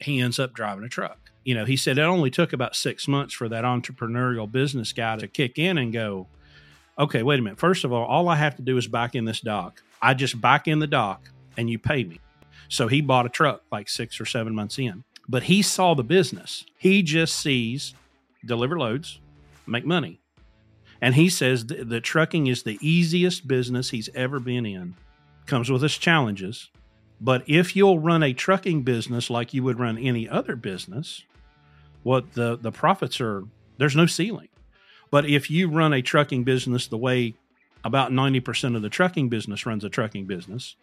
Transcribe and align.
he 0.00 0.20
ends 0.20 0.38
up 0.38 0.52
driving 0.52 0.84
a 0.84 0.88
truck. 0.88 1.30
You 1.44 1.54
know, 1.54 1.64
he 1.64 1.76
said 1.76 1.98
it 1.98 2.02
only 2.02 2.30
took 2.30 2.52
about 2.52 2.76
six 2.76 3.08
months 3.08 3.34
for 3.34 3.48
that 3.48 3.64
entrepreneurial 3.64 4.50
business 4.50 4.92
guy 4.92 5.16
to 5.16 5.26
kick 5.26 5.58
in 5.58 5.78
and 5.78 5.92
go, 5.92 6.26
okay, 6.98 7.22
wait 7.22 7.38
a 7.38 7.42
minute. 7.42 7.58
First 7.58 7.84
of 7.84 7.92
all, 7.92 8.04
all 8.04 8.28
I 8.28 8.36
have 8.36 8.56
to 8.56 8.62
do 8.62 8.76
is 8.76 8.86
back 8.86 9.14
in 9.14 9.24
this 9.24 9.40
dock. 9.40 9.82
I 10.02 10.14
just 10.14 10.40
back 10.40 10.68
in 10.68 10.78
the 10.78 10.86
dock 10.86 11.30
and 11.56 11.70
you 11.70 11.78
pay 11.78 12.04
me. 12.04 12.20
So 12.68 12.88
he 12.88 13.00
bought 13.00 13.26
a 13.26 13.30
truck 13.30 13.62
like 13.72 13.88
six 13.88 14.20
or 14.20 14.26
seven 14.26 14.54
months 14.54 14.78
in, 14.78 15.04
but 15.28 15.44
he 15.44 15.62
saw 15.62 15.94
the 15.94 16.04
business. 16.04 16.64
He 16.78 17.02
just 17.02 17.34
sees 17.34 17.94
deliver 18.44 18.78
loads, 18.78 19.20
make 19.66 19.84
money. 19.84 20.20
And 21.00 21.14
he 21.14 21.28
says 21.28 21.64
th- 21.64 21.88
the 21.88 22.00
trucking 22.00 22.46
is 22.46 22.62
the 22.62 22.78
easiest 22.80 23.48
business 23.48 23.90
he's 23.90 24.10
ever 24.14 24.38
been 24.38 24.66
in. 24.66 24.94
Comes 25.46 25.70
with 25.70 25.82
its 25.82 25.96
challenges. 25.98 26.70
But 27.20 27.42
if 27.46 27.76
you'll 27.76 27.98
run 27.98 28.22
a 28.22 28.32
trucking 28.32 28.82
business 28.82 29.28
like 29.28 29.52
you 29.52 29.62
would 29.62 29.78
run 29.78 29.98
any 29.98 30.28
other 30.28 30.56
business, 30.56 31.24
what 32.02 32.32
the, 32.32 32.56
the 32.56 32.72
profits 32.72 33.20
are, 33.20 33.44
there's 33.76 33.96
no 33.96 34.06
ceiling. 34.06 34.48
But 35.10 35.28
if 35.28 35.50
you 35.50 35.68
run 35.68 35.92
a 35.92 36.02
trucking 36.02 36.44
business 36.44 36.86
the 36.86 36.96
way 36.96 37.34
about 37.84 38.10
90% 38.10 38.76
of 38.76 38.82
the 38.82 38.88
trucking 38.88 39.28
business 39.28 39.66
runs 39.66 39.84
a 39.84 39.88
trucking 39.90 40.26
business, 40.26 40.76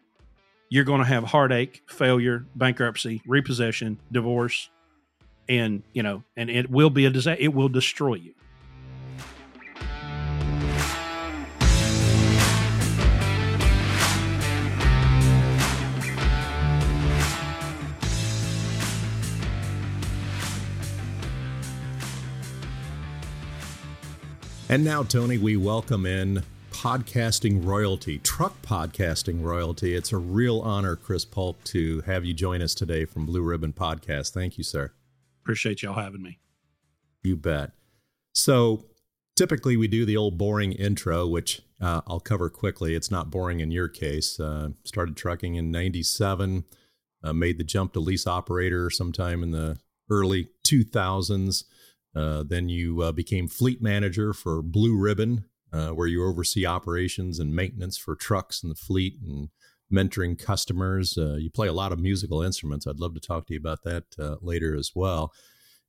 you're 0.69 0.83
going 0.83 0.99
to 0.99 1.07
have 1.07 1.23
heartache, 1.23 1.81
failure, 1.87 2.45
bankruptcy, 2.55 3.21
repossession, 3.25 3.99
divorce, 4.11 4.69
and 5.47 5.81
you 5.93 6.03
know, 6.03 6.23
and 6.35 6.49
it 6.49 6.69
will 6.69 6.89
be 6.89 7.05
a 7.05 7.09
disaster. 7.09 7.41
It 7.41 7.53
will 7.53 7.69
destroy 7.69 8.15
you. 8.15 8.33
And 24.69 24.83
now, 24.83 25.01
Tony, 25.01 25.37
we 25.37 25.55
welcome 25.55 26.05
in 26.05 26.43
podcasting 26.71 27.65
royalty, 27.65 28.17
truck 28.17 28.61
podcasting 28.61 29.41
royalty. 29.41 29.95
It's 29.95 30.11
a 30.11 30.17
real 30.17 30.59
honor, 30.59 30.97
Chris 30.97 31.23
Polk, 31.23 31.63
to 31.65 32.01
have 32.01 32.25
you 32.25 32.33
join 32.33 32.61
us 32.61 32.75
today 32.75 33.05
from 33.05 33.25
Blue 33.25 33.41
Ribbon 33.41 33.71
Podcast. 33.71 34.33
Thank 34.33 34.57
you, 34.57 34.65
sir. 34.65 34.91
Appreciate 35.41 35.83
y'all 35.83 35.93
having 35.93 36.21
me. 36.21 36.39
You 37.23 37.37
bet. 37.37 37.71
So, 38.33 38.83
typically 39.37 39.77
we 39.77 39.87
do 39.87 40.05
the 40.05 40.17
old 40.17 40.37
boring 40.37 40.73
intro, 40.73 41.25
which 41.25 41.61
uh, 41.79 42.01
I'll 42.05 42.19
cover 42.19 42.49
quickly. 42.49 42.93
It's 42.93 43.09
not 43.09 43.31
boring 43.31 43.61
in 43.61 43.71
your 43.71 43.87
case. 43.87 44.37
Uh, 44.37 44.71
started 44.83 45.15
trucking 45.15 45.55
in 45.55 45.71
97, 45.71 46.65
uh, 47.23 47.31
made 47.31 47.57
the 47.57 47.63
jump 47.63 47.93
to 47.93 48.01
lease 48.01 48.27
operator 48.27 48.89
sometime 48.89 49.43
in 49.43 49.51
the 49.51 49.79
early 50.09 50.49
2000s. 50.65 51.63
Uh, 52.17 52.43
then 52.43 52.67
you 52.67 53.01
uh, 53.03 53.11
became 53.11 53.47
fleet 53.47 53.79
manager 53.81 54.33
for 54.33 54.63
Blue 54.63 54.97
Ribbon, 54.97 55.45
uh, 55.71 55.89
where 55.89 56.07
you 56.07 56.25
oversee 56.25 56.65
operations 56.65 57.37
and 57.37 57.55
maintenance 57.55 57.97
for 57.97 58.15
trucks 58.15 58.63
and 58.63 58.71
the 58.71 58.75
fleet 58.75 59.19
and 59.23 59.49
mentoring 59.93 60.37
customers. 60.37 61.17
Uh, 61.17 61.35
you 61.35 61.51
play 61.51 61.67
a 61.67 61.73
lot 61.73 61.91
of 61.91 61.99
musical 61.99 62.41
instruments. 62.41 62.87
I'd 62.87 62.99
love 62.99 63.13
to 63.13 63.19
talk 63.19 63.45
to 63.47 63.53
you 63.53 63.59
about 63.59 63.83
that 63.83 64.05
uh, 64.17 64.37
later 64.41 64.75
as 64.75 64.93
well. 64.95 65.31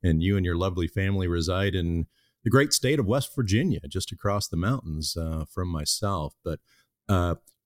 And 0.03 0.23
you 0.23 0.37
and 0.37 0.45
your 0.45 0.56
lovely 0.56 0.87
family 0.87 1.27
reside 1.27 1.75
in 1.75 2.06
the 2.45 2.51
great 2.51 2.73
state 2.73 3.01
of 3.01 3.06
West 3.06 3.34
Virginia, 3.34 3.81
just 3.89 4.12
across 4.12 4.49
the 4.49 4.56
mountains 4.56 5.17
from 5.51 5.69
myself. 5.69 6.34
But 6.45 6.61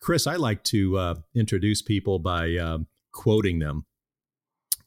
Chris, 0.00 0.26
I 0.26 0.36
like 0.36 0.64
to 0.64 1.22
introduce 1.34 1.82
people 1.82 2.18
by 2.18 2.78
quoting 3.12 3.58
them. 3.58 3.84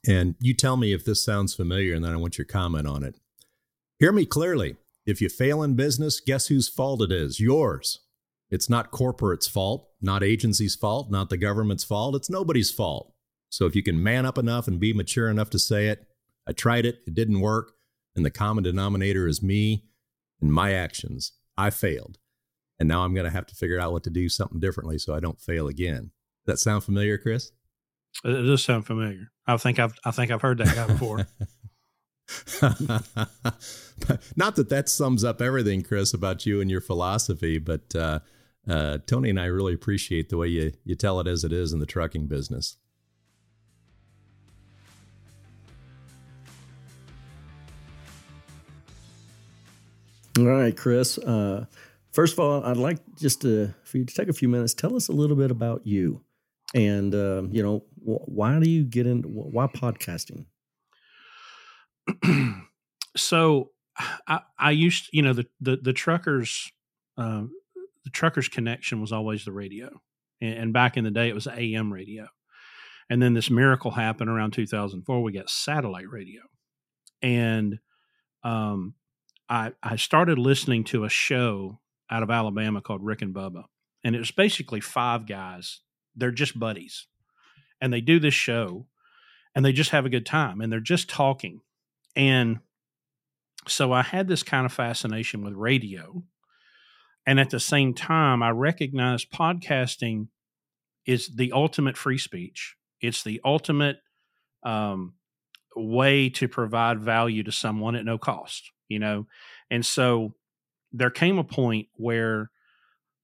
And 0.08 0.36
you 0.40 0.53
tell 0.56 0.78
me 0.78 0.94
if 0.94 1.06
this 1.06 1.23
sounds 1.23 1.53
familiar, 1.53 1.94
and 1.94 2.03
then 2.03 2.14
I 2.14 2.18
want 2.18 2.38
your 2.38 2.46
comment 2.46 2.88
on 2.88 3.03
it. 3.03 3.16
Hear 4.00 4.12
me 4.12 4.26
clearly. 4.26 4.76
If 5.06 5.22
you 5.22 5.30
fail 5.30 5.64
in 5.64 5.76
business, 5.76 6.20
guess 6.20 6.48
whose 6.48 6.68
fault 6.68 7.02
it 7.02 7.12
is? 7.12 7.40
Yours. 7.40 8.00
It's 8.50 8.69
not 8.69 8.92
corporate's 8.92 9.47
fault, 9.47 9.88
not 10.02 10.24
agency's 10.24 10.75
fault, 10.75 11.09
not 11.09 11.30
the 11.30 11.38
government's 11.38 11.84
fault. 11.84 12.16
It's 12.16 12.30
nobody's 12.30 12.72
fault. 12.72 13.14
So 13.50 13.66
if 13.66 13.75
you 13.75 13.84
can 13.84 14.02
man 14.02 14.25
up 14.25 14.38
enough 14.38 14.68
and 14.68 14.80
be 14.80 14.92
mature 14.92 15.30
enough 15.30 15.50
to 15.52 15.59
say 15.59 15.88
it, 15.88 16.06
I 16.47 16.52
tried 16.52 16.86
it, 16.86 17.00
it 17.08 17.14
didn't 17.14 17.40
work, 17.40 17.72
and 18.16 18.25
the 18.25 18.31
common 18.31 18.64
denominator 18.64 19.28
is 19.28 19.42
me 19.42 19.86
and 20.42 20.52
my 20.52 20.74
actions. 20.74 21.31
I 21.58 21.69
failed. 21.69 22.18
And 22.78 22.90
now 22.90 23.03
I'm 23.03 23.14
going 23.14 23.25
to 23.25 23.31
have 23.31 23.48
to 23.48 23.56
figure 23.56 23.80
out 23.80 23.94
what 23.94 24.03
to 24.03 24.09
do 24.09 24.28
something 24.28 24.59
differently 24.59 24.98
so 24.98 25.16
I 25.16 25.22
don't 25.22 25.40
fail 25.40 25.68
again. 25.68 26.12
Does 26.46 26.53
that 26.53 26.58
sound 26.58 26.84
familiar, 26.84 27.18
Chris? 27.18 27.52
It 28.25 28.31
does 28.31 28.64
sound 28.64 28.86
familiar. 28.86 29.31
I 29.48 29.56
think 29.58 29.80
I've 29.80 29.94
I 30.03 30.12
think 30.12 30.31
I've 30.31 30.42
heard 30.42 30.58
that 30.58 30.75
guy 30.75 30.88
before. 30.88 31.28
Not 34.36 34.56
that 34.56 34.69
that 34.69 34.90
sums 34.90 35.24
up 35.24 35.41
everything, 35.41 35.84
Chris, 35.84 36.13
about 36.13 36.46
you 36.46 36.59
and 36.62 36.72
your 36.72 36.81
philosophy, 36.81 37.59
but 37.59 37.96
uh, 37.96 38.19
uh, 38.68 38.97
Tony 39.06 39.30
and 39.30 39.40
I 39.40 39.46
really 39.46 39.74
appreciate 39.74 40.30
the 40.30 40.38
way 40.38 40.47
you, 40.47 40.74
you 40.84 40.96
tell 40.96 41.19
it 41.19 41.28
as 41.28 41.44
it 41.44 41.53
is 41.53 41.72
in 41.72 41.80
the 41.80 41.86
trucking 41.86 42.28
business. 42.28 42.78
All 50.38 50.46
right, 50.46 50.75
Chris. 50.75 51.18
Uh, 51.18 51.66
first 52.12 52.34
of 52.34 52.40
all, 52.40 52.63
I'd 52.66 52.75
like 52.75 52.97
just 53.18 53.42
to, 53.44 53.74
for 53.84 54.00
you 54.00 54.06
to 54.06 54.13
take 54.13 54.28
a 54.28 54.34
few 54.34 54.50
minutes. 54.50 54.74
Tell 54.74 54.96
us 54.96 55.07
a 55.07 55.13
little 55.13 55.38
bit 55.38 55.50
about 55.50 55.88
you, 55.88 56.24
and 56.74 57.16
um, 57.16 57.50
you 57.53 57.63
know, 57.63 57.86
why 58.03 58.59
do 58.59 58.69
you 58.69 58.84
get 58.84 59.07
into 59.07 59.30
why 59.30 59.68
podcasting? 59.68 60.46
so 63.18 63.72
I, 64.28 64.42
I 64.58 64.72
used, 64.72 65.10
you 65.12 65.22
know, 65.22 65.34
the 65.34 65.46
the, 65.62 65.78
the 65.78 65.94
truckers, 65.94 66.72
uh, 67.18 67.44
the 68.04 68.10
truckers 68.12 68.48
connection 68.48 69.02
was 69.02 69.12
always 69.12 69.46
the 69.46 69.52
radio, 69.52 69.90
and, 70.42 70.54
and, 70.56 70.74
back 70.74 70.98
in 70.98 71.04
the 71.04 71.12
day 71.12 71.30
it 71.30 71.36
was 71.36 71.48
AM 71.48 71.92
radio, 71.92 72.28
and 73.10 73.22
then 73.22 73.34
this 73.34 73.50
miracle 73.50 73.92
happened 73.92 74.30
around 74.30 74.52
2004. 74.52 75.24
We 75.24 75.32
got 75.32 75.50
satellite 75.50 76.10
radio, 76.10 76.42
and 77.22 77.80
um, 78.44 78.96
I 79.50 79.72
I 79.82 79.96
started 79.96 80.38
listening 80.38 80.84
to 80.86 81.06
a 81.06 81.10
show 81.10 81.80
out 82.10 82.24
of 82.24 82.30
Alabama 82.30 82.82
called 82.82 83.04
Rick 83.04 83.22
and 83.22 83.34
Bubba, 83.34 83.64
and 84.04 84.16
it 84.16 84.20
was 84.20 84.32
basically 84.32 84.82
five 84.82 85.26
guys. 85.26 85.82
They're 86.16 86.32
just 86.32 86.60
buddies, 86.60 87.08
and 87.80 87.94
they 87.94 88.02
do 88.02 88.20
this 88.20 88.34
show, 88.34 88.88
and 89.56 89.64
they 89.64 89.72
just 89.72 89.92
have 89.92 90.06
a 90.06 90.10
good 90.10 90.26
time, 90.26 90.60
and 90.60 90.72
they're 90.72 90.80
just 90.82 91.10
talking 91.10 91.62
and 92.16 92.59
so 93.68 93.92
I 93.92 94.03
had 94.03 94.28
this 94.28 94.44
kind 94.44 94.66
of 94.66 94.74
fascination 94.74 95.44
with 95.44 95.53
radio. 95.53 96.24
And 97.26 97.40
at 97.40 97.50
the 97.50 97.59
same 97.59 97.94
time, 97.94 98.44
I 98.44 98.52
recognized 98.52 99.31
podcasting 99.31 100.28
is 101.06 101.28
the 101.36 101.52
ultimate 101.52 101.98
free 101.98 102.20
speech. 102.20 102.75
It's 103.02 103.24
the 103.24 103.42
ultimate 103.44 103.98
um, 104.64 105.16
way 105.75 106.30
to 106.30 106.48
provide 106.48 107.00
value 107.00 107.44
to 107.44 107.52
someone 107.52 107.96
at 107.96 108.06
no 108.06 108.18
cost, 108.18 108.72
you 108.88 109.00
know? 109.00 109.28
And 109.70 109.86
so 109.86 110.36
there 110.92 111.09
came 111.09 111.38
a 111.38 111.44
point 111.44 111.88
where 111.96 112.52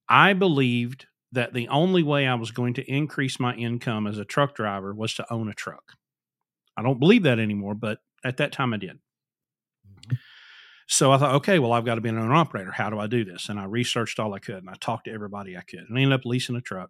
I 0.10 0.34
believed 0.34 1.06
that 1.32 1.54
the 1.54 1.70
only 1.70 2.04
way 2.04 2.28
I 2.28 2.36
was 2.36 2.52
going 2.52 2.74
to 2.76 2.92
increase 2.92 3.40
my 3.40 3.54
income 3.56 4.08
as 4.08 4.18
a 4.18 4.26
truck 4.26 4.56
driver 4.56 4.94
was 4.94 5.14
to 5.16 5.34
own 5.34 5.48
a 5.48 5.54
truck. 5.54 5.94
I 6.76 6.82
don't 6.82 7.00
believe 7.00 7.24
that 7.24 7.40
anymore, 7.40 7.76
but 7.76 8.00
at 8.24 8.38
that 8.38 8.52
time 8.52 8.74
I 8.74 8.78
did. 8.78 9.00
Mm-hmm. 9.88 10.16
So 10.88 11.12
I 11.12 11.18
thought, 11.18 11.36
okay, 11.36 11.58
well, 11.58 11.72
I've 11.72 11.86
got 11.86 11.96
to 11.96 12.02
be 12.02 12.10
an 12.10 12.18
owner 12.18 12.34
operator. 12.34 12.72
How 12.72 12.90
do 12.90 13.00
I 13.00 13.08
do 13.08 13.24
this? 13.24 13.48
And 13.48 13.58
I 13.58 13.64
researched 13.64 14.20
all 14.20 14.34
I 14.34 14.40
could 14.40 14.58
and 14.58 14.70
I 14.70 14.74
talked 14.74 15.06
to 15.06 15.14
everybody 15.14 15.56
I 15.56 15.62
could. 15.62 15.86
And 15.88 15.98
I 15.98 16.02
ended 16.02 16.20
up 16.20 16.26
leasing 16.26 16.58
a 16.58 16.62
truck. 16.62 16.90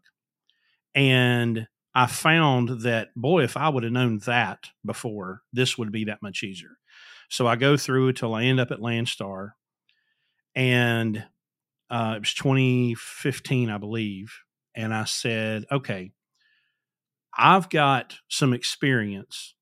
And 0.95 1.67
I 1.93 2.07
found 2.07 2.81
that, 2.81 3.09
boy, 3.15 3.43
if 3.43 3.55
I 3.55 3.69
would 3.69 3.83
have 3.83 3.91
known 3.91 4.19
that 4.25 4.69
before, 4.83 5.43
this 5.53 5.77
would 5.77 5.91
be 5.91 6.05
that 6.05 6.23
much 6.23 6.41
easier. 6.41 6.77
So 7.29 7.45
I 7.45 7.55
go 7.55 7.77
through 7.77 8.09
until 8.09 8.33
I 8.33 8.45
end 8.45 8.59
up 8.59 8.71
at 8.71 8.79
Landstar. 8.79 9.51
And 10.55 11.23
uh, 11.91 12.13
it 12.15 12.21
was 12.21 12.33
2015, 12.33 13.69
I 13.69 13.77
believe. 13.77 14.33
And 14.73 14.93
I 14.93 15.03
said, 15.03 15.65
okay, 15.71 16.11
I've 17.37 17.69
got 17.69 18.15
some 18.29 18.53
experience 18.53 19.53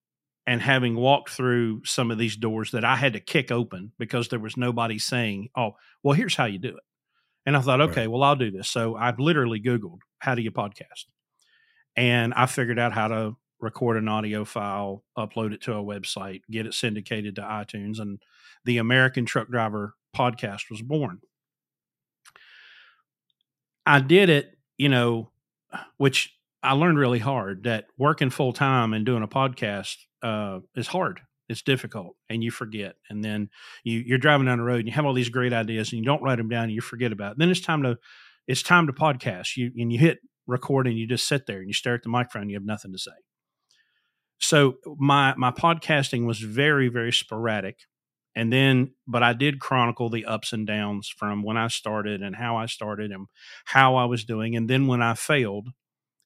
and 0.49 0.63
having 0.63 0.95
walked 0.95 1.29
through 1.29 1.79
some 1.85 2.09
of 2.09 2.17
these 2.17 2.35
doors 2.35 2.71
that 2.71 2.83
I 2.83 2.95
had 2.95 3.13
to 3.13 3.19
kick 3.19 3.51
open 3.51 3.91
because 3.99 4.29
there 4.29 4.39
was 4.39 4.57
nobody 4.57 4.97
saying, 4.97 5.49
"Oh, 5.55 5.75
well, 6.01 6.15
here's 6.15 6.35
how 6.35 6.45
you 6.45 6.57
do 6.57 6.69
it." 6.69 6.83
And 7.45 7.55
I 7.55 7.61
thought, 7.61 7.81
okay, 7.81 8.01
right. 8.01 8.11
well, 8.11 8.23
I'll 8.23 8.35
do 8.35 8.49
this. 8.49 8.67
So 8.67 8.95
I've 8.95 9.19
literally 9.19 9.61
Googled 9.61 9.99
how 10.17 10.33
do 10.33 10.41
you 10.41 10.49
podcast, 10.49 11.05
and 11.95 12.33
I 12.33 12.47
figured 12.47 12.79
out 12.79 12.93
how 12.93 13.09
to 13.09 13.37
record 13.59 13.97
an 13.97 14.07
audio 14.07 14.43
file, 14.43 15.03
upload 15.15 15.53
it 15.53 15.61
to 15.61 15.73
a 15.73 15.83
website, 15.83 16.41
get 16.49 16.65
it 16.65 16.73
syndicated 16.73 17.35
to 17.35 17.41
iTunes, 17.43 17.99
and 17.99 18.19
the 18.65 18.79
American 18.79 19.27
Truck 19.27 19.49
Driver 19.51 19.93
podcast 20.17 20.71
was 20.71 20.81
born. 20.81 21.19
I 23.85 23.99
did 23.99 24.29
it, 24.29 24.57
you 24.79 24.89
know, 24.89 25.29
which 25.97 26.35
I 26.63 26.73
learned 26.73 26.97
really 26.97 27.19
hard 27.19 27.65
that 27.65 27.85
working 27.99 28.31
full 28.31 28.51
time 28.51 28.95
and 28.95 29.05
doing 29.05 29.21
a 29.21 29.27
podcast 29.27 29.97
uh, 30.21 30.59
is 30.75 30.87
hard. 30.87 31.21
It's 31.47 31.63
difficult, 31.63 32.15
and 32.29 32.43
you 32.43 32.51
forget. 32.51 32.95
And 33.09 33.23
then 33.23 33.49
you, 33.83 34.03
you're 34.05 34.19
driving 34.19 34.45
down 34.45 34.59
the 34.59 34.63
road, 34.63 34.79
and 34.79 34.87
you 34.87 34.93
have 34.93 35.05
all 35.05 35.13
these 35.13 35.29
great 35.29 35.51
ideas, 35.51 35.91
and 35.91 35.99
you 35.99 36.05
don't 36.05 36.21
write 36.21 36.37
them 36.37 36.49
down, 36.49 36.65
and 36.65 36.73
you 36.73 36.81
forget 36.81 37.11
about. 37.11 37.33
It. 37.33 37.37
Then 37.39 37.49
it's 37.49 37.61
time 37.61 37.81
to 37.83 37.97
it's 38.47 38.61
time 38.61 38.87
to 38.87 38.93
podcast. 38.93 39.57
You 39.57 39.71
and 39.75 39.91
you 39.91 39.97
hit 39.97 40.19
record, 40.45 40.85
and 40.85 40.97
you 40.97 41.07
just 41.07 41.27
sit 41.27 41.47
there 41.47 41.59
and 41.59 41.67
you 41.67 41.73
stare 41.73 41.95
at 41.95 42.03
the 42.03 42.09
microphone. 42.09 42.43
And 42.43 42.51
you 42.51 42.57
have 42.57 42.65
nothing 42.65 42.91
to 42.91 42.99
say. 42.99 43.11
So 44.39 44.75
my 44.97 45.33
my 45.37 45.51
podcasting 45.51 46.25
was 46.25 46.39
very 46.39 46.87
very 46.87 47.11
sporadic, 47.11 47.79
and 48.35 48.53
then 48.53 48.93
but 49.07 49.23
I 49.23 49.33
did 49.33 49.59
chronicle 49.59 50.09
the 50.09 50.25
ups 50.25 50.53
and 50.53 50.67
downs 50.67 51.11
from 51.17 51.41
when 51.41 51.57
I 51.57 51.67
started 51.67 52.21
and 52.21 52.35
how 52.35 52.57
I 52.57 52.67
started 52.67 53.11
and 53.11 53.25
how 53.65 53.95
I 53.95 54.05
was 54.05 54.23
doing, 54.23 54.55
and 54.55 54.69
then 54.69 54.85
when 54.85 55.01
I 55.01 55.15
failed 55.15 55.69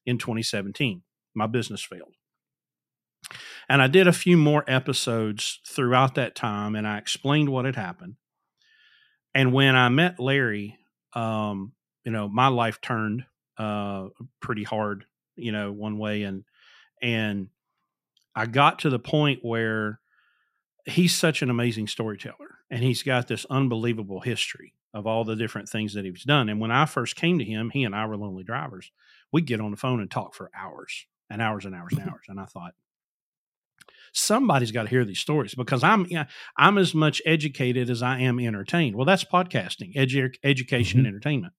in 0.04 0.18
2017, 0.18 1.02
my 1.34 1.46
business 1.46 1.82
failed. 1.82 2.12
And 3.68 3.80
I 3.82 3.86
did 3.86 4.06
a 4.06 4.12
few 4.12 4.36
more 4.36 4.64
episodes 4.66 5.60
throughout 5.66 6.14
that 6.16 6.34
time, 6.34 6.76
and 6.76 6.86
I 6.86 6.98
explained 6.98 7.48
what 7.48 7.64
had 7.64 7.76
happened. 7.76 8.16
And 9.34 9.52
when 9.52 9.74
I 9.74 9.88
met 9.88 10.20
Larry, 10.20 10.78
um, 11.14 11.72
you 12.04 12.12
know, 12.12 12.28
my 12.28 12.48
life 12.48 12.80
turned 12.80 13.24
uh, 13.58 14.08
pretty 14.40 14.64
hard, 14.64 15.06
you 15.36 15.52
know, 15.52 15.72
one 15.72 15.98
way, 15.98 16.22
and 16.22 16.44
and 17.02 17.48
I 18.34 18.46
got 18.46 18.80
to 18.80 18.90
the 18.90 18.98
point 18.98 19.40
where 19.42 20.00
he's 20.84 21.14
such 21.14 21.42
an 21.42 21.50
amazing 21.50 21.88
storyteller, 21.88 22.58
and 22.70 22.82
he's 22.82 23.02
got 23.02 23.28
this 23.28 23.46
unbelievable 23.50 24.20
history 24.20 24.74
of 24.92 25.06
all 25.06 25.24
the 25.24 25.36
different 25.36 25.68
things 25.68 25.94
that 25.94 26.04
he's 26.04 26.22
done. 26.22 26.48
And 26.48 26.60
when 26.60 26.70
I 26.70 26.86
first 26.86 27.16
came 27.16 27.38
to 27.38 27.44
him, 27.44 27.70
he 27.70 27.82
and 27.82 27.94
I 27.94 28.06
were 28.06 28.16
lonely 28.16 28.44
drivers. 28.44 28.92
We'd 29.32 29.46
get 29.46 29.60
on 29.60 29.72
the 29.72 29.76
phone 29.76 30.00
and 30.00 30.10
talk 30.10 30.34
for 30.34 30.50
hours 30.56 31.06
and 31.28 31.42
hours 31.42 31.64
and 31.64 31.74
hours 31.74 31.92
and 31.92 32.02
hours. 32.08 32.26
And 32.28 32.38
I 32.38 32.44
thought, 32.44 32.74
somebody's 34.14 34.70
got 34.70 34.84
to 34.84 34.88
hear 34.88 35.04
these 35.04 35.18
stories 35.18 35.54
because 35.54 35.84
I'm 35.84 36.06
I'm 36.56 36.78
as 36.78 36.94
much 36.94 37.20
educated 37.26 37.90
as 37.90 38.02
I 38.02 38.20
am 38.20 38.40
entertained. 38.40 38.96
Well, 38.96 39.04
that's 39.04 39.24
podcasting, 39.24 39.94
edu- 39.94 40.34
education 40.42 40.98
mm-hmm. 40.98 41.06
and 41.06 41.08
entertainment. 41.08 41.52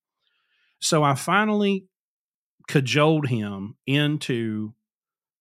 So 0.80 1.04
I 1.04 1.16
finally 1.16 1.86
cajoled 2.68 3.28
him 3.28 3.76
into 3.86 4.74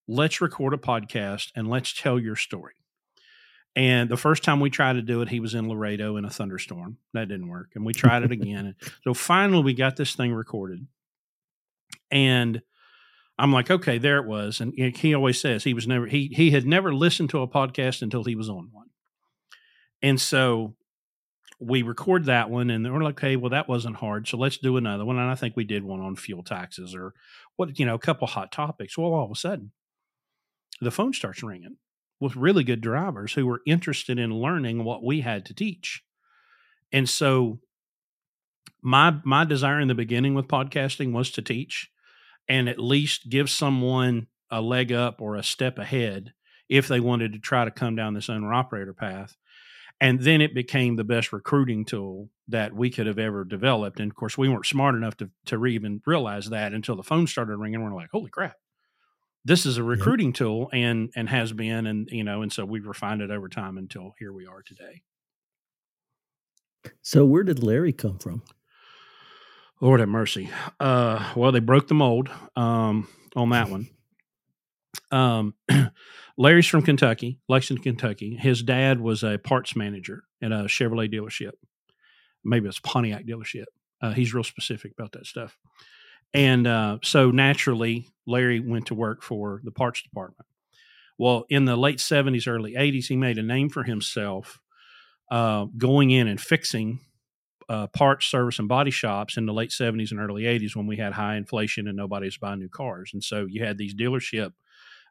let's 0.07 0.41
record 0.41 0.75
a 0.75 0.79
podcast 0.79 1.51
and 1.57 1.69
let's 1.69 1.93
tell 1.93 2.19
your 2.19 2.37
story. 2.37 2.75
And 3.77 4.09
the 4.09 4.17
first 4.17 4.45
time 4.45 4.61
we 4.61 4.71
tried 4.71 4.95
to 4.95 5.03
do 5.03 5.21
it, 5.23 5.29
he 5.29 5.41
was 5.41 5.55
in 5.55 5.69
Laredo 5.69 6.17
in 6.17 6.25
a 6.25 6.31
thunderstorm. 6.31 6.99
That 7.13 7.29
didn't 7.29 7.49
work. 7.49 7.71
And 7.75 7.85
we 7.85 7.93
tried 7.93 8.23
it 8.23 8.31
again. 8.31 8.77
so 9.05 9.15
finally, 9.15 9.65
we 9.65 9.75
got 9.75 9.97
this 9.97 10.15
thing 10.15 10.33
recorded. 10.33 10.87
And 12.11 12.63
I'm 13.39 13.53
like, 13.53 13.71
okay, 13.71 13.99
there 13.99 14.19
it 14.19 14.27
was. 14.27 14.61
And 14.61 14.75
he 14.97 15.15
always 15.15 15.41
says 15.41 15.65
he 15.65 15.75
was 15.75 15.87
never 15.87 16.07
he 16.07 16.31
he 16.35 16.51
had 16.51 16.67
never 16.67 16.95
listened 16.95 17.31
to 17.31 17.43
a 17.43 17.49
podcast 17.49 18.03
until 18.03 18.25
he 18.25 18.35
was 18.35 18.49
on 18.49 18.69
one. 18.73 18.91
And 20.03 20.21
so 20.21 20.77
we 21.61 21.83
record 21.83 22.27
that 22.27 22.51
one 22.51 22.71
and 22.71 22.93
we're 22.93 23.03
like, 23.03 23.19
okay, 23.19 23.37
well, 23.37 23.51
that 23.51 23.69
wasn't 23.69 23.97
hard. 23.97 24.29
So 24.29 24.37
let's 24.37 24.59
do 24.59 24.77
another 24.77 25.05
one. 25.05 25.19
And 25.19 25.31
I 25.31 25.35
think 25.35 25.57
we 25.57 25.65
did 25.65 25.85
one 25.85 26.01
on 26.01 26.17
fuel 26.17 26.43
taxes 26.43 26.95
or 26.95 27.15
what, 27.57 27.79
you 27.79 27.87
know, 27.87 27.95
a 27.95 27.99
couple 27.99 28.27
hot 28.27 28.53
topics. 28.53 28.99
Well, 28.99 29.13
all 29.13 29.25
of 29.25 29.31
a 29.31 29.37
sudden, 29.37 29.73
the 30.81 30.91
phone 30.91 31.13
starts 31.13 31.43
ringing 31.43 31.77
with 32.21 32.37
really 32.37 32.65
good 32.65 32.81
drivers 32.81 33.35
who 33.35 33.47
were 33.47 33.63
interested 33.67 34.19
in 34.19 34.35
learning 34.35 34.85
what 34.85 35.05
we 35.05 35.23
had 35.23 35.45
to 35.47 35.55
teach. 35.55 36.03
And 36.93 37.09
so 37.09 37.61
my 38.83 39.17
my 39.25 39.45
desire 39.45 39.81
in 39.81 39.89
the 39.89 39.95
beginning 39.95 40.35
with 40.35 40.47
podcasting 40.47 41.13
was 41.13 41.31
to 41.33 41.43
teach 41.43 41.91
and 42.49 42.69
at 42.69 42.79
least 42.79 43.29
give 43.29 43.51
someone 43.51 44.27
a 44.51 44.61
leg 44.61 44.93
up 44.93 45.21
or 45.21 45.37
a 45.37 45.43
step 45.43 45.79
ahead 45.79 46.33
if 46.69 46.89
they 46.89 47.01
wanted 47.01 47.33
to 47.33 47.39
try 47.39 47.65
to 47.65 47.71
come 47.71 47.97
down 47.97 48.15
this 48.15 48.31
owner 48.31 48.53
operator 48.53 48.95
path. 48.95 49.37
And 50.01 50.21
then 50.21 50.41
it 50.41 50.55
became 50.55 50.97
the 50.97 51.05
best 51.05 51.33
recruiting 51.33 51.85
tool 51.85 52.29
that 52.49 52.75
we 52.75 52.91
could 52.91 53.07
have 53.07 53.19
ever 53.19 53.45
developed. 53.45 54.01
And 54.01 54.11
of 54.11 54.17
course, 54.17 54.37
we 54.37 54.49
weren't 54.49 54.67
smart 54.67 54.95
enough 54.95 55.17
to, 55.19 55.31
to 55.47 55.67
even 55.67 56.03
realize 56.05 56.51
that 56.51 56.73
until 56.73 56.97
the 56.97 57.03
phone 57.03 57.27
started 57.27 57.57
ringing. 57.57 57.83
We're 57.83 57.95
like, 57.95 58.11
holy 58.11 58.31
crap, 58.31 58.57
this 59.45 59.67
is 59.67 59.79
a 59.79 59.83
recruiting 59.83 60.29
yep. 60.29 60.35
tool 60.35 60.71
and, 60.73 61.11
and 61.15 61.29
has 61.29 61.53
been. 61.53 61.87
And, 61.87 62.09
you 62.11 62.25
know, 62.25 62.43
and 62.43 62.53
so 62.53 62.65
we've 62.65 62.87
refined 62.87 63.23
it 63.23 63.31
over 63.31 63.49
time 63.49 63.79
until 63.79 64.15
here 64.19 64.33
we 64.33 64.47
are 64.47 64.63
today. 64.63 65.03
So 67.01 67.25
where 67.25 67.45
did 67.45 67.63
Larry 67.63 67.93
come 67.93 68.19
from? 68.19 68.43
Lord 69.85 70.01
have 70.01 70.09
mercy. 70.09 70.49
Uh, 70.81 71.31
well, 71.37 71.53
they 71.53 71.61
broke 71.61 71.89
the 71.89 71.95
mold 71.95 72.31
um, 72.57 73.07
on 73.37 73.51
that 73.51 73.69
one. 73.69 73.91
Um, 75.11 75.55
Larry's 76.39 76.67
from 76.67 76.81
Kentucky, 76.81 77.39
Lexington, 77.51 77.83
Kentucky. 77.83 78.35
His 78.35 78.63
dad 78.63 78.99
was 78.99 79.23
a 79.23 79.37
parts 79.37 79.77
manager 79.77 80.25
at 80.43 80.53
a 80.53 80.65
Chevrolet 80.69 81.13
dealership. 81.13 81.51
Maybe 82.43 82.67
it's 82.67 82.79
Pontiac 82.79 83.27
dealership. 83.27 83.67
Uh, 84.01 84.13
he's 84.13 84.33
real 84.33 84.43
specific 84.43 84.93
about 84.99 85.13
that 85.13 85.27
stuff. 85.27 85.59
And 86.33 86.67
uh, 86.67 87.01
so 87.03 87.31
naturally, 87.31 88.09
Larry 88.27 88.61
went 88.61 88.87
to 88.87 88.95
work 88.95 89.23
for 89.23 89.61
the 89.65 89.71
parts 89.71 90.01
department. 90.01 90.47
Well, 91.19 91.45
in 91.51 91.67
the 91.67 91.77
late 91.77 91.99
70s, 91.99 92.49
early 92.49 92.73
80s, 92.73 93.09
he 93.09 93.17
made 93.17 93.37
a 93.37 93.43
name 93.43 93.69
for 93.69 93.83
himself 93.83 94.61
uh, 95.31 95.67
going 95.77 96.11
in 96.11 96.27
and 96.27 96.41
fixing 96.41 97.01
uh, 97.69 97.87
parts, 97.89 98.27
service, 98.27 98.59
and 98.59 98.69
body 98.69 98.91
shops 98.91 99.37
in 99.37 99.47
the 99.47 99.53
late 99.53 99.71
70s 99.71 100.11
and 100.11 100.21
early 100.21 100.43
80s 100.43 100.77
when 100.77 100.87
we 100.87 100.97
had 100.97 101.13
high 101.13 101.37
inflation 101.37 101.89
and 101.89 101.97
nobody 101.97 102.27
was 102.27 102.37
buying 102.37 102.61
new 102.61 102.69
cars. 102.69 103.11
And 103.13 103.23
so 103.23 103.47
you 103.49 103.65
had 103.65 103.79
these 103.79 103.95
dealership 103.95 104.53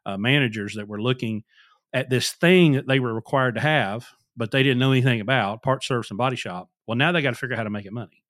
uh, 0.06 0.16
managers 0.16 0.74
that 0.74 0.88
were 0.88 1.00
looking 1.00 1.44
at 1.92 2.10
this 2.10 2.32
thing 2.32 2.72
that 2.72 2.86
they 2.86 3.00
were 3.00 3.14
required 3.14 3.54
to 3.54 3.60
have, 3.60 4.08
but 4.36 4.50
they 4.50 4.62
didn't 4.62 4.78
know 4.78 4.92
anything 4.92 5.20
about 5.20 5.62
parts, 5.62 5.86
service, 5.86 6.10
and 6.10 6.18
body 6.18 6.36
shop. 6.36 6.68
Well, 6.86 6.96
now 6.96 7.12
they 7.12 7.22
got 7.22 7.30
to 7.30 7.36
figure 7.36 7.54
out 7.54 7.58
how 7.58 7.64
to 7.64 7.70
make 7.70 7.86
it 7.86 7.92
money. 7.92 8.24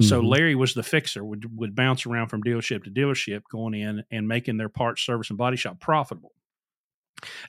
Mm-hmm. 0.00 0.08
So 0.08 0.20
Larry 0.20 0.54
was 0.54 0.74
the 0.74 0.82
fixer, 0.82 1.24
would 1.24 1.56
would 1.58 1.76
bounce 1.76 2.06
around 2.06 2.28
from 2.28 2.42
dealership 2.42 2.84
to 2.84 2.90
dealership, 2.90 3.42
going 3.50 3.74
in 3.74 4.04
and 4.10 4.26
making 4.26 4.56
their 4.56 4.68
parts, 4.68 5.02
service, 5.02 5.30
and 5.30 5.38
body 5.38 5.56
shop 5.56 5.80
profitable. 5.80 6.32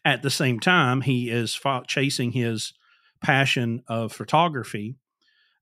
At 0.04 0.22
the 0.22 0.30
same 0.30 0.60
time, 0.60 1.02
he 1.02 1.30
is 1.30 1.60
chasing 1.88 2.32
his 2.32 2.74
passion 3.22 3.82
of 3.88 4.12
photography 4.12 4.98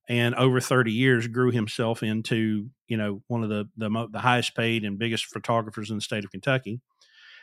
and 0.08 0.34
over 0.34 0.60
30 0.60 0.92
years 0.92 1.26
grew 1.26 1.50
himself 1.50 2.02
into 2.02 2.68
you 2.88 2.96
know 2.96 3.22
one 3.26 3.42
of 3.42 3.48
the 3.48 3.68
the, 3.76 3.90
mo- 3.90 4.08
the 4.10 4.20
highest 4.20 4.54
paid 4.54 4.84
and 4.84 4.98
biggest 4.98 5.26
photographers 5.26 5.90
in 5.90 5.96
the 5.96 6.02
state 6.02 6.24
of 6.24 6.30
Kentucky. 6.30 6.80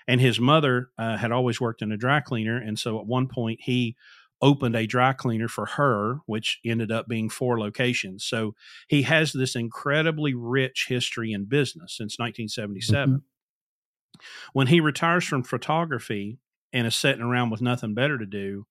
And 0.07 0.19
his 0.19 0.39
mother 0.39 0.89
uh, 0.97 1.17
had 1.17 1.31
always 1.31 1.61
worked 1.61 1.83
in 1.83 1.91
a 1.91 1.97
dry 1.97 2.21
cleaner, 2.21 2.57
and 2.57 2.77
so 2.77 2.99
at 2.99 3.05
one 3.05 3.27
point 3.27 3.59
he 3.61 3.95
opened 4.41 4.75
a 4.75 4.87
dry 4.87 5.13
cleaner 5.13 5.47
for 5.47 5.65
her, 5.67 6.19
which 6.25 6.59
ended 6.65 6.91
up 6.91 7.07
being 7.07 7.29
four 7.29 7.59
locations. 7.59 8.25
So 8.25 8.55
he 8.87 9.03
has 9.03 9.31
this 9.31 9.55
incredibly 9.55 10.33
rich 10.33 10.87
history 10.89 11.31
in 11.31 11.45
business 11.45 11.95
since 11.95 12.17
1977. 12.17 13.09
Mm-hmm. 13.09 14.19
When 14.53 14.67
he 14.67 14.79
retires 14.79 15.25
from 15.25 15.43
photography 15.43 16.39
and 16.73 16.87
is 16.87 16.95
sitting 16.95 17.21
around 17.21 17.51
with 17.51 17.61
nothing 17.61 17.93
better 17.93 18.17
to 18.17 18.25
do, 18.25 18.65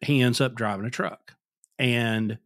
he 0.00 0.20
ends 0.20 0.40
up 0.40 0.54
driving 0.54 0.86
a 0.86 0.90
truck. 0.90 1.34
And 1.78 2.38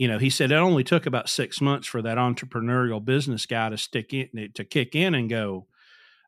you 0.00 0.08
know, 0.08 0.16
he 0.16 0.30
said 0.30 0.50
it 0.50 0.54
only 0.54 0.82
took 0.82 1.04
about 1.04 1.28
six 1.28 1.60
months 1.60 1.86
for 1.86 2.00
that 2.00 2.16
entrepreneurial 2.16 3.04
business 3.04 3.44
guy 3.44 3.68
to 3.68 3.76
stick 3.76 4.14
in 4.14 4.50
to 4.54 4.64
kick 4.64 4.94
in 4.94 5.14
and 5.14 5.28
go, 5.28 5.66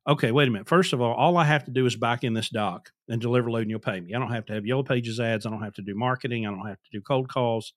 okay, 0.06 0.30
wait 0.30 0.46
a 0.46 0.50
minute. 0.50 0.68
First 0.68 0.92
of 0.92 1.00
all, 1.00 1.14
all 1.14 1.38
I 1.38 1.44
have 1.44 1.64
to 1.64 1.70
do 1.70 1.86
is 1.86 1.96
back 1.96 2.22
in 2.22 2.34
this 2.34 2.50
dock 2.50 2.90
and 3.08 3.18
deliver 3.18 3.50
load 3.50 3.62
and 3.62 3.70
you'll 3.70 3.80
pay 3.80 3.98
me. 3.98 4.12
I 4.12 4.18
don't 4.18 4.30
have 4.30 4.44
to 4.46 4.52
have 4.52 4.66
yellow 4.66 4.82
pages 4.82 5.18
ads. 5.18 5.46
I 5.46 5.50
don't 5.50 5.62
have 5.62 5.72
to 5.76 5.82
do 5.82 5.94
marketing. 5.94 6.46
I 6.46 6.50
don't 6.50 6.66
have 6.66 6.82
to 6.82 6.90
do 6.92 7.00
cold 7.00 7.30
calls. 7.30 7.72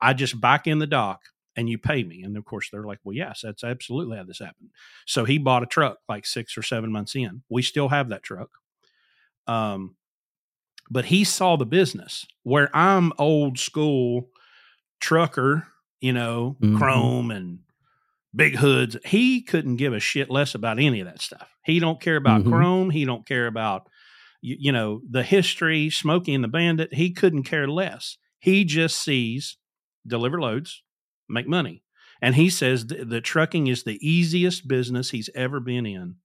I 0.00 0.12
just 0.12 0.40
back 0.40 0.68
in 0.68 0.78
the 0.78 0.86
dock 0.86 1.22
and 1.56 1.68
you 1.68 1.76
pay 1.76 2.04
me. 2.04 2.22
And 2.22 2.36
of 2.36 2.44
course, 2.44 2.70
they're 2.70 2.84
like, 2.84 3.00
well, 3.02 3.16
yes, 3.16 3.40
that's 3.42 3.64
absolutely 3.64 4.18
how 4.18 4.22
this 4.22 4.38
happened. 4.38 4.70
So 5.06 5.24
he 5.24 5.38
bought 5.38 5.64
a 5.64 5.66
truck 5.66 5.98
like 6.08 6.24
six 6.24 6.56
or 6.56 6.62
seven 6.62 6.92
months 6.92 7.16
in. 7.16 7.42
We 7.50 7.62
still 7.62 7.88
have 7.88 8.10
that 8.10 8.22
truck. 8.22 8.50
Um, 9.48 9.96
but 10.88 11.06
he 11.06 11.24
saw 11.24 11.56
the 11.56 11.66
business 11.66 12.26
where 12.44 12.70
I'm 12.72 13.12
old 13.18 13.58
school 13.58 14.28
trucker, 15.02 15.66
you 16.00 16.12
know, 16.12 16.56
mm-hmm. 16.62 16.78
chrome 16.78 17.30
and 17.30 17.58
big 18.34 18.56
hoods. 18.56 18.96
He 19.04 19.42
couldn't 19.42 19.76
give 19.76 19.92
a 19.92 20.00
shit 20.00 20.30
less 20.30 20.54
about 20.54 20.78
any 20.78 21.00
of 21.00 21.06
that 21.06 21.20
stuff. 21.20 21.48
He 21.64 21.78
don't 21.78 22.00
care 22.00 22.16
about 22.16 22.40
mm-hmm. 22.40 22.52
chrome. 22.52 22.90
He 22.90 23.04
don't 23.04 23.26
care 23.26 23.46
about 23.46 23.88
you, 24.40 24.56
you, 24.58 24.72
know 24.72 25.02
the 25.08 25.22
history, 25.22 25.90
Smokey 25.90 26.32
and 26.32 26.42
the 26.42 26.48
Bandit. 26.48 26.94
He 26.94 27.10
couldn't 27.10 27.42
care 27.42 27.68
less. 27.68 28.16
He 28.38 28.64
just 28.64 28.96
sees 28.96 29.58
deliver 30.06 30.40
loads, 30.40 30.82
make 31.28 31.46
money, 31.46 31.82
and 32.20 32.34
he 32.34 32.48
says 32.48 32.84
th- 32.84 33.06
the 33.06 33.20
trucking 33.20 33.66
is 33.66 33.84
the 33.84 33.98
easiest 34.00 34.66
business 34.66 35.10
he's 35.10 35.30
ever 35.34 35.60
been 35.60 35.86
in. 35.86 36.16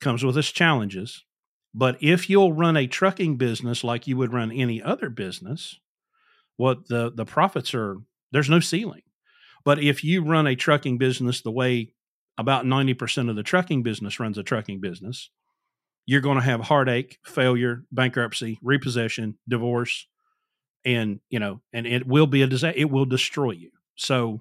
Comes 0.00 0.24
with 0.24 0.36
its 0.36 0.50
challenges, 0.50 1.24
but 1.72 1.96
if 2.00 2.28
you'll 2.28 2.52
run 2.52 2.76
a 2.76 2.88
trucking 2.88 3.36
business 3.36 3.84
like 3.84 4.08
you 4.08 4.16
would 4.16 4.32
run 4.32 4.50
any 4.50 4.82
other 4.82 5.08
business, 5.10 5.78
what 6.56 6.88
the 6.88 7.12
the 7.14 7.24
profits 7.24 7.74
are 7.74 7.96
there's 8.32 8.50
no 8.50 8.60
ceiling. 8.60 9.02
But 9.64 9.78
if 9.78 10.02
you 10.02 10.24
run 10.24 10.46
a 10.46 10.56
trucking 10.56 10.98
business 10.98 11.40
the 11.40 11.50
way 11.50 11.92
about 12.38 12.64
90% 12.64 13.30
of 13.30 13.36
the 13.36 13.42
trucking 13.42 13.82
business 13.82 14.18
runs 14.18 14.38
a 14.38 14.42
trucking 14.42 14.80
business, 14.80 15.30
you're 16.06 16.20
going 16.20 16.38
to 16.38 16.42
have 16.42 16.60
heartache, 16.60 17.18
failure, 17.24 17.84
bankruptcy, 17.92 18.58
repossession, 18.62 19.38
divorce, 19.46 20.08
and 20.84 21.20
you 21.28 21.38
know, 21.38 21.60
and 21.72 21.86
it 21.86 22.06
will 22.06 22.26
be 22.26 22.42
a 22.42 22.46
disaster. 22.48 22.78
It 22.78 22.90
will 22.90 23.04
destroy 23.04 23.52
you. 23.52 23.70
So 23.94 24.40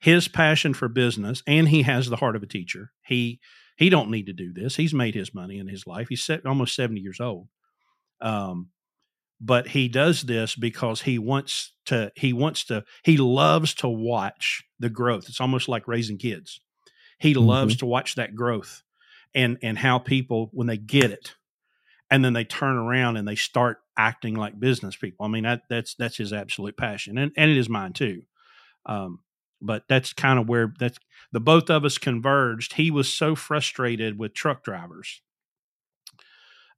his 0.00 0.28
passion 0.28 0.74
for 0.74 0.88
business, 0.88 1.42
and 1.46 1.68
he 1.68 1.82
has 1.82 2.08
the 2.08 2.16
heart 2.16 2.36
of 2.36 2.42
a 2.42 2.46
teacher. 2.46 2.92
He 3.06 3.40
he 3.76 3.88
don't 3.88 4.10
need 4.10 4.26
to 4.26 4.34
do 4.34 4.52
this. 4.52 4.76
He's 4.76 4.92
made 4.92 5.14
his 5.14 5.32
money 5.32 5.58
in 5.58 5.68
his 5.68 5.86
life. 5.86 6.08
He's 6.10 6.28
almost 6.44 6.74
seventy 6.74 7.00
years 7.00 7.20
old. 7.20 7.48
Um, 8.20 8.68
but 9.40 9.68
he 9.68 9.88
does 9.88 10.22
this 10.22 10.54
because 10.56 11.02
he 11.02 11.18
wants 11.18 11.72
to. 11.86 12.12
He 12.16 12.32
wants 12.32 12.64
to. 12.64 12.84
He 13.04 13.16
loves 13.16 13.74
to 13.74 13.88
watch 13.88 14.64
the 14.78 14.90
growth. 14.90 15.28
It's 15.28 15.40
almost 15.40 15.68
like 15.68 15.86
raising 15.86 16.18
kids. 16.18 16.60
He 17.18 17.34
mm-hmm. 17.34 17.44
loves 17.44 17.76
to 17.76 17.86
watch 17.86 18.16
that 18.16 18.34
growth, 18.34 18.82
and 19.34 19.58
and 19.62 19.78
how 19.78 19.98
people 19.98 20.50
when 20.52 20.66
they 20.66 20.76
get 20.76 21.10
it, 21.10 21.34
and 22.10 22.24
then 22.24 22.32
they 22.32 22.44
turn 22.44 22.76
around 22.76 23.16
and 23.16 23.28
they 23.28 23.36
start 23.36 23.78
acting 23.96 24.34
like 24.34 24.58
business 24.58 24.96
people. 24.96 25.24
I 25.24 25.28
mean 25.28 25.44
that 25.44 25.62
that's 25.68 25.94
that's 25.94 26.16
his 26.16 26.32
absolute 26.32 26.76
passion, 26.76 27.16
and 27.18 27.32
and 27.36 27.50
it 27.50 27.56
is 27.56 27.68
mine 27.68 27.92
too. 27.92 28.22
Um, 28.86 29.20
but 29.60 29.84
that's 29.88 30.12
kind 30.12 30.38
of 30.38 30.48
where 30.48 30.72
that's 30.78 30.98
the 31.32 31.40
both 31.40 31.70
of 31.70 31.84
us 31.84 31.98
converged. 31.98 32.74
He 32.74 32.90
was 32.90 33.12
so 33.12 33.34
frustrated 33.34 34.18
with 34.18 34.34
truck 34.34 34.64
drivers. 34.64 35.20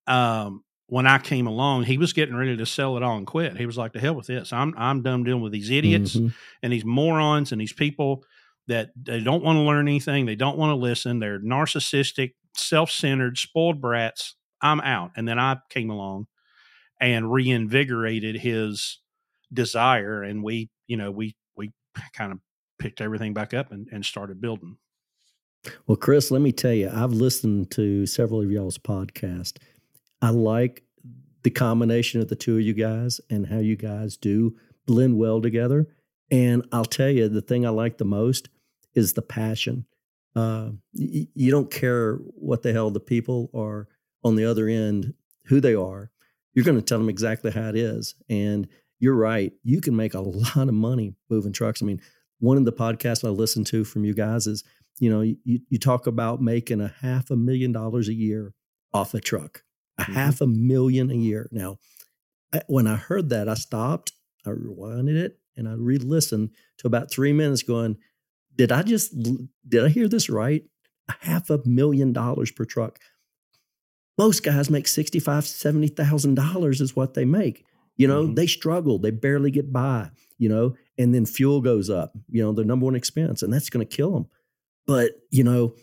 Um, 0.06 0.64
when 0.90 1.06
I 1.06 1.18
came 1.18 1.46
along, 1.46 1.84
he 1.84 1.98
was 1.98 2.12
getting 2.12 2.34
ready 2.34 2.56
to 2.56 2.66
sell 2.66 2.96
it 2.96 3.02
all 3.02 3.16
and 3.16 3.26
quit. 3.26 3.56
He 3.56 3.64
was 3.64 3.78
like, 3.78 3.92
"The 3.92 4.00
hell 4.00 4.14
with 4.16 4.26
this! 4.26 4.52
I'm 4.52 4.74
I'm 4.76 5.02
done 5.02 5.22
dealing 5.22 5.42
with 5.42 5.52
these 5.52 5.70
idiots 5.70 6.16
mm-hmm. 6.16 6.28
and 6.62 6.72
these 6.72 6.84
morons 6.84 7.52
and 7.52 7.60
these 7.60 7.72
people 7.72 8.24
that 8.66 8.90
they 9.00 9.20
don't 9.20 9.44
want 9.44 9.56
to 9.56 9.62
learn 9.62 9.86
anything. 9.86 10.26
They 10.26 10.34
don't 10.34 10.58
want 10.58 10.70
to 10.70 10.74
listen. 10.74 11.20
They're 11.20 11.38
narcissistic, 11.40 12.34
self-centered, 12.56 13.38
spoiled 13.38 13.80
brats. 13.80 14.34
I'm 14.60 14.80
out." 14.80 15.12
And 15.16 15.28
then 15.28 15.38
I 15.38 15.58
came 15.70 15.90
along 15.90 16.26
and 17.00 17.32
reinvigorated 17.32 18.36
his 18.36 18.98
desire, 19.52 20.24
and 20.24 20.42
we, 20.42 20.70
you 20.88 20.96
know, 20.96 21.12
we 21.12 21.36
we 21.56 21.70
kind 22.14 22.32
of 22.32 22.40
picked 22.80 23.00
everything 23.00 23.32
back 23.32 23.54
up 23.54 23.70
and, 23.70 23.86
and 23.92 24.04
started 24.04 24.40
building. 24.40 24.76
Well, 25.86 25.96
Chris, 25.96 26.32
let 26.32 26.42
me 26.42 26.50
tell 26.50 26.72
you, 26.72 26.90
I've 26.92 27.12
listened 27.12 27.70
to 27.72 28.06
several 28.06 28.40
of 28.42 28.50
y'all's 28.50 28.78
podcasts. 28.78 29.58
I 30.22 30.30
like 30.30 30.82
the 31.42 31.50
combination 31.50 32.20
of 32.20 32.28
the 32.28 32.36
two 32.36 32.56
of 32.56 32.62
you 32.62 32.74
guys 32.74 33.20
and 33.30 33.46
how 33.46 33.58
you 33.58 33.76
guys 33.76 34.16
do 34.16 34.56
blend 34.86 35.18
well 35.18 35.40
together. 35.40 35.86
And 36.30 36.66
I'll 36.72 36.84
tell 36.84 37.08
you, 37.10 37.28
the 37.28 37.40
thing 37.40 37.66
I 37.66 37.70
like 37.70 37.98
the 37.98 38.04
most 38.04 38.48
is 38.94 39.14
the 39.14 39.22
passion. 39.22 39.86
Uh, 40.36 40.70
y- 40.94 41.28
you 41.34 41.50
don't 41.50 41.70
care 41.70 42.16
what 42.16 42.62
the 42.62 42.72
hell 42.72 42.90
the 42.90 43.00
people 43.00 43.50
are 43.54 43.88
on 44.22 44.36
the 44.36 44.44
other 44.44 44.68
end, 44.68 45.14
who 45.46 45.60
they 45.60 45.74
are. 45.74 46.10
You're 46.54 46.64
going 46.64 46.78
to 46.78 46.82
tell 46.82 46.98
them 46.98 47.08
exactly 47.08 47.50
how 47.50 47.68
it 47.68 47.76
is. 47.76 48.14
And 48.28 48.68
you're 48.98 49.16
right. 49.16 49.52
You 49.62 49.80
can 49.80 49.96
make 49.96 50.14
a 50.14 50.20
lot 50.56 50.56
of 50.68 50.74
money 50.74 51.14
moving 51.28 51.52
trucks. 51.52 51.82
I 51.82 51.86
mean, 51.86 52.00
one 52.38 52.56
of 52.56 52.64
the 52.64 52.72
podcasts 52.72 53.24
I 53.24 53.30
listened 53.30 53.66
to 53.68 53.84
from 53.84 54.04
you 54.04 54.14
guys 54.14 54.46
is, 54.46 54.62
you 54.98 55.10
know, 55.10 55.20
you, 55.22 55.36
you 55.44 55.78
talk 55.78 56.06
about 56.06 56.42
making 56.42 56.80
a 56.80 56.94
half 57.00 57.30
a 57.30 57.36
million 57.36 57.72
dollars 57.72 58.08
a 58.08 58.14
year 58.14 58.52
off 58.92 59.14
a 59.14 59.20
truck, 59.20 59.62
a 60.00 60.04
mm-hmm. 60.04 60.12
half 60.14 60.40
a 60.40 60.46
million 60.46 61.10
a 61.10 61.14
year. 61.14 61.48
Now, 61.52 61.78
I, 62.52 62.62
when 62.66 62.86
I 62.86 62.96
heard 62.96 63.28
that, 63.30 63.48
I 63.48 63.54
stopped, 63.54 64.12
I 64.46 64.50
rewinded 64.50 65.16
it, 65.16 65.38
and 65.56 65.68
I 65.68 65.72
re-listened 65.72 66.50
to 66.78 66.86
about 66.86 67.10
three 67.10 67.32
minutes, 67.32 67.62
going, 67.62 67.98
"Did 68.56 68.72
I 68.72 68.82
just 68.82 69.14
did 69.68 69.84
I 69.84 69.88
hear 69.88 70.08
this 70.08 70.30
right? 70.30 70.64
A 71.08 71.14
half 71.20 71.50
a 71.50 71.60
million 71.64 72.12
dollars 72.12 72.50
per 72.50 72.64
truck." 72.64 72.98
Most 74.18 74.42
guys 74.42 74.70
make 74.70 74.88
sixty-five, 74.88 75.46
seventy 75.46 75.88
thousand 75.88 76.34
dollars 76.34 76.80
is 76.80 76.96
what 76.96 77.14
they 77.14 77.24
make. 77.24 77.64
You 77.96 78.08
know, 78.08 78.24
mm-hmm. 78.24 78.34
they 78.34 78.46
struggle, 78.46 78.98
they 78.98 79.10
barely 79.10 79.50
get 79.50 79.72
by. 79.72 80.10
You 80.38 80.48
know, 80.48 80.74
and 80.96 81.14
then 81.14 81.26
fuel 81.26 81.60
goes 81.60 81.90
up, 81.90 82.12
you 82.30 82.42
know, 82.42 82.52
the 82.52 82.64
number 82.64 82.86
one 82.86 82.96
expense, 82.96 83.42
and 83.42 83.52
that's 83.52 83.68
going 83.68 83.86
to 83.86 83.96
kill 83.96 84.12
them. 84.12 84.26
But, 84.86 85.12
you 85.30 85.44
know, 85.44 85.74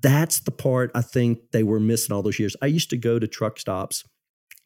that's 0.00 0.40
the 0.40 0.50
part 0.50 0.90
I 0.94 1.02
think 1.02 1.50
they 1.52 1.62
were 1.62 1.80
missing 1.80 2.14
all 2.14 2.22
those 2.22 2.38
years. 2.38 2.56
I 2.62 2.66
used 2.66 2.90
to 2.90 2.96
go 2.96 3.18
to 3.18 3.26
truck 3.26 3.58
stops, 3.58 4.04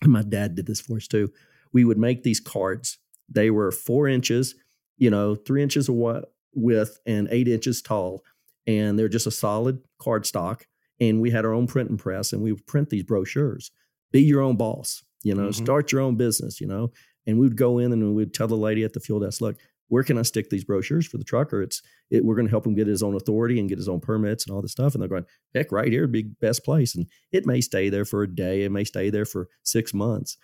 and 0.02 0.12
my 0.12 0.22
dad 0.22 0.54
did 0.54 0.66
this 0.66 0.80
for 0.80 0.96
us 0.96 1.08
too. 1.08 1.30
We 1.72 1.84
would 1.84 1.98
make 1.98 2.22
these 2.22 2.40
cards. 2.40 2.98
They 3.28 3.50
were 3.50 3.70
four 3.72 4.06
inches, 4.06 4.54
you 4.96 5.10
know, 5.10 5.34
three 5.34 5.62
inches 5.62 5.88
of 5.88 5.94
what 5.94 6.32
width 6.54 6.98
and 7.06 7.28
eight 7.30 7.48
inches 7.48 7.82
tall. 7.82 8.22
And 8.66 8.98
they're 8.98 9.08
just 9.08 9.26
a 9.26 9.32
solid 9.32 9.80
card 9.98 10.26
stock. 10.26 10.66
And 11.00 11.20
we 11.20 11.30
had 11.30 11.44
our 11.44 11.52
own 11.52 11.66
printing 11.66 11.96
press 11.96 12.32
and 12.32 12.42
we 12.42 12.52
would 12.52 12.66
print 12.66 12.90
these 12.90 13.02
brochures. 13.02 13.70
Be 14.12 14.22
your 14.22 14.40
own 14.40 14.56
boss, 14.56 15.02
you 15.22 15.34
know, 15.34 15.48
mm-hmm. 15.48 15.64
start 15.64 15.90
your 15.90 16.00
own 16.00 16.16
business, 16.16 16.60
you 16.60 16.66
know. 16.66 16.92
And 17.26 17.38
we 17.38 17.46
would 17.48 17.56
go 17.56 17.78
in 17.78 17.92
and 17.92 18.14
we'd 18.14 18.34
tell 18.34 18.46
the 18.46 18.54
lady 18.54 18.84
at 18.84 18.92
the 18.92 19.00
fuel 19.00 19.20
desk, 19.20 19.40
look, 19.40 19.56
where 19.88 20.02
can 20.02 20.18
I 20.18 20.22
stick 20.22 20.50
these 20.50 20.64
brochures 20.64 21.06
for 21.06 21.18
the 21.18 21.24
trucker? 21.24 21.62
It's 21.62 21.82
it, 22.10 22.24
we're 22.24 22.34
going 22.34 22.46
to 22.46 22.50
help 22.50 22.66
him 22.66 22.74
get 22.74 22.86
his 22.86 23.02
own 23.02 23.14
authority 23.14 23.58
and 23.60 23.68
get 23.68 23.78
his 23.78 23.88
own 23.88 24.00
permits 24.00 24.46
and 24.46 24.54
all 24.54 24.62
this 24.62 24.72
stuff. 24.72 24.94
And 24.94 25.02
they're 25.02 25.08
going, 25.08 25.26
heck, 25.54 25.72
right 25.72 25.90
here, 25.90 26.06
big 26.06 26.38
best 26.40 26.64
place. 26.64 26.94
And 26.94 27.06
it 27.32 27.46
may 27.46 27.60
stay 27.60 27.88
there 27.88 28.04
for 28.04 28.22
a 28.22 28.32
day, 28.32 28.62
it 28.62 28.72
may 28.72 28.84
stay 28.84 29.10
there 29.10 29.24
for 29.24 29.48
six 29.62 29.92
months. 29.92 30.36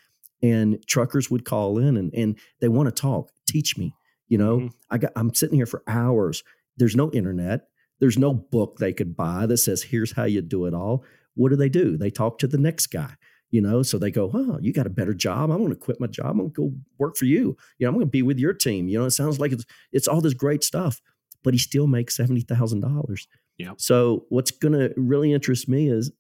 And 0.42 0.84
truckers 0.86 1.30
would 1.30 1.44
call 1.44 1.78
in 1.78 1.96
and 1.96 2.12
and 2.14 2.38
they 2.60 2.68
want 2.68 2.88
to 2.88 2.92
talk, 2.92 3.30
teach 3.46 3.76
me. 3.76 3.94
You 4.28 4.38
know, 4.38 4.58
mm-hmm. 4.58 4.68
I 4.90 4.98
got 4.98 5.12
I'm 5.16 5.34
sitting 5.34 5.56
here 5.56 5.66
for 5.66 5.82
hours. 5.86 6.42
There's 6.76 6.96
no 6.96 7.10
internet. 7.12 7.68
There's 7.98 8.16
no 8.16 8.32
book 8.32 8.78
they 8.78 8.94
could 8.94 9.16
buy 9.16 9.44
that 9.46 9.58
says 9.58 9.82
here's 9.82 10.12
how 10.12 10.24
you 10.24 10.40
do 10.40 10.64
it 10.64 10.72
all. 10.72 11.04
What 11.34 11.50
do 11.50 11.56
they 11.56 11.68
do? 11.68 11.96
They 11.98 12.10
talk 12.10 12.38
to 12.38 12.46
the 12.46 12.58
next 12.58 12.86
guy 12.88 13.16
you 13.50 13.60
know 13.60 13.82
so 13.82 13.98
they 13.98 14.10
go 14.10 14.30
oh 14.32 14.58
you 14.60 14.72
got 14.72 14.86
a 14.86 14.90
better 14.90 15.14
job. 15.14 15.50
I'm 15.50 15.58
going 15.58 15.70
to 15.70 15.76
quit 15.76 16.00
my 16.00 16.06
job. 16.06 16.30
I'm 16.30 16.38
going 16.38 16.50
to 16.52 16.70
go 16.70 16.72
work 16.98 17.16
for 17.16 17.24
you. 17.24 17.56
You 17.78 17.86
know 17.86 17.88
i'm 17.88 17.94
going 17.94 18.06
to 18.06 18.10
be 18.10 18.22
with 18.22 18.38
your 18.38 18.52
team. 18.52 18.88
You 18.88 18.98
know 18.98 19.06
it 19.06 19.10
sounds 19.10 19.38
like 19.40 19.52
it's 19.52 19.64
it's 19.92 20.08
all 20.08 20.20
this 20.20 20.34
great 20.34 20.64
stuff 20.64 21.00
but 21.42 21.54
he 21.54 21.58
still 21.58 21.86
makes 21.86 22.18
$70000 22.18 23.26
yeah 23.58 23.72
so 23.76 24.26
what's 24.28 24.50
going 24.50 24.74
to 24.74 24.92
really 24.96 25.32
interest 25.32 25.68
me 25.68 25.88
is 25.88 26.12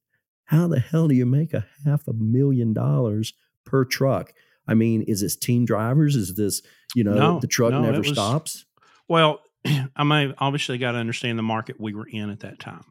how 0.44 0.66
the 0.66 0.80
hell 0.80 1.08
do 1.08 1.14
you 1.14 1.26
make 1.26 1.54
a 1.54 1.66
half 1.84 2.08
a 2.08 2.12
million 2.12 2.72
dollars 2.72 3.34
per 3.64 3.84
truck? 3.84 4.32
I 4.66 4.74
mean 4.74 5.02
is 5.02 5.20
this 5.20 5.36
team 5.36 5.64
drivers? 5.64 6.16
Is 6.16 6.34
this 6.34 6.62
you 6.94 7.04
know 7.04 7.14
no, 7.14 7.40
the 7.40 7.46
truck 7.46 7.72
no, 7.72 7.82
never 7.82 7.98
was, 7.98 8.08
stops? 8.08 8.64
Well 9.08 9.40
i 9.96 10.04
mean 10.04 10.34
obviously 10.38 10.78
got 10.78 10.92
to 10.92 10.98
understand 10.98 11.38
the 11.38 11.42
market 11.42 11.78
we 11.78 11.94
were 11.94 12.08
in 12.08 12.30
at 12.30 12.40
that 12.40 12.58
time. 12.58 12.84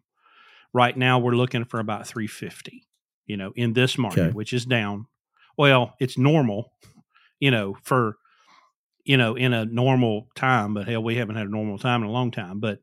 Right 0.71 0.95
now 0.95 1.19
we're 1.19 1.35
looking 1.35 1.65
for 1.65 1.79
about 1.79 2.07
350 2.07 2.83
you 3.29 3.37
know, 3.37 3.53
in 3.55 3.73
this 3.73 3.97
market, 3.97 4.19
okay. 4.19 4.33
which 4.33 4.51
is 4.51 4.65
down. 4.65 5.05
Well, 5.55 5.93
it's 5.99 6.17
normal, 6.17 6.73
you 7.39 7.51
know, 7.51 7.77
for, 7.83 8.17
you 9.05 9.17
know, 9.17 9.35
in 9.35 9.53
a 9.53 9.65
normal 9.65 10.27
time, 10.35 10.73
but 10.73 10.87
hell, 10.87 11.03
we 11.03 11.15
haven't 11.15 11.35
had 11.35 11.47
a 11.47 11.51
normal 11.51 11.77
time 11.77 12.01
in 12.01 12.09
a 12.09 12.11
long 12.11 12.31
time. 12.31 12.59
But, 12.59 12.79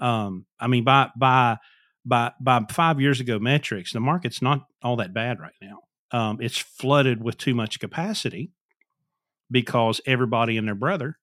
um, 0.00 0.46
I 0.58 0.66
mean, 0.66 0.82
by, 0.82 1.10
by, 1.16 1.58
by, 2.04 2.32
by 2.40 2.62
five 2.70 3.00
years 3.00 3.20
ago 3.20 3.38
metrics, 3.38 3.92
the 3.92 4.00
market's 4.00 4.42
not 4.42 4.66
all 4.82 4.96
that 4.96 5.14
bad 5.14 5.38
right 5.38 5.54
now. 5.62 5.78
Um, 6.10 6.38
it's 6.40 6.58
flooded 6.58 7.22
with 7.22 7.38
too 7.38 7.54
much 7.54 7.78
capacity 7.78 8.50
because 9.50 10.00
everybody 10.06 10.56
and 10.56 10.66
their 10.66 10.74
brother, 10.74 11.18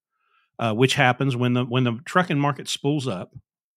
uh, 0.60 0.74
which 0.74 0.94
happens 0.96 1.36
when 1.36 1.54
the 1.54 1.66
when 1.66 1.84
the 1.84 2.00
trucking 2.06 2.40
market 2.40 2.68
spools 2.68 3.08
up, 3.08 3.32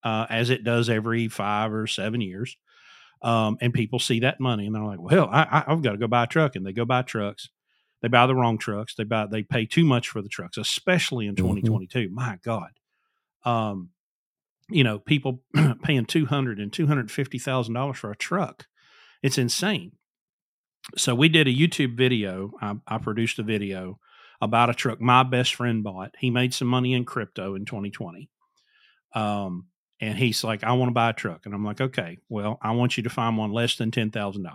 uh, 0.05 0.27
as 0.29 0.51
it 0.51 0.63
does 0.65 0.89
every 0.89 1.29
five 1.29 1.73
or 1.73 1.87
seven 1.87 2.21
years. 2.21 2.57
Um, 3.23 3.57
and 3.61 3.73
people 3.73 3.99
see 3.99 4.21
that 4.21 4.41
money 4.41 4.67
and 4.67 4.75
they're 4.75 4.85
like, 4.85 5.01
well, 5.01 5.29
I, 5.31 5.65
have 5.67 5.83
got 5.83 5.93
to 5.93 5.99
go 5.99 6.07
buy 6.07 6.25
a 6.25 6.27
truck. 6.27 6.57
And 6.57 6.67
they 6.67 6.73
go 6.73 6.85
buy 6.85 7.03
trucks. 7.03 7.49
They 8.03 8.09
buy 8.09 8.27
the 8.27 8.35
wrong 8.35 8.59
trucks. 8.59 8.95
They 8.95 9.05
buy, 9.05 9.27
they 9.27 9.43
pay 9.43 9.65
too 9.65 9.85
much 9.85 10.09
for 10.09 10.21
the 10.21 10.29
trucks, 10.29 10.59
especially 10.59 11.27
in 11.27 11.37
2022. 11.37 11.99
Mm-hmm. 11.99 12.15
My 12.15 12.39
God. 12.45 12.71
Um, 13.45 13.91
you 14.69 14.85
know, 14.85 14.99
people 14.99 15.43
paying 15.83 16.05
200 16.05 16.59
and 16.59 16.71
$250,000 16.71 17.97
for 17.97 18.11
a 18.11 18.17
truck. 18.17 18.67
It's 19.23 19.39
insane. 19.39 19.93
So 20.97 21.15
we 21.15 21.29
did 21.29 21.49
a 21.49 21.55
YouTube 21.55 21.97
video. 21.97 22.53
I, 22.61 22.75
I 22.87 22.99
produced 22.99 23.39
a 23.39 23.43
video 23.43 23.99
about 24.41 24.71
a 24.71 24.75
truck 24.75 25.01
my 25.01 25.23
best 25.23 25.55
friend 25.55 25.83
bought. 25.83 26.15
He 26.19 26.31
made 26.31 26.53
some 26.53 26.69
money 26.69 26.93
in 26.93 27.05
crypto 27.05 27.55
in 27.55 27.65
2020. 27.65 28.29
Um, 29.15 29.67
and 30.01 30.19
he's 30.19 30.43
like, 30.43 30.65
I 30.65 30.73
want 30.73 30.91
to 30.91 30.95
buy 30.95 31.11
a 31.11 31.15
truck. 31.15 31.47
And 31.47 31.55
I'm 31.55 31.65
like, 31.65 31.81
okay, 31.81 32.19
well, 32.29 32.59
I 32.63 32.73
want 32.73 32.97
you 32.97 33.03
to 33.05 33.11
find 33.11 33.37
one 33.37 33.53
less 33.53 33.77
than 33.77 33.91
$10,000. 33.91 34.47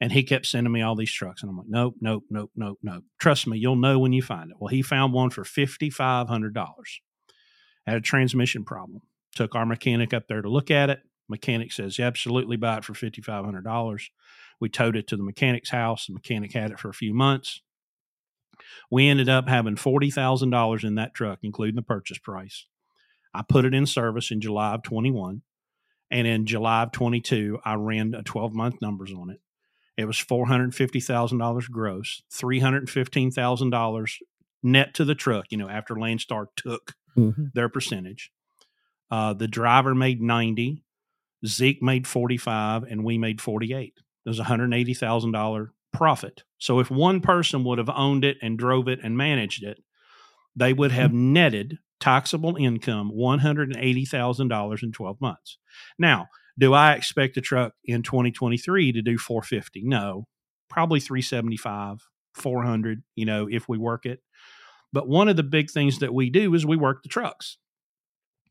And 0.00 0.12
he 0.12 0.22
kept 0.22 0.46
sending 0.46 0.72
me 0.72 0.82
all 0.82 0.94
these 0.94 1.12
trucks. 1.12 1.42
And 1.42 1.50
I'm 1.50 1.58
like, 1.58 1.66
nope, 1.68 1.94
nope, 2.00 2.24
nope, 2.30 2.50
nope, 2.54 2.78
nope. 2.82 3.04
Trust 3.18 3.46
me, 3.46 3.58
you'll 3.58 3.76
know 3.76 3.98
when 3.98 4.12
you 4.12 4.22
find 4.22 4.50
it. 4.50 4.56
Well, 4.60 4.68
he 4.68 4.82
found 4.82 5.12
one 5.12 5.30
for 5.30 5.42
$5,500. 5.42 6.74
Had 7.86 7.96
a 7.96 8.00
transmission 8.00 8.64
problem. 8.64 9.02
Took 9.34 9.54
our 9.54 9.66
mechanic 9.66 10.12
up 10.14 10.28
there 10.28 10.42
to 10.42 10.48
look 10.48 10.70
at 10.70 10.90
it. 10.90 11.00
Mechanic 11.28 11.72
says, 11.72 11.98
absolutely 11.98 12.56
buy 12.56 12.78
it 12.78 12.84
for 12.84 12.94
$5,500. 12.94 14.02
We 14.60 14.68
towed 14.68 14.96
it 14.96 15.06
to 15.08 15.16
the 15.16 15.22
mechanic's 15.22 15.70
house. 15.70 16.06
The 16.06 16.14
mechanic 16.14 16.52
had 16.52 16.70
it 16.70 16.78
for 16.78 16.88
a 16.88 16.94
few 16.94 17.14
months. 17.14 17.60
We 18.90 19.08
ended 19.08 19.28
up 19.28 19.48
having 19.48 19.76
$40,000 19.76 20.84
in 20.84 20.94
that 20.96 21.14
truck, 21.14 21.40
including 21.42 21.76
the 21.76 21.82
purchase 21.82 22.18
price. 22.18 22.66
I 23.34 23.42
put 23.42 23.64
it 23.64 23.74
in 23.74 23.86
service 23.86 24.30
in 24.30 24.40
July 24.40 24.74
of 24.74 24.82
21. 24.82 25.42
And 26.10 26.26
in 26.26 26.46
July 26.46 26.84
of 26.84 26.92
22, 26.92 27.58
I 27.64 27.74
ran 27.74 28.14
a 28.14 28.22
12 28.22 28.54
month 28.54 28.80
numbers 28.80 29.12
on 29.12 29.30
it. 29.30 29.40
It 29.96 30.06
was 30.06 30.16
$450,000 30.16 31.70
gross, 31.70 32.22
$315,000 32.32 34.14
net 34.62 34.94
to 34.94 35.04
the 35.04 35.14
truck, 35.14 35.46
you 35.50 35.58
know, 35.58 35.68
after 35.68 35.94
Landstar 35.94 36.46
took 36.56 36.94
mm-hmm. 37.16 37.46
their 37.52 37.68
percentage. 37.68 38.30
Uh, 39.10 39.34
the 39.34 39.48
driver 39.48 39.94
made 39.94 40.22
90, 40.22 40.84
Zeke 41.44 41.82
made 41.82 42.06
45, 42.06 42.84
and 42.84 43.04
we 43.04 43.18
made 43.18 43.40
48. 43.40 43.94
There's 44.24 44.40
a 44.40 44.44
$180,000 44.44 45.68
profit. 45.92 46.44
So 46.58 46.78
if 46.78 46.90
one 46.90 47.20
person 47.20 47.64
would 47.64 47.78
have 47.78 47.90
owned 47.90 48.24
it 48.24 48.36
and 48.42 48.58
drove 48.58 48.88
it 48.88 49.00
and 49.02 49.16
managed 49.16 49.64
it, 49.64 49.82
they 50.54 50.72
would 50.72 50.92
have 50.92 51.10
mm-hmm. 51.10 51.32
netted 51.32 51.78
taxable 52.00 52.56
income 52.56 53.12
$180,000 53.14 54.82
in 54.82 54.92
12 54.92 55.20
months. 55.20 55.58
Now, 55.98 56.26
do 56.58 56.74
I 56.74 56.94
expect 56.94 57.34
the 57.34 57.40
truck 57.40 57.74
in 57.84 58.02
2023 58.02 58.92
to 58.92 59.02
do 59.02 59.18
450? 59.18 59.82
No, 59.84 60.26
probably 60.68 61.00
375, 61.00 62.06
400, 62.34 63.02
you 63.14 63.24
know, 63.24 63.48
if 63.50 63.68
we 63.68 63.78
work 63.78 64.06
it. 64.06 64.20
But 64.92 65.08
one 65.08 65.28
of 65.28 65.36
the 65.36 65.42
big 65.42 65.70
things 65.70 65.98
that 65.98 66.14
we 66.14 66.30
do 66.30 66.54
is 66.54 66.64
we 66.64 66.76
work 66.76 67.02
the 67.02 67.08
trucks. 67.08 67.58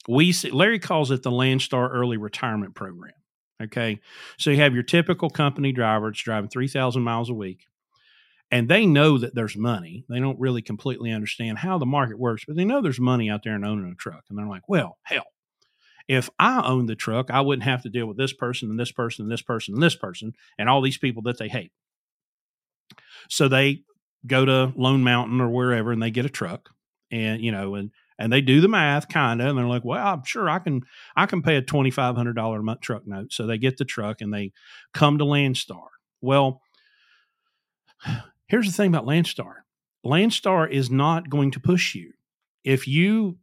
We 0.08 0.32
see, 0.32 0.52
Larry 0.52 0.80
calls 0.80 1.12
it 1.12 1.24
the 1.24 1.32
Landstar 1.32 1.90
Early 1.92 2.18
Retirement 2.18 2.76
Program. 2.76 3.14
Okay. 3.62 4.00
So 4.38 4.52
you 4.52 4.58
have 4.58 4.74
your 4.74 4.84
typical 4.84 5.30
company 5.30 5.72
driver, 5.72 6.10
it's 6.10 6.22
driving 6.22 6.50
3,000 6.50 7.02
miles 7.02 7.30
a 7.30 7.34
week 7.34 7.66
and 8.52 8.70
they 8.70 8.86
know 8.86 9.18
that 9.18 9.36
there's 9.36 9.58
money. 9.58 10.06
They 10.10 10.20
don't 10.20 10.40
really 10.40 10.62
completely 10.62 11.12
understand 11.12 11.58
how 11.58 11.78
the 11.78 11.86
market 11.86 12.18
works, 12.18 12.46
but 12.46 12.56
they 12.56 12.66
know 12.66 12.82
there's 12.82 13.00
money 13.00 13.30
out 13.30 13.42
there 13.44 13.56
in 13.56 13.66
owning 13.66 13.92
a 13.92 13.96
truck. 13.96 14.24
And 14.30 14.38
they're 14.38 14.48
like, 14.48 14.70
well, 14.70 14.98
hell, 15.04 15.26
if 16.08 16.30
I 16.40 16.66
owned 16.66 16.88
the 16.88 16.96
truck, 16.96 17.30
I 17.30 17.42
wouldn't 17.42 17.66
have 17.66 17.84
to 17.84 17.90
deal 17.90 18.06
with 18.06 18.18
this 18.18 18.34
person 18.34 18.70
and 18.70 18.80
this 18.80 18.92
person 18.92 19.24
and 19.24 19.32
this 19.32 19.42
person 19.42 19.74
and 19.74 19.84
this 19.84 19.96
person 19.96 20.34
and 20.58 20.70
all 20.70 20.82
these 20.82 20.98
people 20.98 21.24
that 21.24 21.38
they 21.38 21.50
hate. 21.50 21.72
So 23.30 23.50
they 23.50 23.84
go 24.26 24.46
to 24.46 24.74
Lone 24.78 25.04
Mountain 25.04 25.42
or 25.42 25.50
wherever 25.50 25.92
and 25.92 26.02
they 26.02 26.12
get 26.12 26.26
a 26.26 26.30
truck 26.30 26.70
and, 27.12 27.42
you 27.42 27.52
know, 27.52 27.76
and, 27.76 27.92
and 28.18 28.32
they 28.32 28.42
do 28.42 28.62
the 28.62 28.68
math 28.68 29.10
kind 29.10 29.42
of 29.42 29.50
and 29.50 29.58
they're 29.58 29.66
like 29.68 29.86
well 29.86 30.04
i'm 30.04 30.24
sure 30.24 30.50
i 30.50 30.58
can 30.58 30.82
i 31.16 31.28
can 31.28 31.44
pay 31.44 31.56
a 31.56 31.62
$2500 31.62 32.60
a 32.60 32.64
month 32.64 32.82
truck 32.82 33.06
note 33.06 33.32
so 33.32 33.46
they 33.46 33.60
get 33.60 33.78
the 33.78 33.86
truck 33.86 34.22
and 34.22 34.34
they 34.34 34.52
come 34.92 35.20
to 35.20 35.24
landstar 35.24 35.86
well 36.20 36.62
Here's 38.48 38.68
the 38.68 38.74
thing 38.74 38.90
about 38.90 39.06
Landstar 39.06 39.56
Landstar 40.06 40.70
is 40.70 40.90
not 40.90 41.30
going 41.30 41.52
to 41.52 41.60
push 41.60 41.94
you. 41.96 42.14
If 42.64 42.88
you 42.88 43.38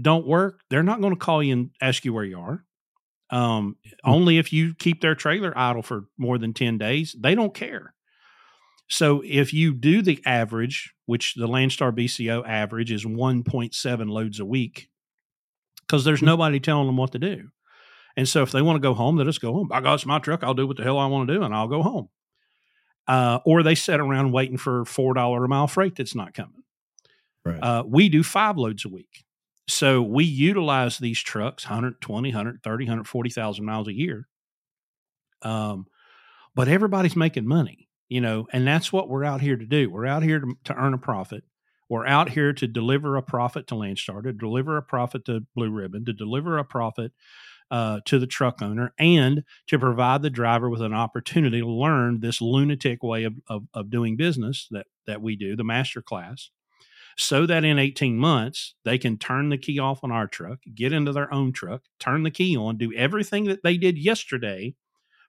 don't 0.00 0.26
work, 0.26 0.60
they're 0.70 0.82
not 0.82 1.00
going 1.00 1.12
to 1.12 1.18
call 1.18 1.42
you 1.42 1.52
and 1.52 1.70
ask 1.80 2.04
you 2.04 2.12
where 2.12 2.24
you 2.24 2.38
are. 2.38 2.64
Um, 3.30 3.76
mm-hmm. 3.86 4.10
Only 4.10 4.38
if 4.38 4.52
you 4.52 4.74
keep 4.74 5.00
their 5.00 5.14
trailer 5.14 5.56
idle 5.56 5.82
for 5.82 6.06
more 6.18 6.38
than 6.38 6.52
10 6.52 6.78
days, 6.78 7.14
they 7.18 7.34
don't 7.34 7.54
care. 7.54 7.94
So 8.88 9.22
if 9.24 9.54
you 9.54 9.72
do 9.72 10.02
the 10.02 10.20
average, 10.26 10.92
which 11.06 11.34
the 11.34 11.48
Landstar 11.48 11.92
BCO 11.92 12.46
average 12.46 12.92
is 12.92 13.04
1.7 13.04 14.08
loads 14.10 14.40
a 14.40 14.44
week, 14.44 14.90
because 15.82 16.04
there's 16.04 16.18
mm-hmm. 16.18 16.26
nobody 16.26 16.60
telling 16.60 16.86
them 16.86 16.96
what 16.96 17.12
to 17.12 17.18
do. 17.18 17.48
And 18.16 18.28
so 18.28 18.42
if 18.42 18.52
they 18.52 18.62
want 18.62 18.76
to 18.76 18.86
go 18.86 18.94
home, 18.94 19.16
they 19.16 19.24
just 19.24 19.40
go 19.40 19.52
home. 19.52 19.68
By 19.68 19.80
God, 19.80 19.94
it's 19.94 20.06
my 20.06 20.18
truck. 20.18 20.44
I'll 20.44 20.54
do 20.54 20.66
what 20.66 20.76
the 20.76 20.84
hell 20.84 20.98
I 20.98 21.06
want 21.06 21.28
to 21.28 21.34
do 21.34 21.42
and 21.42 21.54
I'll 21.54 21.68
go 21.68 21.82
home 21.82 22.08
uh, 23.06 23.40
or 23.44 23.62
they 23.62 23.74
sit 23.74 24.00
around 24.00 24.32
waiting 24.32 24.56
for 24.56 24.84
four 24.84 25.14
dollar 25.14 25.44
a 25.44 25.48
mile 25.48 25.66
freight 25.66 25.96
that's 25.96 26.14
not 26.14 26.34
coming. 26.34 26.62
Right. 27.44 27.58
Uh, 27.60 27.84
we 27.86 28.08
do 28.08 28.22
five 28.22 28.56
loads 28.56 28.84
a 28.84 28.88
week, 28.88 29.24
so 29.68 30.02
we 30.02 30.24
utilize 30.24 30.98
these 30.98 31.20
trucks 31.20 31.64
120, 31.64 32.28
130, 32.30 32.84
140,000 32.84 33.64
miles 33.64 33.88
a 33.88 33.92
year. 33.92 34.28
Um, 35.42 35.86
but 36.54 36.68
everybody's 36.68 37.16
making 37.16 37.46
money, 37.46 37.88
you 38.08 38.20
know, 38.20 38.46
and 38.52 38.66
that's 38.66 38.92
what 38.92 39.08
we're 39.08 39.24
out 39.24 39.40
here 39.40 39.56
to 39.56 39.66
do. 39.66 39.90
We're 39.90 40.06
out 40.06 40.22
here 40.22 40.40
to, 40.40 40.54
to 40.64 40.74
earn 40.74 40.94
a 40.94 40.98
profit. 40.98 41.44
We're 41.90 42.06
out 42.06 42.30
here 42.30 42.52
to 42.54 42.66
deliver 42.66 43.16
a 43.16 43.22
profit 43.22 43.66
to 43.68 43.74
Landstar, 43.74 44.22
to 44.22 44.32
deliver 44.32 44.76
a 44.76 44.82
profit 44.82 45.26
to 45.26 45.46
Blue 45.54 45.70
Ribbon, 45.70 46.04
to 46.06 46.12
deliver 46.12 46.56
a 46.56 46.64
profit 46.64 47.12
uh, 47.74 47.98
to 48.04 48.20
the 48.20 48.26
truck 48.26 48.62
owner 48.62 48.94
and 49.00 49.42
to 49.66 49.80
provide 49.80 50.22
the 50.22 50.30
driver 50.30 50.70
with 50.70 50.80
an 50.80 50.94
opportunity 50.94 51.58
to 51.58 51.66
learn 51.66 52.20
this 52.20 52.40
lunatic 52.40 53.02
way 53.02 53.24
of, 53.24 53.34
of, 53.48 53.64
of 53.74 53.90
doing 53.90 54.16
business 54.16 54.68
that, 54.70 54.86
that 55.08 55.20
we 55.20 55.34
do, 55.34 55.56
the 55.56 55.64
master 55.64 56.00
class, 56.00 56.50
so 57.16 57.46
that 57.46 57.64
in 57.64 57.80
18 57.80 58.16
months 58.16 58.76
they 58.84 58.96
can 58.96 59.18
turn 59.18 59.48
the 59.48 59.58
key 59.58 59.80
off 59.80 60.04
on 60.04 60.12
our 60.12 60.28
truck, 60.28 60.60
get 60.72 60.92
into 60.92 61.10
their 61.10 61.34
own 61.34 61.52
truck, 61.52 61.82
turn 61.98 62.22
the 62.22 62.30
key 62.30 62.56
on, 62.56 62.78
do 62.78 62.94
everything 62.94 63.46
that 63.46 63.64
they 63.64 63.76
did 63.76 63.98
yesterday 63.98 64.76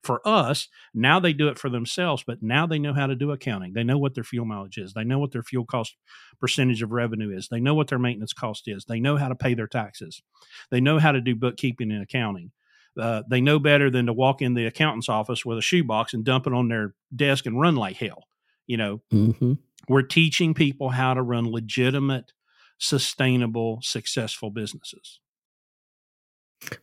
for 0.05 0.25
us, 0.25 0.67
now 0.93 1.19
they 1.19 1.33
do 1.33 1.47
it 1.47 1.57
for 1.57 1.69
themselves, 1.69 2.23
but 2.25 2.41
now 2.41 2.67
they 2.67 2.79
know 2.79 2.93
how 2.93 3.07
to 3.07 3.15
do 3.15 3.31
accounting. 3.31 3.73
They 3.73 3.83
know 3.83 3.97
what 3.97 4.13
their 4.13 4.23
fuel 4.23 4.45
mileage 4.45 4.77
is. 4.77 4.93
They 4.93 5.03
know 5.03 5.19
what 5.19 5.31
their 5.31 5.43
fuel 5.43 5.65
cost 5.65 5.95
percentage 6.39 6.81
of 6.81 6.91
revenue 6.91 7.35
is. 7.35 7.47
They 7.49 7.59
know 7.59 7.73
what 7.73 7.87
their 7.87 7.99
maintenance 7.99 8.33
cost 8.33 8.67
is. 8.67 8.85
They 8.85 8.99
know 8.99 9.17
how 9.17 9.27
to 9.27 9.35
pay 9.35 9.53
their 9.53 9.67
taxes. 9.67 10.21
They 10.71 10.81
know 10.81 10.99
how 10.99 11.11
to 11.11 11.21
do 11.21 11.35
bookkeeping 11.35 11.91
and 11.91 12.03
accounting. 12.03 12.51
Uh, 12.99 13.23
they 13.29 13.41
know 13.41 13.59
better 13.59 13.89
than 13.89 14.05
to 14.05 14.13
walk 14.13 14.41
in 14.41 14.53
the 14.53 14.65
accountant's 14.65 15.09
office 15.09 15.45
with 15.45 15.57
a 15.57 15.61
shoebox 15.61 16.13
and 16.13 16.23
dump 16.23 16.47
it 16.47 16.53
on 16.53 16.69
their 16.69 16.93
desk 17.13 17.45
and 17.45 17.59
run 17.59 17.75
like 17.75 17.97
hell. 17.97 18.23
You 18.67 18.77
know, 18.77 19.01
mm-hmm. 19.13 19.53
we're 19.89 20.01
teaching 20.03 20.53
people 20.53 20.89
how 20.89 21.13
to 21.13 21.21
run 21.21 21.51
legitimate, 21.51 22.31
sustainable, 22.77 23.79
successful 23.81 24.49
businesses. 24.49 25.19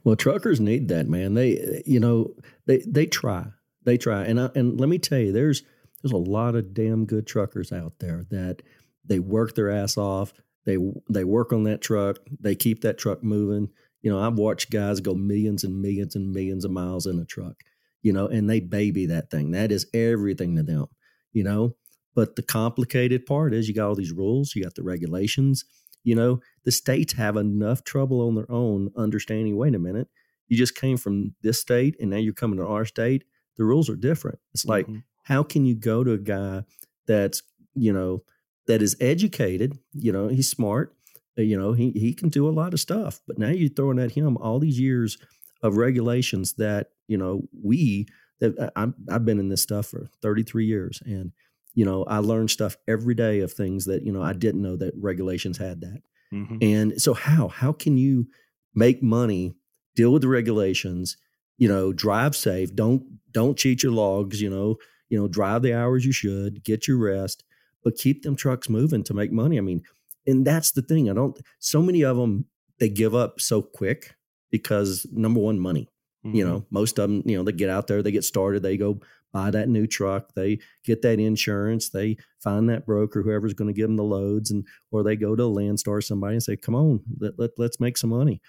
Well, 0.04 0.16
truckers 0.16 0.60
need 0.60 0.88
that, 0.88 1.08
man. 1.08 1.34
They, 1.34 1.82
you 1.86 2.00
know, 2.00 2.34
they 2.66 2.82
they 2.86 3.06
try, 3.06 3.46
they 3.84 3.96
try, 3.96 4.24
and 4.24 4.40
I, 4.40 4.50
and 4.54 4.78
let 4.80 4.88
me 4.88 4.98
tell 4.98 5.18
you, 5.18 5.32
there's 5.32 5.62
there's 6.02 6.12
a 6.12 6.16
lot 6.16 6.54
of 6.54 6.74
damn 6.74 7.06
good 7.06 7.26
truckers 7.26 7.72
out 7.72 7.94
there 8.00 8.24
that 8.30 8.62
they 9.04 9.18
work 9.18 9.54
their 9.54 9.70
ass 9.70 9.96
off. 9.96 10.32
They 10.64 10.78
they 11.08 11.24
work 11.24 11.52
on 11.52 11.64
that 11.64 11.80
truck. 11.80 12.18
They 12.40 12.54
keep 12.54 12.82
that 12.82 12.98
truck 12.98 13.22
moving. 13.22 13.68
You 14.02 14.10
know, 14.10 14.18
I've 14.18 14.38
watched 14.38 14.70
guys 14.70 15.00
go 15.00 15.14
millions 15.14 15.64
and 15.64 15.80
millions 15.80 16.16
and 16.16 16.32
millions 16.32 16.64
of 16.64 16.70
miles 16.70 17.06
in 17.06 17.18
a 17.18 17.24
truck. 17.24 17.54
You 18.02 18.12
know, 18.12 18.26
and 18.26 18.50
they 18.50 18.60
baby 18.60 19.06
that 19.06 19.30
thing. 19.30 19.52
That 19.52 19.70
is 19.70 19.86
everything 19.94 20.56
to 20.56 20.62
them. 20.62 20.86
You 21.32 21.44
know, 21.44 21.76
but 22.14 22.36
the 22.36 22.42
complicated 22.42 23.26
part 23.26 23.54
is 23.54 23.68
you 23.68 23.74
got 23.74 23.88
all 23.88 23.94
these 23.94 24.12
rules, 24.12 24.54
you 24.54 24.62
got 24.62 24.74
the 24.74 24.82
regulations, 24.82 25.64
you 26.04 26.14
know, 26.14 26.40
the 26.64 26.72
states 26.72 27.14
have 27.14 27.36
enough 27.36 27.84
trouble 27.84 28.26
on 28.26 28.34
their 28.34 28.50
own 28.50 28.90
understanding 28.96 29.56
wait 29.56 29.74
a 29.74 29.78
minute, 29.78 30.08
you 30.48 30.56
just 30.56 30.76
came 30.76 30.96
from 30.96 31.34
this 31.42 31.60
state 31.60 31.96
and 32.00 32.10
now 32.10 32.16
you're 32.16 32.34
coming 32.34 32.58
to 32.58 32.66
our 32.66 32.84
state. 32.84 33.24
The 33.56 33.64
rules 33.64 33.88
are 33.88 33.96
different. 33.96 34.38
It's 34.52 34.64
like, 34.64 34.86
mm-hmm. 34.86 34.98
how 35.24 35.42
can 35.42 35.64
you 35.64 35.74
go 35.74 36.04
to 36.04 36.12
a 36.12 36.18
guy 36.18 36.64
that's, 37.06 37.42
you 37.74 37.92
know, 37.92 38.22
that 38.66 38.82
is 38.82 38.96
educated, 39.00 39.78
you 39.92 40.12
know, 40.12 40.28
he's 40.28 40.48
smart, 40.48 40.94
uh, 41.38 41.42
you 41.42 41.58
know, 41.58 41.72
he, 41.72 41.90
he 41.92 42.12
can 42.12 42.28
do 42.28 42.48
a 42.48 42.52
lot 42.52 42.72
of 42.72 42.80
stuff, 42.80 43.20
but 43.26 43.38
now 43.38 43.48
you're 43.48 43.68
throwing 43.68 43.98
at 43.98 44.12
him 44.12 44.36
all 44.36 44.58
these 44.58 44.78
years 44.78 45.18
of 45.62 45.76
regulations 45.76 46.54
that, 46.54 46.90
you 47.08 47.16
know, 47.16 47.42
we, 47.62 48.06
that 48.40 48.58
uh, 48.58 48.70
I'm, 48.76 48.94
I've 49.10 49.24
been 49.24 49.38
in 49.38 49.48
this 49.48 49.62
stuff 49.62 49.86
for 49.86 50.08
33 50.20 50.66
years 50.66 51.02
and 51.04 51.32
you 51.74 51.84
know, 51.84 52.04
I 52.04 52.18
learn 52.18 52.48
stuff 52.48 52.76
every 52.86 53.14
day 53.14 53.40
of 53.40 53.52
things 53.52 53.86
that, 53.86 54.02
you 54.02 54.12
know, 54.12 54.22
I 54.22 54.32
didn't 54.32 54.62
know 54.62 54.76
that 54.76 54.92
regulations 54.96 55.58
had 55.58 55.80
that. 55.80 56.02
Mm-hmm. 56.32 56.56
And 56.60 57.00
so 57.00 57.14
how, 57.14 57.48
how 57.48 57.72
can 57.72 57.96
you 57.96 58.26
make 58.74 59.02
money, 59.02 59.54
deal 59.96 60.12
with 60.12 60.22
the 60.22 60.28
regulations, 60.28 61.16
you 61.58 61.68
know, 61.68 61.92
drive 61.92 62.34
safe, 62.36 62.74
don't, 62.74 63.02
don't 63.30 63.58
cheat 63.58 63.82
your 63.82 63.92
logs, 63.92 64.40
you 64.40 64.50
know, 64.50 64.76
you 65.08 65.18
know, 65.18 65.28
drive 65.28 65.62
the 65.62 65.74
hours 65.74 66.04
you 66.04 66.12
should, 66.12 66.64
get 66.64 66.88
your 66.88 66.98
rest, 66.98 67.44
but 67.84 67.96
keep 67.96 68.22
them 68.22 68.36
trucks 68.36 68.68
moving 68.68 69.02
to 69.04 69.14
make 69.14 69.32
money. 69.32 69.58
I 69.58 69.60
mean, 69.60 69.82
and 70.26 70.46
that's 70.46 70.70
the 70.72 70.82
thing. 70.82 71.10
I 71.10 71.14
don't, 71.14 71.38
so 71.58 71.82
many 71.82 72.02
of 72.02 72.16
them, 72.16 72.46
they 72.78 72.88
give 72.88 73.14
up 73.14 73.40
so 73.40 73.62
quick 73.62 74.14
because 74.50 75.06
number 75.12 75.40
one, 75.40 75.58
money. 75.58 75.88
Mm-hmm. 76.24 76.36
You 76.36 76.46
know, 76.46 76.66
most 76.70 76.98
of 76.98 77.10
them, 77.10 77.22
you 77.26 77.36
know, 77.36 77.42
they 77.42 77.52
get 77.52 77.68
out 77.68 77.88
there, 77.88 78.02
they 78.02 78.12
get 78.12 78.24
started, 78.24 78.62
they 78.62 78.76
go 78.76 79.00
buy 79.32 79.50
that 79.50 79.68
new 79.68 79.86
truck, 79.86 80.34
they 80.34 80.58
get 80.84 81.02
that 81.02 81.18
insurance, 81.18 81.88
they 81.90 82.16
find 82.40 82.68
that 82.68 82.86
broker, 82.86 83.22
whoever's 83.22 83.54
going 83.54 83.68
to 83.68 83.74
give 83.74 83.88
them 83.88 83.96
the 83.96 84.04
loads, 84.04 84.50
and 84.50 84.66
or 84.90 85.02
they 85.02 85.16
go 85.16 85.34
to 85.34 85.42
Landstar 85.42 85.88
or 85.88 86.00
somebody 86.00 86.34
and 86.34 86.42
say, 86.42 86.56
"Come 86.56 86.74
on, 86.74 87.00
let, 87.18 87.38
let 87.38 87.50
let's 87.58 87.80
make 87.80 87.96
some 87.96 88.10
money," 88.10 88.40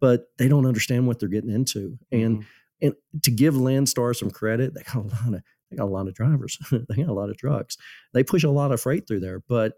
but 0.00 0.26
they 0.38 0.48
don't 0.48 0.66
understand 0.66 1.06
what 1.06 1.18
they're 1.18 1.28
getting 1.28 1.50
into, 1.50 1.98
and 2.12 2.38
mm-hmm. 2.38 2.86
and 2.86 2.94
to 3.22 3.30
give 3.30 3.54
Landstar 3.54 4.14
some 4.14 4.30
credit, 4.30 4.74
they 4.74 4.82
got 4.82 4.96
a 4.96 5.00
lot 5.00 5.34
of 5.34 5.42
they 5.70 5.76
got 5.76 5.84
a 5.84 5.86
lot 5.86 6.08
of 6.08 6.14
drivers, 6.14 6.58
they 6.70 6.96
got 6.96 7.08
a 7.08 7.14
lot 7.14 7.30
of 7.30 7.36
trucks, 7.36 7.76
they 8.12 8.22
push 8.22 8.44
a 8.44 8.50
lot 8.50 8.72
of 8.72 8.80
freight 8.80 9.06
through 9.08 9.20
there, 9.20 9.42
but 9.48 9.74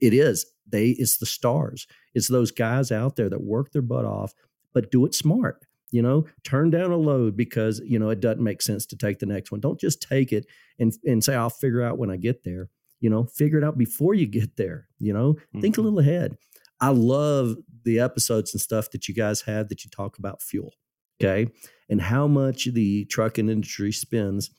it 0.00 0.14
is 0.14 0.46
they 0.66 0.88
it's 0.90 1.18
the 1.18 1.26
stars, 1.26 1.86
it's 2.14 2.28
those 2.28 2.50
guys 2.50 2.90
out 2.90 3.16
there 3.16 3.28
that 3.28 3.42
work 3.42 3.72
their 3.72 3.82
butt 3.82 4.04
off, 4.04 4.32
but 4.72 4.90
do 4.90 5.04
it 5.04 5.14
smart 5.14 5.64
you 5.90 6.02
know 6.02 6.24
turn 6.44 6.70
down 6.70 6.90
a 6.90 6.96
load 6.96 7.36
because 7.36 7.80
you 7.84 7.98
know 7.98 8.10
it 8.10 8.20
doesn't 8.20 8.42
make 8.42 8.62
sense 8.62 8.86
to 8.86 8.96
take 8.96 9.18
the 9.18 9.26
next 9.26 9.50
one 9.50 9.60
don't 9.60 9.80
just 9.80 10.02
take 10.02 10.32
it 10.32 10.46
and 10.78 10.92
and 11.04 11.24
say 11.24 11.34
i'll 11.34 11.50
figure 11.50 11.82
out 11.82 11.98
when 11.98 12.10
i 12.10 12.16
get 12.16 12.44
there 12.44 12.68
you 13.00 13.08
know 13.08 13.24
figure 13.24 13.58
it 13.58 13.64
out 13.64 13.78
before 13.78 14.14
you 14.14 14.26
get 14.26 14.56
there 14.56 14.88
you 14.98 15.12
know 15.12 15.34
mm-hmm. 15.34 15.60
think 15.60 15.76
a 15.76 15.80
mm-hmm. 15.80 15.94
little 15.94 16.00
ahead 16.00 16.36
i 16.80 16.88
love 16.88 17.56
the 17.84 17.98
episodes 17.98 18.52
and 18.52 18.60
stuff 18.60 18.90
that 18.90 19.08
you 19.08 19.14
guys 19.14 19.42
have 19.42 19.68
that 19.68 19.84
you 19.84 19.90
talk 19.90 20.18
about 20.18 20.42
fuel 20.42 20.72
Okay. 21.20 21.50
And 21.88 22.00
how 22.00 22.26
much 22.26 22.66
the 22.66 23.04
trucking 23.06 23.48
industry 23.48 23.92
spends. 23.92 24.50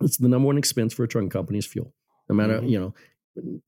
It's 0.00 0.16
the 0.16 0.28
number 0.28 0.46
one 0.46 0.58
expense 0.58 0.94
for 0.94 1.04
a 1.04 1.08
trucking 1.08 1.30
company 1.30 1.58
is 1.58 1.66
fuel. 1.66 1.94
No 2.28 2.34
matter, 2.34 2.58
mm-hmm. 2.58 2.68
you 2.68 2.80
know, 2.80 2.94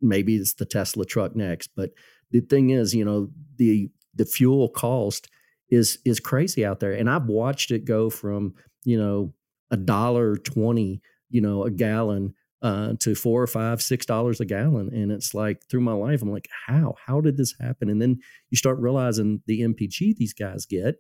maybe 0.01 0.37
it's 0.37 0.55
the 0.55 0.65
Tesla 0.65 1.05
truck 1.05 1.37
next. 1.37 1.71
But 1.77 1.91
the 2.31 2.41
thing 2.41 2.71
is, 2.71 2.95
you 2.95 3.05
know, 3.05 3.29
the 3.57 3.91
the 4.15 4.25
fuel 4.25 4.69
cost 4.69 5.29
is 5.73 5.99
is 6.05 6.21
crazy 6.21 6.65
out 6.65 6.81
there. 6.81 6.93
And 6.93 7.09
I've 7.09 7.27
watched 7.27 7.71
it 7.71 7.87
go 7.87 8.11
from, 8.11 8.55
you 8.85 8.99
know, 8.99 9.33
a 9.71 9.77
dollar 9.77 10.37
twenty, 10.37 11.01
you 11.31 11.41
know, 11.41 11.65
a 11.65 11.71
gallon 11.71 12.35
uh, 12.61 12.93
to 13.01 13.15
four 13.15 13.43
or 13.43 13.47
five, 13.47 13.81
six 13.81 14.05
dollars 14.05 14.39
a 14.39 14.45
gallon. 14.45 14.91
And 14.93 15.11
it's 15.11 15.35
like 15.35 15.63
through 15.71 15.81
my 15.81 15.95
life, 15.95 16.21
I'm 16.21 16.31
like, 16.31 16.49
how? 16.67 16.95
How 17.07 17.23
did 17.23 17.39
this 17.39 17.55
happen? 17.59 17.89
And 17.89 18.03
then 18.03 18.21
you 18.51 18.59
start 18.59 18.79
realizing 18.79 19.43
the 19.47 19.63
MPG 19.63 20.15
these 20.17 20.35
guys 20.35 20.67
get 20.67 20.97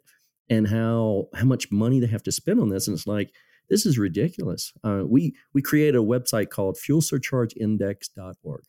and 0.49 0.67
how 0.67 1.27
how 1.35 1.45
much 1.45 1.71
money 1.71 2.01
they 2.01 2.07
have 2.07 2.23
to 2.25 2.33
spend 2.33 2.59
on 2.59 2.71
this. 2.71 2.89
And 2.89 2.97
it's 2.97 3.07
like, 3.07 3.31
this 3.69 3.85
is 3.85 3.99
ridiculous. 3.99 4.73
Uh, 4.83 5.03
we 5.07 5.37
we 5.53 5.61
created 5.61 5.97
a 5.97 6.05
website 6.05 6.49
called 6.49 6.79
fuelsurchargeindex.org. 6.79 8.63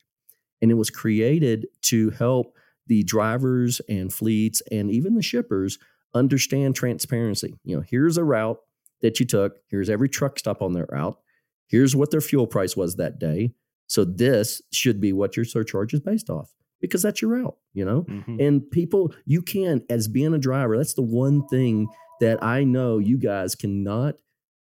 And 0.61 0.71
it 0.71 0.75
was 0.75 0.89
created 0.89 1.67
to 1.83 2.09
help 2.11 2.55
the 2.87 3.03
drivers 3.03 3.81
and 3.87 4.13
fleets 4.13 4.61
and 4.69 4.91
even 4.91 5.15
the 5.15 5.21
shippers 5.21 5.77
understand 6.13 6.75
transparency. 6.75 7.55
You 7.63 7.77
know, 7.77 7.83
here's 7.85 8.17
a 8.17 8.23
route 8.23 8.59
that 9.01 9.19
you 9.19 9.25
took, 9.25 9.57
here's 9.67 9.89
every 9.89 10.09
truck 10.09 10.39
stop 10.39 10.61
on 10.61 10.73
that 10.73 10.91
route 10.91 11.17
Here's 11.73 11.95
what 11.95 12.11
their 12.11 12.21
fuel 12.21 12.45
price 12.45 12.77
was 12.77 12.97
that 12.97 13.17
day. 13.17 13.51
So 13.87 14.05
this 14.05 14.61
should 14.71 15.01
be 15.01 15.11
what 15.11 15.35
your 15.35 15.43
surcharge 15.43 15.93
is 15.93 16.01
based 16.01 16.29
off 16.29 16.51
because 16.79 17.01
that's 17.01 17.19
your 17.19 17.31
route, 17.31 17.55
you 17.73 17.83
know? 17.83 18.03
Mm-hmm. 18.03 18.39
And 18.39 18.69
people, 18.69 19.11
you 19.25 19.41
can, 19.41 19.83
as 19.89 20.07
being 20.07 20.35
a 20.35 20.37
driver, 20.37 20.77
that's 20.77 20.93
the 20.93 21.01
one 21.01 21.47
thing 21.47 21.87
that 22.19 22.43
I 22.43 22.63
know 22.63 22.99
you 22.99 23.17
guys 23.17 23.55
cannot 23.55 24.15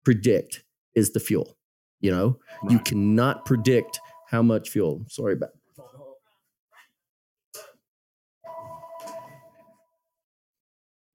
predict 0.04 0.64
is 0.96 1.12
the 1.12 1.20
fuel. 1.20 1.56
You 2.00 2.10
know, 2.10 2.38
right. 2.62 2.72
you 2.72 2.78
cannot 2.80 3.44
predict 3.44 4.00
how 4.28 4.42
much 4.42 4.70
fuel. 4.70 5.04
Sorry 5.08 5.34
about 5.34 5.50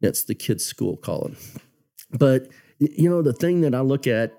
That's 0.01 0.23
the 0.23 0.35
kids' 0.35 0.65
school 0.65 0.97
calling. 0.97 1.37
But 2.11 2.47
you 2.79 3.09
know, 3.09 3.21
the 3.21 3.33
thing 3.33 3.61
that 3.61 3.75
I 3.75 3.81
look 3.81 4.07
at 4.07 4.33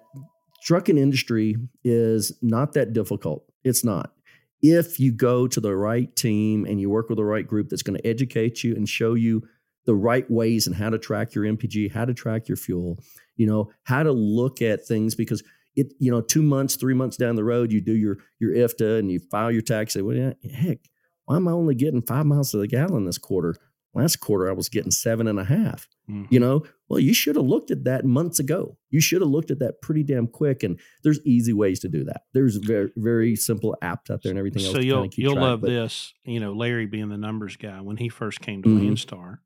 trucking 0.64 0.98
industry 0.98 1.56
is 1.84 2.32
not 2.42 2.72
that 2.72 2.92
difficult. 2.92 3.44
It's 3.64 3.84
not. 3.84 4.12
If 4.60 5.00
you 5.00 5.12
go 5.12 5.48
to 5.48 5.60
the 5.60 5.74
right 5.74 6.14
team 6.14 6.64
and 6.66 6.80
you 6.80 6.88
work 6.88 7.08
with 7.08 7.18
the 7.18 7.24
right 7.24 7.46
group 7.46 7.68
that's 7.68 7.82
going 7.82 7.98
to 7.98 8.06
educate 8.06 8.62
you 8.62 8.74
and 8.74 8.88
show 8.88 9.14
you 9.14 9.42
the 9.86 9.94
right 9.94 10.28
ways 10.30 10.66
and 10.66 10.76
how 10.76 10.90
to 10.90 10.98
track 10.98 11.34
your 11.34 11.44
MPG, 11.44 11.92
how 11.92 12.04
to 12.04 12.14
track 12.14 12.48
your 12.48 12.56
fuel, 12.56 12.98
you 13.36 13.46
know, 13.46 13.70
how 13.84 14.02
to 14.02 14.12
look 14.12 14.62
at 14.62 14.86
things 14.86 15.14
because 15.14 15.42
it, 15.74 15.92
you 15.98 16.10
know, 16.10 16.20
two 16.20 16.42
months, 16.42 16.76
three 16.76 16.94
months 16.94 17.16
down 17.16 17.34
the 17.34 17.44
road, 17.44 17.72
you 17.72 17.80
do 17.80 17.94
your 17.94 18.18
your 18.38 18.54
IFTA 18.54 18.98
and 18.98 19.10
you 19.10 19.18
file 19.18 19.50
your 19.50 19.62
tax. 19.62 19.94
Say, 19.94 20.02
well, 20.02 20.34
heck, 20.54 20.78
why 21.24 21.36
am 21.36 21.48
I 21.48 21.52
only 21.52 21.74
getting 21.74 22.02
five 22.02 22.26
miles 22.26 22.50
to 22.50 22.58
the 22.58 22.68
gallon 22.68 23.04
this 23.04 23.18
quarter? 23.18 23.56
Last 23.94 24.16
quarter, 24.16 24.48
I 24.48 24.52
was 24.52 24.70
getting 24.70 24.90
seven 24.90 25.28
and 25.28 25.38
a 25.38 25.44
half. 25.44 25.86
Mm-hmm. 26.08 26.32
You 26.32 26.40
know, 26.40 26.64
well, 26.88 26.98
you 26.98 27.12
should 27.12 27.36
have 27.36 27.44
looked 27.44 27.70
at 27.70 27.84
that 27.84 28.06
months 28.06 28.38
ago. 28.38 28.78
You 28.90 29.00
should 29.00 29.20
have 29.20 29.30
looked 29.30 29.50
at 29.50 29.58
that 29.58 29.82
pretty 29.82 30.02
damn 30.02 30.26
quick. 30.26 30.62
And 30.62 30.80
there's 31.02 31.20
easy 31.26 31.52
ways 31.52 31.80
to 31.80 31.88
do 31.88 32.04
that. 32.04 32.22
There's 32.32 32.56
very 32.56 32.90
very 32.96 33.36
simple 33.36 33.76
apps 33.82 34.10
out 34.10 34.22
there 34.22 34.30
and 34.30 34.38
everything 34.38 34.64
else. 34.64 34.72
So 34.72 34.80
you'll 34.80 35.08
you'll 35.14 35.34
track, 35.34 35.42
love 35.42 35.60
but, 35.60 35.68
this. 35.68 36.14
You 36.24 36.40
know, 36.40 36.52
Larry 36.54 36.86
being 36.86 37.10
the 37.10 37.18
numbers 37.18 37.56
guy 37.56 37.80
when 37.82 37.98
he 37.98 38.08
first 38.08 38.40
came 38.40 38.62
to 38.62 38.68
mm-hmm. 38.68 38.92
Landstar, 38.92 39.38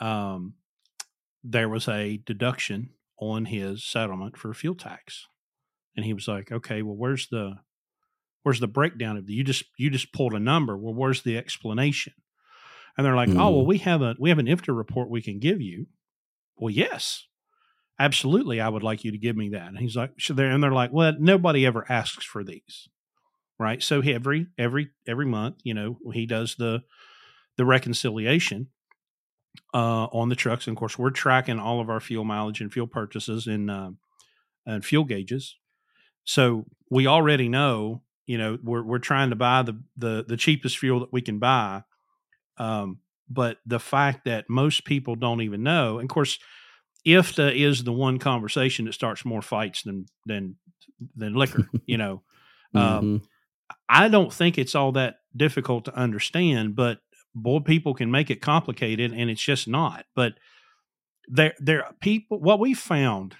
um, 0.00 0.54
there 1.42 1.68
was 1.68 1.86
a 1.86 2.16
deduction 2.16 2.90
on 3.18 3.44
his 3.44 3.84
settlement 3.84 4.38
for 4.38 4.54
fuel 4.54 4.74
tax, 4.74 5.26
and 5.96 6.06
he 6.06 6.14
was 6.14 6.26
like, 6.26 6.50
"Okay, 6.50 6.80
well, 6.80 6.96
where's 6.96 7.28
the 7.28 7.58
where's 8.44 8.60
the 8.60 8.68
breakdown 8.68 9.16
of 9.16 9.26
the 9.26 9.34
you 9.34 9.42
just 9.42 9.64
you 9.76 9.90
just 9.90 10.12
pulled 10.12 10.34
a 10.34 10.38
number 10.38 10.76
well 10.76 10.94
where's 10.94 11.22
the 11.22 11.36
explanation 11.36 12.12
and 12.96 13.04
they're 13.04 13.16
like, 13.16 13.28
mm. 13.28 13.40
"Oh, 13.40 13.50
well, 13.50 13.64
mm. 13.64 13.68
we 13.68 13.78
have 13.78 14.02
a 14.02 14.14
we 14.18 14.28
have 14.28 14.38
an 14.38 14.46
IFTA 14.46 14.76
report 14.76 15.10
we 15.10 15.22
can 15.22 15.38
give 15.38 15.60
you." 15.60 15.86
Well, 16.56 16.70
yes, 16.70 17.26
absolutely, 17.98 18.60
I 18.60 18.68
would 18.68 18.82
like 18.82 19.04
you 19.04 19.10
to 19.12 19.18
give 19.18 19.36
me 19.36 19.50
that. 19.50 19.68
And 19.68 19.78
he's 19.78 19.96
like, 19.96 20.12
"So 20.18 20.34
there," 20.34 20.50
and 20.50 20.62
they're 20.62 20.72
like, 20.72 20.92
"Well, 20.92 21.14
nobody 21.18 21.66
ever 21.66 21.84
asks 21.90 22.24
for 22.24 22.44
these, 22.44 22.88
right?" 23.58 23.82
So 23.82 24.00
he, 24.00 24.14
every 24.14 24.46
every 24.58 24.90
every 25.06 25.26
month, 25.26 25.56
you 25.64 25.74
know, 25.74 25.98
he 26.12 26.26
does 26.26 26.56
the 26.56 26.82
the 27.56 27.64
reconciliation 27.64 28.68
uh, 29.72 30.04
on 30.06 30.28
the 30.28 30.36
trucks, 30.36 30.66
and 30.66 30.76
of 30.76 30.78
course, 30.78 30.98
we're 30.98 31.10
tracking 31.10 31.58
all 31.58 31.80
of 31.80 31.90
our 31.90 32.00
fuel 32.00 32.24
mileage 32.24 32.60
and 32.60 32.72
fuel 32.72 32.86
purchases 32.86 33.46
and 33.46 33.70
uh, 33.70 33.90
and 34.66 34.84
fuel 34.84 35.04
gauges. 35.04 35.56
So 36.24 36.66
we 36.90 37.06
already 37.06 37.48
know, 37.48 38.02
you 38.26 38.38
know, 38.38 38.58
we're 38.62 38.82
we're 38.82 38.98
trying 38.98 39.30
to 39.30 39.36
buy 39.36 39.62
the 39.62 39.80
the 39.96 40.24
the 40.26 40.36
cheapest 40.36 40.78
fuel 40.78 41.00
that 41.00 41.12
we 41.12 41.20
can 41.20 41.38
buy 41.38 41.82
um, 42.58 42.98
but 43.28 43.58
the 43.66 43.80
fact 43.80 44.24
that 44.26 44.48
most 44.48 44.84
people 44.84 45.16
don't 45.16 45.40
even 45.40 45.62
know, 45.62 45.98
and 45.98 46.10
of 46.10 46.14
course, 46.14 46.38
IFTA 47.06 47.54
is 47.54 47.84
the 47.84 47.92
one 47.92 48.18
conversation 48.18 48.86
that 48.86 48.94
starts 48.94 49.24
more 49.24 49.42
fights 49.42 49.82
than 49.82 50.06
than 50.26 50.56
than 51.16 51.34
liquor. 51.34 51.68
You 51.86 51.98
know, 51.98 52.22
um, 52.74 52.82
mm-hmm. 52.82 53.16
I 53.88 54.08
don't 54.08 54.32
think 54.32 54.58
it's 54.58 54.74
all 54.74 54.92
that 54.92 55.16
difficult 55.36 55.84
to 55.86 55.94
understand, 55.94 56.76
but 56.76 56.98
boy, 57.34 57.60
people 57.60 57.94
can 57.94 58.10
make 58.10 58.30
it 58.30 58.40
complicated, 58.40 59.12
and 59.12 59.30
it's 59.30 59.42
just 59.42 59.68
not. 59.68 60.06
But 60.14 60.34
there, 61.28 61.54
there 61.58 61.84
are 61.84 61.92
people. 62.00 62.40
What 62.40 62.60
we 62.60 62.74
found 62.74 63.36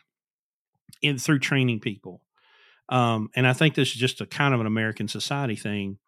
in 1.03 1.19
through 1.19 1.39
training 1.39 1.81
people, 1.81 2.21
um, 2.89 3.31
and 3.35 3.47
I 3.47 3.53
think 3.53 3.75
this 3.75 3.89
is 3.89 3.95
just 3.95 4.21
a 4.21 4.27
kind 4.27 4.55
of 4.55 4.61
an 4.61 4.67
American 4.67 5.09
society 5.09 5.57
thing. 5.57 5.99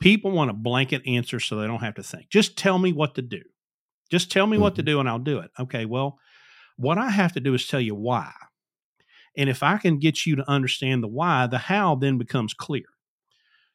People 0.00 0.30
want 0.30 0.50
a 0.50 0.54
blanket 0.54 1.02
answer 1.06 1.38
so 1.38 1.56
they 1.56 1.66
don't 1.66 1.80
have 1.80 1.96
to 1.96 2.02
think. 2.02 2.30
Just 2.30 2.56
tell 2.56 2.78
me 2.78 2.92
what 2.92 3.14
to 3.16 3.22
do. 3.22 3.42
Just 4.10 4.30
tell 4.30 4.46
me 4.46 4.56
mm-hmm. 4.56 4.62
what 4.62 4.74
to 4.76 4.82
mm-hmm. 4.82 4.86
do 4.86 5.00
and 5.00 5.08
I'll 5.08 5.18
do 5.18 5.38
it. 5.38 5.50
Okay, 5.58 5.84
well, 5.84 6.18
what 6.76 6.98
I 6.98 7.10
have 7.10 7.32
to 7.34 7.40
do 7.40 7.54
is 7.54 7.66
tell 7.66 7.80
you 7.80 7.94
why. 7.94 8.32
And 9.36 9.48
if 9.48 9.62
I 9.62 9.76
can 9.76 9.98
get 9.98 10.26
you 10.26 10.36
to 10.36 10.50
understand 10.50 11.02
the 11.02 11.08
why, 11.08 11.46
the 11.46 11.58
how 11.58 11.94
then 11.94 12.18
becomes 12.18 12.54
clear. 12.54 12.84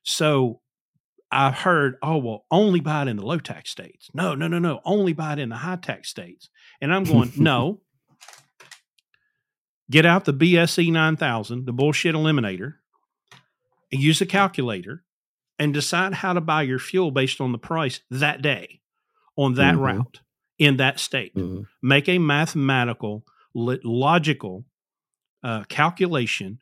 So 0.03 0.61
I've 1.31 1.55
heard, 1.55 1.95
oh, 2.01 2.17
well, 2.17 2.45
only 2.51 2.79
buy 2.79 3.03
it 3.03 3.07
in 3.07 3.17
the 3.17 3.25
low 3.25 3.39
tax 3.39 3.71
states. 3.71 4.09
No, 4.13 4.35
no, 4.35 4.47
no, 4.47 4.59
no. 4.59 4.81
Only 4.85 5.13
buy 5.13 5.33
it 5.33 5.39
in 5.39 5.49
the 5.49 5.55
high 5.55 5.77
tax 5.77 6.09
states. 6.09 6.49
And 6.81 6.93
I'm 6.93 7.03
going, 7.03 7.31
no. 7.37 7.81
Get 9.89 10.05
out 10.05 10.25
the 10.25 10.33
BSE 10.33 10.91
9000, 10.91 11.65
the 11.65 11.71
bullshit 11.71 12.15
eliminator, 12.15 12.75
and 13.91 14.01
use 14.01 14.19
a 14.19 14.25
calculator 14.25 15.03
and 15.57 15.73
decide 15.73 16.13
how 16.13 16.33
to 16.33 16.41
buy 16.41 16.63
your 16.63 16.79
fuel 16.79 17.11
based 17.11 17.39
on 17.39 17.51
the 17.51 17.57
price 17.57 18.01
that 18.09 18.41
day 18.41 18.81
on 19.37 19.55
that 19.55 19.75
mm-hmm. 19.75 19.83
route 19.83 20.21
in 20.57 20.77
that 20.77 20.99
state. 20.99 21.35
Mm-hmm. 21.35 21.63
Make 21.81 22.09
a 22.09 22.17
mathematical, 22.17 23.25
logical 23.53 24.65
uh, 25.43 25.63
calculation 25.69 26.59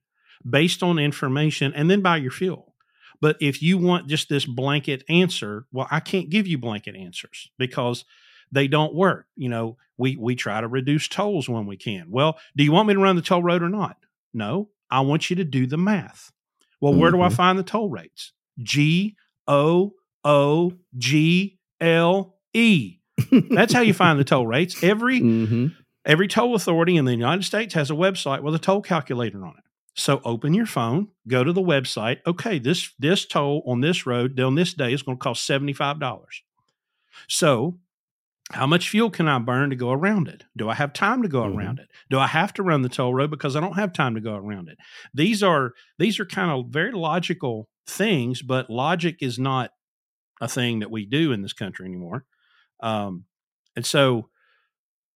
based 0.48 0.84
on 0.84 1.00
information 1.00 1.74
and 1.74 1.90
then 1.90 2.02
buy 2.02 2.18
your 2.18 2.32
fuel. 2.32 2.76
But 3.22 3.38
if 3.40 3.62
you 3.62 3.78
want 3.78 4.08
just 4.08 4.28
this 4.28 4.46
blanket 4.46 5.04
answer, 5.08 5.66
well, 5.72 5.88
I 5.90 6.02
can't 6.02 6.30
give 6.30 6.46
you 6.46 6.58
blanket 6.58 6.96
answers 6.96 7.50
because 7.58 8.04
they 8.52 8.68
don't 8.68 8.94
work. 8.94 9.28
You 9.36 9.48
know, 9.48 9.78
we 9.98 10.18
we 10.18 10.36
try 10.36 10.60
to 10.60 10.68
reduce 10.68 11.08
tolls 11.08 11.48
when 11.48 11.66
we 11.66 11.78
can. 11.78 12.08
Well, 12.10 12.38
do 12.56 12.64
you 12.64 12.74
want 12.74 12.90
me 12.90 12.96
to 12.96 13.00
run 13.00 13.16
the 13.16 13.22
toll 13.22 13.42
road 13.42 13.64
or 13.64 13.70
not? 13.70 13.96
No, 14.34 14.70
I 14.92 15.02
want 15.02 15.30
you 15.30 15.38
to 15.38 15.46
do 15.46 15.66
the 15.66 15.78
math. 15.78 16.32
Well, 16.82 16.92
mm-hmm. 16.92 17.02
where 17.02 17.12
do 17.12 17.22
I 17.22 17.28
mm-hmm. 17.28 17.36
find 17.36 17.58
the 17.58 17.64
toll 17.64 17.90
rates? 17.90 18.34
G 18.62 19.16
O 19.48 19.94
O 20.24 20.74
G 20.98 21.60
L 21.82 22.38
E. 22.54 22.98
That's 23.52 23.74
how 23.74 23.82
you 23.82 23.94
find 23.94 24.20
the 24.20 24.24
toll 24.24 24.48
rates. 24.48 24.84
Every 24.84 25.20
mm-hmm. 25.20 25.68
every 26.06 26.28
toll 26.28 26.56
authority 26.56 26.98
in 26.98 27.06
the 27.06 27.12
United 27.12 27.44
States 27.44 27.74
has 27.74 27.92
a 27.92 27.96
website 27.96 28.42
with 28.42 28.56
a 28.56 28.60
toll 28.60 28.82
calculator 28.82 29.46
on 29.46 29.54
it. 29.58 29.64
So 29.96 30.22
open 30.26 30.54
your 30.54 30.66
phone, 30.66 31.10
go 31.28 31.44
to 31.44 31.54
the 31.54 31.62
website. 31.62 32.20
Okay, 32.26 32.58
this 32.58 32.92
this 32.98 33.26
toll 33.26 33.64
on 33.68 33.82
this 33.82 34.06
road 34.06 34.40
on 34.40 34.56
this 34.56 34.74
day 34.74 34.94
is 34.94 35.04
going 35.04 35.18
to 35.18 35.24
cost 35.24 35.46
seventy 35.46 35.74
five 35.74 36.00
dollars. 36.00 36.42
So 37.28 37.80
how 38.52 38.68
much 38.68 38.90
fuel 38.90 39.10
can 39.10 39.28
I 39.28 39.40
burn 39.40 39.70
to 39.70 39.76
go 39.76 39.92
around 39.92 40.28
it? 40.28 40.44
Do 40.58 40.70
I 40.70 40.74
have 40.74 40.94
time 40.94 41.22
to 41.22 41.30
go 41.30 41.44
mm-hmm. 41.44 41.58
around 41.58 41.80
it? 41.80 41.88
Do 42.10 42.20
I 42.20 42.28
have 42.28 42.54
to 42.56 42.64
run 42.64 42.82
the 42.82 42.90
toll 42.90 43.14
road 43.14 43.30
because 43.32 43.56
I 43.56 43.60
don't 43.60 43.78
have 43.78 43.94
time 43.94 44.16
to 44.16 44.22
go 44.22 44.36
around 44.36 44.68
it? 44.68 44.78
These 45.14 45.44
are 45.44 45.74
these 46.00 46.20
are 46.20 46.26
kind 46.26 46.52
of 46.52 46.72
very 46.72 46.92
logical 46.92 47.70
things, 47.88 48.42
but 48.42 48.70
logic 48.70 49.18
is 49.22 49.38
not 49.40 49.72
a 50.42 50.48
thing 50.48 50.80
that 50.80 50.92
we 50.92 51.06
do 51.06 51.32
in 51.32 51.42
this 51.42 51.54
country 51.54 51.86
anymore. 51.86 52.26
Um, 52.82 53.26
and 53.76 53.86
so, 53.86 54.30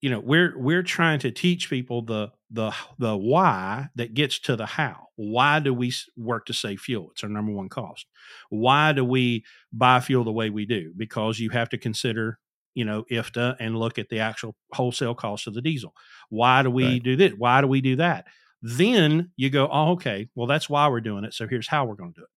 you 0.01 0.09
know, 0.11 0.19
we're 0.19 0.57
we're 0.57 0.83
trying 0.83 1.19
to 1.19 1.31
teach 1.31 1.69
people 1.69 2.03
the 2.03 2.31
the 2.51 2.73
the 2.99 3.17
why 3.17 3.87
that 3.95 4.13
gets 4.13 4.39
to 4.39 4.55
the 4.55 4.65
how. 4.65 5.07
Why 5.15 5.59
do 5.59 5.73
we 5.73 5.91
work 6.15 6.45
to 6.45 6.53
save 6.53 6.79
fuel? 6.81 7.09
It's 7.11 7.23
our 7.23 7.29
number 7.29 7.51
one 7.51 7.69
cost. 7.69 8.05
Why 8.49 8.93
do 8.93 9.03
we 9.03 9.43
buy 9.73 9.99
fuel 9.99 10.23
the 10.23 10.31
way 10.31 10.49
we 10.51 10.65
do? 10.65 10.93
Because 10.95 11.39
you 11.39 11.49
have 11.49 11.69
to 11.69 11.77
consider 11.77 12.39
you 12.75 12.85
know, 12.85 13.05
IFTA 13.09 13.55
and 13.59 13.75
look 13.75 13.97
at 13.97 14.09
the 14.09 14.19
actual 14.19 14.55
wholesale 14.71 15.15
cost 15.15 15.47
of 15.47 15.55
the 15.55 15.63
diesel. 15.63 15.95
Why 16.29 16.61
do 16.61 16.69
we 16.69 16.85
Right. 16.85 17.03
do 17.03 17.15
this? 17.15 17.33
Why 17.35 17.59
do 17.61 17.65
we 17.67 17.81
do 17.81 17.95
that? 17.95 18.27
Then 18.61 19.31
you 19.35 19.49
go, 19.49 19.67
oh, 19.71 19.93
okay, 19.93 20.29
well, 20.35 20.45
that's 20.45 20.69
why 20.69 20.87
we're 20.87 21.01
doing 21.01 21.23
it. 21.23 21.33
So 21.33 21.47
here's 21.47 21.67
how 21.67 21.85
we're 21.85 21.95
going 21.95 22.13
to 22.13 22.19
do 22.21 22.23
it. 22.25 22.29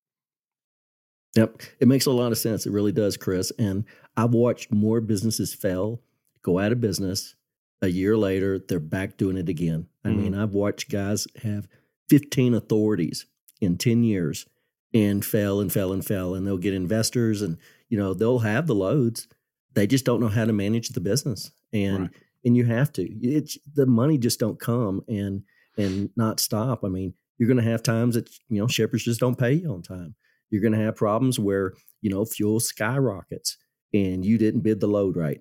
Yep. 1.36 1.62
It 1.78 1.88
makes 1.88 2.06
a 2.06 2.10
lot 2.10 2.32
of 2.32 2.38
sense. 2.38 2.66
It 2.66 2.72
really 2.72 2.92
does, 2.92 3.16
Chris. 3.16 3.52
And 3.58 3.84
I've 4.16 4.32
watched 4.32 4.72
more 4.72 5.00
businesses 5.00 5.54
fail, 5.54 6.00
go 6.42 6.58
out 6.58 6.72
of 6.72 6.80
business. 6.80 7.34
A 7.82 7.88
year 7.88 8.16
later, 8.16 8.58
they're 8.58 8.80
back 8.80 9.16
doing 9.16 9.38
it 9.38 9.48
again. 9.48 9.86
I 10.04 10.10
hmm. 10.10 10.22
mean, 10.22 10.34
I've 10.34 10.52
watched 10.52 10.90
guys 10.90 11.26
have 11.42 11.66
15 12.08 12.54
authorities 12.54 13.26
in 13.60 13.78
10 13.78 14.02
years 14.02 14.46
and 14.92 15.24
fail 15.24 15.60
and 15.60 15.72
fail 15.72 15.92
and 15.92 16.04
fail. 16.04 16.34
And 16.34 16.46
they'll 16.46 16.58
get 16.58 16.74
investors 16.74 17.42
and, 17.42 17.56
you 17.88 17.96
know, 17.96 18.12
they'll 18.12 18.40
have 18.40 18.66
the 18.66 18.74
loads. 18.74 19.28
They 19.74 19.86
just 19.86 20.04
don't 20.04 20.20
know 20.20 20.28
how 20.28 20.44
to 20.44 20.52
manage 20.52 20.88
the 20.90 21.00
business. 21.00 21.52
And 21.72 22.00
Right. 22.00 22.10
and 22.44 22.56
you 22.56 22.64
have 22.64 22.92
to. 22.94 23.02
It's 23.02 23.56
the 23.74 23.86
money 23.86 24.18
just 24.18 24.40
don't 24.40 24.58
come 24.58 25.02
and 25.08 25.44
and 25.78 26.10
not 26.16 26.40
stop. 26.40 26.84
I 26.84 26.88
mean, 26.88 27.14
you're 27.38 27.48
gonna 27.48 27.62
have 27.62 27.82
times 27.82 28.16
that, 28.16 28.28
you 28.48 28.58
know, 28.58 28.66
shepherds 28.66 29.04
just 29.04 29.20
don't 29.20 29.38
pay 29.38 29.52
you 29.52 29.72
on 29.72 29.82
time 29.82 30.16
you're 30.50 30.62
going 30.62 30.72
to 30.74 30.78
have 30.84 30.96
problems 30.96 31.38
where 31.38 31.72
you 32.02 32.10
know 32.10 32.24
fuel 32.24 32.60
skyrockets 32.60 33.56
and 33.92 34.24
you 34.24 34.38
didn't 34.38 34.60
bid 34.60 34.80
the 34.80 34.86
load 34.86 35.16
right 35.16 35.40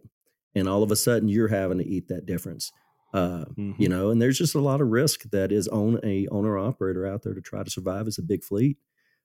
and 0.56 0.68
all 0.68 0.84
of 0.84 0.92
a 0.92 0.96
sudden 0.96 1.28
you're 1.30 1.48
having 1.48 1.78
to 1.78 1.88
eat 1.88 2.08
that 2.08 2.26
difference 2.26 2.72
uh, 3.14 3.46
Mhm. 3.58 3.76
you 3.80 3.90
know 3.90 4.10
and 4.12 4.22
there's 4.22 4.38
just 4.38 4.56
a 4.56 4.60
lot 4.62 4.82
of 4.82 4.88
risk 4.90 5.24
that 5.32 5.52
is 5.52 5.68
on 5.68 6.00
a 6.04 6.28
owner 6.28 6.58
operator 6.58 7.06
out 7.08 7.24
there 7.24 7.34
to 7.34 7.42
try 7.42 7.64
to 7.64 7.70
survive 7.70 8.08
as 8.08 8.18
a 8.18 8.24
big 8.24 8.44
fleet 8.44 8.78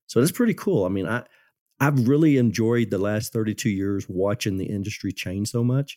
so 0.06 0.20
it's 0.20 0.32
pretty 0.32 0.54
cool 0.54 0.84
i 0.84 0.88
mean 0.88 1.06
i 1.06 1.22
i've 1.80 2.08
really 2.08 2.36
enjoyed 2.38 2.90
the 2.90 2.98
last 2.98 3.32
32 3.32 3.68
years 3.68 4.06
watching 4.08 4.56
the 4.56 4.66
industry 4.66 5.12
change 5.12 5.50
so 5.50 5.62
much 5.64 5.96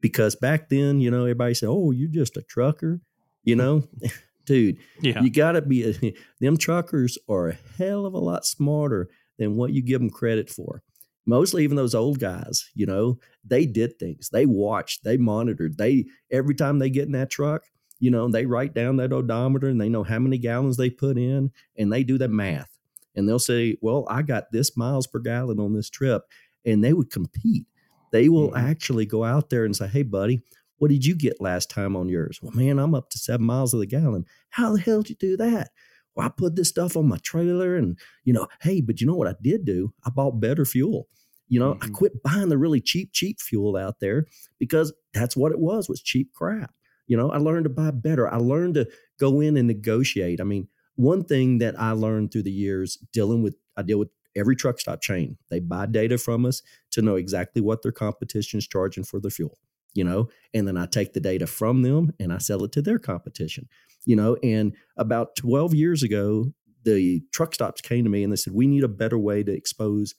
because 0.00 0.34
back 0.34 0.68
then 0.70 1.00
you 1.00 1.10
know 1.10 1.20
everybody 1.22 1.54
said 1.54 1.68
oh 1.68 1.90
you're 1.92 2.08
just 2.08 2.36
a 2.36 2.42
trucker 2.42 3.00
you 3.44 3.54
know 3.54 3.84
dude 4.46 4.76
yeah. 5.00 5.20
you 5.22 5.30
got 5.30 5.52
to 5.52 5.62
be 5.62 5.84
a, 6.02 6.14
them 6.40 6.56
truckers 6.56 7.16
are 7.28 7.48
a 7.50 7.58
hell 7.78 8.06
of 8.06 8.14
a 8.14 8.18
lot 8.18 8.44
smarter 8.44 9.08
than 9.40 9.56
what 9.56 9.72
you 9.72 9.82
give 9.82 10.00
them 10.00 10.10
credit 10.10 10.48
for. 10.48 10.84
Mostly 11.26 11.64
even 11.64 11.76
those 11.76 11.94
old 11.96 12.20
guys, 12.20 12.70
you 12.74 12.86
know, 12.86 13.18
they 13.44 13.66
did 13.66 13.98
things. 13.98 14.30
They 14.30 14.46
watched, 14.46 15.02
they 15.04 15.16
monitored. 15.16 15.78
They 15.78 16.06
every 16.30 16.54
time 16.54 16.78
they 16.78 16.90
get 16.90 17.06
in 17.06 17.12
that 17.12 17.30
truck, 17.30 17.64
you 17.98 18.10
know, 18.12 18.28
they 18.28 18.46
write 18.46 18.74
down 18.74 18.96
that 18.98 19.12
odometer 19.12 19.68
and 19.68 19.80
they 19.80 19.88
know 19.88 20.04
how 20.04 20.18
many 20.20 20.38
gallons 20.38 20.76
they 20.76 20.90
put 20.90 21.18
in 21.18 21.50
and 21.76 21.92
they 21.92 22.04
do 22.04 22.18
the 22.18 22.28
math. 22.28 22.70
And 23.16 23.28
they'll 23.28 23.38
say, 23.40 23.76
"Well, 23.82 24.06
I 24.08 24.22
got 24.22 24.52
this 24.52 24.76
miles 24.76 25.06
per 25.08 25.18
gallon 25.18 25.58
on 25.60 25.74
this 25.74 25.90
trip." 25.90 26.22
And 26.64 26.82
they 26.84 26.92
would 26.92 27.10
compete. 27.10 27.66
They 28.12 28.28
will 28.28 28.50
Mhm. 28.50 28.56
actually 28.56 29.06
go 29.06 29.24
out 29.24 29.50
there 29.50 29.64
and 29.64 29.76
say, 29.76 29.88
"Hey 29.88 30.02
buddy, 30.02 30.42
what 30.78 30.90
did 30.90 31.04
you 31.04 31.14
get 31.14 31.40
last 31.40 31.70
time 31.70 31.96
on 31.96 32.08
yours?" 32.08 32.40
Well, 32.42 32.52
man, 32.52 32.78
I'm 32.78 32.94
up 32.94 33.10
to 33.10 33.18
7 33.18 33.44
miles 33.44 33.74
of 33.74 33.80
the 33.80 33.86
gallon. 33.86 34.24
How 34.50 34.72
the 34.74 34.80
hell 34.80 35.02
did 35.02 35.10
you 35.10 35.16
do 35.16 35.36
that? 35.38 35.70
Well, 36.14 36.26
I 36.26 36.30
put 36.30 36.56
this 36.56 36.68
stuff 36.68 36.96
on 36.96 37.08
my 37.08 37.18
trailer 37.18 37.76
and, 37.76 37.98
you 38.24 38.32
know, 38.32 38.48
hey, 38.62 38.80
but 38.80 39.00
you 39.00 39.06
know 39.06 39.14
what 39.14 39.28
I 39.28 39.34
did 39.42 39.64
do? 39.64 39.92
I 40.04 40.10
bought 40.10 40.40
better 40.40 40.64
fuel. 40.64 41.08
You 41.48 41.58
know, 41.60 41.76
I 41.80 41.86
Mhm. 41.86 41.92
quit 41.92 42.22
buying 42.22 42.48
the 42.48 42.58
really 42.58 42.80
cheap, 42.80 43.10
cheap 43.12 43.40
fuel 43.40 43.76
out 43.76 44.00
there 44.00 44.26
because 44.58 44.92
that's 45.12 45.36
what 45.36 45.52
it 45.52 45.58
was, 45.58 45.88
was 45.88 46.00
cheap 46.02 46.32
crap. 46.32 46.74
You 47.06 47.16
know, 47.16 47.30
I 47.30 47.38
learned 47.38 47.64
to 47.64 47.70
buy 47.70 47.90
better. 47.90 48.28
I 48.32 48.36
learned 48.36 48.74
to 48.74 48.88
go 49.18 49.40
in 49.40 49.56
and 49.56 49.66
negotiate. 49.66 50.40
I 50.40 50.44
mean, 50.44 50.68
one 50.94 51.24
thing 51.24 51.58
that 51.58 51.78
I 51.80 51.92
learned 51.92 52.30
through 52.32 52.44
the 52.44 52.52
years 52.52 52.96
dealing 53.12 53.42
with, 53.42 53.56
I 53.76 53.82
deal 53.82 53.98
with 53.98 54.10
every 54.36 54.54
truck 54.54 54.78
stop 54.78 55.00
chain. 55.00 55.38
They 55.48 55.58
buy 55.58 55.86
data 55.86 56.18
from 56.18 56.46
us 56.46 56.62
to 56.92 57.02
know 57.02 57.16
exactly 57.16 57.60
what 57.62 57.82
their 57.82 57.90
competition 57.92 58.58
is 58.58 58.68
charging 58.68 59.02
for 59.02 59.18
their 59.20 59.30
fuel, 59.30 59.58
you 59.94 60.04
know, 60.04 60.28
and 60.54 60.66
then 60.66 60.76
I 60.76 60.86
take 60.86 61.12
the 61.12 61.20
data 61.20 61.46
from 61.46 61.82
them 61.82 62.12
and 62.18 62.32
I 62.32 62.38
sell 62.38 62.64
it 62.64 62.72
to 62.72 62.82
their 62.82 62.98
competition 62.98 63.68
you 64.06 64.16
know 64.16 64.34
and 64.42 64.74
about 64.96 65.36
12 65.36 65.74
years 65.74 66.02
ago 66.02 66.46
the 66.84 67.22
truck 67.32 67.54
stops 67.54 67.80
came 67.80 68.04
to 68.04 68.10
me 68.10 68.22
and 68.22 68.32
they 68.32 68.36
said 68.36 68.54
we 68.54 68.66
need 68.66 68.84
a 68.84 68.88
better 68.88 69.18
way 69.18 69.42
to 69.42 69.52
expose 69.52 70.14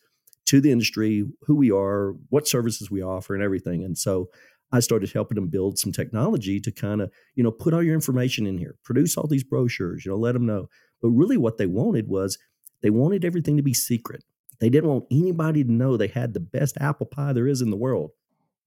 to 0.45 0.61
the 0.61 0.71
industry 0.71 1.25
who 1.41 1.55
we 1.55 1.71
are 1.71 2.13
what 2.29 2.47
services 2.47 2.91
we 2.91 3.01
offer 3.01 3.33
and 3.33 3.43
everything. 3.43 3.83
And 3.83 3.97
so 3.97 4.29
i 4.73 4.79
started 4.79 5.11
helping 5.11 5.35
them 5.35 5.49
build 5.49 5.77
some 5.77 5.91
technology 5.91 6.59
to 6.59 6.71
kind 6.71 7.01
of 7.01 7.11
you 7.35 7.43
know 7.43 7.51
put 7.51 7.73
all 7.73 7.83
your 7.83 7.93
information 7.93 8.47
in 8.47 8.57
here 8.57 8.75
produce 8.85 9.17
all 9.17 9.27
these 9.27 9.43
brochures 9.43 10.05
you 10.05 10.11
know 10.11 10.17
let 10.17 10.33
them 10.33 10.45
know. 10.45 10.69
But 11.01 11.09
really 11.09 11.37
what 11.37 11.57
they 11.57 11.65
wanted 11.65 12.07
was 12.07 12.37
they 12.81 12.89
wanted 12.89 13.25
everything 13.25 13.57
to 13.57 13.63
be 13.63 13.73
secret. 13.73 14.23
They 14.59 14.69
didn't 14.69 14.89
want 14.89 15.05
anybody 15.09 15.63
to 15.63 15.71
know 15.71 15.97
they 15.97 16.07
had 16.07 16.33
the 16.33 16.39
best 16.39 16.77
apple 16.79 17.07
pie 17.07 17.33
there 17.33 17.47
is 17.47 17.61
in 17.61 17.71
the 17.71 17.77
world. 17.77 18.11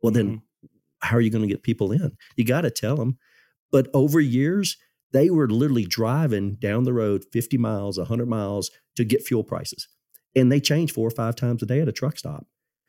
Well 0.02 0.12
then 0.12 0.26
mm-hmm. 0.26 0.44
How 1.04 1.16
are 1.16 1.20
you 1.20 1.30
going 1.30 1.42
to 1.42 1.52
get 1.52 1.62
people 1.62 1.92
in 1.92 2.12
you 2.36 2.44
got 2.44 2.62
to 2.62 2.70
tell 2.70 2.96
them 2.96 3.18
but 3.70 3.88
over 3.92 4.20
years 4.20 4.76
they 5.14 5.30
were 5.30 5.48
literally 5.48 5.84
driving 5.84 6.56
down 6.56 6.82
the 6.82 6.92
road 6.92 7.24
50 7.32 7.56
miles, 7.56 7.98
100 7.98 8.28
miles 8.28 8.70
to 8.96 9.04
get 9.04 9.22
fuel 9.22 9.44
prices. 9.44 9.86
And 10.34 10.50
they 10.50 10.58
changed 10.58 10.92
four 10.92 11.06
or 11.06 11.12
five 11.12 11.36
times 11.36 11.62
a 11.62 11.66
day 11.66 11.80
at 11.80 11.88
a 11.88 11.92
truck 11.92 12.18
stop. 12.18 12.46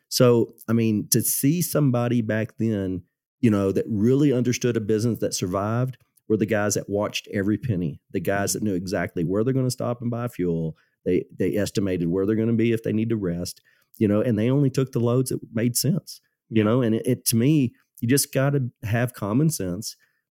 So, 0.10 0.56
I 0.68 0.74
mean, 0.74 1.08
to 1.12 1.22
see 1.22 1.62
somebody 1.62 2.24
back 2.24 2.58
then, 2.58 3.04
you 3.42 3.52
know, 3.52 3.72
that 3.72 3.86
really 3.88 4.34
understood 4.34 4.76
a 4.76 4.82
business 4.82 5.20
that 5.20 5.36
survived 5.36 5.98
were 6.28 6.36
the 6.36 6.48
guys 6.48 6.74
that 6.74 6.90
watched 6.90 7.28
every 7.32 7.60
penny, 7.60 8.02
the 8.10 8.20
guys 8.20 8.54
that 8.54 8.64
knew 8.64 8.74
exactly 8.74 9.24
where 9.24 9.44
they're 9.44 9.54
going 9.54 9.68
to 9.68 9.72
stop 9.72 10.02
and 10.02 10.10
buy 10.10 10.28
fuel. 10.28 10.76
They 11.06 11.26
they 11.38 11.56
estimated 11.56 12.08
where 12.08 12.26
they're 12.26 12.36
going 12.36 12.48
to 12.48 12.56
be 12.56 12.72
if 12.72 12.82
they 12.82 12.94
need 12.94 13.10
to 13.10 13.18
rest, 13.18 13.62
you 14.00 14.08
know, 14.08 14.22
and 14.22 14.40
they 14.40 14.50
only 14.50 14.72
took 14.72 14.94
the 14.94 15.00
loads 15.00 15.30
that 15.30 15.40
made 15.54 15.78
sense, 15.78 16.22
you 16.50 16.64
know, 16.64 16.82
and 16.82 16.96
it, 16.96 17.06
it 17.06 17.26
to 17.26 17.36
me, 17.36 17.74
you 18.02 18.08
just 18.08 18.34
got 18.34 18.52
to 18.52 18.70
have 18.84 19.14
common 19.14 19.50
sense 19.50 19.96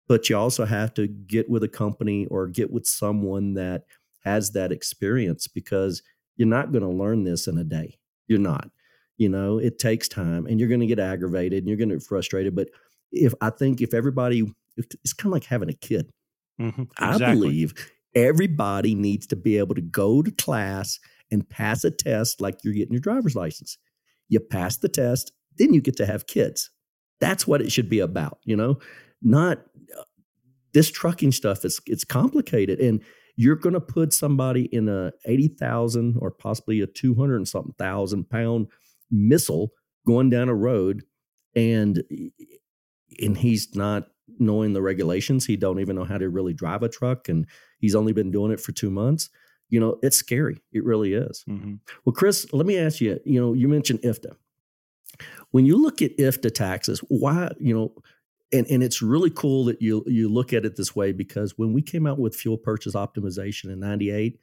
but 0.08 0.28
you 0.30 0.36
also 0.36 0.64
have 0.64 0.94
to 0.94 1.06
get 1.06 1.48
with 1.48 1.62
a 1.62 1.68
company 1.68 2.26
or 2.26 2.48
get 2.48 2.72
with 2.72 2.86
someone 2.86 3.54
that 3.54 3.84
has 4.24 4.52
that 4.52 4.72
experience 4.72 5.46
because 5.46 6.02
you're 6.36 6.48
not 6.48 6.72
going 6.72 6.82
to 6.82 6.88
learn 6.88 7.24
this 7.24 7.46
in 7.46 7.58
a 7.58 7.64
day. 7.64 7.98
You're 8.26 8.38
not. 8.38 8.70
You 9.18 9.28
know, 9.28 9.58
it 9.58 9.78
takes 9.78 10.08
time 10.08 10.46
and 10.46 10.58
you're 10.58 10.68
going 10.68 10.80
to 10.80 10.86
get 10.86 10.98
aggravated 10.98 11.58
and 11.58 11.68
you're 11.68 11.76
going 11.76 11.90
to 11.90 11.96
get 11.96 12.06
frustrated. 12.06 12.56
But 12.56 12.70
if 13.12 13.34
I 13.40 13.50
think 13.50 13.80
if 13.80 13.92
everybody, 13.92 14.50
it's 14.76 15.12
kind 15.12 15.30
of 15.30 15.32
like 15.32 15.44
having 15.44 15.68
a 15.68 15.74
kid. 15.74 16.10
Mhm. 16.58 16.88
I 16.98 17.18
believe 17.18 17.74
everybody 18.14 18.94
needs 18.94 19.26
to 19.28 19.36
be 19.36 19.58
able 19.58 19.74
to 19.74 19.80
go 19.80 20.22
to 20.22 20.30
class 20.30 20.98
and 21.30 21.48
pass 21.48 21.84
a 21.84 21.90
test 21.90 22.40
like 22.40 22.58
you're 22.64 22.74
getting 22.74 22.92
your 22.94 23.00
driver's 23.00 23.36
license. 23.36 23.76
You 24.28 24.40
pass 24.40 24.78
the 24.78 24.88
test, 24.88 25.32
then 25.56 25.74
you 25.74 25.80
get 25.80 25.96
to 25.98 26.06
have 26.06 26.26
kids. 26.26 26.70
That's 27.20 27.46
what 27.46 27.60
it 27.62 27.72
should 27.72 27.88
be 27.88 28.00
about, 28.00 28.38
you 28.44 28.56
know? 28.56 28.78
Not 29.22 29.58
uh, 29.98 30.02
this 30.72 30.90
trucking 30.90 31.32
stuff 31.32 31.64
is 31.64 31.80
it's 31.86 32.04
complicated 32.04 32.80
and 32.80 33.02
you're 33.36 33.56
going 33.56 33.74
to 33.74 33.80
put 33.80 34.12
somebody 34.12 34.64
in 34.74 34.88
a 34.88 35.12
80,000 35.26 36.16
or 36.20 36.30
possibly 36.30 36.80
a 36.80 36.86
200 36.86 37.36
and 37.36 37.48
something 37.48 37.74
thousand 37.78 38.28
pound 38.30 38.68
missile 39.10 39.72
going 40.06 40.30
down 40.30 40.48
a 40.48 40.54
road 40.54 41.02
and 41.56 42.02
and 43.20 43.36
he's 43.38 43.74
not 43.74 44.08
knowing 44.38 44.72
the 44.72 44.82
regulations 44.82 45.46
he 45.46 45.56
don't 45.56 45.80
even 45.80 45.96
know 45.96 46.04
how 46.04 46.18
to 46.18 46.28
really 46.28 46.52
drive 46.52 46.82
a 46.82 46.88
truck 46.88 47.28
and 47.28 47.46
he's 47.80 47.94
only 47.94 48.12
been 48.12 48.30
doing 48.30 48.52
it 48.52 48.60
for 48.60 48.72
2 48.72 48.90
months 48.90 49.30
you 49.70 49.80
know 49.80 49.98
it's 50.02 50.16
scary 50.16 50.62
it 50.72 50.84
really 50.84 51.14
is 51.14 51.44
Mhm. 51.48 51.80
well 52.04 52.12
chris 52.12 52.46
let 52.52 52.66
me 52.66 52.76
ask 52.78 53.00
you 53.00 53.18
you 53.24 53.40
know 53.40 53.54
you 53.54 53.68
mentioned 53.68 54.00
ifta 54.02 54.36
when 55.50 55.66
you 55.66 55.80
look 55.80 56.02
at 56.02 56.16
ifta 56.18 56.52
taxes 56.52 57.00
why 57.08 57.50
you 57.58 57.74
know 57.74 57.92
and, 58.50 58.66
and 58.68 58.82
it's 58.82 59.02
really 59.02 59.30
cool 59.30 59.64
that 59.66 59.82
you 59.82 60.04
you 60.06 60.28
look 60.28 60.52
at 60.52 60.64
it 60.64 60.76
this 60.76 60.96
way 60.96 61.12
because 61.12 61.56
when 61.56 61.72
we 61.72 61.82
came 61.82 62.06
out 62.06 62.18
with 62.18 62.34
fuel 62.34 62.56
purchase 62.56 62.94
optimization 62.94 63.70
in 63.72 63.80
98 63.80 64.38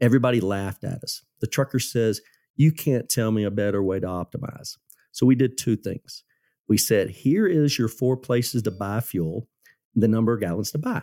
everybody 0.00 0.40
laughed 0.40 0.84
at 0.84 1.02
us. 1.02 1.22
The 1.40 1.46
trucker 1.46 1.78
says 1.78 2.20
you 2.56 2.72
can't 2.72 3.08
tell 3.08 3.30
me 3.30 3.44
a 3.44 3.50
better 3.50 3.82
way 3.82 4.00
to 4.00 4.06
optimize. 4.06 4.76
So 5.12 5.26
we 5.26 5.34
did 5.34 5.56
two 5.56 5.76
things. 5.76 6.24
We 6.68 6.78
said 6.78 7.10
here 7.10 7.46
is 7.46 7.78
your 7.78 7.88
four 7.88 8.16
places 8.16 8.62
to 8.62 8.70
buy 8.70 9.00
fuel 9.00 9.48
the 9.94 10.08
number 10.08 10.34
of 10.34 10.40
gallons 10.40 10.72
to 10.72 10.78
buy 10.78 11.02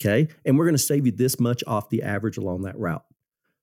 okay? 0.00 0.28
And 0.44 0.56
we're 0.56 0.64
going 0.64 0.74
to 0.74 0.78
save 0.78 1.06
you 1.06 1.12
this 1.12 1.40
much 1.40 1.64
off 1.66 1.90
the 1.90 2.02
average 2.02 2.36
along 2.36 2.62
that 2.62 2.78
route 2.78 3.04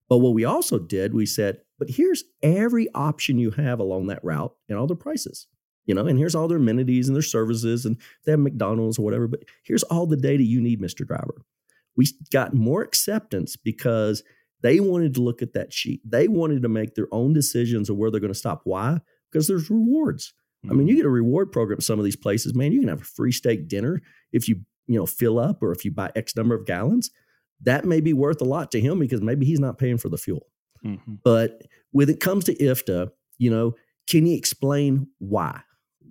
but 0.10 0.20
what 0.20 0.34
we 0.34 0.46
also 0.46 0.80
did 0.80 1.14
we 1.14 1.26
said 1.26 1.60
but 1.78 1.90
here's 1.90 2.24
every 2.42 2.88
option 2.94 3.38
you 3.38 3.52
have 3.52 3.80
along 3.80 4.08
that 4.08 4.24
route 4.24 4.54
and 4.70 4.78
all 4.78 4.88
their 4.88 4.96
prices 4.96 5.48
you 5.86 5.94
know 5.94 6.06
and 6.06 6.18
here's 6.18 6.36
all 6.36 6.48
their 6.48 6.58
amenities 6.58 7.08
and 7.08 7.16
their 7.16 7.22
services 7.22 7.86
and 7.86 7.98
they 8.26 8.32
have 8.32 8.40
mcdonald's 8.40 8.98
or 8.98 9.04
whatever 9.04 9.28
but 9.28 9.44
here's 9.64 9.84
all 9.84 10.06
the 10.06 10.18
data 10.18 10.44
you 10.44 10.62
need 10.62 10.82
mr 10.82 11.06
driver. 11.06 11.46
We 11.96 12.08
got 12.32 12.54
more 12.54 12.82
acceptance 12.82 13.56
because 13.56 14.24
they 14.62 14.80
wanted 14.80 15.14
to 15.16 15.22
look 15.22 15.42
at 15.42 15.54
that 15.54 15.74
sheet. 15.74 16.02
They 16.06 16.28
wanted 16.28 16.62
to 16.64 16.70
make 16.70 16.96
their 16.96 17.08
own 17.12 17.34
decisions 17.34 17.90
of 17.90 17.98
where 17.98 18.12
they're 18.12 18.20
going 18.20 18.34
to 18.34 18.38
stop. 18.40 18.62
Why? 18.64 19.00
Because 19.32 19.48
there's 19.48 19.70
rewards. 19.70 20.34
I 20.64 20.74
mean, 20.74 20.88
you 20.88 20.94
mm-hmm. 20.94 21.02
get 21.02 21.06
a 21.06 21.10
reward 21.10 21.52
program 21.52 21.78
at 21.78 21.84
some 21.84 22.00
of 22.00 22.06
these 22.06 22.16
places, 22.16 22.56
man. 22.56 22.72
You 22.72 22.80
can 22.80 22.90
have 22.90 23.02
a 23.02 23.06
free 23.06 23.32
steak 23.32 23.68
dinner 23.68 24.02
if 24.32 24.50
you, 24.50 24.62
you 24.88 24.98
know, 24.98 25.06
fill 25.06 25.38
up 25.38 25.62
or 25.62 25.72
if 25.72 25.86
you 25.86 25.92
buy 25.92 26.12
X 26.16 26.36
number 26.36 26.56
of 26.56 26.66
gallons. 26.66 27.12
That 27.62 27.86
may 27.86 28.02
be 28.02 28.14
worth 28.14 28.42
a 28.42 28.46
lot 28.46 28.72
to 28.72 28.82
him 28.82 29.00
because 29.00 29.22
maybe 29.22 29.46
he's 29.46 29.60
not 29.60 29.78
paying 29.78 29.98
for 29.98 30.10
the 30.10 30.18
fuel. 30.18 30.48
Mhm. 30.84 31.20
But 31.24 31.64
when 31.92 32.10
it 32.10 32.20
comes 32.20 32.46
to 32.46 32.56
IFTA, 32.56 33.12
you 33.38 33.50
know, 33.50 33.76
can 34.08 34.26
you 34.26 34.36
explain 34.36 35.08
why? 35.20 35.62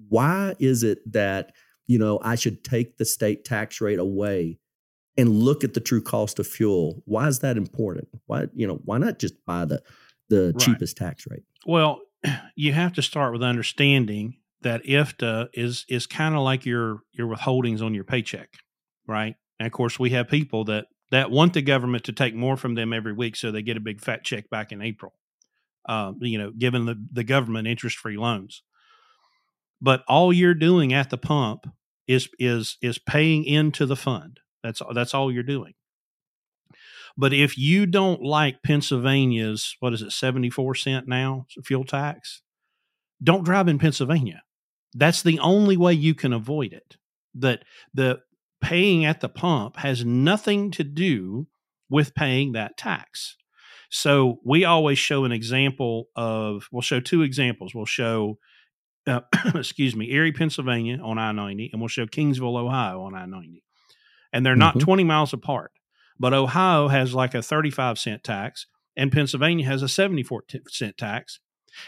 why 0.09 0.55
is 0.59 0.83
it 0.83 1.01
that 1.13 1.53
you 1.87 1.99
know 1.99 2.21
I 2.23 2.37
should 2.37 2.65
take 2.65 2.97
the 2.97 3.05
state 3.05 3.45
tax 3.45 3.81
rate 3.81 3.99
away 3.99 4.59
and 5.17 5.29
look 5.29 5.65
at 5.65 5.75
the 5.75 5.81
true 5.81 6.03
cost 6.03 6.39
of 6.39 6.47
fuel? 6.47 7.03
Why 7.05 7.27
is 7.29 7.41
that 7.41 7.57
important? 7.57 8.09
Why 8.27 8.47
you 8.55 8.67
know 8.67 8.81
why 8.85 8.99
not 8.99 9.19
just 9.19 9.35
buy 9.45 9.65
the 9.65 9.83
the 10.29 10.53
right. 10.55 10.59
cheapest 10.59 10.97
tax 10.97 11.27
rate? 11.29 11.43
Well, 11.67 12.01
you 12.55 12.73
have 12.73 12.93
to 12.95 13.03
start 13.03 13.33
with 13.33 13.43
understanding 13.43 14.37
that 14.63 14.85
IFTA 14.85 15.49
is 15.53 15.85
is 15.89 16.07
kind 16.07 16.35
of 16.35 16.43
like 16.43 16.65
your 16.65 17.01
your 17.13 17.29
withholdings 17.29 17.83
on 17.83 17.95
your 17.95 18.05
paycheck, 18.05 18.51
right? 19.07 19.35
And 19.59 19.67
of 19.67 19.73
course, 19.73 19.99
we 19.99 20.11
have 20.11 20.29
people 20.29 20.65
that 20.67 20.87
that 21.11 21.31
want 21.31 21.53
the 21.53 21.63
government 21.63 22.05
to 22.05 22.13
take 22.13 22.35
more 22.35 22.57
from 22.57 22.75
them 22.75 22.93
every 22.93 23.13
week, 23.13 23.37
so 23.37 23.51
they 23.51 23.63
get 23.63 23.77
a 23.77 23.81
big 23.81 24.01
fat 24.01 24.25
check 24.25 24.51
back 24.51 24.73
in 24.73 24.83
April. 24.83 25.13
Um, 25.87 26.19
you 26.21 26.39
know, 26.39 26.51
given 26.51 26.87
the 26.87 26.97
the 27.13 27.25
government 27.25 27.69
interest 27.69 27.99
free 27.99 28.17
loans, 28.17 28.63
but 29.81 30.03
all 30.09 30.33
you're 30.33 30.55
doing 30.55 30.93
at 30.93 31.11
the 31.11 31.19
pump 31.19 31.67
is 32.07 32.29
is 32.39 32.79
is 32.81 32.99
paying 32.99 33.45
into 33.45 33.87
the 33.87 33.97
fund. 33.97 34.41
That's 34.63 34.81
that's 34.95 35.15
all 35.15 35.31
you're 35.31 35.43
doing. 35.43 35.75
But 37.17 37.33
if 37.33 37.57
you 37.57 37.87
don't 37.87 38.23
like 38.23 38.63
Pennsylvania's 38.63 39.77
what 39.81 39.93
is 39.93 40.03
it, 40.03 40.13
seventy 40.13 40.51
four 40.51 40.75
cent 40.75 41.07
now 41.07 41.47
fuel 41.65 41.85
tax, 41.85 42.43
don't 43.23 43.45
drive 43.45 43.69
in 43.69 43.79
Pennsylvania. 43.79 44.43
That's 44.95 45.23
the 45.23 45.39
only 45.39 45.77
way 45.77 45.93
you 45.93 46.15
can 46.15 46.33
avoid 46.33 46.73
it. 46.73 46.97
That 47.35 47.65
the 47.93 48.21
paying 48.65 49.05
at 49.05 49.21
the 49.21 49.29
pump 49.29 49.77
has 49.77 50.05
nothing 50.07 50.71
to 50.71 50.83
do 50.83 51.47
with 51.91 52.15
paying 52.15 52.53
that 52.53 52.79
tax. 52.79 53.37
So 53.91 54.41
we 54.43 54.65
always 54.65 54.99
show 54.99 55.25
an 55.25 55.33
example 55.33 56.07
of, 56.17 56.67
we'll 56.73 56.81
show 56.81 56.99
two 56.99 57.23
examples. 57.23 57.75
We'll 57.75 57.85
show, 57.85 58.39
uh, 59.07 59.21
excuse 59.55 59.95
me, 59.95 60.11
Erie, 60.13 60.33
Pennsylvania 60.33 60.99
on 60.99 61.19
I 61.19 61.31
90, 61.33 61.71
and 61.73 61.81
we'll 61.81 61.89
show 61.89 62.07
Kingsville, 62.07 62.59
Ohio 62.59 63.03
on 63.03 63.15
I 63.15 63.27
90. 63.27 63.63
And 64.33 64.45
they're 64.45 64.57
not 64.57 64.77
mm-hmm. 64.77 64.85
20 64.85 65.05
miles 65.05 65.35
apart, 65.35 65.73
but 66.19 66.33
Ohio 66.33 66.89
has 66.89 67.15
like 67.15 67.35
a 67.35 67.43
35 67.43 67.99
cent 67.99 68.25
tax 68.25 68.67
and 68.97 69.13
Pennsylvania 69.13 69.67
has 69.67 69.83
a 69.83 69.89
74 69.89 70.45
cent 70.69 70.97
tax. 70.97 71.39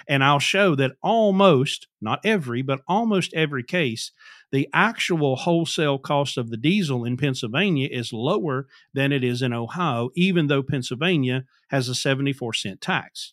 And 0.08 0.22
I'll 0.22 0.38
show 0.38 0.74
that 0.76 0.92
almost, 1.02 1.88
not 2.00 2.20
every, 2.24 2.62
but 2.62 2.80
almost 2.86 3.34
every 3.34 3.62
case, 3.62 4.12
the 4.52 4.68
actual 4.72 5.36
wholesale 5.36 5.98
cost 5.98 6.38
of 6.38 6.50
the 6.50 6.56
diesel 6.56 7.04
in 7.04 7.16
Pennsylvania 7.16 7.88
is 7.90 8.12
lower 8.12 8.68
than 8.94 9.12
it 9.12 9.24
is 9.24 9.42
in 9.42 9.52
Ohio, 9.52 10.10
even 10.14 10.46
though 10.46 10.62
Pennsylvania 10.62 11.44
has 11.70 11.88
a 11.88 11.94
74 11.94 12.54
cent 12.54 12.80
tax. 12.80 13.32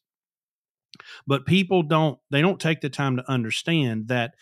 But 1.28 1.46
people 1.46 1.84
don't, 1.84 2.20
they 2.30 2.42
don't 2.42 2.60
take 2.60 2.82
the 2.82 2.90
time 2.90 3.18
to 3.18 3.32
understand 3.32 4.08
that 4.08 4.34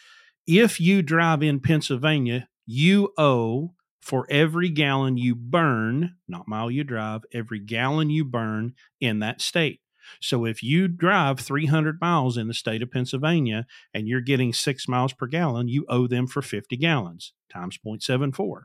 if 0.48 0.80
you 0.80 1.02
drive 1.02 1.44
in 1.44 1.60
Pennsylvania, 1.60 2.48
you 2.66 3.14
owe 3.18 3.74
for 4.02 4.26
every 4.30 4.70
gallon 4.70 5.18
you 5.18 5.36
burn, 5.36 6.16
not 6.28 6.48
mile 6.48 6.72
you 6.72 6.84
drive, 6.84 7.22
every 7.34 7.60
gallon 7.60 8.10
you 8.10 8.26
burn 8.26 8.74
in 9.00 9.20
that 9.20 9.42
state. 9.42 9.81
So 10.20 10.46
if 10.46 10.64
you 10.64 10.88
drive 10.88 11.40
300 11.40 12.00
miles 12.02 12.38
in 12.38 12.48
the 12.48 12.54
state 12.54 12.82
of 12.82 12.92
Pennsylvania 12.92 13.66
and 13.94 14.08
you're 14.08 14.22
getting 14.22 14.54
six 14.54 14.88
miles 14.88 15.14
per 15.14 15.28
gallon, 15.28 15.68
you 15.68 15.86
owe 15.90 16.08
them 16.08 16.28
for 16.28 16.42
50 16.42 16.78
gallons 16.78 17.34
times 17.52 17.78
0.74. 17.86 18.64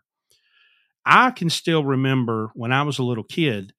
I 1.04 1.30
can 1.30 1.50
still 1.50 1.84
remember 1.84 2.50
when 2.54 2.72
I 2.72 2.82
was 2.82 2.98
a 2.98 3.04
little 3.04 3.24
kid, 3.24 3.72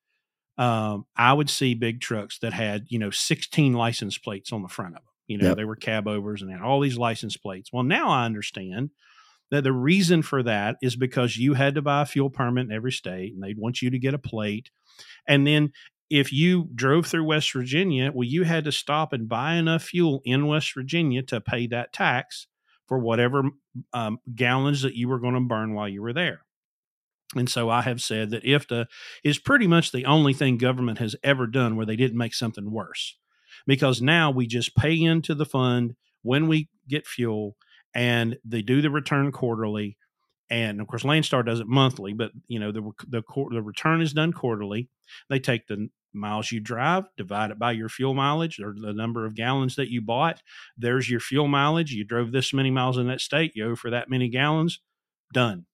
um, 0.58 1.06
I 1.15 1.34
would 1.34 1.49
see 1.49 1.73
big 1.73 2.01
trucks 2.01 2.39
that 2.39 2.53
had, 2.53 2.86
you 2.88 2.99
know, 2.99 3.12
16 3.12 3.73
license 3.73 4.17
plates 4.17 4.51
on 4.51 4.62
the 4.63 4.69
front 4.69 4.95
of 4.95 5.01
them. 5.01 5.03
You 5.27 5.38
know, 5.38 5.47
yep. 5.49 5.58
they 5.58 5.65
were 5.65 5.75
cab 5.75 6.08
overs 6.08 6.41
and 6.41 6.49
had 6.49 6.62
all 6.62 6.80
these 6.80 6.97
license 6.97 7.36
plates. 7.36 7.71
Well, 7.71 7.84
now 7.84 8.10
I 8.10 8.25
understand 8.25 8.91
that 9.51 9.63
the 9.63 9.73
reason 9.73 10.21
for 10.21 10.41
that 10.43 10.77
is 10.82 10.95
because 10.95 11.38
you 11.38 11.53
had 11.53 11.75
to 11.75 11.82
buy 11.82 12.01
a 12.01 12.06
fuel 12.06 12.30
permit 12.30 12.65
in 12.65 12.71
every 12.71 12.91
state 12.91 13.34
and 13.34 13.43
they'd 13.43 13.58
want 13.58 13.82
you 13.82 13.89
to 13.89 13.99
get 13.99 14.13
a 14.13 14.19
plate. 14.19 14.71
And 15.27 15.45
then 15.45 15.71
if 16.09 16.31
you 16.31 16.69
drove 16.73 17.07
through 17.07 17.25
West 17.25 17.51
Virginia, 17.53 18.11
well, 18.13 18.27
you 18.27 18.43
had 18.43 18.65
to 18.65 18.71
stop 18.71 19.13
and 19.13 19.27
buy 19.27 19.55
enough 19.55 19.83
fuel 19.83 20.21
in 20.23 20.47
West 20.47 20.73
Virginia 20.73 21.21
to 21.23 21.41
pay 21.41 21.67
that 21.67 21.93
tax 21.93 22.47
for 22.87 22.99
whatever 22.99 23.43
um, 23.93 24.19
gallons 24.33 24.81
that 24.81 24.95
you 24.95 25.09
were 25.09 25.19
going 25.19 25.33
to 25.33 25.41
burn 25.41 25.73
while 25.73 25.89
you 25.89 26.01
were 26.01 26.13
there. 26.13 26.41
And 27.35 27.49
so 27.49 27.69
I 27.69 27.81
have 27.81 28.01
said 28.01 28.29
that 28.29 28.45
IFTA 28.45 28.85
is 29.23 29.37
pretty 29.37 29.67
much 29.67 29.91
the 29.91 30.05
only 30.05 30.33
thing 30.33 30.57
government 30.57 30.99
has 30.99 31.15
ever 31.23 31.45
done 31.45 31.75
where 31.75 31.85
they 31.85 31.97
didn't 31.97 32.17
make 32.17 32.33
something 32.33 32.71
worse. 32.71 33.17
Because 33.65 34.01
now 34.01 34.31
we 34.31 34.47
just 34.47 34.75
pay 34.75 34.95
into 35.01 35.35
the 35.35 35.45
fund 35.45 35.95
when 36.21 36.47
we 36.47 36.69
get 36.87 37.05
fuel 37.05 37.57
and 37.93 38.37
they 38.45 38.61
do 38.61 38.81
the 38.81 38.89
return 38.89 39.31
quarterly. 39.31 39.97
And 40.49 40.79
of 40.79 40.88
course, 40.88 41.03
Landstar 41.03 41.45
does 41.45 41.60
it 41.60 41.67
monthly, 41.67 42.13
but 42.13 42.31
you 42.47 42.60
know 42.60 42.71
the 42.71 42.81
the 43.07 43.21
the 43.51 43.62
return 43.62 44.01
is 44.01 44.13
done 44.13 44.31
quarterly. 44.31 44.89
They 45.29 45.39
take 45.39 45.67
the 45.67 45.89
miles 46.13 46.51
you 46.51 46.60
drive, 46.60 47.05
divide 47.17 47.51
it 47.51 47.60
by 47.60 47.71
your 47.73 47.89
fuel 47.89 48.13
mileage 48.13 48.60
or 48.60 48.73
the 48.75 48.93
number 48.93 49.25
of 49.25 49.36
gallons 49.36 49.75
that 49.75 49.89
you 49.89 50.01
bought. 50.01 50.41
There's 50.77 51.10
your 51.10 51.19
fuel 51.19 51.47
mileage. 51.47 51.91
You 51.91 52.03
drove 52.03 52.31
this 52.31 52.53
many 52.53 52.71
miles 52.71 52.97
in 52.97 53.07
that 53.07 53.21
state. 53.21 53.53
You 53.55 53.71
owe 53.71 53.75
for 53.75 53.89
that 53.91 54.10
many 54.10 54.29
gallons. 54.29 54.79
Done. 55.33 55.65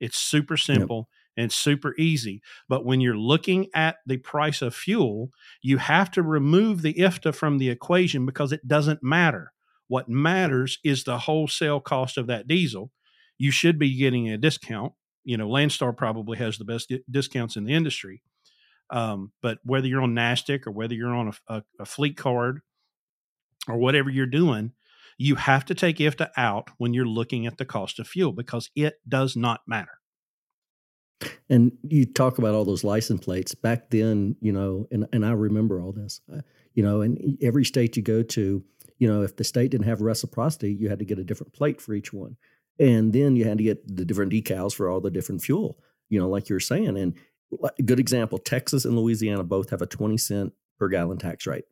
It's 0.00 0.18
super 0.18 0.56
simple 0.56 1.08
yep. 1.36 1.44
and 1.44 1.52
super 1.52 1.94
easy. 1.96 2.42
But 2.68 2.84
when 2.84 3.00
you're 3.00 3.16
looking 3.16 3.68
at 3.74 3.96
the 4.06 4.16
price 4.16 4.62
of 4.62 4.74
fuel, 4.74 5.30
you 5.62 5.78
have 5.78 6.10
to 6.12 6.22
remove 6.22 6.82
the 6.82 6.94
IFTA 6.94 7.34
from 7.34 7.58
the 7.58 7.70
equation 7.70 8.26
because 8.26 8.52
it 8.52 8.66
doesn't 8.66 9.02
matter. 9.02 9.52
What 9.88 10.08
matters 10.08 10.78
is 10.82 11.04
the 11.04 11.18
wholesale 11.18 11.80
cost 11.80 12.16
of 12.16 12.26
that 12.26 12.48
diesel. 12.48 12.90
You 13.42 13.50
should 13.50 13.78
be 13.78 13.96
getting 13.96 14.28
a 14.28 14.38
discount. 14.38 14.92
You 15.24 15.36
know, 15.36 15.48
Landstar 15.48 15.96
probably 15.96 16.38
has 16.38 16.58
the 16.58 16.64
best 16.64 16.92
discounts 17.10 17.56
in 17.56 17.64
the 17.64 17.74
industry 17.74 18.22
um, 18.92 19.32
but 19.40 19.58
whether 19.64 19.86
you're 19.86 20.02
on 20.02 20.14
NASTC 20.14 20.66
or 20.66 20.70
whether 20.70 20.94
you're 20.94 21.14
on 21.14 21.28
a, 21.28 21.54
a, 21.54 21.62
a, 21.80 21.84
fleet 21.86 22.16
card 22.16 22.60
or 23.66 23.78
whatever 23.78 24.10
you're 24.10 24.26
doing, 24.26 24.72
you 25.16 25.36
have 25.36 25.64
to 25.66 25.74
take 25.74 25.96
IFTA 25.96 26.30
out 26.36 26.68
when 26.76 26.92
you're 26.92 27.06
looking 27.06 27.46
at 27.46 27.56
the 27.56 27.64
cost 27.64 27.98
of 27.98 28.06
fuel 28.06 28.32
because 28.32 28.70
it 28.76 28.96
does 29.08 29.34
not 29.34 29.62
matter. 29.66 29.98
And 31.48 31.72
you 31.82 32.04
talk 32.04 32.36
about 32.36 32.54
all 32.54 32.66
those 32.66 32.84
license 32.84 33.24
plates 33.24 33.54
back 33.54 33.88
then, 33.88 34.36
you 34.40 34.52
know, 34.52 34.86
and, 34.90 35.06
and 35.12 35.24
I 35.24 35.30
remember 35.30 35.80
all 35.80 35.92
this, 35.92 36.20
uh, 36.30 36.42
you 36.74 36.82
know, 36.82 37.00
and 37.00 37.38
every 37.40 37.64
state 37.64 37.96
you 37.96 38.02
go 38.02 38.22
to, 38.22 38.62
you 38.98 39.08
know, 39.08 39.22
if 39.22 39.36
the 39.36 39.44
state 39.44 39.70
didn't 39.70 39.86
have 39.86 40.02
reciprocity, 40.02 40.74
you 40.74 40.90
had 40.90 40.98
to 40.98 41.04
get 41.06 41.18
a 41.18 41.24
different 41.24 41.54
plate 41.54 41.80
for 41.80 41.94
each 41.94 42.12
one. 42.12 42.36
And 42.82 43.12
then 43.12 43.36
you 43.36 43.44
had 43.44 43.58
to 43.58 43.64
get 43.64 43.96
the 43.96 44.04
different 44.04 44.32
decals 44.32 44.74
for 44.74 44.90
all 44.90 45.00
the 45.00 45.10
different 45.10 45.40
fuel, 45.40 45.78
you 46.10 46.18
know, 46.18 46.28
like 46.28 46.48
you're 46.48 46.58
saying. 46.58 46.98
And 46.98 47.14
a 47.62 47.82
good 47.82 48.00
example 48.00 48.38
Texas 48.38 48.84
and 48.84 48.98
Louisiana 48.98 49.44
both 49.44 49.70
have 49.70 49.82
a 49.82 49.86
20 49.86 50.18
cent 50.18 50.52
per 50.80 50.88
gallon 50.88 51.16
tax 51.16 51.46
rate. 51.46 51.64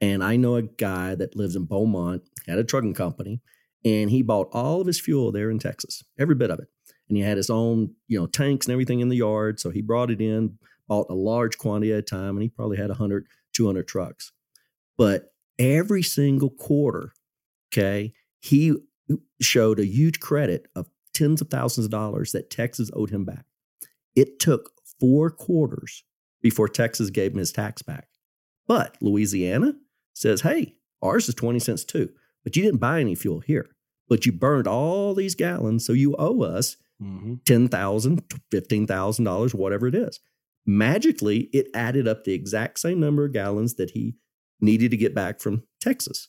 And 0.00 0.22
I 0.22 0.36
know 0.36 0.54
a 0.54 0.62
guy 0.62 1.16
that 1.16 1.34
lives 1.34 1.56
in 1.56 1.64
Beaumont, 1.64 2.22
had 2.46 2.58
a 2.58 2.64
trucking 2.64 2.94
company, 2.94 3.40
and 3.84 4.10
he 4.10 4.22
bought 4.22 4.48
all 4.52 4.80
of 4.80 4.86
his 4.86 5.00
fuel 5.00 5.32
there 5.32 5.50
in 5.50 5.58
Texas, 5.58 6.04
every 6.20 6.36
bit 6.36 6.50
of 6.50 6.60
it. 6.60 6.68
And 7.08 7.16
he 7.16 7.24
had 7.24 7.36
his 7.36 7.50
own, 7.50 7.92
you 8.06 8.18
know, 8.18 8.26
tanks 8.26 8.66
and 8.66 8.72
everything 8.72 9.00
in 9.00 9.08
the 9.08 9.16
yard. 9.16 9.58
So 9.58 9.70
he 9.70 9.82
brought 9.82 10.12
it 10.12 10.20
in, 10.20 10.56
bought 10.86 11.10
a 11.10 11.14
large 11.14 11.58
quantity 11.58 11.92
at 11.92 11.98
a 11.98 12.02
time, 12.02 12.36
and 12.36 12.42
he 12.42 12.48
probably 12.48 12.76
had 12.76 12.90
100, 12.90 13.26
200 13.54 13.88
trucks. 13.88 14.30
But 14.96 15.32
every 15.58 16.04
single 16.04 16.50
quarter, 16.50 17.12
okay, 17.72 18.12
he 18.40 18.74
showed 19.44 19.78
a 19.78 19.86
huge 19.86 20.20
credit 20.20 20.66
of 20.74 20.88
tens 21.12 21.40
of 21.40 21.48
thousands 21.48 21.86
of 21.86 21.90
dollars 21.90 22.32
that 22.32 22.50
Texas 22.50 22.90
owed 22.92 23.10
him 23.10 23.24
back. 23.24 23.44
It 24.14 24.38
took 24.38 24.72
four 25.00 25.30
quarters 25.30 26.04
before 26.42 26.68
Texas 26.68 27.10
gave 27.10 27.32
him 27.32 27.38
his 27.38 27.52
tax 27.52 27.82
back. 27.82 28.08
But 28.66 28.96
Louisiana 29.00 29.74
says, 30.14 30.40
hey, 30.42 30.74
ours 31.02 31.28
is 31.28 31.34
20 31.34 31.58
cents 31.58 31.84
too, 31.84 32.10
but 32.42 32.56
you 32.56 32.62
didn't 32.62 32.80
buy 32.80 33.00
any 33.00 33.14
fuel 33.14 33.40
here. 33.40 33.70
But 34.08 34.26
you 34.26 34.32
burned 34.32 34.68
all 34.68 35.14
these 35.14 35.34
gallons, 35.34 35.86
so 35.86 35.92
you 35.92 36.14
owe 36.18 36.42
us 36.42 36.76
mm-hmm. 37.02 37.34
$10,000, 37.44 38.20
$15,000, 38.52 39.54
whatever 39.54 39.86
it 39.86 39.94
is. 39.94 40.20
Magically, 40.66 41.50
it 41.52 41.68
added 41.74 42.06
up 42.06 42.24
the 42.24 42.34
exact 42.34 42.78
same 42.78 43.00
number 43.00 43.24
of 43.24 43.32
gallons 43.32 43.74
that 43.74 43.90
he 43.90 44.16
needed 44.60 44.90
to 44.90 44.96
get 44.96 45.14
back 45.14 45.40
from 45.40 45.62
Texas. 45.80 46.28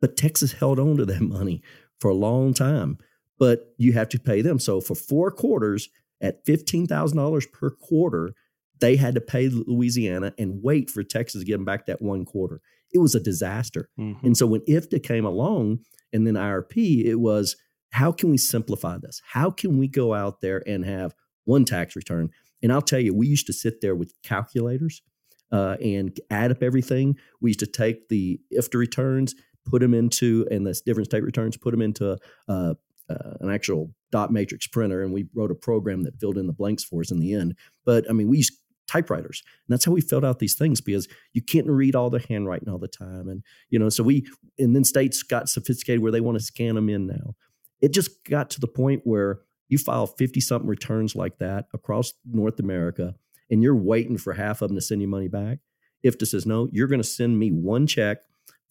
But 0.00 0.16
Texas 0.16 0.52
held 0.52 0.78
on 0.80 0.96
to 0.96 1.04
that 1.06 1.20
money 1.20 1.62
for 2.02 2.10
a 2.10 2.14
long 2.14 2.52
time. 2.52 2.98
But 3.38 3.74
you 3.78 3.94
have 3.94 4.10
to 4.10 4.20
pay 4.20 4.42
them. 4.42 4.58
So 4.58 4.80
for 4.80 4.94
four 4.94 5.30
quarters, 5.30 5.88
at 6.20 6.44
$15,000 6.46 7.52
per 7.52 7.70
quarter, 7.70 8.34
they 8.80 8.96
had 8.96 9.14
to 9.14 9.20
pay 9.20 9.48
Louisiana 9.48 10.34
and 10.38 10.62
wait 10.62 10.90
for 10.90 11.02
Texas 11.02 11.40
to 11.40 11.46
give 11.46 11.58
them 11.58 11.64
back 11.64 11.86
that 11.86 12.02
one 12.02 12.24
quarter. 12.24 12.60
It 12.92 12.98
was 12.98 13.14
a 13.14 13.20
disaster. 13.20 13.88
Mm-hmm. 13.98 14.26
And 14.26 14.36
so 14.36 14.46
when 14.46 14.60
IFTA 14.62 15.02
came 15.02 15.24
along 15.24 15.80
and 16.12 16.26
then 16.26 16.34
IRP, 16.34 17.04
it 17.04 17.16
was 17.16 17.56
how 17.90 18.12
can 18.12 18.30
we 18.30 18.38
simplify 18.38 18.98
this? 18.98 19.20
How 19.32 19.50
can 19.50 19.78
we 19.78 19.88
go 19.88 20.14
out 20.14 20.40
there 20.40 20.62
and 20.66 20.84
have 20.84 21.14
one 21.44 21.64
tax 21.64 21.96
return? 21.96 22.30
And 22.62 22.72
I'll 22.72 22.82
tell 22.82 23.00
you, 23.00 23.14
we 23.14 23.26
used 23.26 23.46
to 23.48 23.52
sit 23.52 23.80
there 23.80 23.94
with 23.94 24.14
calculators 24.22 25.02
uh, 25.50 25.76
and 25.82 26.18
add 26.30 26.50
up 26.50 26.62
everything. 26.62 27.16
We 27.40 27.50
used 27.50 27.60
to 27.60 27.66
take 27.66 28.08
the 28.08 28.40
IFTA 28.56 28.78
returns, 28.78 29.34
put 29.64 29.80
them 29.80 29.94
into 29.94 30.46
and 30.50 30.66
the 30.66 30.80
different 30.84 31.06
state 31.06 31.22
returns, 31.22 31.56
put 31.56 31.70
them 31.70 31.82
into 31.82 32.18
uh, 32.48 32.74
uh, 33.08 33.34
an 33.40 33.50
actual 33.50 33.90
dot 34.10 34.32
matrix 34.32 34.66
printer, 34.66 35.02
and 35.02 35.12
we 35.12 35.26
wrote 35.34 35.50
a 35.50 35.54
program 35.54 36.02
that 36.04 36.18
filled 36.18 36.38
in 36.38 36.46
the 36.46 36.52
blanks 36.52 36.84
for 36.84 37.00
us 37.00 37.10
in 37.10 37.20
the 37.20 37.34
end. 37.34 37.54
But 37.84 38.08
I 38.08 38.12
mean, 38.12 38.28
we 38.28 38.38
used 38.38 38.54
typewriters, 38.88 39.42
and 39.66 39.72
that's 39.72 39.84
how 39.84 39.92
we 39.92 40.00
filled 40.00 40.24
out 40.24 40.38
these 40.38 40.54
things 40.54 40.80
because 40.80 41.08
you 41.32 41.42
can't 41.42 41.68
read 41.68 41.94
all 41.94 42.10
the 42.10 42.24
handwriting 42.28 42.68
all 42.68 42.78
the 42.78 42.88
time, 42.88 43.28
and 43.28 43.42
you 43.70 43.78
know, 43.78 43.88
so 43.88 44.02
we 44.02 44.26
and 44.58 44.74
then 44.74 44.84
states 44.84 45.22
got 45.22 45.48
sophisticated 45.48 46.02
where 46.02 46.12
they 46.12 46.20
want 46.20 46.38
to 46.38 46.44
scan 46.44 46.74
them 46.74 46.88
in 46.88 47.06
now. 47.06 47.34
It 47.80 47.92
just 47.92 48.24
got 48.24 48.50
to 48.50 48.60
the 48.60 48.68
point 48.68 49.02
where 49.04 49.40
you 49.68 49.78
file 49.78 50.06
50 50.06 50.38
something 50.40 50.68
returns 50.68 51.16
like 51.16 51.38
that 51.38 51.66
across 51.72 52.12
North 52.30 52.60
America 52.60 53.14
and 53.52 53.62
you're 53.62 53.76
waiting 53.76 54.16
for 54.16 54.32
half 54.32 54.62
of 54.62 54.68
them 54.68 54.76
to 54.76 54.80
send 54.80 55.02
you 55.02 55.08
money 55.08 55.28
back. 55.28 55.58
If 56.02 56.18
IFTA 56.18 56.26
says, 56.26 56.46
no, 56.46 56.68
you're 56.72 56.88
going 56.88 57.02
to 57.02 57.06
send 57.06 57.38
me 57.38 57.50
one 57.50 57.86
check 57.86 58.18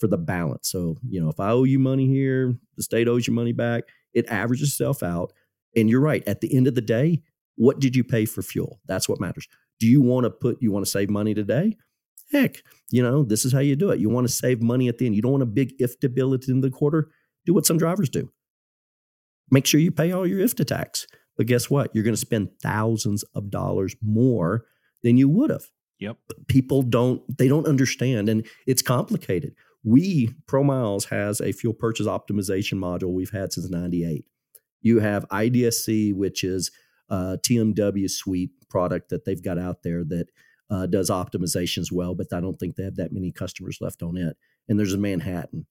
for 0.02 0.08
the 0.08 0.18
balance. 0.18 0.70
So, 0.70 0.98
you 1.08 1.22
know, 1.22 1.30
if 1.30 1.40
I 1.40 1.52
owe 1.52 1.64
you 1.64 1.80
money 1.80 2.08
here, 2.08 2.54
the 2.76 2.84
state 2.84 3.08
owes 3.08 3.28
you 3.28 3.34
money 3.34 3.54
back, 3.54 3.84
it 4.14 4.28
averages 4.28 4.70
itself 4.70 5.04
out. 5.04 5.32
And 5.76 5.90
you're 5.90 6.02
right. 6.02 6.28
At 6.28 6.42
the 6.42 6.54
end 6.54 6.68
of 6.68 6.76
the 6.76 6.82
day, 6.82 7.22
what 7.56 7.80
did 7.80 7.96
you 7.96 8.04
pay 8.04 8.26
for 8.26 8.42
fuel? 8.42 8.82
That's 8.88 9.08
what 9.08 9.22
matters. 9.22 9.48
Do 9.80 9.88
you 9.88 10.02
want 10.02 10.26
to 10.26 10.32
put, 10.32 10.58
you 10.60 10.72
want 10.72 10.84
to 10.86 10.92
save 10.92 11.10
money 11.10 11.34
today? 11.34 11.78
Heck, 12.32 12.64
you 12.90 13.04
know, 13.04 13.24
this 13.24 13.46
is 13.46 13.54
how 13.54 13.60
you 13.60 13.76
do 13.76 13.92
it. 13.92 14.00
You 14.00 14.10
want 14.10 14.28
to 14.28 14.34
save 14.34 14.62
money 14.62 14.88
at 14.90 14.98
the 14.98 15.06
end. 15.06 15.16
You 15.16 15.22
don't 15.22 15.32
want 15.32 15.44
a 15.44 15.48
big 15.48 15.78
IFTA 15.80 16.14
bill 16.14 16.34
at 16.34 16.42
the 16.42 16.52
end 16.52 16.64
of 16.66 16.72
the 16.72 16.76
quarter. 16.76 17.10
Do 17.46 17.54
what 17.54 17.66
some 17.66 17.78
drivers 17.78 18.10
do. 18.10 18.32
Make 19.52 19.66
sure 19.66 19.80
you 19.80 19.92
pay 19.92 20.12
all 20.12 20.26
your 20.26 20.40
IFTA 20.40 20.66
tax. 20.66 21.08
But 21.38 21.46
guess 21.46 21.70
what? 21.70 21.92
You're 21.94 22.04
going 22.04 22.16
to 22.16 22.20
spend 22.20 22.50
thousands 22.62 23.24
of 23.36 23.50
dollars 23.50 23.96
more 24.02 24.66
than 25.04 25.18
you 25.18 25.30
would 25.30 25.50
have. 25.50 25.66
Yep. 26.02 26.18
People 26.48 26.82
don't 26.82 27.22
they 27.38 27.48
don't 27.48 27.68
understand 27.68 28.28
and 28.28 28.46
it's 28.66 28.82
complicated. 28.82 29.54
We 29.84 30.34
Pro 30.48 30.64
Miles 30.64 31.06
has 31.06 31.42
a 31.42 31.52
fuel 31.52 31.74
purchase 31.74 32.08
optimization 32.08 32.74
module 32.74 33.14
we've 33.14 33.32
had 33.32 33.52
since 33.54 33.70
98. 33.70 34.26
You 34.82 35.00
have 35.00 35.28
IDSC 35.30 36.14
which 36.16 36.44
is 36.44 36.72
a 37.10 37.38
TMW 37.38 38.10
suite 38.10 38.52
product 38.70 39.10
that 39.10 39.26
they've 39.26 39.44
got 39.44 39.58
out 39.58 39.84
there 39.84 40.04
that 40.06 40.28
uh, 40.70 40.86
does 40.86 41.10
optimizations 41.10 41.92
well, 41.92 42.16
but 42.16 42.32
I 42.32 42.40
don't 42.40 42.58
think 42.58 42.76
they 42.76 42.84
have 42.84 42.96
that 42.96 43.12
many 43.12 43.32
customers 43.32 43.80
left 43.82 44.02
on 44.02 44.16
it. 44.18 44.38
And 44.70 44.80
there's 44.80 44.94
a 44.94 44.98
Manhattan. 44.98 45.66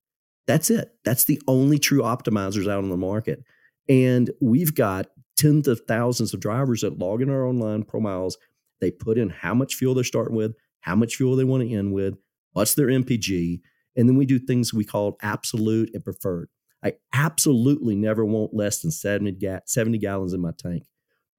That's 0.46 0.68
it. 0.68 0.92
That's 1.04 1.24
the 1.24 1.40
only 1.48 1.78
true 1.78 2.02
optimizers 2.02 2.70
out 2.70 2.82
on 2.82 2.90
the 2.90 2.96
market. 2.96 3.42
And 3.88 4.30
we've 4.40 4.74
got 4.74 5.06
tens 5.36 5.66
of 5.66 5.80
thousands 5.88 6.34
of 6.34 6.40
drivers 6.40 6.82
that 6.82 6.98
log 6.98 7.22
in 7.22 7.30
our 7.30 7.46
online 7.46 7.84
Pro 7.84 8.00
Miles 8.00 8.36
they 8.80 8.90
put 8.90 9.18
in 9.18 9.28
how 9.28 9.54
much 9.54 9.74
fuel 9.74 9.94
they're 9.94 10.04
starting 10.04 10.36
with, 10.36 10.54
how 10.80 10.94
much 10.94 11.16
fuel 11.16 11.36
they 11.36 11.44
want 11.44 11.62
to 11.62 11.74
end 11.74 11.92
with, 11.92 12.14
what's 12.52 12.74
their 12.74 12.86
MPG, 12.86 13.60
and 13.96 14.08
then 14.08 14.16
we 14.16 14.26
do 14.26 14.38
things 14.38 14.72
we 14.72 14.84
call 14.84 15.16
absolute 15.22 15.90
and 15.94 16.04
preferred. 16.04 16.48
I 16.82 16.94
absolutely 17.12 17.94
never 17.94 18.24
want 18.24 18.54
less 18.54 18.80
than 18.80 18.90
70, 18.90 19.32
ga- 19.32 19.60
70 19.66 19.98
gallons 19.98 20.32
in 20.32 20.40
my 20.40 20.52
tank, 20.56 20.84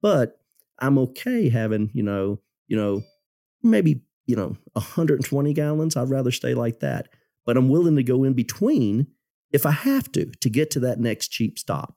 but 0.00 0.38
I'm 0.78 0.98
okay 0.98 1.48
having, 1.48 1.90
you 1.92 2.02
know, 2.02 2.40
you 2.68 2.76
know, 2.76 3.02
maybe, 3.62 4.02
you 4.26 4.36
know, 4.36 4.56
120 4.72 5.52
gallons. 5.52 5.96
I'd 5.96 6.10
rather 6.10 6.30
stay 6.30 6.54
like 6.54 6.80
that, 6.80 7.08
but 7.44 7.56
I'm 7.56 7.68
willing 7.68 7.96
to 7.96 8.02
go 8.02 8.24
in 8.24 8.34
between 8.34 9.08
if 9.52 9.66
I 9.66 9.72
have 9.72 10.10
to 10.12 10.26
to 10.26 10.50
get 10.50 10.70
to 10.72 10.80
that 10.80 11.00
next 11.00 11.28
cheap 11.28 11.58
stop. 11.58 11.96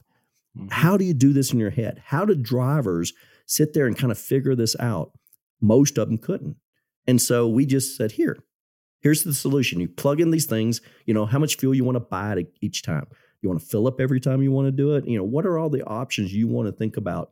Mm-hmm. 0.57 0.67
How 0.71 0.97
do 0.97 1.05
you 1.05 1.13
do 1.13 1.33
this 1.33 1.51
in 1.51 1.59
your 1.59 1.69
head? 1.69 2.01
How 2.05 2.25
do 2.25 2.35
drivers 2.35 3.13
sit 3.45 3.73
there 3.73 3.85
and 3.85 3.97
kind 3.97 4.11
of 4.11 4.17
figure 4.17 4.55
this 4.55 4.75
out? 4.79 5.11
Most 5.61 5.97
of 5.97 6.07
them 6.07 6.17
couldn't. 6.17 6.57
And 7.07 7.21
so 7.21 7.47
we 7.47 7.65
just 7.65 7.95
said, 7.95 8.13
here, 8.13 8.37
here's 9.05 9.23
the 9.23 9.35
solution. 9.35 9.79
You 9.79 9.87
plug 9.87 10.19
in 10.19 10.31
these 10.31 10.47
things, 10.47 10.81
you 11.05 11.13
know, 11.13 11.27
how 11.27 11.37
much 11.37 11.57
fuel 11.57 11.75
you 11.75 11.83
want 11.83 11.95
to 11.95 11.99
buy 11.99 12.33
to 12.33 12.47
each 12.59 12.81
time. 12.81 13.05
You 13.39 13.49
want 13.49 13.61
to 13.61 13.67
fill 13.67 13.85
up 13.85 14.01
every 14.01 14.19
time 14.19 14.41
you 14.41 14.51
want 14.51 14.65
to 14.65 14.71
do 14.71 14.95
it. 14.95 15.07
You 15.07 15.15
know, 15.15 15.23
what 15.23 15.45
are 15.45 15.59
all 15.59 15.69
the 15.69 15.83
options 15.83 16.33
you 16.33 16.47
want 16.47 16.67
to 16.67 16.71
think 16.71 16.97
about? 16.97 17.29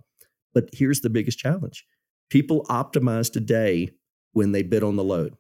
But 0.53 0.69
here's 0.71 1.01
the 1.01 1.09
biggest 1.09 1.39
challenge 1.39 1.83
people 2.29 2.63
optimize 2.69 3.33
today 3.33 3.89
when 4.33 4.51
they 4.51 4.61
bid 4.61 4.83
on 4.83 4.97
the 4.97 5.03
load. 5.03 5.35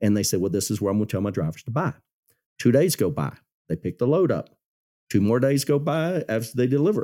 And 0.00 0.16
they 0.16 0.22
say, 0.22 0.36
well, 0.36 0.52
this 0.52 0.70
is 0.70 0.80
where 0.80 0.92
I'm 0.92 0.98
going 0.98 1.08
to 1.08 1.12
tell 1.12 1.20
my 1.20 1.30
drivers 1.30 1.64
to 1.64 1.72
buy. 1.72 1.94
Two 2.60 2.70
days 2.70 2.94
go 2.94 3.10
by, 3.10 3.32
they 3.68 3.74
pick 3.74 3.98
the 3.98 4.06
load 4.06 4.30
up. 4.30 4.50
Two 5.10 5.20
more 5.20 5.40
days 5.40 5.64
go 5.64 5.80
by 5.80 6.22
as 6.28 6.52
they 6.52 6.68
deliver. 6.68 7.02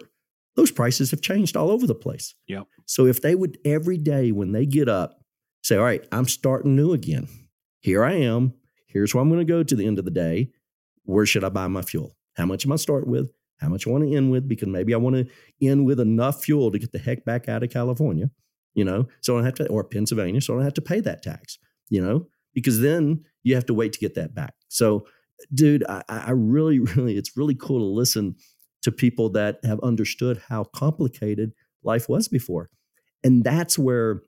Those 0.55 0.71
prices 0.71 1.11
have 1.11 1.21
changed 1.21 1.57
all 1.57 1.73
over 1.73 1.87
the 1.89 1.97
place. 1.97 2.37
Yep. 2.47 2.69
So 2.87 3.07
if 3.07 3.23
they 3.23 3.35
would 3.35 3.59
every 3.65 3.99
day 3.99 4.31
when 4.31 4.53
they 4.53 4.67
get 4.67 4.89
up 4.89 5.21
say, 5.65 5.77
all 5.77 5.83
right, 5.83 6.07
I'm 6.13 6.29
starting 6.29 6.77
new 6.77 6.93
again. 6.93 7.27
Here 7.81 8.05
I 8.05 8.15
am. 8.15 8.55
Here's 8.89 9.15
where 9.15 9.23
I'm 9.23 9.29
going 9.29 9.47
to 9.47 9.51
go 9.51 9.63
to 9.63 9.77
the 9.77 9.87
end 9.87 9.99
of 9.99 10.05
the 10.05 10.11
day. 10.11 10.51
Where 11.05 11.27
should 11.27 11.45
I 11.45 11.51
buy 11.51 11.69
my 11.69 11.83
fuel? 11.83 12.17
How 12.37 12.47
much 12.47 12.67
am 12.67 12.73
I 12.73 12.77
start 12.77 13.07
with? 13.07 13.31
How 13.59 13.69
much 13.69 13.87
I 13.87 13.91
want 13.91 14.05
to 14.05 14.17
end 14.17 14.31
with? 14.31 14.49
Because 14.49 14.69
maybe 14.69 14.95
I 14.95 14.97
want 14.97 15.17
to 15.17 15.27
end 15.61 15.85
with 15.85 16.01
enough 16.01 16.43
fuel 16.45 16.71
to 16.71 16.79
get 16.79 16.93
the 16.93 16.99
heck 16.99 17.25
back 17.25 17.49
out 17.49 17.63
of 17.63 17.71
California, 17.71 18.31
you 18.75 18.85
know, 18.85 19.07
so 19.21 19.35
I 19.35 19.39
don't 19.39 19.45
have 19.45 19.55
to, 19.55 19.69
or 19.69 19.85
Pennsylvania, 19.85 20.41
so 20.41 20.55
I 20.55 20.57
don't 20.57 20.65
have 20.65 20.75
to 20.75 20.83
pay 20.83 21.01
that 21.01 21.23
tax, 21.23 21.59
you 21.89 22.01
know, 22.01 22.27
because 22.55 22.81
then 22.81 23.25
you 23.43 23.55
have 23.55 23.67
to 23.67 23.75
wait 23.75 23.93
to 23.95 23.99
get 23.99 24.15
that 24.15 24.35
back. 24.35 24.55
So, 24.69 25.07
dude, 25.53 25.85
I, 25.89 26.03
I 26.09 26.31
really, 26.31 26.79
really, 26.97 27.17
it's 27.17 27.37
really 27.37 27.55
cool 27.55 27.81
to 27.81 27.85
listen 27.85 28.37
to 28.83 28.93
people 28.93 29.31
that 29.31 29.59
have 29.65 29.81
understood 29.81 30.41
how 30.49 30.65
complicated 30.65 31.53
life 31.83 32.09
was 32.09 32.29
before. 32.29 32.71
And 33.25 33.43
that's 33.43 33.79
where 33.79 34.23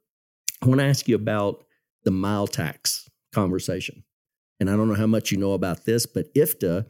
I 0.61 0.67
want 0.67 0.81
to 0.81 0.87
ask 0.87 1.07
you 1.09 1.15
about 1.15 1.65
the 2.05 2.11
mile 2.11 2.47
tax 2.47 3.09
conversation. 3.33 4.03
And 4.61 4.71
I 4.71 4.77
don't 4.77 4.89
know 4.89 4.95
how 4.95 5.07
much 5.07 5.33
you 5.33 5.39
know 5.39 5.55
about 5.55 5.87
this, 5.87 6.07
but 6.07 6.33
IFTA 6.35 6.87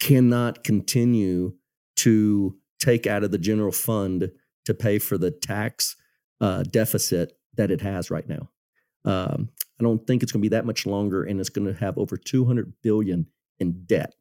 cannot 0.00 0.64
continue 0.64 1.54
to 1.96 2.56
take 2.80 3.06
out 3.06 3.24
of 3.24 3.30
the 3.30 3.38
general 3.38 3.72
fund 3.72 4.30
to 4.64 4.74
pay 4.74 4.98
for 4.98 5.16
the 5.16 5.30
tax 5.30 5.96
uh, 6.40 6.64
deficit 6.64 7.32
that 7.56 7.70
it 7.70 7.80
has 7.80 8.10
right 8.10 8.28
now. 8.28 8.50
Um, 9.04 9.50
I 9.80 9.84
don't 9.84 10.06
think 10.06 10.22
it's 10.22 10.32
going 10.32 10.40
to 10.40 10.48
be 10.48 10.54
that 10.54 10.66
much 10.66 10.86
longer, 10.86 11.22
and 11.22 11.40
it's 11.40 11.48
going 11.48 11.66
to 11.66 11.78
have 11.78 11.96
over 11.96 12.16
200 12.16 12.74
billion 12.82 13.26
in 13.58 13.84
debt 13.86 14.14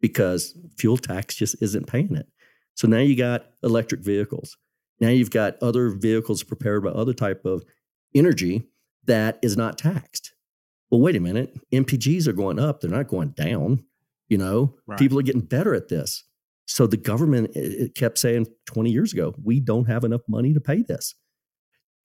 because 0.00 0.56
fuel 0.78 0.96
tax 0.96 1.34
just 1.34 1.60
isn't 1.60 1.86
paying 1.86 2.16
it. 2.16 2.26
So 2.74 2.88
now 2.88 2.98
you 2.98 3.16
got 3.16 3.46
electric 3.62 4.02
vehicles. 4.02 4.56
Now 5.00 5.08
you've 5.08 5.30
got 5.30 5.62
other 5.62 5.90
vehicles 5.90 6.42
prepared 6.42 6.84
by 6.84 6.90
other 6.90 7.12
type 7.12 7.44
of 7.44 7.64
energy 8.14 8.68
that 9.04 9.38
is 9.42 9.56
not 9.56 9.78
taxed. 9.78 10.32
Well, 10.90 11.00
wait 11.00 11.16
a 11.16 11.20
minute. 11.20 11.54
MPGs 11.72 12.26
are 12.26 12.32
going 12.32 12.58
up, 12.58 12.80
they're 12.80 12.90
not 12.90 13.08
going 13.08 13.30
down. 13.30 13.84
You 14.28 14.38
know, 14.38 14.76
right. 14.86 14.98
people 14.98 15.18
are 15.18 15.22
getting 15.22 15.40
better 15.40 15.74
at 15.74 15.88
this. 15.88 16.24
So 16.66 16.86
the 16.86 16.96
government 16.96 17.56
kept 17.96 18.16
saying 18.16 18.46
20 18.66 18.90
years 18.92 19.12
ago, 19.12 19.34
we 19.42 19.58
don't 19.58 19.86
have 19.86 20.04
enough 20.04 20.20
money 20.28 20.54
to 20.54 20.60
pay 20.60 20.82
this. 20.82 21.16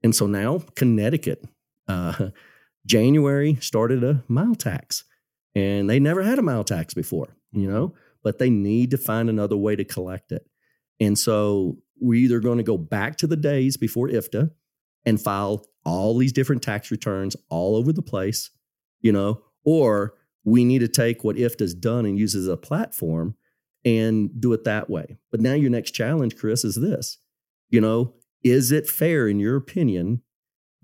And 0.02 0.14
so 0.14 0.26
now 0.26 0.60
Connecticut, 0.74 1.44
uh, 1.86 2.30
January 2.86 3.56
started 3.60 4.02
a 4.02 4.22
mile 4.28 4.54
tax, 4.54 5.04
and 5.54 5.88
they 5.88 6.00
never 6.00 6.22
had 6.22 6.38
a 6.38 6.42
mile 6.42 6.64
tax 6.64 6.94
before, 6.94 7.36
you 7.52 7.70
know, 7.70 7.94
but 8.22 8.38
they 8.38 8.50
need 8.50 8.90
to 8.90 8.98
find 8.98 9.28
another 9.28 9.56
way 9.56 9.76
to 9.76 9.84
collect 9.84 10.32
it. 10.32 10.46
And 11.00 11.18
so 11.18 11.78
we're 12.00 12.22
either 12.24 12.40
going 12.40 12.58
to 12.58 12.64
go 12.64 12.78
back 12.78 13.16
to 13.18 13.26
the 13.26 13.36
days 13.36 13.76
before 13.76 14.08
IFTA 14.08 14.50
and 15.04 15.20
file 15.20 15.64
all 15.84 16.16
these 16.16 16.32
different 16.32 16.62
tax 16.62 16.90
returns 16.90 17.36
all 17.50 17.76
over 17.76 17.92
the 17.92 18.02
place, 18.02 18.50
you 19.04 19.12
know, 19.12 19.42
or 19.64 20.14
we 20.44 20.64
need 20.64 20.80
to 20.80 20.88
take 20.88 21.22
what 21.22 21.36
IFT 21.36 21.60
has 21.60 21.74
done 21.74 22.06
and 22.06 22.18
use 22.18 22.34
as 22.34 22.48
a 22.48 22.56
platform 22.56 23.36
and 23.84 24.30
do 24.40 24.52
it 24.54 24.64
that 24.64 24.88
way. 24.90 25.18
But 25.30 25.40
now 25.40 25.52
your 25.52 25.70
next 25.70 25.92
challenge, 25.92 26.36
Chris, 26.36 26.64
is 26.64 26.74
this. 26.74 27.18
You 27.68 27.82
know, 27.82 28.14
is 28.42 28.72
it 28.72 28.88
fair 28.88 29.28
in 29.28 29.38
your 29.38 29.56
opinion 29.56 30.22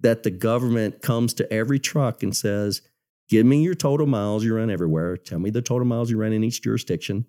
that 0.01 0.23
the 0.23 0.31
government 0.31 1.01
comes 1.03 1.33
to 1.35 1.53
every 1.53 1.79
truck 1.79 2.23
and 2.23 2.37
says, 2.37 2.83
give 3.29 3.47
me 3.47 3.63
your 3.63 3.75
total 3.75 4.07
miles 4.07 4.45
you 4.45 4.55
run 4.55 4.71
everywhere, 4.71 5.17
tell 5.17 5.39
me 5.39 5.49
the 5.49 5.63
total 5.63 5.87
miles 5.87 6.11
you 6.11 6.19
run 6.19 6.33
in 6.33 6.45
each 6.45 6.63
jurisdiction, 6.63 7.25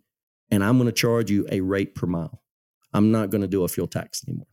and 0.50 0.64
I'm 0.64 0.78
going 0.78 0.88
to 0.88 0.94
charge 0.94 1.32
you 1.32 1.48
a 1.52 1.62
rate 1.62 1.96
per 1.96 2.08
mile. 2.08 2.42
I'm 2.94 3.12
not 3.12 3.30
going 3.30 3.42
to 3.42 3.48
do 3.48 3.64
a 3.64 3.68
fuel 3.70 3.88
tax 3.88 4.24
anymore. 4.28 4.48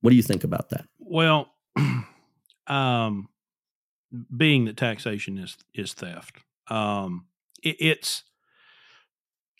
What 0.00 0.10
do 0.10 0.16
you 0.16 0.22
think 0.22 0.42
about 0.42 0.70
that? 0.70 0.86
Well, 0.98 1.52
um, 2.66 3.28
being 4.36 4.64
that 4.64 4.76
taxation 4.76 5.38
is 5.38 5.56
is 5.74 5.92
theft. 5.92 6.38
Um, 6.68 7.26
it, 7.62 7.76
it's 7.80 8.24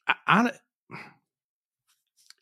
I, 0.07 0.15
I, 0.27 0.51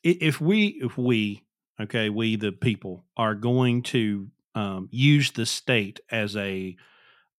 if 0.02 0.40
we 0.40 0.66
if 0.82 0.96
we 0.96 1.42
okay 1.80 2.08
we 2.08 2.36
the 2.36 2.52
people 2.52 3.04
are 3.16 3.34
going 3.34 3.82
to 3.82 4.28
um, 4.54 4.88
use 4.90 5.30
the 5.32 5.46
state 5.46 6.00
as 6.10 6.36
a 6.36 6.76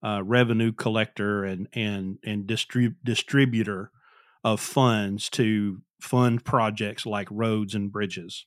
uh, 0.03 0.22
revenue 0.24 0.72
collector 0.72 1.43
and 1.43 1.67
and 1.74 2.20
and 2.24 2.45
distrib- 2.45 2.95
distributor 3.03 3.91
of 4.43 4.61
funds 4.61 5.30
to 5.30 5.82
fund 5.99 6.45
projects 6.45 7.05
like 7.05 7.28
roads 7.30 7.76
and 7.76 7.91
bridges. 7.91 8.45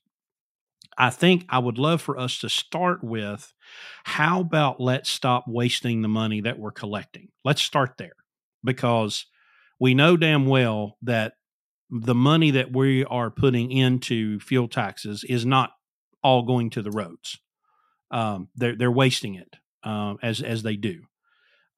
I 0.99 1.11
think 1.11 1.47
I 1.49 1.59
would 1.59 1.79
love 1.79 2.03
for 2.03 2.19
us 2.19 2.39
to 2.41 2.49
start 2.49 3.03
with 3.03 3.53
how 4.05 4.41
about 4.41 4.81
let's 4.81 5.09
stop 5.09 5.45
wasting 5.49 6.03
the 6.03 6.09
money 6.09 6.41
that 6.43 6.59
we're 6.59 6.73
collecting? 6.73 7.29
Let's 7.45 7.63
start 7.63 7.95
there 7.99 8.17
because 8.63 9.27
we 9.81 9.95
know 9.95 10.17
damn 10.17 10.47
well 10.47 10.99
that 11.03 11.35
the 11.91 12.15
money 12.15 12.51
that 12.53 12.75
we 12.75 13.05
are 13.05 13.31
putting 13.31 13.71
into 13.71 14.41
fuel 14.41 14.69
taxes 14.69 15.25
is 15.25 15.45
not 15.45 15.71
all 16.23 16.43
going 16.43 16.71
to 16.71 16.83
the 16.83 16.91
roads. 16.91 17.39
Um, 18.11 18.49
they're 18.55 18.77
they're 18.77 18.91
wasting 18.91 19.35
it 19.35 19.57
um, 19.83 20.19
as 20.23 20.41
as 20.41 20.63
they 20.63 20.77
do. 20.77 21.03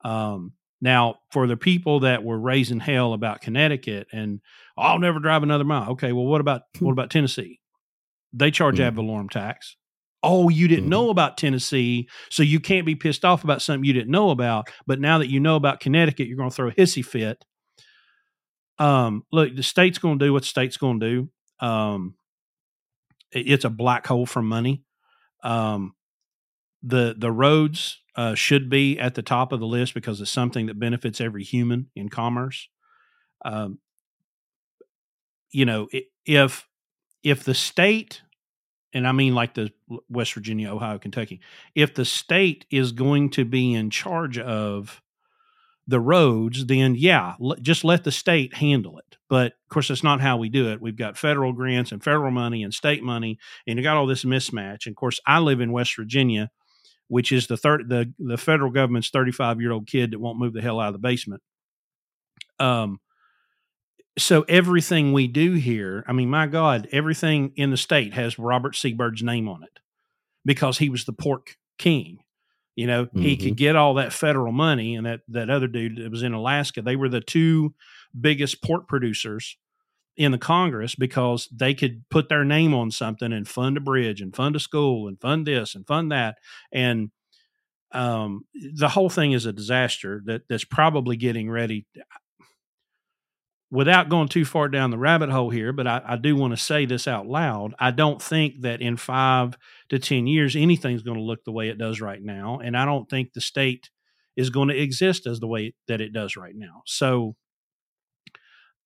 Um, 0.04 0.52
now, 0.80 1.16
for 1.30 1.46
the 1.46 1.56
people 1.56 2.00
that 2.00 2.22
were 2.22 2.38
raising 2.38 2.80
hell 2.80 3.14
about 3.14 3.40
Connecticut 3.40 4.06
and 4.12 4.40
oh, 4.76 4.82
I'll 4.82 4.98
never 4.98 5.18
drive 5.18 5.42
another 5.42 5.64
mile. 5.64 5.92
Okay, 5.92 6.12
well, 6.12 6.26
what 6.26 6.40
about 6.40 6.62
what 6.78 6.92
about 6.92 7.10
Tennessee? 7.10 7.60
They 8.35 8.51
charge 8.51 8.76
mm-hmm. 8.76 8.85
ad 8.85 8.97
valorem 8.97 9.30
tax. 9.30 9.76
Oh, 10.22 10.49
you 10.49 10.68
didn't 10.68 10.85
mm-hmm. 10.85 10.91
know 10.91 11.11
about 11.11 11.37
Tennessee, 11.37 12.09
so 12.30 12.43
you 12.43 12.59
can't 12.59 12.87
be 12.87 12.95
pissed 12.95 13.24
off 13.24 13.45
about 13.45 13.62
something 13.62 13.85
you 13.85 13.93
didn't 13.93 14.11
know 14.11 14.30
about. 14.30 14.68
But 14.87 15.01
now 15.01 15.18
that 15.18 15.28
you 15.30 15.39
know 15.39 15.57
about 15.57 15.80
Connecticut, 15.80 16.26
you're 16.26 16.37
going 16.37 16.51
to 16.51 16.55
throw 16.55 16.68
a 16.68 16.72
hissy 16.72 17.05
fit. 17.05 17.45
Um, 18.78 19.22
look, 19.30 19.55
the 19.55 19.62
state's 19.62 19.99
going 19.99 20.18
to 20.18 20.24
do 20.24 20.32
what 20.32 20.43
the 20.43 20.49
state's 20.49 20.78
going 20.78 20.99
to 21.01 21.07
do. 21.61 21.66
Um, 21.66 22.14
it, 23.30 23.51
it's 23.51 23.64
a 23.64 23.70
black 23.70 24.07
hole 24.07 24.26
for 24.26 24.43
money. 24.43 24.82
Um, 25.43 25.95
the 26.82 27.14
the 27.16 27.30
roads 27.30 28.01
uh, 28.16 28.35
should 28.35 28.68
be 28.68 28.99
at 28.99 29.14
the 29.14 29.22
top 29.22 29.53
of 29.53 29.61
the 29.61 29.66
list 29.66 29.95
because 29.95 30.20
it's 30.20 30.30
something 30.30 30.66
that 30.66 30.78
benefits 30.78 31.20
every 31.20 31.45
human 31.45 31.91
in 31.95 32.09
commerce. 32.09 32.68
Um, 33.45 33.78
you 35.51 35.64
know, 35.64 35.89
if 36.26 36.66
if 37.25 37.45
the 37.45 37.55
state, 37.55 38.22
and 38.93 39.07
I 39.09 39.12
mean 39.12 39.35
like 39.35 39.55
the 39.55 39.70
West 40.09 40.35
Virginia, 40.35 40.72
Ohio, 40.72 40.99
Kentucky, 40.99 41.41
if 41.75 41.95
the 41.95 42.05
state 42.05 42.66
is 42.70 42.93
going 42.93 43.31
to 43.31 43.45
be 43.45 43.75
in 43.75 43.91
charge 43.91 44.39
of 44.39 45.03
the 45.87 46.01
roads, 46.01 46.66
then 46.66 46.95
yeah, 46.95 47.35
l- 47.43 47.57
just 47.61 47.85
let 47.85 48.05
the 48.05 48.12
state 48.12 48.55
handle 48.55 48.99
it. 48.99 49.16
But 49.29 49.53
of 49.53 49.68
course, 49.70 49.89
that's 49.89 50.05
not 50.05 50.20
how 50.20 50.37
we 50.37 50.49
do 50.49 50.70
it. 50.70 50.81
We've 50.81 50.97
got 50.97 51.18
federal 51.18 51.53
grants 51.53 51.93
and 51.93 52.03
federal 52.03 52.31
money 52.31 52.62
and 52.62 52.72
state 52.72 53.03
money, 53.03 53.39
and 53.66 53.79
you 53.79 53.83
got 53.83 53.97
all 53.97 54.07
this 54.07 54.25
mismatch. 54.25 54.87
And 54.87 54.93
of 54.93 54.97
course, 54.97 55.18
I 55.27 55.41
live 55.41 55.61
in 55.61 55.72
West 55.72 55.97
Virginia 55.97 56.51
which 57.09 57.33
is 57.33 57.47
the 57.47 57.57
third 57.57 57.89
the 57.89 58.12
the 58.18 58.37
federal 58.37 58.70
government's 58.70 59.11
35 59.11 59.61
year 59.61 59.72
old 59.72 59.87
kid 59.87 60.12
that 60.12 60.20
won't 60.20 60.39
move 60.39 60.53
the 60.53 60.62
hell 60.62 60.81
out 60.81 60.89
of 60.89 60.95
the 60.95 60.99
basement. 60.99 61.43
Um, 62.59 63.01
so 64.16 64.42
everything 64.42 65.12
we 65.12 65.26
do 65.26 65.52
here, 65.54 66.04
I 66.06 66.12
mean, 66.12 66.30
my 66.30 66.46
God, 66.46 66.88
everything 66.92 67.52
in 67.56 67.70
the 67.70 67.76
state 67.76 68.14
has 68.14 68.38
Robert 68.38 68.76
C. 68.76 68.92
Byrd's 68.92 69.22
name 69.22 69.48
on 69.48 69.62
it 69.62 69.80
because 70.44 70.78
he 70.78 70.88
was 70.88 71.04
the 71.04 71.12
pork 71.12 71.56
king. 71.78 72.18
You 72.76 72.86
know, 72.86 73.06
mm-hmm. 73.06 73.20
he 73.20 73.36
could 73.36 73.46
mm-hmm. 73.48 73.54
get 73.54 73.76
all 73.76 73.94
that 73.94 74.12
federal 74.12 74.52
money, 74.52 74.96
and 74.96 75.06
that 75.06 75.20
that 75.28 75.50
other 75.50 75.68
dude 75.68 75.96
that 75.96 76.10
was 76.10 76.22
in 76.22 76.32
Alaska, 76.32 76.82
they 76.82 76.96
were 76.96 77.08
the 77.08 77.20
two 77.20 77.74
biggest 78.18 78.62
pork 78.62 78.88
producers 78.88 79.56
in 80.16 80.32
the 80.32 80.38
Congress 80.38 80.94
because 80.94 81.48
they 81.52 81.74
could 81.74 82.04
put 82.08 82.28
their 82.28 82.44
name 82.44 82.74
on 82.74 82.90
something 82.90 83.32
and 83.32 83.48
fund 83.48 83.76
a 83.76 83.80
bridge 83.80 84.20
and 84.20 84.34
fund 84.34 84.54
a 84.54 84.60
school 84.60 85.08
and 85.08 85.20
fund 85.20 85.46
this 85.46 85.74
and 85.74 85.86
fund 85.86 86.12
that. 86.12 86.38
And 86.72 87.10
um, 87.92 88.44
the 88.74 88.88
whole 88.88 89.10
thing 89.10 89.32
is 89.32 89.46
a 89.46 89.52
disaster 89.52 90.22
that 90.26 90.42
that's 90.48 90.64
probably 90.64 91.16
getting 91.16 91.50
ready. 91.50 91.86
Without 93.75 94.09
going 94.09 94.29
too 94.29 94.45
far 94.45 94.68
down 94.68 94.91
the 94.91 94.99
rabbit 94.99 95.31
hole 95.31 95.51
here, 95.51 95.72
but 95.72 95.87
I, 95.87 96.01
I 96.07 96.16
do 96.16 96.37
want 96.37 96.53
to 96.53 96.57
say 96.57 96.87
this 96.87 97.09
out 97.09 97.27
loud. 97.27 97.75
I 97.79 97.91
don't 97.91 98.22
think 98.22 98.61
that 98.61 98.81
in 98.81 98.97
five 98.97 99.59
to 99.89 99.99
10 99.99 100.29
years 100.29 100.55
anything's 100.55 101.03
going 101.03 101.16
to 101.16 101.22
look 101.25 101.45
the 101.45 101.51
way 101.53 101.68
it 101.68 101.79
does 101.79 102.01
right 102.01 102.22
now. 102.22 102.61
And 102.62 102.77
I 102.77 102.85
don't 102.85 103.11
think 103.11 103.33
the 103.33 103.41
state 103.41 103.91
is 104.37 104.51
going 104.51 104.68
to 104.68 104.81
exist 104.81 105.27
as 105.27 105.41
the 105.41 105.49
way 105.49 105.75
that 105.89 106.01
it 106.01 106.12
does 106.12 106.37
right 106.37 106.55
now. 106.55 106.83
So, 106.87 107.35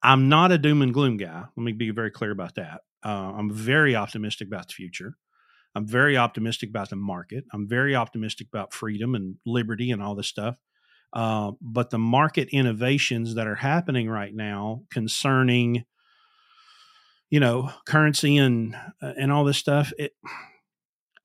I'm 0.03 0.28
not 0.28 0.53
a 0.53 0.59
doom 0.59 0.82
and 0.82 0.95
gloom 0.95 1.16
guy. 1.16 1.45
Let 1.57 1.62
me 1.62 1.72
be 1.72 1.91
very 1.91 2.11
clear 2.11 2.30
about 2.30 2.55
that. 2.55 2.80
Uh, 3.05 3.32
I'm 3.36 3.53
very 3.53 3.97
optimistic 3.97 4.49
about 4.49 4.68
the 4.68 4.74
future. 4.74 5.16
I'm 5.74 5.86
very 5.86 6.16
optimistic 6.16 6.70
about 6.70 6.91
the 6.91 6.97
market. 6.97 7.45
I'm 7.53 7.68
very 7.68 7.95
optimistic 7.95 8.49
about 8.49 8.72
freedom 8.72 9.14
and 9.14 9.36
liberty 9.45 9.91
and 9.91 10.03
all 10.03 10.14
this 10.14 10.28
stuff. 10.28 10.57
Uh, 11.12 11.52
but 11.61 11.90
the 11.90 11.98
market 11.98 12.48
innovations 12.50 13.34
that 13.34 13.46
are 13.46 13.54
happening 13.54 14.09
right 14.09 14.34
now 14.34 14.82
concerning, 14.90 15.84
you 17.30 17.40
know, 17.40 17.70
currency 17.86 18.36
and 18.36 18.74
uh, 19.02 19.12
and 19.18 19.32
all 19.32 19.44
this 19.44 19.59
stuff, 19.59 19.92
it, 19.98 20.12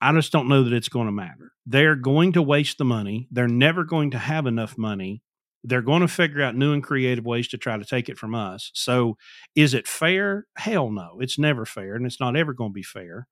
I 0.00 0.12
just 0.12 0.32
don't 0.32 0.48
know 0.48 0.64
that 0.64 0.72
it's 0.72 0.88
going 0.88 1.06
to 1.06 1.12
matter. 1.12 1.52
They're 1.66 1.96
going 1.96 2.32
to 2.32 2.42
waste 2.42 2.78
the 2.78 2.84
money. 2.84 3.28
They're 3.30 3.48
never 3.48 3.84
going 3.84 4.10
to 4.12 4.18
have 4.18 4.46
enough 4.46 4.76
money 4.76 5.22
they're 5.64 5.82
going 5.82 6.02
to 6.02 6.08
figure 6.08 6.42
out 6.42 6.54
new 6.54 6.74
and 6.74 6.82
creative 6.82 7.24
ways 7.24 7.48
to 7.48 7.58
try 7.58 7.78
to 7.78 7.84
take 7.84 8.10
it 8.10 8.18
from 8.18 8.34
us. 8.34 8.70
So, 8.74 9.16
is 9.56 9.72
it 9.72 9.88
fair? 9.88 10.46
Hell 10.56 10.90
no, 10.90 11.18
it's 11.20 11.38
never 11.38 11.64
fair, 11.64 11.94
and 11.94 12.06
it's 12.06 12.20
not 12.20 12.36
ever 12.36 12.52
going 12.52 12.70
to 12.70 12.74
be 12.74 12.82
fair. 12.82 13.26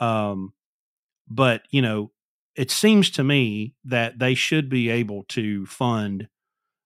Um, 0.00 0.54
but 1.28 1.62
you 1.70 1.82
know, 1.82 2.12
it 2.56 2.70
seems 2.70 3.10
to 3.10 3.24
me 3.24 3.74
that 3.84 4.18
they 4.18 4.34
should 4.34 4.68
be 4.68 4.88
able 4.88 5.24
to 5.24 5.66
fund 5.66 6.28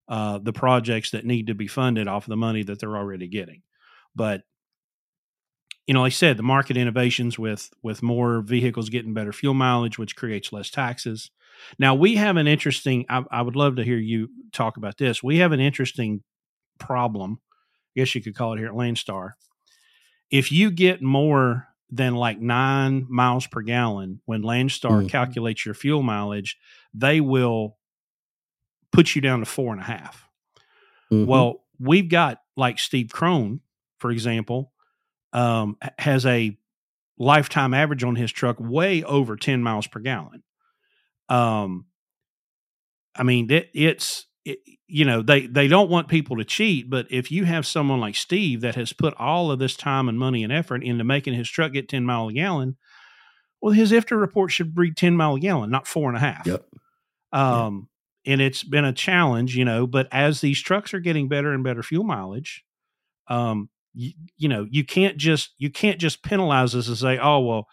uh, 0.09 0.39
the 0.39 0.53
projects 0.53 1.11
that 1.13 1.25
need 1.25 1.47
to 1.47 1.55
be 1.55 1.69
funded 1.69 2.09
off 2.09 2.25
of 2.25 2.31
the 2.31 2.37
money 2.37 2.63
that 2.65 2.81
they're 2.81 2.97
already 2.97 3.29
getting. 3.29 3.63
But 4.15 4.43
you 5.87 5.95
know, 5.95 6.03
like 6.03 6.13
I 6.13 6.15
said, 6.15 6.37
the 6.37 6.43
market 6.43 6.77
innovations 6.77 7.39
with 7.39 7.71
with 7.83 8.03
more 8.03 8.43
vehicles 8.43 8.91
getting 8.91 9.15
better 9.15 9.33
fuel 9.33 9.55
mileage, 9.55 9.99
which 9.99 10.17
creates 10.17 10.53
less 10.53 10.71
taxes, 10.71 11.31
now 11.79 11.95
we 11.95 12.17
have 12.17 12.37
an 12.37 12.47
interesting. 12.47 13.07
I, 13.09 13.25
I 13.31 13.43
would 13.43 13.57
love 13.57 13.77
to 13.77 13.85
hear 13.85 13.97
you 13.97 14.29
talk 14.53 14.77
about 14.77 14.99
this. 14.99 15.23
We 15.23 15.39
have 15.39 15.53
an 15.53 15.61
interesting 15.61 16.23
problem. 16.79 17.41
I 17.97 18.01
guess 18.01 18.15
you 18.15 18.23
could 18.23 18.37
call 18.37 18.55
it 18.55 18.59
here 18.59 18.69
at 18.69 18.75
Landstar. 18.75 19.33
If 20.31 20.53
you 20.53 20.71
get 20.71 21.03
more 21.03 21.67
than 21.91 22.15
like 22.15 22.41
nine 22.41 23.07
miles 23.09 23.47
per 23.47 23.63
gallon 23.63 24.21
when 24.25 24.43
Landstar 24.43 24.91
mm-hmm. 24.91 25.07
calculates 25.09 25.65
your 25.65 25.75
fuel 25.75 26.03
mileage, 26.03 26.57
they 26.95 27.21
will 27.21 27.77
put 28.93 29.15
you 29.15 29.21
down 29.21 29.41
to 29.41 29.47
four 29.47 29.73
and 29.73 29.81
a 29.81 29.85
half. 29.85 30.29
Mm-hmm. 31.11 31.27
Well, 31.27 31.65
we've 31.79 32.09
got 32.09 32.41
like 32.57 32.79
Steve 32.79 33.11
Crone, 33.13 33.61
for 33.99 34.11
example, 34.11 34.73
um, 35.33 35.77
has 35.99 36.27
a 36.27 36.57
lifetime 37.19 37.75
average 37.75 38.05
on 38.05 38.17
his 38.17 38.33
truck 38.33 38.57
way 38.59 39.03
over 39.03 39.37
10 39.37 39.63
miles 39.63 39.87
per 39.87 40.01
gallon. 40.01 40.43
Um, 41.29 41.87
I 43.15 43.23
mean, 43.23 43.51
it, 43.51 43.71
it's 43.75 44.27
it, 44.45 44.59
you 44.87 45.05
know 45.05 45.23
they 45.23 45.47
they 45.47 45.69
don't 45.69 45.91
want 45.91 46.09
people 46.09 46.37
to 46.37 46.45
cheat, 46.45 46.89
but 46.89 47.07
if 47.11 47.31
you 47.31 47.45
have 47.45 47.67
someone 47.67 48.01
like 48.01 48.15
Steve 48.17 48.61
that 48.63 48.75
has 48.75 48.93
put 48.93 49.15
all 49.19 49.51
of 49.51 49.59
this 49.59 49.77
time 49.77 50.09
and 50.09 50.19
money 50.19 50.43
and 50.43 50.53
effort 50.53 50.83
into 50.83 51.05
making 51.05 51.35
his 51.35 51.49
truck 51.49 51.73
get 51.73 51.89
ten 51.89 52.05
mile 52.05 52.29
a 52.29 52.33
gallon, 52.33 52.77
well, 53.61 53.73
his 53.73 53.93
IFTA 53.93 54.19
report 54.19 54.51
should 54.51 54.77
read 54.77 54.97
ten 54.97 55.17
mile 55.17 55.35
a 55.35 55.41
gallon, 55.41 55.71
not 55.71 55.87
four 55.87 56.09
and 56.09 56.17
a 56.17 56.21
half. 56.21 56.47
Yep. 56.47 56.65
Um, 57.33 57.89
yep. 58.25 58.33
and 58.33 58.41
it's 58.41 58.65
been 58.65 58.85
a 58.85 58.93
challenge, 58.93 59.57
you 59.57 59.65
know. 59.65 59.87
But 59.87 60.09
as 60.11 60.41
these 60.41 60.61
trucks 60.63 60.95
are 60.95 61.01
getting 61.01 61.29
better 61.29 61.53
and 61.53 61.63
better 61.63 61.83
fuel 61.83 62.05
mileage, 62.05 62.65
um, 63.29 63.69
you, 63.95 64.13
you 64.37 64.49
know, 64.49 64.67
you 64.71 64.85
can't 64.85 65.17
just 65.17 65.51
you 65.59 65.71
can't 65.71 65.99
just 65.99 66.23
penalize 66.23 66.75
us 66.75 66.89
and 66.89 66.97
say, 66.97 67.19
oh 67.19 67.41
well, 67.41 67.69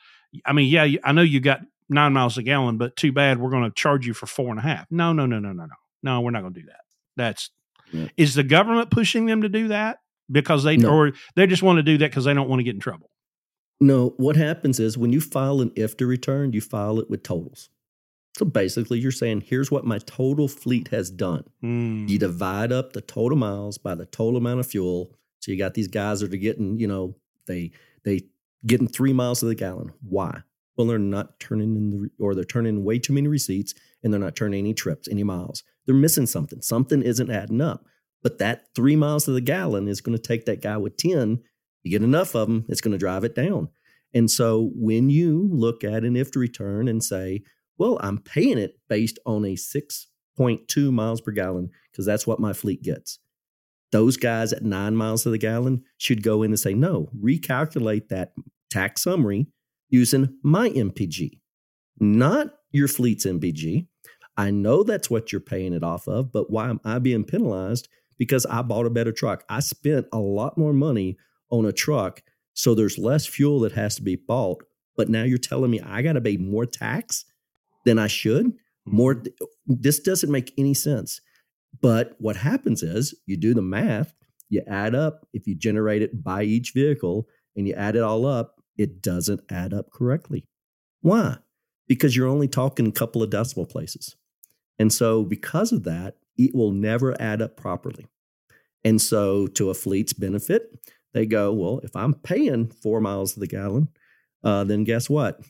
I 0.45 0.53
mean, 0.53 0.69
yeah, 0.69 0.87
I 1.03 1.13
know 1.13 1.21
you 1.21 1.39
got 1.39 1.61
nine 1.89 2.13
miles 2.13 2.37
a 2.37 2.43
gallon, 2.43 2.77
but 2.77 2.95
too 2.95 3.11
bad 3.11 3.39
we're 3.39 3.49
going 3.49 3.63
to 3.63 3.71
charge 3.71 4.05
you 4.05 4.13
for 4.13 4.25
four 4.25 4.49
and 4.49 4.59
a 4.59 4.63
half. 4.63 4.87
No, 4.91 5.13
no, 5.13 5.25
no, 5.25 5.39
no, 5.39 5.53
no, 5.53 5.65
no. 5.65 5.75
No, 6.03 6.21
we're 6.21 6.31
not 6.31 6.41
going 6.41 6.53
to 6.53 6.61
do 6.61 6.67
that. 6.67 6.81
That's 7.15 7.49
yeah. 7.91 8.07
is 8.17 8.35
the 8.35 8.43
government 8.43 8.91
pushing 8.91 9.25
them 9.25 9.41
to 9.41 9.49
do 9.49 9.69
that 9.69 9.99
because 10.29 10.63
they 10.63 10.77
no. 10.77 10.89
or 10.89 11.11
they 11.35 11.47
just 11.47 11.63
want 11.63 11.77
to 11.77 11.83
do 11.83 11.97
that 11.97 12.11
because 12.11 12.25
they 12.25 12.33
don't 12.33 12.49
want 12.49 12.59
to 12.59 12.63
get 12.63 12.75
in 12.75 12.81
trouble. 12.81 13.09
No, 13.79 14.13
what 14.17 14.35
happens 14.35 14.79
is 14.79 14.97
when 14.97 15.13
you 15.13 15.21
file 15.21 15.61
an 15.61 15.69
IFTA 15.71 16.07
return, 16.07 16.53
you 16.53 16.61
file 16.61 16.99
it 16.99 17.09
with 17.09 17.23
totals. 17.23 17.69
So 18.37 18.45
basically, 18.45 18.99
you're 18.99 19.11
saying, 19.11 19.41
here's 19.47 19.71
what 19.71 19.85
my 19.85 19.97
total 19.99 20.47
fleet 20.47 20.89
has 20.89 21.09
done. 21.09 21.43
Mm. 21.63 22.07
You 22.07 22.19
divide 22.19 22.71
up 22.71 22.93
the 22.93 23.01
total 23.01 23.37
miles 23.37 23.77
by 23.77 23.95
the 23.95 24.05
total 24.05 24.37
amount 24.37 24.59
of 24.59 24.67
fuel. 24.67 25.11
So 25.39 25.51
you 25.51 25.57
got 25.57 25.73
these 25.73 25.87
guys 25.87 26.19
that 26.19 26.33
are 26.33 26.37
getting, 26.37 26.79
you 26.79 26.87
know, 26.87 27.15
they 27.47 27.71
they 28.03 28.21
getting 28.65 28.87
three 28.87 29.13
miles 29.13 29.39
to 29.39 29.45
the 29.45 29.55
gallon. 29.55 29.91
Why? 30.07 30.41
Well, 30.75 30.85
they're 30.85 30.99
not 30.99 31.39
turning 31.39 31.75
in 31.75 31.89
the, 31.89 32.09
or 32.19 32.35
they're 32.35 32.43
turning 32.43 32.83
way 32.83 32.99
too 32.99 33.13
many 33.13 33.27
receipts 33.27 33.73
and 34.03 34.13
they're 34.13 34.19
not 34.19 34.35
turning 34.35 34.59
any 34.59 34.73
trips, 34.75 35.07
any 35.07 35.23
miles. 35.23 35.63
They're 35.87 35.95
missing 35.95 36.27
something. 36.27 36.61
Something 36.61 37.01
isn't 37.01 37.31
adding 37.31 37.61
up. 37.61 37.85
But 38.21 38.37
that 38.39 38.65
three 38.75 38.95
miles 38.95 39.25
to 39.25 39.31
the 39.31 39.41
gallon 39.41 39.87
is 39.87 40.01
going 40.01 40.17
to 40.17 40.21
take 40.21 40.45
that 40.45 40.61
guy 40.61 40.77
with 40.77 40.97
10. 40.97 41.41
You 41.83 41.91
get 41.91 42.03
enough 42.03 42.35
of 42.35 42.47
them, 42.47 42.65
it's 42.67 42.81
going 42.81 42.91
to 42.91 42.97
drive 42.97 43.23
it 43.23 43.33
down. 43.33 43.69
And 44.13 44.29
so 44.29 44.71
when 44.75 45.09
you 45.09 45.49
look 45.51 45.83
at 45.83 46.03
an 46.03 46.15
IFTA 46.15 46.35
return 46.35 46.87
and 46.87 47.03
say, 47.03 47.41
well, 47.77 47.97
I'm 48.01 48.17
paying 48.17 48.57
it 48.57 48.79
based 48.89 49.19
on 49.25 49.45
a 49.45 49.53
6.2 49.53 50.91
miles 50.91 51.21
per 51.21 51.31
gallon 51.31 51.69
because 51.91 52.05
that's 52.05 52.27
what 52.27 52.39
my 52.39 52.53
fleet 52.53 52.83
gets. 52.83 53.19
Those 53.91 54.17
guys 54.17 54.51
at 54.51 54.63
nine 54.63 54.95
miles 54.95 55.23
to 55.23 55.29
the 55.29 55.37
gallon 55.37 55.83
should 55.97 56.23
go 56.23 56.43
in 56.43 56.51
and 56.51 56.59
say, 56.59 56.73
no, 56.73 57.09
recalculate 57.17 58.09
that 58.09 58.33
tax 58.69 59.03
summary 59.03 59.47
using 59.89 60.37
my 60.43 60.69
MPG, 60.69 61.39
not 61.99 62.47
your 62.71 62.87
fleet's 62.87 63.25
MPG. 63.25 63.87
I 64.37 64.51
know 64.51 64.83
that's 64.83 65.09
what 65.09 65.31
you're 65.31 65.41
paying 65.41 65.73
it 65.73 65.83
off 65.83 66.07
of, 66.07 66.31
but 66.31 66.49
why 66.51 66.69
am 66.69 66.79
I 66.85 66.99
being 66.99 67.23
penalized? 67.23 67.87
Because 68.17 68.45
I 68.45 68.61
bought 68.61 68.85
a 68.85 68.91
better 68.91 69.11
truck. 69.11 69.43
I 69.49 69.59
spent 69.59 70.05
a 70.13 70.19
lot 70.19 70.57
more 70.57 70.73
money 70.73 71.17
on 71.49 71.65
a 71.65 71.71
truck. 71.71 72.21
So 72.53 72.75
there's 72.75 72.97
less 72.97 73.25
fuel 73.25 73.59
that 73.61 73.73
has 73.73 73.95
to 73.95 74.01
be 74.03 74.15
bought. 74.15 74.63
But 74.95 75.09
now 75.09 75.23
you're 75.23 75.37
telling 75.37 75.71
me 75.71 75.79
I 75.79 76.01
got 76.01 76.13
to 76.13 76.21
pay 76.21 76.37
more 76.37 76.65
tax 76.65 77.25
than 77.85 77.99
I 77.99 78.07
should? 78.07 78.53
More, 78.85 79.15
Mm-hmm. 79.15 79.45
this 79.67 79.99
doesn't 79.99 80.31
make 80.31 80.53
any 80.57 80.73
sense. 80.73 81.21
But 81.81 82.15
what 82.19 82.35
happens 82.37 82.83
is 82.83 83.13
you 83.25 83.37
do 83.37 83.53
the 83.53 83.61
math, 83.61 84.13
you 84.49 84.61
add 84.67 84.95
up, 84.95 85.27
if 85.33 85.47
you 85.47 85.55
generate 85.55 86.01
it 86.01 86.23
by 86.23 86.43
each 86.43 86.73
vehicle 86.73 87.27
and 87.55 87.67
you 87.67 87.73
add 87.73 87.95
it 87.95 88.03
all 88.03 88.25
up, 88.25 88.55
it 88.77 89.01
doesn't 89.01 89.41
add 89.49 89.73
up 89.73 89.91
correctly. 89.91 90.47
Why? 91.01 91.37
Because 91.87 92.15
you're 92.15 92.27
only 92.27 92.47
talking 92.47 92.87
a 92.87 92.91
couple 92.91 93.23
of 93.23 93.29
decimal 93.29 93.65
places. 93.65 94.15
And 94.79 94.91
so, 94.91 95.23
because 95.23 95.71
of 95.71 95.83
that, 95.83 96.15
it 96.37 96.53
will 96.53 96.71
never 96.71 97.19
add 97.21 97.41
up 97.41 97.57
properly. 97.57 98.07
And 98.83 99.01
so, 99.01 99.47
to 99.47 99.69
a 99.69 99.73
fleet's 99.73 100.13
benefit, 100.13 100.77
they 101.13 101.25
go, 101.25 101.53
well, 101.53 101.79
if 101.83 101.95
I'm 101.95 102.13
paying 102.13 102.67
four 102.67 103.01
miles 103.01 103.33
to 103.33 103.39
the 103.39 103.47
gallon, 103.47 103.89
uh, 104.43 104.63
then 104.63 104.83
guess 104.83 105.09
what? 105.09 105.41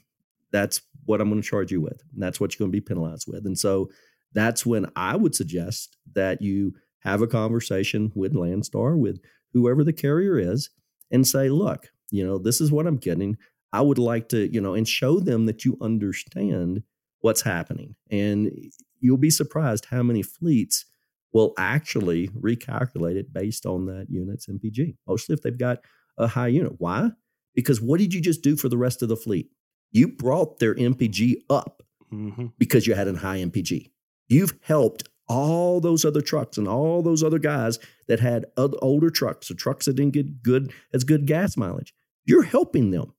That's 0.52 0.82
what 1.06 1.22
I'm 1.22 1.30
going 1.30 1.42
to 1.42 1.48
charge 1.48 1.72
you 1.72 1.82
with. 1.82 2.02
And 2.14 2.24
that's 2.24 2.40
what 2.40 2.54
you're 2.54 2.66
going 2.66 2.72
to 2.72 2.78
be 2.78 2.82
penalized 2.82 3.28
with. 3.28 3.46
And 3.46 3.58
so, 3.58 3.90
that's 4.34 4.66
when 4.66 4.90
I 4.96 5.16
would 5.16 5.36
suggest 5.36 5.98
that 6.14 6.42
you 6.42 6.74
have 7.00 7.22
a 7.22 7.28
conversation 7.28 8.12
with 8.16 8.34
Landstar, 8.34 8.98
with 8.98 9.20
whoever 9.54 9.84
the 9.84 9.94
carrier 9.94 10.38
is, 10.38 10.70
and 11.12 11.26
say, 11.26 11.50
look, 11.50 11.88
you 12.12 12.26
know, 12.26 12.38
this 12.38 12.62
is 12.62 12.72
what 12.72 12.88
I'm 12.88 12.98
getting. 12.98 13.38
I 13.74 13.82
would 13.82 13.98
like 13.98 14.30
to, 14.30 14.52
you 14.52 14.62
know, 14.62 14.74
and 14.74 14.88
show 14.88 15.20
them 15.20 15.46
that 15.46 15.66
you 15.66 15.78
understand 15.82 16.84
what's 17.20 17.42
happening. 17.42 17.96
And 18.10 18.52
you'll 19.00 19.18
be 19.18 19.30
surprised 19.30 19.86
how 19.86 20.04
many 20.04 20.22
fleets 20.22 20.86
will 21.34 21.54
actually 21.58 22.30
recalculate 22.30 23.16
it 23.16 23.34
based 23.34 23.66
on 23.66 23.86
that 23.86 24.08
unit's 24.10 24.48
MPG, 24.48 24.96
mostly 25.08 25.34
if 25.34 25.42
they've 25.42 25.58
got 25.58 25.80
a 26.18 26.28
high 26.28 26.48
unit. 26.48 26.74
Why? 26.78 27.12
Because 27.54 27.82
what 27.82 28.00
did 28.00 28.14
you 28.14 28.22
just 28.22 28.42
do 28.42 28.56
for 28.56 28.70
the 28.70 28.78
rest 28.78 29.02
of 29.02 29.10
the 29.10 29.16
fleet? 29.16 29.50
You 29.92 30.08
brought 30.08 30.60
their 30.60 30.76
MPG 30.76 31.44
up 31.50 31.84
hmm 32.10 32.48
because 32.58 32.88
you 32.88 32.94
had 32.94 33.08
a 33.08 33.18
high 33.18 33.40
MPG. 33.40 33.92
You've 34.30 34.54
helped 34.62 35.10
all 35.28 35.82
those 35.82 36.06
other 36.06 36.22
trucks 36.22 36.58
and 36.58 36.68
all 36.68 37.02
those 37.02 37.22
other 37.24 37.40
guys 37.40 37.80
that 38.08 38.20
had 38.20 38.46
other, 38.56 38.78
older 38.82 39.10
trucks 39.10 39.52
or 39.52 39.56
trucks 39.56 39.86
that 39.86 39.96
didn't 39.96 40.14
get 40.14 40.42
good 40.42 40.72
as 40.94 41.04
good 41.04 41.26
gas 41.26 41.58
mileage. 41.58 41.94
You're 42.26 42.44
helping 42.44 42.92
them, 42.92 43.14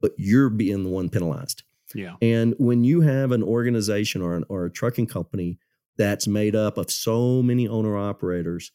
but 0.00 0.12
you're 0.16 0.50
being 0.50 0.82
the 0.82 0.90
one 0.90 1.08
penalized. 1.08 1.62
Yeah. 1.94 2.14
And 2.20 2.54
when 2.58 2.84
you 2.84 3.00
have 3.02 3.30
an 3.32 3.42
organization 3.42 4.22
or, 4.22 4.36
an, 4.36 4.44
or 4.48 4.66
a 4.66 4.70
trucking 4.70 5.06
company 5.06 5.58
that's 5.96 6.26
made 6.26 6.56
up 6.56 6.76
of 6.76 6.90
so 6.90 7.42
many 7.42 7.68
owner 7.68 7.96
operators, 7.96 8.72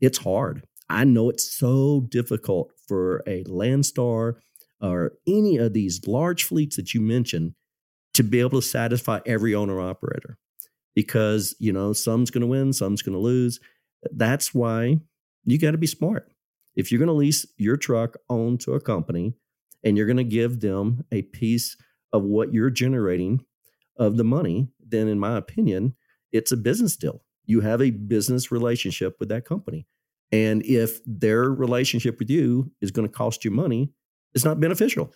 it's 0.00 0.18
hard. 0.18 0.66
I 0.88 1.04
know 1.04 1.30
it's 1.30 1.56
so 1.56 2.06
difficult 2.08 2.72
for 2.86 3.22
a 3.26 3.44
Landstar 3.44 4.34
or 4.80 5.12
any 5.26 5.56
of 5.56 5.72
these 5.72 6.06
large 6.06 6.44
fleets 6.44 6.76
that 6.76 6.94
you 6.94 7.00
mentioned 7.00 7.54
to 8.14 8.22
be 8.22 8.40
able 8.40 8.60
to 8.60 8.66
satisfy 8.66 9.20
every 9.26 9.54
owner 9.54 9.80
operator 9.80 10.38
because, 10.94 11.54
you 11.58 11.72
know, 11.72 11.92
some's 11.92 12.30
going 12.30 12.42
to 12.42 12.46
win, 12.46 12.72
some's 12.72 13.02
going 13.02 13.14
to 13.14 13.20
lose. 13.20 13.60
That's 14.12 14.54
why 14.54 15.00
you 15.44 15.58
got 15.58 15.72
to 15.72 15.78
be 15.78 15.86
smart. 15.86 16.30
If 16.74 16.90
you're 16.90 16.98
going 16.98 17.08
to 17.08 17.12
lease 17.12 17.46
your 17.56 17.76
truck 17.76 18.16
on 18.28 18.58
to 18.58 18.74
a 18.74 18.80
company 18.80 19.34
and 19.82 19.96
you're 19.96 20.06
going 20.06 20.16
to 20.18 20.24
give 20.24 20.60
them 20.60 21.04
a 21.12 21.22
piece 21.22 21.76
of 22.16 22.24
what 22.24 22.52
you're 22.52 22.70
generating 22.70 23.44
of 23.98 24.16
the 24.16 24.24
money, 24.24 24.68
then 24.80 25.08
in 25.08 25.18
my 25.18 25.36
opinion, 25.36 25.94
it's 26.32 26.52
a 26.52 26.56
business 26.56 26.96
deal. 26.96 27.22
You 27.44 27.60
have 27.60 27.80
a 27.80 27.90
business 27.90 28.50
relationship 28.50 29.16
with 29.20 29.28
that 29.28 29.44
company. 29.44 29.86
And 30.32 30.64
if 30.64 31.00
their 31.06 31.50
relationship 31.50 32.18
with 32.18 32.28
you 32.28 32.72
is 32.80 32.90
going 32.90 33.06
to 33.06 33.12
cost 33.12 33.44
you 33.44 33.50
money, 33.50 33.92
it's 34.34 34.44
not 34.44 34.60
beneficial. 34.60 35.12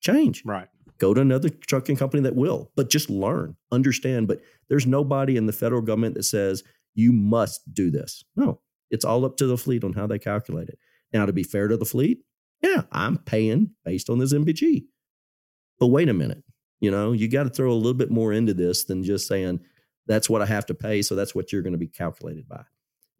Change. 0.00 0.42
Right. 0.44 0.68
Go 0.98 1.14
to 1.14 1.20
another 1.20 1.48
trucking 1.48 1.96
company 1.96 2.22
that 2.22 2.36
will, 2.36 2.70
but 2.76 2.88
just 2.88 3.10
learn, 3.10 3.56
understand. 3.72 4.28
But 4.28 4.40
there's 4.68 4.86
nobody 4.86 5.36
in 5.36 5.46
the 5.46 5.52
federal 5.52 5.82
government 5.82 6.14
that 6.14 6.22
says 6.22 6.62
you 6.94 7.12
must 7.12 7.60
do 7.74 7.90
this. 7.90 8.22
No, 8.36 8.60
it's 8.90 9.04
all 9.04 9.24
up 9.24 9.36
to 9.38 9.46
the 9.46 9.58
fleet 9.58 9.82
on 9.82 9.94
how 9.94 10.06
they 10.06 10.18
calculate 10.18 10.68
it. 10.68 10.78
Now, 11.12 11.26
to 11.26 11.32
be 11.32 11.42
fair 11.42 11.66
to 11.68 11.76
the 11.76 11.84
fleet, 11.84 12.22
yeah, 12.62 12.82
I'm 12.92 13.18
paying 13.18 13.70
based 13.84 14.08
on 14.08 14.18
this 14.18 14.32
MPG. 14.32 14.84
But 15.82 15.88
wait 15.88 16.08
a 16.08 16.12
minute, 16.12 16.44
you 16.78 16.92
know, 16.92 17.10
you 17.10 17.26
got 17.26 17.42
to 17.42 17.48
throw 17.48 17.72
a 17.72 17.74
little 17.74 17.92
bit 17.92 18.08
more 18.08 18.32
into 18.32 18.54
this 18.54 18.84
than 18.84 19.02
just 19.02 19.26
saying 19.26 19.58
that's 20.06 20.30
what 20.30 20.40
I 20.40 20.46
have 20.46 20.64
to 20.66 20.74
pay. 20.74 21.02
So 21.02 21.16
that's 21.16 21.34
what 21.34 21.50
you're 21.50 21.62
going 21.62 21.72
to 21.72 21.76
be 21.76 21.88
calculated 21.88 22.48
by. 22.48 22.62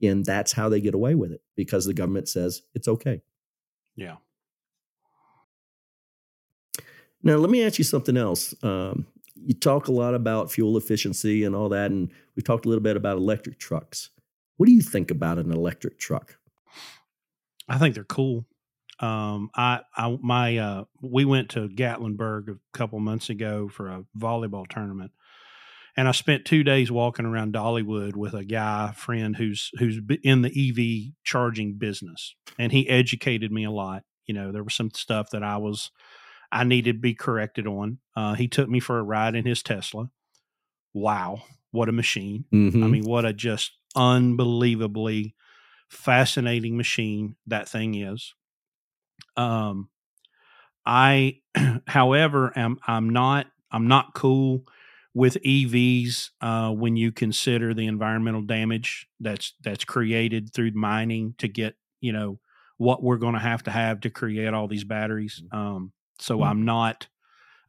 And 0.01 0.25
that's 0.25 0.53
how 0.53 0.69
they 0.69 0.81
get 0.81 0.95
away 0.95 1.17
with 1.17 1.33
it 1.33 1.41
because 1.57 1.87
the 1.87 1.93
government 1.93 2.29
says 2.29 2.63
it's 2.73 2.87
okay. 2.87 3.21
Yeah. 3.97 4.19
Now, 7.25 7.35
let 7.39 7.51
me 7.51 7.65
ask 7.65 7.79
you 7.79 7.85
something 7.85 8.17
else. 8.17 8.55
Um, 8.63 9.09
you 9.35 9.55
talk 9.55 9.89
a 9.89 9.93
lot 9.93 10.15
about 10.15 10.53
fuel 10.53 10.77
efficiency 10.77 11.43
and 11.43 11.57
all 11.57 11.71
that, 11.71 11.91
and 11.91 12.13
we've 12.37 12.45
talked 12.45 12.65
a 12.65 12.69
little 12.69 12.85
bit 12.85 12.97
about 12.97 13.17
electric 13.17 13.59
trucks. 13.59 14.11
What 14.57 14.67
do 14.67 14.73
you 14.73 14.83
think 14.83 15.11
about 15.11 15.41
an 15.41 15.51
electric 15.51 15.99
truck? 15.99 16.39
I 17.69 17.79
think 17.79 17.97
they're 17.97 18.05
cool. 18.05 18.47
Um, 19.03 19.51
I, 19.55 19.81
I, 19.97 20.17
my, 20.23 20.57
uh, 20.57 20.85
we 21.01 21.25
went 21.25 21.51
to 21.51 21.69
Gatlinburg 21.69 22.49
a 22.49 22.59
couple 22.73 23.01
months 23.01 23.31
ago 23.31 23.69
for 23.69 23.89
a 23.89 24.05
volleyball 24.17 24.67
tournament, 24.69 25.11
and 25.97 26.07
I 26.09 26.13
spent 26.13 26.45
two 26.45 26.63
days 26.63 26.91
walking 26.91 27.27
around 27.27 27.53
Dollywood 27.53 28.15
with 28.15 28.33
a 28.33 28.45
guy 28.45 28.93
friend 28.93 29.37
who's 29.37 29.71
who's 29.79 30.01
in 30.23 30.43
the 30.43 30.49
EV 30.49 31.15
charging 31.25 31.75
business, 31.75 32.35
and 32.59 32.71
he 32.71 32.89
educated 32.89 33.51
me 33.51 33.65
a 33.65 33.71
lot. 33.71 34.05
You 34.27 34.35
know, 34.35 34.53
there 34.53 34.63
was 34.63 34.75
some 34.75 34.91
stuff 34.93 35.31
that 35.31 35.43
I 35.43 35.57
was 35.57 35.91
I 36.53 36.65
needed 36.65 36.95
to 36.95 37.01
be 37.01 37.15
corrected 37.15 37.67
on. 37.67 37.99
Uh, 38.15 38.35
he 38.35 38.47
took 38.47 38.69
me 38.69 38.79
for 38.79 38.99
a 38.99 39.03
ride 39.03 39.35
in 39.35 39.45
his 39.45 39.63
Tesla. 39.63 40.11
Wow, 40.95 41.43
what 41.73 41.89
a 41.89 41.93
machine! 41.93 42.45
Mm-hmm. 42.53 42.85
I 42.85 42.87
mean, 42.87 43.05
what 43.05 43.25
a 43.25 43.33
just 43.33 43.73
unbelievably 43.97 45.35
fascinating 45.91 46.77
machine 46.77 47.37
that 47.49 47.69
thing 47.69 47.95
is. 47.95 48.35
Um, 49.37 49.89
I, 50.85 51.39
however, 51.87 52.53
am 52.57 52.79
I'm 52.87 53.11
not 53.11 53.47
I'm 53.71 53.89
not 53.89 54.15
cool 54.15 54.65
with 55.15 55.37
EVs 55.45 56.31
uh, 56.41 56.71
when 56.73 56.97
you 56.97 57.13
consider 57.13 57.75
the 57.75 57.87
environmental 57.87 58.43
damage 58.43 59.09
that's 59.21 59.55
that's 59.63 59.85
created 59.85 60.53
through 60.53 60.73
mining 60.73 61.35
to 61.39 61.49
get 61.49 61.75
you 62.01 62.13
know 62.13 62.39
what 62.79 63.03
we're 63.03 63.17
going 63.19 63.35
to 63.35 63.41
have 63.41 63.63
to 63.65 63.71
have 63.71 64.01
to 64.01 64.11
create 64.11 64.53
all 64.53 64.67
these 64.67 64.85
batteries. 64.85 65.43
Um, 65.53 65.93
so 66.19 66.39
Mhm. 66.39 66.47
I'm 66.47 66.65
not. 66.65 67.09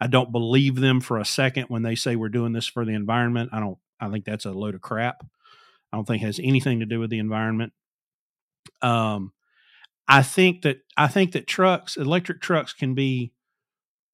I 0.01 0.07
don't 0.07 0.31
believe 0.31 0.75
them 0.75 0.99
for 1.01 1.17
a 1.17 1.25
second 1.25 1.65
when 1.69 1.83
they 1.83 1.95
say 1.95 2.15
we're 2.15 2.29
doing 2.29 2.51
this 2.53 2.67
for 2.67 2.83
the 2.85 2.93
environment. 2.93 3.51
I 3.53 3.59
don't. 3.59 3.77
I 3.99 4.09
think 4.09 4.25
that's 4.25 4.45
a 4.45 4.51
load 4.51 4.75
of 4.75 4.81
crap. 4.81 5.23
I 5.93 5.97
don't 5.97 6.05
think 6.05 6.23
it 6.23 6.25
has 6.25 6.39
anything 6.43 6.79
to 6.81 6.85
do 6.85 6.99
with 6.99 7.09
the 7.09 7.19
environment. 7.19 7.73
Um, 8.81 9.31
I 10.07 10.21
think 10.23 10.63
that 10.63 10.79
I 10.97 11.07
think 11.07 11.31
that 11.33 11.47
trucks, 11.47 11.95
electric 11.97 12.41
trucks, 12.41 12.73
can 12.73 12.93
be, 12.93 13.33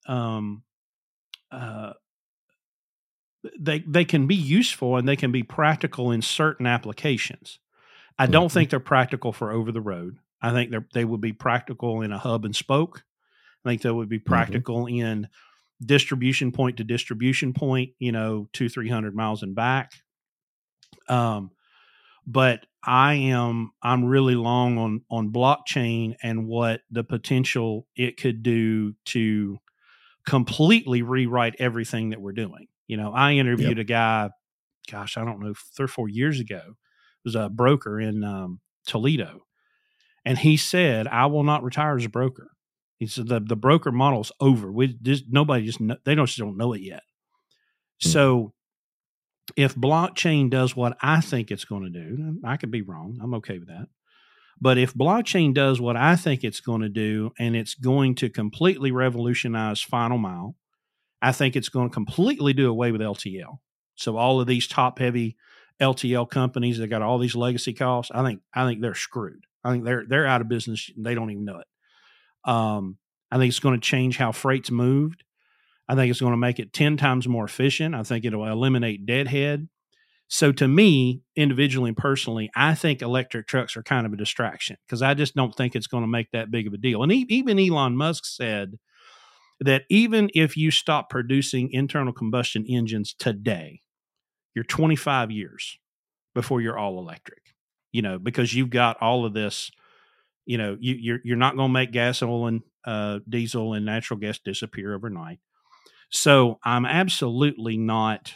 um, 0.08 0.64
uh, 1.52 1.94
they 3.60 3.80
they 3.80 4.06
can 4.06 4.28
be 4.28 4.36
useful 4.36 4.98
and 4.98 5.08
they 5.08 5.16
can 5.16 5.32
be 5.32 5.44
practical 5.44 6.12
in 6.12 6.22
certain 6.22 6.66
applications. 6.68 7.60
I 8.18 8.28
don't 8.28 8.50
Mhm. 8.50 8.54
think 8.54 8.70
they're 8.70 8.80
practical 8.82 9.32
for 9.32 9.52
over 9.52 9.72
the 9.72 9.82
road. 9.82 10.20
I 10.42 10.52
think 10.52 10.72
they 10.72 10.80
they 10.94 11.06
would 11.06 11.22
be 11.22 11.34
practical 11.34 12.02
in 12.02 12.12
a 12.12 12.18
hub 12.18 12.46
and 12.46 12.56
spoke. 12.56 13.06
I 13.66 13.70
think 13.70 13.82
they 13.82 13.92
would 13.92 14.10
be 14.10 14.20
practical 14.20 14.88
in 14.88 15.28
distribution 15.84 16.52
point 16.52 16.78
to 16.78 16.84
distribution 16.84 17.54
point. 17.54 17.92
You 18.00 18.12
know, 18.12 18.50
two 18.54 18.70
three 18.70 18.90
hundred 18.90 19.16
miles 19.16 19.42
and 19.44 19.56
back. 19.56 19.94
Um, 21.08 21.52
but 22.30 22.66
I 22.84 23.16
am 23.16 23.72
I'm 23.82 24.06
really 24.06 24.36
long 24.36 24.78
on 24.78 25.02
on 25.10 25.32
blockchain 25.32 26.16
and 26.22 26.48
what 26.48 26.82
the 26.92 27.04
potential 27.04 27.88
it 27.96 28.18
could 28.18 28.44
do 28.44 28.94
to 29.06 29.58
completely 30.26 31.02
rewrite 31.02 31.56
everything 31.58 32.12
that 32.12 32.22
we're 32.22 32.34
doing. 32.34 32.68
You 32.88 32.98
know, 32.98 33.12
I 33.14 33.34
interviewed 33.34 33.80
a 33.80 33.84
guy, 33.84 34.30
gosh, 34.90 35.18
I 35.18 35.26
don't 35.26 35.40
know, 35.40 35.54
three 35.76 35.86
or 35.86 35.90
four 35.90 36.08
years 36.08 36.40
ago. 36.40 36.62
It 36.66 37.26
was 37.26 37.36
a 37.36 37.50
broker 37.50 38.00
in 38.00 38.24
um, 38.24 38.62
Toledo, 38.86 39.42
and 40.24 40.38
he 40.38 40.56
said, 40.56 41.08
"I 41.08 41.26
will 41.26 41.44
not 41.44 41.64
retire 41.64 41.98
as 41.98 42.06
a 42.06 42.10
broker." 42.10 42.52
He 42.98 43.08
said 43.08 43.28
the 43.28 43.40
the 43.40 43.56
broker 43.56 43.92
model's 43.92 44.32
over. 44.40 44.72
We 44.72 44.88
just 45.02 45.26
nobody 45.30 45.66
just 45.66 45.80
kn- 45.80 45.98
they 46.06 46.14
don't 46.14 46.28
just 46.28 46.38
don't 46.38 46.58
know 46.58 46.74
it 46.74 46.82
yet. 46.82 47.04
Hmm. 48.04 48.10
So 48.10 48.54
if 49.56 49.76
blockchain 49.76 50.50
does 50.50 50.76
what 50.76 50.98
I 51.02 51.22
think 51.22 51.52
it's 51.52 51.66
going 51.66 51.84
to 51.84 51.90
do, 51.90 52.40
I 52.44 52.58
could 52.58 52.72
be 52.72 52.82
wrong. 52.82 53.20
I'm 53.22 53.34
okay 53.36 53.60
with 53.60 53.68
that. 53.68 53.88
But 54.62 54.78
if 54.78 54.94
blockchain 54.94 55.54
does 55.54 55.80
what 55.80 55.96
I 55.96 56.16
think 56.16 56.44
it's 56.44 56.60
going 56.60 56.82
to 56.82 56.90
do, 56.90 57.32
and 57.40 57.56
it's 57.56 57.76
going 57.76 58.16
to 58.16 58.30
completely 58.30 58.92
revolutionize 58.92 59.82
final 59.82 60.18
mile, 60.18 60.56
I 61.22 61.32
think 61.32 61.56
it's 61.56 61.70
going 61.70 61.90
to 61.90 61.94
completely 61.94 62.54
do 62.54 62.70
away 62.70 62.92
with 62.92 63.02
LTL. 63.02 63.60
So 63.96 64.18
all 64.18 64.42
of 64.42 64.48
these 64.48 64.68
top 64.68 65.00
heavy 65.00 65.38
LTL 65.82 66.30
companies 66.30 66.78
that 66.78 66.88
got 66.88 67.02
all 67.02 67.20
these 67.20 67.36
legacy 67.36 67.74
costs, 67.74 68.12
I 68.14 68.24
think 68.24 68.42
I 68.54 68.66
think 68.66 68.82
they're 68.82 68.96
screwed. 68.96 69.46
I 69.64 69.72
think 69.72 69.86
they're 69.86 70.06
they're 70.08 70.28
out 70.28 70.42
of 70.42 70.50
business. 70.50 70.90
They 70.98 71.16
don't 71.16 71.32
even 71.32 71.46
know 71.46 71.60
it. 71.60 72.50
Um, 72.50 72.98
I 73.32 73.38
think 73.38 73.50
it's 73.50 73.60
going 73.60 73.80
to 73.80 73.86
change 73.86 74.18
how 74.18 74.32
freight's 74.32 74.72
moved. 74.72 75.24
I 75.90 75.96
think 75.96 76.12
it's 76.12 76.22
going 76.22 76.34
to 76.34 76.38
make 76.38 76.60
it 76.60 76.72
10 76.72 76.98
times 76.98 77.28
more 77.28 77.46
efficient. 77.46 77.96
I 77.96 78.04
think 78.04 78.24
it'll 78.24 78.46
eliminate 78.46 79.08
deadhead. 79.08 79.68
So 80.28 80.52
to 80.52 80.68
me, 80.68 81.24
individually 81.36 81.90
and 81.90 81.98
personally, 81.98 82.52
I 82.56 82.76
think 82.76 83.02
electric 83.02 83.48
trucks 83.48 83.76
are 83.76 83.82
kind 83.82 84.06
of 84.06 84.14
a 84.14 84.18
distraction 84.18 84.78
because 84.86 85.02
I 85.02 85.16
just 85.16 85.34
don't 85.34 85.56
think 85.56 85.76
it's 85.76 85.88
going 85.88 86.04
to 86.04 86.08
make 86.08 86.30
that 86.32 86.52
big 86.52 86.68
of 86.68 86.74
a 86.74 86.78
deal. 86.78 87.02
And 87.02 87.12
even 87.12 87.58
Elon 87.58 87.98
Musk 87.98 88.26
said 88.26 88.78
that 89.60 89.84
even 89.90 90.30
if 90.36 90.56
you 90.56 90.70
stop 90.70 91.10
producing 91.10 91.72
internal 91.72 92.14
combustion 92.14 92.64
engines 92.70 93.16
today, 93.18 93.82
you're 94.54 94.64
25 94.64 95.32
years 95.32 95.80
before 96.36 96.62
you're 96.62 96.78
all 96.78 97.00
electric. 97.00 97.42
You 97.92 98.04
know, 98.04 98.20
because 98.20 98.54
you've 98.54 98.70
got 98.70 99.02
all 99.02 99.26
of 99.26 99.34
this. 99.34 99.72
You 100.46 100.60
know, 100.60 100.78
you, 100.80 100.94
you're 100.94 101.20
you're 101.24 101.38
not 101.38 101.56
going 101.56 101.70
to 101.70 101.74
make 101.74 101.92
gas, 101.92 102.22
oil, 102.22 102.46
and 102.46 102.62
uh, 102.86 103.20
diesel 103.28 103.74
and 103.74 103.84
natural 103.84 104.20
gas 104.20 104.38
disappear 104.38 104.94
overnight. 104.94 105.40
So 106.10 106.60
I'm 106.64 106.86
absolutely 106.86 107.78
not 107.78 108.34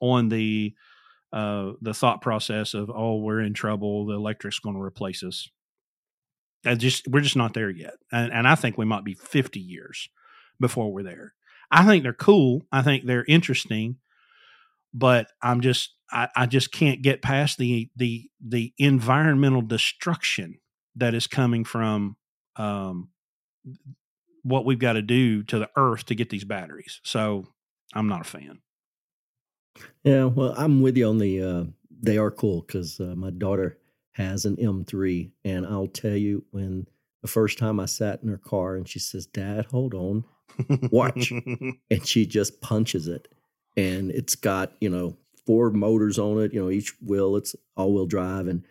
on 0.00 0.28
the 0.28 0.74
uh, 1.32 1.72
the 1.82 1.92
thought 1.92 2.22
process 2.22 2.74
of 2.74 2.90
oh 2.94 3.16
we're 3.16 3.40
in 3.40 3.52
trouble 3.52 4.06
the 4.06 4.14
electric's 4.14 4.58
going 4.58 4.76
to 4.76 4.82
replace 4.82 5.22
us. 5.22 5.48
I 6.64 6.74
just 6.74 7.06
we're 7.08 7.20
just 7.20 7.36
not 7.36 7.54
there 7.54 7.70
yet, 7.70 7.94
and, 8.12 8.32
and 8.32 8.48
I 8.48 8.54
think 8.54 8.76
we 8.76 8.84
might 8.84 9.04
be 9.04 9.14
50 9.14 9.60
years 9.60 10.08
before 10.60 10.92
we're 10.92 11.04
there. 11.04 11.34
I 11.70 11.84
think 11.86 12.02
they're 12.02 12.12
cool. 12.12 12.62
I 12.72 12.82
think 12.82 13.04
they're 13.04 13.24
interesting, 13.26 13.96
but 14.94 15.28
I'm 15.42 15.60
just 15.60 15.94
I, 16.10 16.28
I 16.34 16.46
just 16.46 16.72
can't 16.72 17.02
get 17.02 17.22
past 17.22 17.58
the 17.58 17.90
the 17.96 18.30
the 18.44 18.72
environmental 18.78 19.62
destruction 19.62 20.58
that 20.96 21.14
is 21.14 21.26
coming 21.26 21.64
from 21.64 22.16
um, 22.56 23.10
what 24.48 24.64
we've 24.64 24.78
got 24.78 24.94
to 24.94 25.02
do 25.02 25.42
to 25.44 25.58
the 25.58 25.70
earth 25.76 26.06
to 26.06 26.14
get 26.14 26.30
these 26.30 26.44
batteries. 26.44 27.00
So 27.04 27.46
I'm 27.94 28.08
not 28.08 28.22
a 28.22 28.24
fan. 28.24 28.60
Yeah, 30.02 30.24
well, 30.24 30.54
I'm 30.56 30.80
with 30.80 30.96
you 30.96 31.08
on 31.08 31.18
the. 31.18 31.42
Uh, 31.42 31.64
they 32.00 32.18
are 32.18 32.30
cool 32.30 32.62
because 32.62 33.00
uh, 33.00 33.14
my 33.16 33.30
daughter 33.30 33.78
has 34.12 34.44
an 34.44 34.56
M3, 34.56 35.30
and 35.44 35.66
I'll 35.66 35.86
tell 35.86 36.16
you 36.16 36.44
when 36.50 36.86
the 37.22 37.28
first 37.28 37.58
time 37.58 37.80
I 37.80 37.86
sat 37.86 38.22
in 38.22 38.28
her 38.28 38.38
car 38.38 38.76
and 38.76 38.88
she 38.88 38.98
says, 38.98 39.26
"Dad, 39.26 39.66
hold 39.66 39.94
on, 39.94 40.24
watch," 40.90 41.30
and 41.90 42.06
she 42.06 42.26
just 42.26 42.60
punches 42.60 43.08
it, 43.08 43.28
and 43.76 44.10
it's 44.10 44.34
got 44.34 44.72
you 44.80 44.88
know 44.88 45.16
four 45.46 45.70
motors 45.70 46.18
on 46.18 46.40
it. 46.40 46.52
You 46.52 46.62
know, 46.62 46.70
each 46.70 46.94
wheel 47.00 47.36
it's 47.36 47.54
all 47.76 47.92
wheel 47.92 48.06
drive, 48.06 48.48
and 48.48 48.64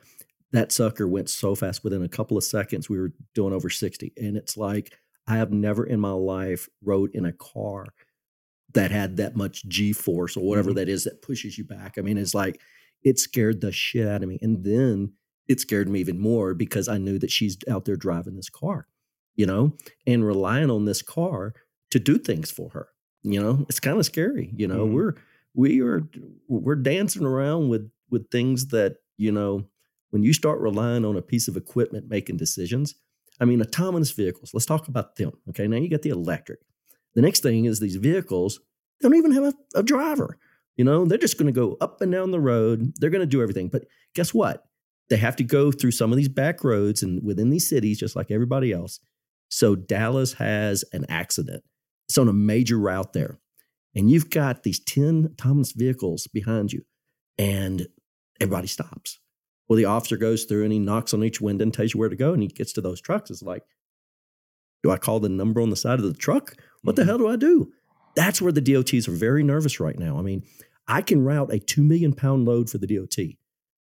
that 0.51 0.71
sucker 0.71 1.07
went 1.07 1.29
so 1.29 1.55
fast. 1.55 1.83
Within 1.83 2.03
a 2.03 2.09
couple 2.09 2.37
of 2.37 2.43
seconds, 2.43 2.89
we 2.89 2.99
were 2.99 3.13
doing 3.33 3.53
over 3.53 3.69
sixty, 3.69 4.13
and 4.17 4.37
it's 4.37 4.57
like 4.57 4.97
I 5.27 5.37
have 5.37 5.51
never 5.51 5.85
in 5.85 5.99
my 5.99 6.11
life 6.11 6.69
rode 6.83 7.13
in 7.13 7.25
a 7.25 7.33
car 7.33 7.87
that 8.73 8.91
had 8.91 9.17
that 9.17 9.35
much 9.35 9.65
G 9.67 9.93
force 9.93 10.37
or 10.37 10.41
whatever 10.43 10.69
mm-hmm. 10.69 10.77
that 10.77 10.89
is 10.89 11.03
that 11.05 11.21
pushes 11.21 11.57
you 11.57 11.63
back. 11.63 11.97
I 11.97 12.01
mean, 12.01 12.17
it's 12.17 12.33
like 12.33 12.61
it 13.03 13.19
scared 13.19 13.61
the 13.61 13.71
shit 13.71 14.07
out 14.07 14.23
of 14.23 14.29
me. 14.29 14.39
And 14.41 14.63
then 14.63 15.13
it 15.47 15.59
scared 15.59 15.89
me 15.89 15.99
even 15.99 16.19
more 16.19 16.53
because 16.53 16.87
I 16.87 16.97
knew 16.97 17.17
that 17.19 17.31
she's 17.31 17.57
out 17.69 17.85
there 17.85 17.95
driving 17.95 18.35
this 18.35 18.49
car, 18.49 18.87
you 19.35 19.45
know, 19.45 19.73
and 20.05 20.25
relying 20.25 20.69
on 20.69 20.85
this 20.85 21.01
car 21.01 21.53
to 21.91 21.99
do 21.99 22.17
things 22.17 22.51
for 22.51 22.69
her. 22.71 22.89
You 23.23 23.41
know, 23.41 23.65
it's 23.69 23.79
kind 23.79 23.97
of 23.97 24.05
scary. 24.05 24.53
You 24.55 24.67
know, 24.67 24.85
mm-hmm. 24.85 24.93
we're 24.93 25.13
we 25.53 25.81
are 25.81 26.03
we're 26.47 26.75
dancing 26.75 27.25
around 27.25 27.69
with 27.69 27.89
with 28.09 28.29
things 28.29 28.67
that, 28.67 28.97
you 29.17 29.31
know, 29.31 29.65
when 30.11 30.23
you 30.23 30.33
start 30.33 30.59
relying 30.59 31.03
on 31.03 31.17
a 31.17 31.21
piece 31.21 31.47
of 31.47 31.57
equipment 31.57 32.09
making 32.09 32.37
decisions, 32.37 32.95
I 33.39 33.45
mean, 33.45 33.61
autonomous 33.61 34.11
vehicles, 34.11 34.51
let's 34.53 34.65
talk 34.65 34.87
about 34.87 35.15
them. 35.15 35.31
Okay. 35.49 35.67
Now 35.67 35.77
you 35.77 35.89
got 35.89 36.01
the 36.01 36.09
electric. 36.09 36.59
The 37.15 37.21
next 37.21 37.41
thing 37.41 37.65
is 37.65 37.79
these 37.79 37.95
vehicles 37.95 38.59
don't 39.01 39.15
even 39.15 39.31
have 39.31 39.43
a, 39.43 39.53
a 39.75 39.83
driver. 39.83 40.37
You 40.75 40.85
know, 40.85 41.05
they're 41.05 41.17
just 41.17 41.37
going 41.37 41.47
to 41.47 41.59
go 41.59 41.77
up 41.81 42.01
and 42.01 42.11
down 42.11 42.31
the 42.31 42.39
road. 42.39 42.93
They're 42.97 43.09
going 43.09 43.21
to 43.21 43.27
do 43.27 43.41
everything. 43.41 43.69
But 43.69 43.85
guess 44.13 44.33
what? 44.33 44.63
They 45.09 45.17
have 45.17 45.35
to 45.37 45.43
go 45.43 45.71
through 45.71 45.91
some 45.91 46.11
of 46.11 46.17
these 46.17 46.29
back 46.29 46.63
roads 46.63 47.01
and 47.01 47.23
within 47.23 47.49
these 47.49 47.67
cities, 47.67 47.99
just 47.99 48.15
like 48.15 48.29
everybody 48.29 48.71
else. 48.71 48.99
So 49.49 49.75
Dallas 49.75 50.33
has 50.33 50.83
an 50.91 51.05
accident. 51.09 51.63
It's 52.07 52.17
on 52.17 52.27
a 52.27 52.33
major 52.33 52.77
route 52.77 53.13
there. 53.13 53.39
And 53.95 54.11
you've 54.11 54.29
got 54.29 54.63
these 54.63 54.79
10 54.79 55.29
autonomous 55.31 55.71
vehicles 55.71 56.27
behind 56.27 56.71
you, 56.71 56.83
and 57.37 57.87
everybody 58.39 58.67
stops. 58.67 59.19
Well, 59.67 59.77
the 59.77 59.85
officer 59.85 60.17
goes 60.17 60.45
through 60.45 60.63
and 60.63 60.71
he 60.71 60.79
knocks 60.79 61.13
on 61.13 61.23
each 61.23 61.41
window 61.41 61.63
and 61.63 61.73
tells 61.73 61.93
you 61.93 61.99
where 61.99 62.09
to 62.09 62.15
go. 62.15 62.33
And 62.33 62.41
he 62.41 62.47
gets 62.47 62.73
to 62.73 62.81
those 62.81 63.01
trucks. 63.01 63.29
It's 63.29 63.41
like, 63.41 63.63
do 64.83 64.91
I 64.91 64.97
call 64.97 65.19
the 65.19 65.29
number 65.29 65.61
on 65.61 65.69
the 65.69 65.75
side 65.75 65.99
of 65.99 66.05
the 66.05 66.13
truck? 66.13 66.55
What 66.83 66.95
the 66.95 67.01
mm-hmm. 67.01 67.09
hell 67.09 67.17
do 67.17 67.27
I 67.27 67.35
do? 67.35 67.71
That's 68.15 68.41
where 68.41 68.51
the 68.51 68.61
DOTs 68.61 69.07
are 69.07 69.11
very 69.11 69.43
nervous 69.43 69.79
right 69.79 69.97
now. 69.97 70.17
I 70.17 70.21
mean, 70.21 70.43
I 70.87 71.01
can 71.01 71.23
route 71.23 71.53
a 71.53 71.59
two 71.59 71.83
million 71.83 72.13
pound 72.13 72.45
load 72.45 72.69
for 72.69 72.77
the 72.77 72.87
DOT, 72.87 73.17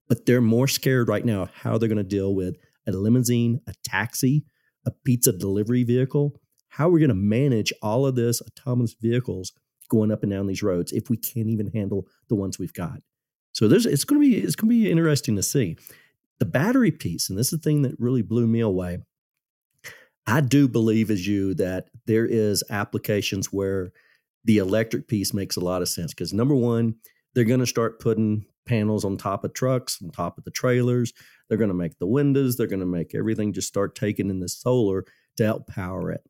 but 0.08 0.26
they're 0.26 0.40
more 0.40 0.68
scared 0.68 1.08
right 1.08 1.24
now 1.24 1.42
of 1.42 1.50
how 1.50 1.76
they're 1.76 1.88
going 1.88 1.98
to 1.98 2.04
deal 2.04 2.34
with 2.34 2.56
a 2.86 2.92
limousine, 2.92 3.60
a 3.66 3.74
taxi, 3.84 4.44
a 4.86 4.90
pizza 5.04 5.32
delivery 5.32 5.84
vehicle. 5.84 6.40
How 6.68 6.88
are 6.88 6.92
we 6.92 7.00
going 7.00 7.08
to 7.10 7.14
manage 7.14 7.72
all 7.82 8.06
of 8.06 8.16
this 8.16 8.42
autonomous 8.42 8.94
vehicles 9.00 9.52
going 9.88 10.10
up 10.10 10.22
and 10.22 10.32
down 10.32 10.46
these 10.46 10.62
roads 10.62 10.92
if 10.92 11.08
we 11.08 11.16
can't 11.16 11.48
even 11.48 11.70
handle 11.72 12.06
the 12.28 12.34
ones 12.34 12.58
we've 12.58 12.72
got? 12.72 13.00
So 13.54 13.68
there's 13.68 13.86
it's 13.86 14.04
going 14.04 14.20
to 14.20 14.28
be 14.28 14.36
it's 14.36 14.56
going 14.56 14.68
to 14.68 14.74
be 14.74 14.90
interesting 14.90 15.36
to 15.36 15.42
see 15.42 15.76
the 16.38 16.44
battery 16.44 16.90
piece, 16.90 17.30
and 17.30 17.38
this 17.38 17.52
is 17.52 17.60
the 17.60 17.62
thing 17.62 17.82
that 17.82 17.98
really 17.98 18.22
blew 18.22 18.46
me 18.46 18.60
away. 18.60 18.98
I 20.26 20.40
do 20.40 20.68
believe, 20.68 21.10
as 21.10 21.26
you, 21.26 21.54
that 21.54 21.88
there 22.06 22.26
is 22.26 22.64
applications 22.68 23.52
where 23.52 23.92
the 24.44 24.58
electric 24.58 25.06
piece 25.06 25.32
makes 25.32 25.56
a 25.56 25.60
lot 25.60 25.82
of 25.82 25.88
sense 25.88 26.12
because 26.12 26.32
number 26.32 26.54
one, 26.54 26.96
they're 27.34 27.44
going 27.44 27.60
to 27.60 27.66
start 27.66 28.00
putting 28.00 28.44
panels 28.66 29.04
on 29.04 29.16
top 29.16 29.44
of 29.44 29.52
trucks, 29.54 30.00
on 30.02 30.10
top 30.10 30.36
of 30.36 30.44
the 30.44 30.50
trailers. 30.50 31.12
They're 31.48 31.58
going 31.58 31.68
to 31.68 31.74
make 31.74 31.98
the 31.98 32.06
windows. 32.06 32.56
They're 32.56 32.66
going 32.66 32.80
to 32.80 32.86
make 32.86 33.14
everything 33.14 33.52
just 33.52 33.68
start 33.68 33.94
taking 33.94 34.30
in 34.30 34.40
the 34.40 34.48
solar 34.48 35.04
to 35.36 35.44
help 35.44 35.66
power 35.68 36.10
it. 36.10 36.22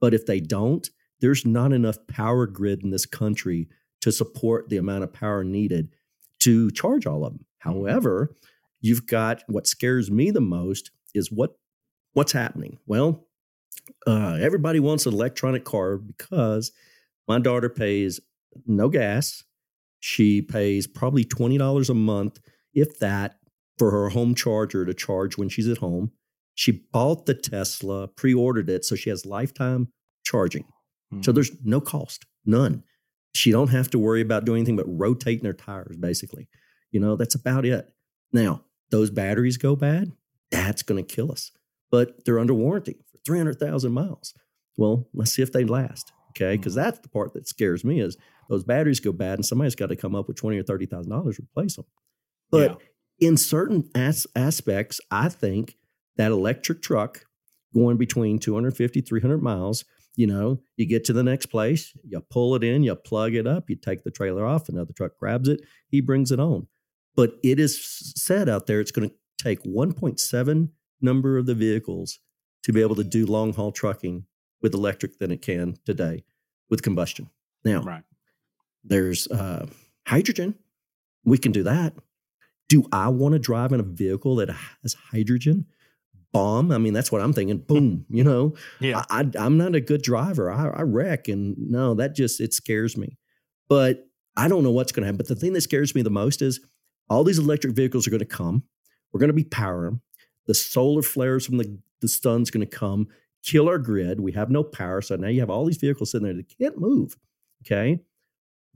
But 0.00 0.14
if 0.14 0.26
they 0.26 0.40
don't, 0.40 0.88
there's 1.20 1.44
not 1.44 1.72
enough 1.72 1.96
power 2.06 2.46
grid 2.46 2.84
in 2.84 2.90
this 2.90 3.06
country 3.06 3.68
to 4.02 4.12
support 4.12 4.68
the 4.68 4.76
amount 4.76 5.04
of 5.04 5.12
power 5.12 5.42
needed 5.42 5.88
to 6.40 6.70
charge 6.70 7.06
all 7.06 7.24
of 7.24 7.32
them. 7.32 7.44
Mm-hmm. 7.64 7.70
However, 7.70 8.36
you've 8.80 9.06
got 9.06 9.42
what 9.46 9.66
scares 9.66 10.10
me 10.10 10.30
the 10.30 10.40
most 10.40 10.90
is 11.14 11.32
what 11.32 11.58
what's 12.12 12.32
happening. 12.32 12.78
Well, 12.86 13.26
uh, 14.06 14.38
everybody 14.40 14.80
wants 14.80 15.06
an 15.06 15.14
electronic 15.14 15.64
car 15.64 15.98
because 15.98 16.72
my 17.26 17.38
daughter 17.38 17.68
pays 17.68 18.20
no 18.66 18.88
gas. 18.88 19.44
She 20.00 20.42
pays 20.42 20.86
probably 20.86 21.24
twenty 21.24 21.58
dollars 21.58 21.90
a 21.90 21.94
month, 21.94 22.40
if 22.74 22.98
that, 23.00 23.38
for 23.78 23.90
her 23.90 24.10
home 24.10 24.34
charger 24.34 24.84
to 24.84 24.94
charge 24.94 25.36
when 25.36 25.48
she's 25.48 25.68
at 25.68 25.78
home. 25.78 26.12
She 26.54 26.84
bought 26.92 27.26
the 27.26 27.34
Tesla, 27.34 28.08
pre-ordered 28.08 28.68
it, 28.68 28.84
so 28.84 28.96
she 28.96 29.10
has 29.10 29.24
lifetime 29.24 29.92
charging. 30.24 30.64
Mm-hmm. 31.12 31.22
So 31.22 31.30
there's 31.30 31.52
no 31.64 31.80
cost, 31.80 32.26
none 32.44 32.82
she 33.34 33.50
don't 33.50 33.68
have 33.68 33.90
to 33.90 33.98
worry 33.98 34.20
about 34.20 34.44
doing 34.44 34.60
anything 34.60 34.76
but 34.76 34.86
rotating 34.86 35.44
her 35.44 35.52
tires 35.52 35.96
basically. 35.96 36.48
You 36.90 37.00
know 37.00 37.16
that's 37.16 37.34
about 37.34 37.64
it. 37.64 37.92
Now 38.32 38.64
those 38.90 39.10
batteries 39.10 39.56
go 39.56 39.76
bad 39.76 40.12
that's 40.50 40.82
going 40.82 41.04
to 41.04 41.14
kill 41.14 41.30
us 41.30 41.52
but 41.90 42.24
they're 42.24 42.38
under 42.38 42.54
warranty 42.54 42.96
for 43.10 43.18
300000 43.26 43.92
miles. 43.92 44.34
Well 44.76 45.08
let's 45.14 45.32
see 45.32 45.42
if 45.42 45.52
they 45.52 45.64
last 45.64 46.12
okay? 46.30 46.56
Because 46.56 46.74
mm-hmm. 46.74 46.84
that's 46.84 46.98
the 47.00 47.08
part 47.08 47.34
that 47.34 47.48
scares 47.48 47.84
me 47.84 48.00
is 48.00 48.16
those 48.48 48.64
batteries 48.64 49.00
go 49.00 49.12
bad 49.12 49.34
and 49.34 49.46
somebody's 49.46 49.74
got 49.74 49.88
to 49.88 49.96
come 49.96 50.14
up 50.14 50.28
with 50.28 50.36
20 50.36 50.58
or 50.58 50.62
30000 50.62 51.10
dollars 51.10 51.36
to 51.36 51.42
replace 51.42 51.76
them 51.76 51.84
but 52.50 52.78
yeah. 53.20 53.28
in 53.28 53.36
certain 53.36 53.88
as- 53.94 54.26
aspects 54.34 55.00
i 55.10 55.28
think 55.28 55.76
that 56.16 56.32
electric 56.32 56.82
truck 56.82 57.24
going 57.74 57.96
between 57.96 58.38
250 58.38 59.00
300 59.00 59.42
miles 59.42 59.84
you 60.18 60.26
know, 60.26 60.60
you 60.76 60.84
get 60.84 61.04
to 61.04 61.12
the 61.12 61.22
next 61.22 61.46
place, 61.46 61.96
you 62.02 62.20
pull 62.28 62.56
it 62.56 62.64
in, 62.64 62.82
you 62.82 62.92
plug 62.96 63.34
it 63.34 63.46
up, 63.46 63.70
you 63.70 63.76
take 63.76 64.02
the 64.02 64.10
trailer 64.10 64.44
off, 64.44 64.68
another 64.68 64.92
truck 64.92 65.12
grabs 65.16 65.48
it, 65.48 65.60
he 65.86 66.00
brings 66.00 66.32
it 66.32 66.40
on. 66.40 66.66
But 67.14 67.34
it 67.44 67.60
is 67.60 67.80
said 68.16 68.48
out 68.48 68.66
there 68.66 68.80
it's 68.80 68.90
going 68.90 69.10
to 69.10 69.14
take 69.40 69.62
1.7 69.62 70.70
number 71.00 71.38
of 71.38 71.46
the 71.46 71.54
vehicles 71.54 72.18
to 72.64 72.72
be 72.72 72.80
able 72.80 72.96
to 72.96 73.04
do 73.04 73.26
long 73.26 73.52
haul 73.52 73.70
trucking 73.70 74.24
with 74.60 74.74
electric 74.74 75.18
than 75.20 75.30
it 75.30 75.40
can 75.40 75.76
today 75.86 76.24
with 76.68 76.82
combustion. 76.82 77.30
Now, 77.64 77.82
right. 77.82 78.02
there's 78.82 79.28
uh, 79.28 79.66
hydrogen. 80.04 80.56
We 81.24 81.38
can 81.38 81.52
do 81.52 81.62
that. 81.62 81.94
Do 82.68 82.84
I 82.90 83.06
want 83.06 83.34
to 83.34 83.38
drive 83.38 83.70
in 83.70 83.78
a 83.78 83.84
vehicle 83.84 84.34
that 84.36 84.50
has 84.82 84.94
hydrogen? 85.12 85.66
Bomb. 86.32 86.72
I 86.72 86.78
mean, 86.78 86.92
that's 86.92 87.10
what 87.10 87.20
I'm 87.20 87.32
thinking. 87.32 87.58
Boom, 87.58 88.04
you 88.08 88.24
know. 88.24 88.54
Yeah. 88.80 89.04
I, 89.10 89.26
am 89.36 89.58
not 89.58 89.74
a 89.74 89.80
good 89.80 90.02
driver. 90.02 90.50
I, 90.50 90.68
I 90.68 90.82
wreck, 90.82 91.28
and 91.28 91.56
no, 91.58 91.94
that 91.94 92.14
just 92.14 92.40
it 92.40 92.52
scares 92.52 92.96
me. 92.96 93.18
But 93.68 94.06
I 94.36 94.48
don't 94.48 94.62
know 94.62 94.70
what's 94.70 94.92
going 94.92 95.02
to 95.02 95.06
happen. 95.06 95.18
But 95.18 95.28
the 95.28 95.36
thing 95.36 95.52
that 95.54 95.62
scares 95.62 95.94
me 95.94 96.02
the 96.02 96.10
most 96.10 96.42
is 96.42 96.60
all 97.10 97.24
these 97.24 97.38
electric 97.38 97.74
vehicles 97.74 98.06
are 98.06 98.10
going 98.10 98.20
to 98.20 98.26
come. 98.26 98.62
We're 99.12 99.20
going 99.20 99.28
to 99.28 99.34
be 99.34 99.44
powering 99.44 99.84
them. 99.84 100.02
The 100.46 100.54
solar 100.54 101.02
flares 101.02 101.46
from 101.46 101.58
the 101.58 101.78
the 102.00 102.08
sun's 102.08 102.50
going 102.50 102.66
to 102.66 102.76
come, 102.76 103.08
kill 103.42 103.68
our 103.68 103.78
grid. 103.78 104.20
We 104.20 104.32
have 104.32 104.50
no 104.50 104.62
power. 104.62 105.02
So 105.02 105.16
now 105.16 105.28
you 105.28 105.40
have 105.40 105.50
all 105.50 105.64
these 105.64 105.78
vehicles 105.78 106.12
sitting 106.12 106.26
there 106.26 106.34
that 106.34 106.58
can't 106.58 106.78
move. 106.78 107.16
Okay. 107.62 108.00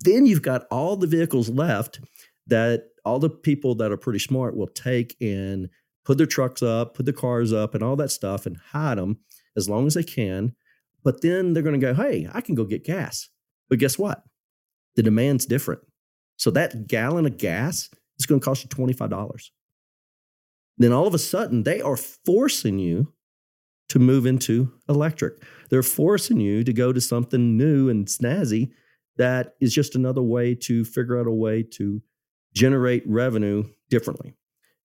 Then 0.00 0.26
you've 0.26 0.42
got 0.42 0.66
all 0.70 0.96
the 0.96 1.06
vehicles 1.06 1.48
left 1.48 2.00
that 2.48 2.88
all 3.04 3.18
the 3.18 3.30
people 3.30 3.76
that 3.76 3.92
are 3.92 3.96
pretty 3.96 4.18
smart 4.18 4.56
will 4.56 4.66
take 4.66 5.16
and 5.20 5.68
put 6.04 6.18
their 6.18 6.26
trucks 6.26 6.62
up, 6.62 6.94
put 6.94 7.06
their 7.06 7.12
cars 7.12 7.52
up, 7.52 7.74
and 7.74 7.82
all 7.82 7.96
that 7.96 8.10
stuff 8.10 8.46
and 8.46 8.56
hide 8.56 8.98
them 8.98 9.18
as 9.56 9.68
long 9.68 9.86
as 9.86 9.94
they 9.94 10.02
can. 10.02 10.54
But 11.04 11.20
then 11.22 11.52
they're 11.52 11.62
going 11.62 11.78
to 11.80 11.86
go, 11.86 11.94
hey, 11.94 12.28
I 12.32 12.40
can 12.40 12.54
go 12.54 12.64
get 12.64 12.84
gas. 12.84 13.28
But 13.68 13.78
guess 13.78 13.98
what? 13.98 14.22
The 14.96 15.02
demand's 15.02 15.46
different. 15.46 15.80
So 16.36 16.50
that 16.52 16.86
gallon 16.86 17.26
of 17.26 17.38
gas 17.38 17.90
is 18.18 18.26
going 18.26 18.40
to 18.40 18.44
cost 18.44 18.62
you 18.62 18.68
$25. 18.68 19.50
Then 20.78 20.92
all 20.92 21.06
of 21.06 21.14
a 21.14 21.18
sudden, 21.18 21.62
they 21.62 21.80
are 21.80 21.96
forcing 21.96 22.78
you 22.78 23.12
to 23.88 23.98
move 23.98 24.26
into 24.26 24.72
electric. 24.88 25.42
They're 25.70 25.82
forcing 25.82 26.40
you 26.40 26.64
to 26.64 26.72
go 26.72 26.92
to 26.92 27.00
something 27.00 27.56
new 27.56 27.88
and 27.88 28.06
snazzy 28.06 28.70
that 29.16 29.54
is 29.60 29.74
just 29.74 29.94
another 29.94 30.22
way 30.22 30.54
to 30.54 30.84
figure 30.84 31.20
out 31.20 31.26
a 31.26 31.32
way 31.32 31.62
to 31.62 32.02
generate 32.54 33.06
revenue 33.06 33.64
differently. 33.90 34.34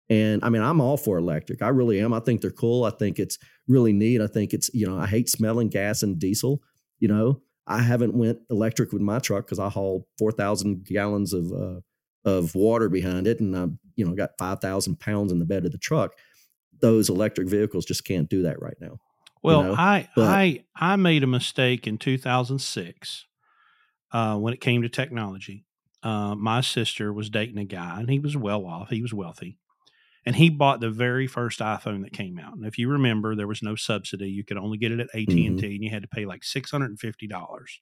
And 0.09 0.43
I 0.43 0.49
mean, 0.49 0.61
I'm 0.61 0.79
all 0.79 0.97
for 0.97 1.17
electric. 1.17 1.61
I 1.61 1.69
really 1.69 1.99
am. 1.99 2.13
I 2.13 2.19
think 2.19 2.41
they're 2.41 2.51
cool. 2.51 2.85
I 2.85 2.91
think 2.91 3.19
it's 3.19 3.37
really 3.67 3.91
neat. 3.91 4.21
I 4.21 4.27
think 4.27 4.53
it's, 4.53 4.69
you 4.73 4.87
know, 4.87 4.97
I 4.97 5.05
hate 5.05 5.29
smelling 5.29 5.67
gas 5.67 6.01
and 6.01 6.17
diesel. 6.17 6.61
You 6.99 7.09
know, 7.09 7.41
I 7.65 7.81
haven't 7.81 8.13
went 8.13 8.39
electric 8.49 8.93
with 8.93 9.01
my 9.01 9.19
truck 9.19 9.45
because 9.45 9.59
I 9.59 9.69
haul 9.69 10.07
4,000 10.17 10.85
gallons 10.85 11.33
of, 11.33 11.51
uh, 11.51 11.81
of 12.23 12.55
water 12.55 12.87
behind 12.87 13.27
it. 13.27 13.41
And 13.41 13.55
I, 13.55 13.67
you 13.95 14.05
know, 14.05 14.13
got 14.13 14.37
5,000 14.39 14.99
pounds 14.99 15.31
in 15.31 15.39
the 15.39 15.45
bed 15.45 15.65
of 15.65 15.73
the 15.73 15.77
truck. 15.77 16.13
Those 16.79 17.09
electric 17.09 17.49
vehicles 17.49 17.85
just 17.85 18.05
can't 18.05 18.29
do 18.29 18.43
that 18.43 18.61
right 18.61 18.77
now. 18.79 18.99
Well, 19.43 19.61
you 19.61 19.67
know? 19.67 19.75
I, 19.77 20.09
but, 20.15 20.25
I, 20.25 20.63
I 20.75 20.95
made 20.95 21.23
a 21.23 21.27
mistake 21.27 21.85
in 21.85 21.97
2006 21.97 23.25
uh, 24.13 24.37
when 24.37 24.53
it 24.53 24.61
came 24.61 24.83
to 24.83 24.89
technology. 24.89 25.65
Uh, 26.01 26.35
my 26.35 26.61
sister 26.61 27.11
was 27.11 27.29
dating 27.29 27.57
a 27.57 27.65
guy 27.65 27.99
and 27.99 28.09
he 28.09 28.19
was 28.19 28.37
well 28.37 28.65
off. 28.65 28.89
He 28.89 29.01
was 29.01 29.13
wealthy 29.13 29.57
and 30.27 30.35
he 30.35 30.49
bought 30.49 30.81
the 30.81 30.89
very 30.89 31.25
first 31.25 31.61
iPhone 31.61 32.03
that 32.03 32.11
came 32.11 32.37
out. 32.37 32.53
And 32.53 32.65
if 32.65 32.77
you 32.77 32.89
remember, 32.89 33.33
there 33.33 33.47
was 33.47 33.63
no 33.63 33.75
subsidy; 33.75 34.29
you 34.29 34.43
could 34.43 34.57
only 34.57 34.77
get 34.77 34.91
it 34.91 34.99
at 34.99 35.07
AT 35.13 35.15
and 35.15 35.29
T, 35.29 35.43
mm-hmm. 35.43 35.63
and 35.63 35.83
you 35.85 35.89
had 35.89 36.01
to 36.01 36.09
pay 36.09 36.25
like 36.25 36.43
six 36.43 36.69
hundred 36.69 36.89
and 36.89 36.99
fifty 36.99 37.27
dollars 37.27 37.79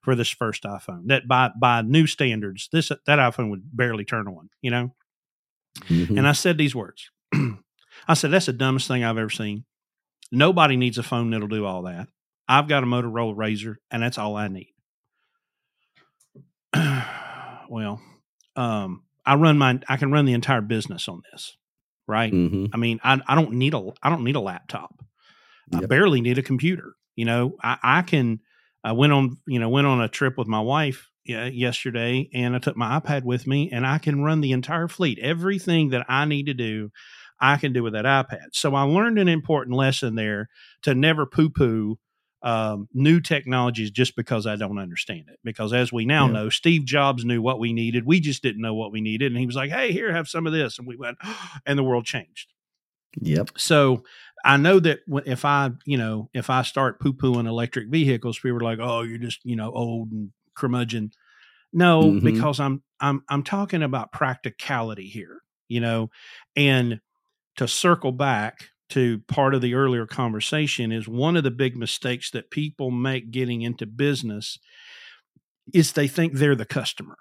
for 0.00 0.14
this 0.14 0.30
first 0.30 0.62
iPhone. 0.62 1.08
That 1.08 1.28
by 1.28 1.50
by 1.54 1.82
new 1.82 2.06
standards, 2.06 2.70
this 2.72 2.88
that 2.88 3.18
iPhone 3.18 3.50
would 3.50 3.64
barely 3.76 4.06
turn 4.06 4.26
on. 4.26 4.48
You 4.62 4.70
know. 4.70 4.94
Mm-hmm. 5.80 6.16
And 6.16 6.26
I 6.26 6.32
said 6.32 6.56
these 6.56 6.74
words. 6.74 7.10
I 8.08 8.14
said, 8.14 8.30
"That's 8.30 8.46
the 8.46 8.54
dumbest 8.54 8.88
thing 8.88 9.04
I've 9.04 9.18
ever 9.18 9.28
seen. 9.28 9.66
Nobody 10.30 10.78
needs 10.78 10.96
a 10.96 11.02
phone 11.02 11.28
that'll 11.28 11.46
do 11.46 11.66
all 11.66 11.82
that. 11.82 12.08
I've 12.48 12.68
got 12.68 12.84
a 12.84 12.86
Motorola 12.86 13.36
Razr 13.36 13.76
and 13.90 14.02
that's 14.02 14.16
all 14.16 14.34
I 14.34 14.48
need." 14.48 14.72
well, 17.68 18.00
um, 18.56 19.02
I 19.26 19.34
run 19.34 19.58
my 19.58 19.78
I 19.90 19.98
can 19.98 20.10
run 20.10 20.24
the 20.24 20.32
entire 20.32 20.62
business 20.62 21.06
on 21.06 21.20
this 21.30 21.58
right? 22.06 22.32
Mm-hmm. 22.32 22.66
I 22.72 22.76
mean, 22.76 23.00
I, 23.02 23.20
I 23.26 23.34
don't 23.34 23.52
need 23.52 23.74
a 23.74 23.92
I 24.02 24.10
don't 24.10 24.24
need 24.24 24.36
a 24.36 24.40
laptop. 24.40 24.94
Yep. 25.70 25.82
I 25.82 25.86
barely 25.86 26.20
need 26.20 26.38
a 26.38 26.42
computer. 26.42 26.94
You 27.16 27.24
know, 27.24 27.56
I, 27.62 27.78
I 27.82 28.02
can. 28.02 28.40
I 28.84 28.92
went 28.92 29.12
on 29.12 29.38
you 29.46 29.60
know 29.60 29.68
went 29.68 29.86
on 29.86 30.00
a 30.00 30.08
trip 30.08 30.36
with 30.36 30.48
my 30.48 30.60
wife 30.60 31.08
yesterday, 31.24 32.28
and 32.34 32.56
I 32.56 32.58
took 32.58 32.76
my 32.76 32.98
iPad 32.98 33.22
with 33.22 33.46
me, 33.46 33.70
and 33.70 33.86
I 33.86 33.98
can 33.98 34.22
run 34.22 34.40
the 34.40 34.52
entire 34.52 34.88
fleet. 34.88 35.18
Everything 35.20 35.90
that 35.90 36.06
I 36.08 36.24
need 36.24 36.46
to 36.46 36.54
do, 36.54 36.90
I 37.40 37.56
can 37.56 37.72
do 37.72 37.82
with 37.82 37.92
that 37.92 38.04
iPad. 38.04 38.46
So 38.52 38.74
I 38.74 38.82
learned 38.82 39.18
an 39.18 39.28
important 39.28 39.76
lesson 39.76 40.14
there 40.14 40.48
to 40.82 40.94
never 40.94 41.26
poo 41.26 41.50
poo 41.50 41.98
um, 42.42 42.88
new 42.92 43.20
technologies 43.20 43.90
just 43.90 44.16
because 44.16 44.46
I 44.46 44.56
don't 44.56 44.78
understand 44.78 45.26
it. 45.28 45.38
Because 45.44 45.72
as 45.72 45.92
we 45.92 46.04
now 46.04 46.26
yeah. 46.26 46.32
know, 46.32 46.48
Steve 46.48 46.84
Jobs 46.84 47.24
knew 47.24 47.40
what 47.40 47.60
we 47.60 47.72
needed. 47.72 48.04
We 48.04 48.20
just 48.20 48.42
didn't 48.42 48.62
know 48.62 48.74
what 48.74 48.92
we 48.92 49.00
needed. 49.00 49.30
And 49.30 49.38
he 49.38 49.46
was 49.46 49.54
like, 49.54 49.70
hey, 49.70 49.92
here, 49.92 50.12
have 50.12 50.28
some 50.28 50.46
of 50.46 50.52
this. 50.52 50.78
And 50.78 50.86
we 50.86 50.96
went, 50.96 51.18
and 51.66 51.78
the 51.78 51.84
world 51.84 52.04
changed. 52.04 52.52
Yep. 53.20 53.50
So 53.56 54.02
I 54.44 54.56
know 54.56 54.80
that 54.80 55.00
if 55.26 55.44
I, 55.44 55.70
you 55.84 55.98
know, 55.98 56.30
if 56.34 56.50
I 56.50 56.62
start 56.62 57.00
poo 57.00 57.12
pooing 57.12 57.46
electric 57.46 57.88
vehicles, 57.88 58.38
people 58.38 58.58
are 58.58 58.60
like, 58.60 58.78
oh, 58.80 59.02
you're 59.02 59.18
just, 59.18 59.40
you 59.44 59.54
know, 59.54 59.70
old 59.70 60.10
and 60.10 60.32
curmudgeon. 60.56 61.12
No, 61.72 62.02
mm-hmm. 62.02 62.24
because 62.24 62.58
I'm, 62.58 62.82
I'm, 63.00 63.22
I'm 63.28 63.44
talking 63.44 63.82
about 63.82 64.12
practicality 64.12 65.08
here, 65.08 65.42
you 65.68 65.80
know, 65.80 66.10
and 66.56 67.00
to 67.56 67.68
circle 67.68 68.12
back 68.12 68.70
to 68.92 69.20
part 69.20 69.54
of 69.54 69.62
the 69.62 69.74
earlier 69.74 70.06
conversation 70.06 70.92
is 70.92 71.08
one 71.08 71.36
of 71.36 71.44
the 71.44 71.50
big 71.50 71.76
mistakes 71.76 72.30
that 72.30 72.50
people 72.50 72.90
make 72.90 73.30
getting 73.30 73.62
into 73.62 73.86
business 73.86 74.58
is 75.72 75.92
they 75.92 76.08
think 76.08 76.34
they're 76.34 76.54
the 76.54 76.66
customer. 76.66 77.16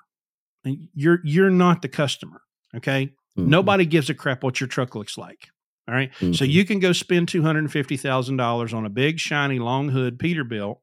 And 0.66 0.90
you're 0.94 1.20
you're 1.24 1.50
not 1.50 1.82
the 1.82 1.88
customer, 1.88 2.42
okay? 2.76 3.14
Mm-hmm. 3.38 3.50
Nobody 3.50 3.86
gives 3.86 4.10
a 4.10 4.14
crap 4.14 4.44
what 4.44 4.60
your 4.60 4.68
truck 4.68 4.96
looks 4.96 5.18
like. 5.18 5.48
All 5.88 5.96
right? 5.96 6.12
mm-hmm. 6.16 6.34
So 6.34 6.44
you 6.44 6.66
can 6.66 6.80
go 6.80 6.92
spend 6.92 7.28
$250,000 7.28 8.74
on 8.74 8.86
a 8.86 8.90
big 8.90 9.20
shiny 9.20 9.60
long 9.60 9.90
hood 9.90 10.20
Peterbilt 10.20 10.78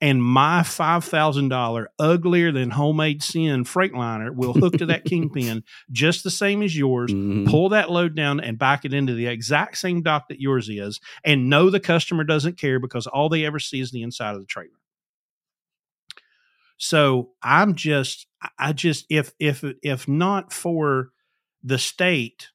and 0.00 0.22
my 0.22 0.62
five 0.62 1.04
thousand 1.04 1.48
dollar 1.48 1.90
uglier 1.98 2.52
than 2.52 2.70
homemade 2.70 3.22
sin 3.22 3.64
Freightliner 3.64 4.34
will 4.34 4.52
hook 4.52 4.74
to 4.74 4.86
that 4.86 5.04
kingpin 5.06 5.64
just 5.90 6.24
the 6.24 6.30
same 6.30 6.62
as 6.62 6.76
yours. 6.76 7.10
Mm-hmm. 7.10 7.46
Pull 7.48 7.70
that 7.70 7.90
load 7.90 8.14
down 8.14 8.40
and 8.40 8.58
back 8.58 8.84
it 8.84 8.94
into 8.94 9.14
the 9.14 9.26
exact 9.26 9.78
same 9.78 10.02
dock 10.02 10.28
that 10.28 10.40
yours 10.40 10.68
is, 10.68 11.00
and 11.24 11.50
know 11.50 11.70
the 11.70 11.80
customer 11.80 12.24
doesn't 12.24 12.58
care 12.58 12.78
because 12.78 13.06
all 13.06 13.28
they 13.28 13.44
ever 13.44 13.58
see 13.58 13.80
is 13.80 13.90
the 13.90 14.02
inside 14.02 14.34
of 14.34 14.40
the 14.40 14.46
trailer. 14.46 14.70
So 16.76 17.30
I'm 17.42 17.74
just, 17.74 18.26
I 18.58 18.72
just 18.72 19.04
if 19.10 19.32
if 19.40 19.64
if 19.82 20.06
not 20.06 20.52
for 20.52 21.10
the 21.62 21.78
state 21.78 22.48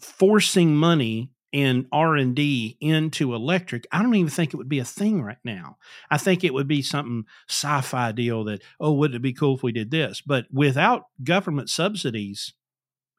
forcing 0.00 0.74
money 0.74 1.30
in 1.52 1.86
r&d 1.92 2.76
into 2.80 3.34
electric 3.34 3.86
i 3.92 4.02
don't 4.02 4.14
even 4.14 4.30
think 4.30 4.52
it 4.52 4.56
would 4.56 4.68
be 4.68 4.78
a 4.78 4.84
thing 4.84 5.22
right 5.22 5.38
now. 5.44 5.76
I 6.10 6.18
think 6.18 6.44
it 6.44 6.54
would 6.54 6.68
be 6.68 6.82
something 6.82 7.24
sci-fi 7.48 8.12
deal 8.12 8.44
that 8.44 8.62
oh 8.80 8.92
wouldn't 8.92 9.16
it 9.16 9.22
be 9.22 9.32
cool 9.32 9.56
if 9.56 9.62
we 9.62 9.72
did 9.72 9.90
this? 9.90 10.20
But 10.20 10.46
without 10.50 11.04
government 11.22 11.70
subsidies 11.70 12.54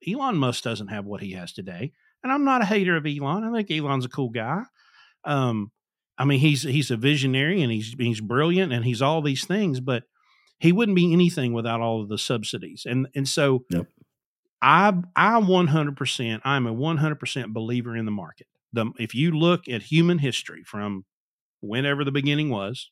elon 0.08 0.38
musk 0.38 0.64
doesn't 0.64 0.90
have 0.90 1.06
what 1.06 1.22
he 1.22 1.32
has 1.34 1.54
today. 1.54 1.94
And 2.24 2.32
i'm 2.32 2.46
not 2.46 2.62
a 2.62 2.66
hater 2.66 2.98
of 2.98 3.06
elon. 3.06 3.44
I 3.44 3.52
think 3.52 3.72
elon's 3.72 4.06
a 4.06 4.10
cool 4.10 4.30
guy. 4.30 4.64
Um, 5.24 5.72
i 6.18 6.26
mean 6.26 6.40
he's 6.40 6.64
he's 6.64 6.92
a 6.92 6.98
visionary 6.98 7.62
and 7.62 7.72
he's 7.72 7.96
he's 7.98 8.22
brilliant 8.22 8.74
and 8.74 8.84
he's 8.86 9.02
all 9.02 9.22
these 9.22 9.46
things 9.46 9.80
but 9.80 10.04
he 10.64 10.72
wouldn't 10.72 10.96
be 10.96 11.12
anything 11.12 11.52
without 11.52 11.82
all 11.82 12.02
of 12.02 12.08
the 12.08 12.18
subsidies. 12.18 12.86
And 12.90 13.10
and 13.14 13.28
so 13.28 13.66
yep. 13.70 13.88
I 14.64 14.94
I 15.16 15.42
100% 15.42 16.42
I'm 16.44 16.66
a 16.66 16.74
100% 16.74 17.54
believer 17.54 17.96
in 17.96 18.06
the 18.06 18.12
market. 18.12 18.48
The, 18.72 18.92
if 18.98 19.14
you 19.14 19.32
look 19.32 19.68
at 19.68 19.84
human 19.84 20.20
history 20.20 20.64
from 20.64 21.06
whenever 21.62 22.04
the 22.04 22.12
beginning 22.12 22.50
was, 22.50 22.90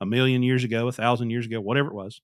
a 0.00 0.06
million 0.06 0.42
years 0.42 0.64
ago, 0.64 0.86
a 0.86 0.92
thousand 0.92 1.30
years 1.30 1.44
ago, 1.44 1.60
whatever 1.60 1.88
it 1.88 1.94
was, 1.94 2.20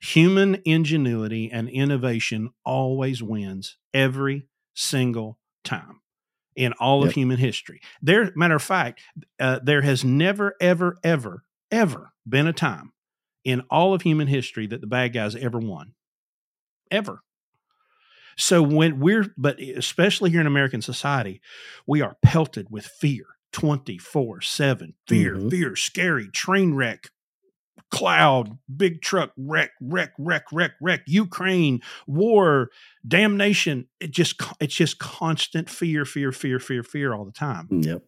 human 0.00 0.60
ingenuity 0.64 1.50
and 1.50 1.68
innovation 1.68 2.50
always 2.64 3.22
wins 3.22 3.78
every 3.94 4.46
single 4.74 5.38
time 5.64 6.00
in 6.54 6.72
all 6.74 7.00
yep. 7.00 7.08
of 7.08 7.14
human 7.14 7.38
history. 7.38 7.80
There, 8.02 8.30
matter 8.36 8.56
of 8.56 8.62
fact, 8.62 9.00
uh, 9.40 9.60
there 9.62 9.82
has 9.82 10.04
never, 10.04 10.54
ever, 10.60 10.98
ever, 11.02 11.44
ever 11.70 12.12
been 12.28 12.46
a 12.46 12.52
time 12.52 12.92
in 13.44 13.62
all 13.70 13.94
of 13.94 14.02
human 14.02 14.26
history 14.26 14.66
that 14.66 14.80
the 14.80 14.86
bad 14.86 15.14
guys 15.14 15.34
ever 15.34 15.58
won. 15.58 15.94
Ever. 16.90 17.22
So 18.38 18.62
when 18.62 19.00
we're, 19.00 19.26
but 19.36 19.60
especially 19.60 20.30
here 20.30 20.40
in 20.40 20.46
American 20.46 20.80
society, 20.80 21.42
we 21.86 22.00
are 22.00 22.16
pelted 22.22 22.68
with 22.70 22.86
fear 22.86 23.26
24 23.52 24.40
7 24.40 24.94
fear, 25.08 25.34
mm-hmm. 25.34 25.48
fear, 25.48 25.76
scary, 25.76 26.28
train 26.28 26.74
wreck, 26.74 27.08
cloud, 27.90 28.56
big 28.74 29.02
truck, 29.02 29.32
wreck, 29.36 29.70
wreck, 29.80 30.12
wreck, 30.18 30.44
wreck, 30.52 30.72
wreck, 30.80 31.00
Ukraine, 31.06 31.80
war, 32.06 32.70
damnation. 33.06 33.88
It 33.98 34.12
just, 34.12 34.40
it's 34.60 34.74
just 34.74 35.00
constant 35.00 35.68
fear, 35.68 36.04
fear, 36.04 36.30
fear, 36.30 36.60
fear, 36.60 36.84
fear 36.84 37.12
all 37.12 37.24
the 37.24 37.32
time. 37.32 37.66
Yep. 37.70 38.04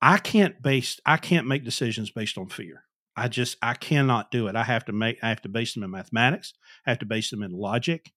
I 0.00 0.18
can't 0.18 0.62
base, 0.62 1.00
I 1.04 1.16
can't 1.16 1.48
make 1.48 1.64
decisions 1.64 2.10
based 2.10 2.38
on 2.38 2.50
fear. 2.50 2.84
I 3.16 3.28
just, 3.28 3.56
I 3.62 3.74
cannot 3.74 4.30
do 4.30 4.46
it. 4.46 4.54
I 4.54 4.64
have 4.64 4.84
to 4.84 4.92
make, 4.92 5.18
I 5.22 5.28
have 5.28 5.42
to 5.42 5.48
base 5.48 5.74
them 5.74 5.82
in 5.82 5.90
mathematics. 5.90 6.52
I 6.86 6.90
have 6.90 6.98
to 7.00 7.06
base 7.06 7.30
them 7.30 7.42
in 7.42 7.52
logic 7.52 8.12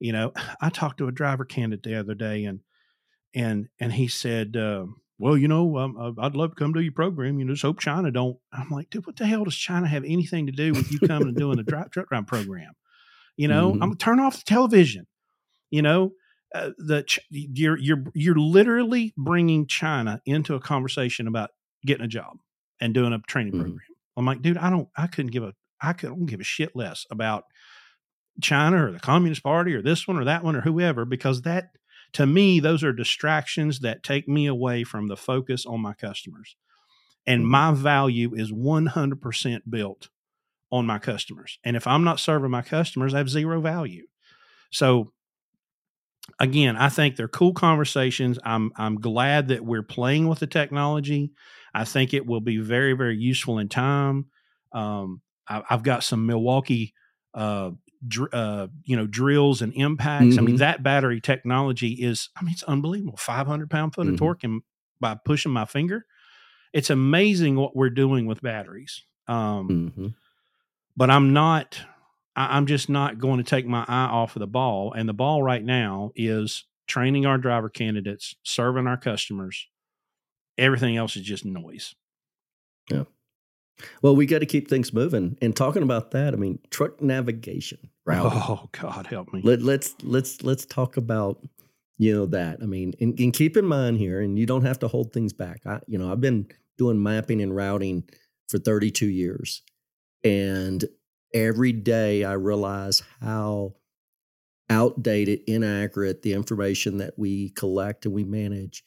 you 0.00 0.12
know, 0.12 0.32
I 0.60 0.70
talked 0.70 0.98
to 0.98 1.08
a 1.08 1.12
driver 1.12 1.44
candidate 1.44 1.84
the 1.84 2.00
other 2.00 2.14
day, 2.14 2.44
and 2.44 2.60
and 3.34 3.68
and 3.78 3.92
he 3.92 4.08
said, 4.08 4.56
uh, 4.56 4.86
"Well, 5.18 5.36
you 5.36 5.48
know, 5.48 5.78
um, 5.78 6.16
I'd 6.18 6.34
love 6.34 6.50
to 6.50 6.56
come 6.56 6.74
to 6.74 6.80
your 6.80 6.92
program. 6.92 7.38
You 7.38 7.44
know, 7.44 7.52
just 7.52 7.62
hope 7.62 7.78
China 7.78 8.10
don't." 8.10 8.38
I'm 8.52 8.70
like, 8.70 8.90
dude, 8.90 9.06
what 9.06 9.16
the 9.16 9.26
hell 9.26 9.44
does 9.44 9.56
China 9.56 9.86
have 9.86 10.04
anything 10.04 10.46
to 10.46 10.52
do 10.52 10.72
with 10.72 10.90
you 10.90 10.98
coming 11.06 11.28
and 11.28 11.36
doing 11.36 11.58
a 11.58 11.64
truck 11.64 11.92
drive 11.92 12.26
program? 12.26 12.72
You 13.36 13.48
know, 13.48 13.72
mm-hmm. 13.72 13.82
I'm 13.82 13.96
turn 13.96 14.20
off 14.20 14.38
the 14.38 14.44
television. 14.44 15.06
You 15.70 15.82
know, 15.82 16.12
uh, 16.54 16.70
the 16.78 17.04
you're 17.30 17.78
you're 17.78 18.04
you're 18.14 18.38
literally 18.38 19.14
bringing 19.16 19.66
China 19.66 20.20
into 20.26 20.54
a 20.54 20.60
conversation 20.60 21.28
about 21.28 21.50
getting 21.86 22.04
a 22.04 22.08
job 22.08 22.38
and 22.80 22.94
doing 22.94 23.12
a 23.12 23.18
training 23.20 23.52
mm-hmm. 23.52 23.62
program. 23.62 23.80
I'm 24.16 24.26
like, 24.26 24.42
dude, 24.42 24.58
I 24.58 24.70
don't, 24.70 24.88
I 24.96 25.06
couldn't 25.06 25.30
give 25.30 25.44
a, 25.44 25.54
I 25.80 25.92
couldn't 25.92 26.26
give 26.26 26.40
a 26.40 26.44
shit 26.44 26.74
less 26.74 27.06
about 27.10 27.44
China 28.40 28.86
or 28.86 28.92
the 28.92 29.00
Communist 29.00 29.42
Party 29.42 29.74
or 29.74 29.82
this 29.82 30.06
one 30.06 30.16
or 30.16 30.24
that 30.24 30.44
one 30.44 30.56
or 30.56 30.62
whoever 30.62 31.04
because 31.04 31.42
that 31.42 31.70
to 32.12 32.26
me 32.26 32.60
those 32.60 32.82
are 32.82 32.92
distractions 32.92 33.80
that 33.80 34.02
take 34.02 34.28
me 34.28 34.46
away 34.46 34.84
from 34.84 35.06
the 35.06 35.16
focus 35.16 35.66
on 35.66 35.80
my 35.80 35.92
customers. 35.92 36.56
And 37.26 37.42
mm-hmm. 37.42 37.50
my 37.50 37.72
value 37.72 38.34
is 38.34 38.50
100% 38.50 39.60
built 39.68 40.08
on 40.72 40.86
my 40.86 40.98
customers. 40.98 41.58
And 41.64 41.76
if 41.76 41.86
I'm 41.86 42.04
not 42.04 42.20
serving 42.20 42.50
my 42.50 42.62
customers, 42.62 43.14
I 43.14 43.18
have 43.18 43.28
zero 43.28 43.60
value. 43.60 44.06
So 44.70 45.12
again, 46.38 46.76
I 46.76 46.88
think 46.88 47.16
they're 47.16 47.28
cool 47.28 47.52
conversations. 47.52 48.38
I'm 48.44 48.72
I'm 48.76 48.96
glad 48.96 49.48
that 49.48 49.64
we're 49.64 49.82
playing 49.82 50.28
with 50.28 50.38
the 50.38 50.46
technology. 50.46 51.32
I 51.74 51.84
think 51.84 52.14
it 52.14 52.26
will 52.26 52.40
be 52.40 52.58
very 52.58 52.92
very 52.92 53.16
useful 53.16 53.58
in 53.58 53.68
time. 53.68 54.26
Um, 54.72 55.22
I, 55.48 55.62
have 55.68 55.82
got 55.82 56.04
some 56.04 56.26
Milwaukee, 56.26 56.94
uh, 57.34 57.70
dr- 58.06 58.34
uh, 58.34 58.68
you 58.84 58.96
know, 58.96 59.06
drills 59.06 59.62
and 59.62 59.72
impacts. 59.74 60.26
Mm-hmm. 60.26 60.38
I 60.38 60.42
mean, 60.42 60.54
mm-hmm. 60.56 60.60
that 60.60 60.82
battery 60.82 61.20
technology 61.20 61.92
is. 61.92 62.28
I 62.36 62.42
mean, 62.42 62.52
it's 62.52 62.62
unbelievable. 62.62 63.16
Five 63.16 63.46
hundred 63.46 63.70
pound 63.70 63.94
foot 63.94 64.06
mm-hmm. 64.06 64.14
of 64.14 64.20
torque, 64.20 64.44
and 64.44 64.62
by 65.00 65.16
pushing 65.24 65.52
my 65.52 65.64
finger, 65.64 66.06
it's 66.72 66.90
amazing 66.90 67.56
what 67.56 67.76
we're 67.76 67.90
doing 67.90 68.26
with 68.26 68.42
batteries. 68.42 69.04
Um, 69.28 69.68
mm-hmm. 69.68 70.06
But 70.96 71.10
I'm 71.10 71.32
not. 71.32 71.80
I, 72.36 72.56
I'm 72.56 72.66
just 72.66 72.88
not 72.88 73.18
going 73.18 73.38
to 73.38 73.44
take 73.44 73.66
my 73.66 73.84
eye 73.86 74.06
off 74.06 74.36
of 74.36 74.40
the 74.40 74.46
ball. 74.46 74.92
And 74.92 75.08
the 75.08 75.14
ball 75.14 75.42
right 75.42 75.64
now 75.64 76.12
is 76.14 76.64
training 76.86 77.26
our 77.26 77.38
driver 77.38 77.68
candidates, 77.68 78.34
serving 78.42 78.86
our 78.86 78.96
customers. 78.96 79.66
Everything 80.58 80.96
else 80.96 81.16
is 81.16 81.22
just 81.22 81.44
noise. 81.44 81.94
Yeah. 82.90 83.04
Well, 84.02 84.16
we 84.16 84.26
got 84.26 84.40
to 84.40 84.46
keep 84.46 84.68
things 84.68 84.92
moving. 84.92 85.36
And 85.40 85.54
talking 85.56 85.82
about 85.82 86.10
that, 86.12 86.34
I 86.34 86.36
mean, 86.36 86.58
truck 86.70 87.00
navigation. 87.00 87.78
Routing. 88.04 88.32
Oh 88.34 88.68
God, 88.72 89.06
help 89.06 89.32
me. 89.32 89.40
Let, 89.42 89.62
let's 89.62 89.94
let's 90.02 90.42
let's 90.42 90.64
talk 90.64 90.96
about 90.96 91.38
you 91.98 92.14
know 92.14 92.26
that. 92.26 92.58
I 92.62 92.66
mean, 92.66 92.94
and, 93.00 93.18
and, 93.20 93.32
keep 93.32 93.56
in 93.56 93.66
mind 93.66 93.98
here, 93.98 94.20
and 94.20 94.38
you 94.38 94.46
don't 94.46 94.64
have 94.64 94.78
to 94.80 94.88
hold 94.88 95.12
things 95.12 95.34
back. 95.34 95.60
I, 95.66 95.80
you 95.86 95.98
know, 95.98 96.10
I've 96.10 96.20
been 96.20 96.48
doing 96.78 97.02
mapping 97.02 97.42
and 97.42 97.54
routing 97.54 98.04
for 98.48 98.58
32 98.58 99.06
years, 99.06 99.62
and 100.24 100.84
every 101.34 101.72
day 101.72 102.24
I 102.24 102.32
realize 102.32 103.02
how 103.20 103.74
outdated, 104.70 105.40
inaccurate 105.46 106.22
the 106.22 106.32
information 106.32 106.98
that 106.98 107.18
we 107.18 107.50
collect 107.50 108.06
and 108.06 108.14
we 108.14 108.24
manage, 108.24 108.82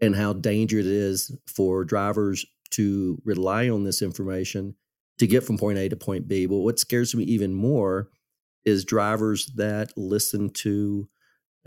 and 0.00 0.16
how 0.16 0.32
dangerous 0.32 0.86
it 0.86 0.92
is 0.92 1.36
for 1.46 1.84
drivers 1.84 2.46
to 2.74 3.20
rely 3.24 3.68
on 3.68 3.84
this 3.84 4.02
information 4.02 4.74
to 5.18 5.26
get 5.26 5.44
from 5.44 5.58
point 5.58 5.78
A 5.78 5.88
to 5.88 5.96
point 5.96 6.28
B. 6.28 6.46
But 6.46 6.58
what 6.58 6.78
scares 6.78 7.14
me 7.14 7.24
even 7.24 7.54
more 7.54 8.08
is 8.64 8.84
drivers 8.84 9.52
that 9.56 9.92
listen 9.96 10.50
to 10.50 11.08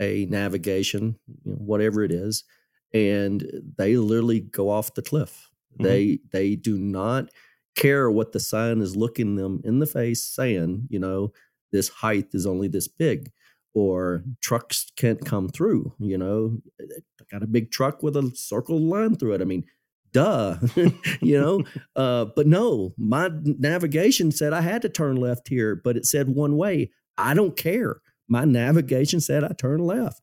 a 0.00 0.26
navigation, 0.26 1.18
you 1.44 1.52
know, 1.52 1.58
whatever 1.58 2.02
it 2.02 2.12
is, 2.12 2.44
and 2.92 3.44
they 3.76 3.96
literally 3.96 4.40
go 4.40 4.70
off 4.70 4.94
the 4.94 5.02
cliff. 5.02 5.50
Mm-hmm. 5.74 5.84
They 5.84 6.18
they 6.32 6.56
do 6.56 6.78
not 6.78 7.30
care 7.76 8.10
what 8.10 8.32
the 8.32 8.40
sign 8.40 8.80
is 8.80 8.96
looking 8.96 9.36
them 9.36 9.60
in 9.64 9.78
the 9.78 9.86
face 9.86 10.24
saying, 10.24 10.88
you 10.90 10.98
know, 10.98 11.32
this 11.72 11.88
height 11.88 12.28
is 12.32 12.46
only 12.46 12.68
this 12.68 12.88
big 12.88 13.30
or 13.74 14.24
trucks 14.40 14.90
can't 14.96 15.24
come 15.24 15.48
through, 15.48 15.92
you 15.98 16.18
know. 16.18 16.58
I 16.80 17.24
got 17.30 17.42
a 17.42 17.46
big 17.46 17.70
truck 17.70 18.02
with 18.02 18.16
a 18.16 18.32
circle 18.34 18.80
line 18.80 19.16
through 19.16 19.34
it. 19.34 19.40
I 19.40 19.44
mean, 19.44 19.64
duh, 20.12 20.56
you 21.20 21.40
know. 21.40 21.62
Uh, 21.96 22.26
but 22.36 22.46
no, 22.46 22.94
my 22.96 23.30
navigation 23.42 24.30
said 24.30 24.52
I 24.52 24.60
had 24.60 24.82
to 24.82 24.88
turn 24.88 25.16
left 25.16 25.48
here, 25.48 25.76
but 25.76 25.96
it 25.96 26.06
said 26.06 26.28
one 26.28 26.56
way. 26.56 26.90
I 27.16 27.34
don't 27.34 27.56
care. 27.56 28.00
My 28.28 28.44
navigation 28.44 29.20
said 29.20 29.44
I 29.44 29.52
turn 29.58 29.80
left. 29.80 30.20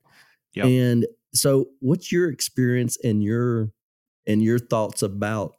Yep. 0.54 0.66
And 0.66 1.08
so, 1.34 1.68
what's 1.80 2.12
your 2.12 2.30
experience 2.30 2.98
and 3.04 3.24
your 3.24 3.72
and 4.26 4.42
your 4.42 4.60
thoughts 4.60 5.02
about 5.02 5.54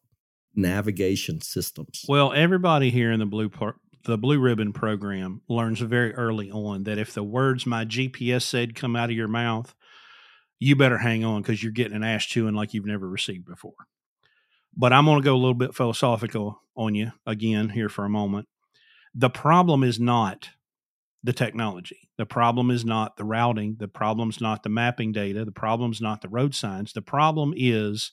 navigation 0.54 1.40
systems? 1.40 2.04
Well, 2.08 2.32
everybody 2.32 2.90
here 2.90 3.12
in 3.12 3.20
the 3.20 3.26
blue 3.26 3.48
part, 3.48 3.76
the 4.04 4.16
Blue 4.16 4.38
Ribbon 4.38 4.72
program 4.72 5.42
learns 5.48 5.80
very 5.80 6.14
early 6.14 6.50
on 6.50 6.84
that 6.84 6.98
if 6.98 7.12
the 7.12 7.24
words 7.24 7.66
my 7.66 7.84
GPS 7.84 8.42
said 8.42 8.74
come 8.74 8.96
out 8.96 9.10
of 9.10 9.16
your 9.16 9.28
mouth, 9.28 9.74
you 10.58 10.76
better 10.76 10.98
hang 10.98 11.24
on 11.24 11.42
because 11.42 11.62
you're 11.62 11.72
getting 11.72 11.96
an 11.96 12.04
ass 12.04 12.24
chewing 12.24 12.54
like 12.54 12.72
you've 12.72 12.86
never 12.86 13.08
received 13.08 13.46
before. 13.46 13.74
But 14.76 14.92
I'm 14.92 15.06
going 15.06 15.18
to 15.18 15.24
go 15.24 15.34
a 15.34 15.38
little 15.38 15.54
bit 15.54 15.74
philosophical 15.74 16.60
on 16.76 16.94
you 16.94 17.12
again 17.26 17.70
here 17.70 17.88
for 17.88 18.04
a 18.04 18.10
moment. 18.10 18.46
The 19.14 19.30
problem 19.30 19.82
is 19.82 19.98
not 19.98 20.50
the 21.24 21.32
technology. 21.32 22.08
The 22.18 22.26
problem 22.26 22.70
is 22.70 22.84
not 22.84 23.16
the 23.16 23.24
routing. 23.24 23.76
The 23.78 23.88
problem's 23.88 24.40
not 24.40 24.62
the 24.62 24.68
mapping 24.68 25.12
data. 25.12 25.44
The 25.44 25.52
problem's 25.52 26.00
not 26.00 26.20
the 26.20 26.28
road 26.28 26.54
signs. 26.54 26.92
The 26.92 27.02
problem 27.02 27.54
is 27.56 28.12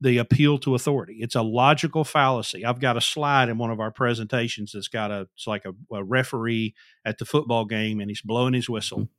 the 0.00 0.18
appeal 0.18 0.58
to 0.58 0.74
authority. 0.74 1.18
It's 1.20 1.34
a 1.34 1.42
logical 1.42 2.04
fallacy. 2.04 2.64
I've 2.64 2.80
got 2.80 2.96
a 2.96 3.00
slide 3.00 3.48
in 3.48 3.58
one 3.58 3.70
of 3.70 3.80
our 3.80 3.90
presentations 3.90 4.72
that's 4.72 4.88
got 4.88 5.10
a 5.10 5.28
it's 5.34 5.46
like 5.46 5.64
a, 5.64 5.72
a 5.94 6.04
referee 6.04 6.74
at 7.04 7.18
the 7.18 7.24
football 7.24 7.64
game 7.64 8.00
and 8.00 8.08
he's 8.08 8.22
blowing 8.22 8.54
his 8.54 8.70
whistle. 8.70 8.98
Mm-hmm. 8.98 9.12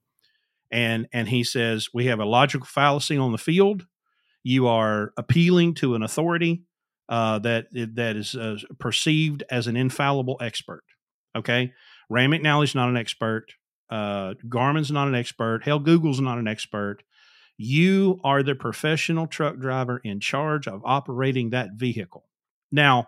And 0.72 1.08
and 1.12 1.28
he 1.28 1.44
says, 1.44 1.90
"We 1.94 2.06
have 2.06 2.20
a 2.20 2.26
logical 2.26 2.66
fallacy 2.66 3.18
on 3.18 3.32
the 3.32 3.38
field. 3.38 3.88
You 4.44 4.68
are 4.68 5.14
appealing 5.18 5.74
to 5.76 5.96
an 5.96 6.04
authority 6.04 6.64
uh, 7.10 7.40
that 7.40 7.68
that 7.72 8.16
is 8.16 8.36
uh, 8.36 8.58
perceived 8.78 9.44
as 9.50 9.68
an 9.68 9.76
infallible 9.76 10.38
expert. 10.40 10.84
Okay, 11.36 11.74
Rand 12.10 12.32
McNally's 12.32 12.76
not 12.76 12.90
an 12.90 12.98
expert. 12.98 13.54
Uh, 13.90 14.36
Garmin's 14.48 14.92
not 14.92 15.08
an 15.08 15.16
expert. 15.16 15.64
Hell, 15.64 15.80
Google's 15.80 16.22
not 16.22 16.38
an 16.38 16.48
expert. 16.48 17.00
You 17.58 18.22
are 18.24 18.44
the 18.44 18.56
professional 18.56 19.28
truck 19.28 19.58
driver 19.58 20.00
in 20.04 20.20
charge 20.20 20.68
of 20.68 20.82
operating 20.86 21.50
that 21.50 21.74
vehicle. 21.74 22.24
Now, 22.72 23.08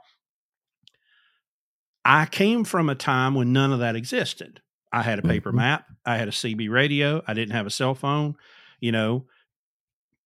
I 2.03 2.25
came 2.25 2.63
from 2.63 2.89
a 2.89 2.95
time 2.95 3.35
when 3.35 3.53
none 3.53 3.71
of 3.71 3.79
that 3.79 3.95
existed. 3.95 4.61
I 4.91 5.03
had 5.03 5.19
a 5.19 5.21
paper 5.21 5.49
mm-hmm. 5.49 5.57
map. 5.57 5.85
I 6.05 6.17
had 6.17 6.27
a 6.27 6.31
CB 6.31 6.69
radio. 6.69 7.21
I 7.27 7.33
didn't 7.33 7.55
have 7.55 7.67
a 7.67 7.71
cell 7.71 7.95
phone. 7.95 8.35
You 8.79 8.91
know, 8.91 9.25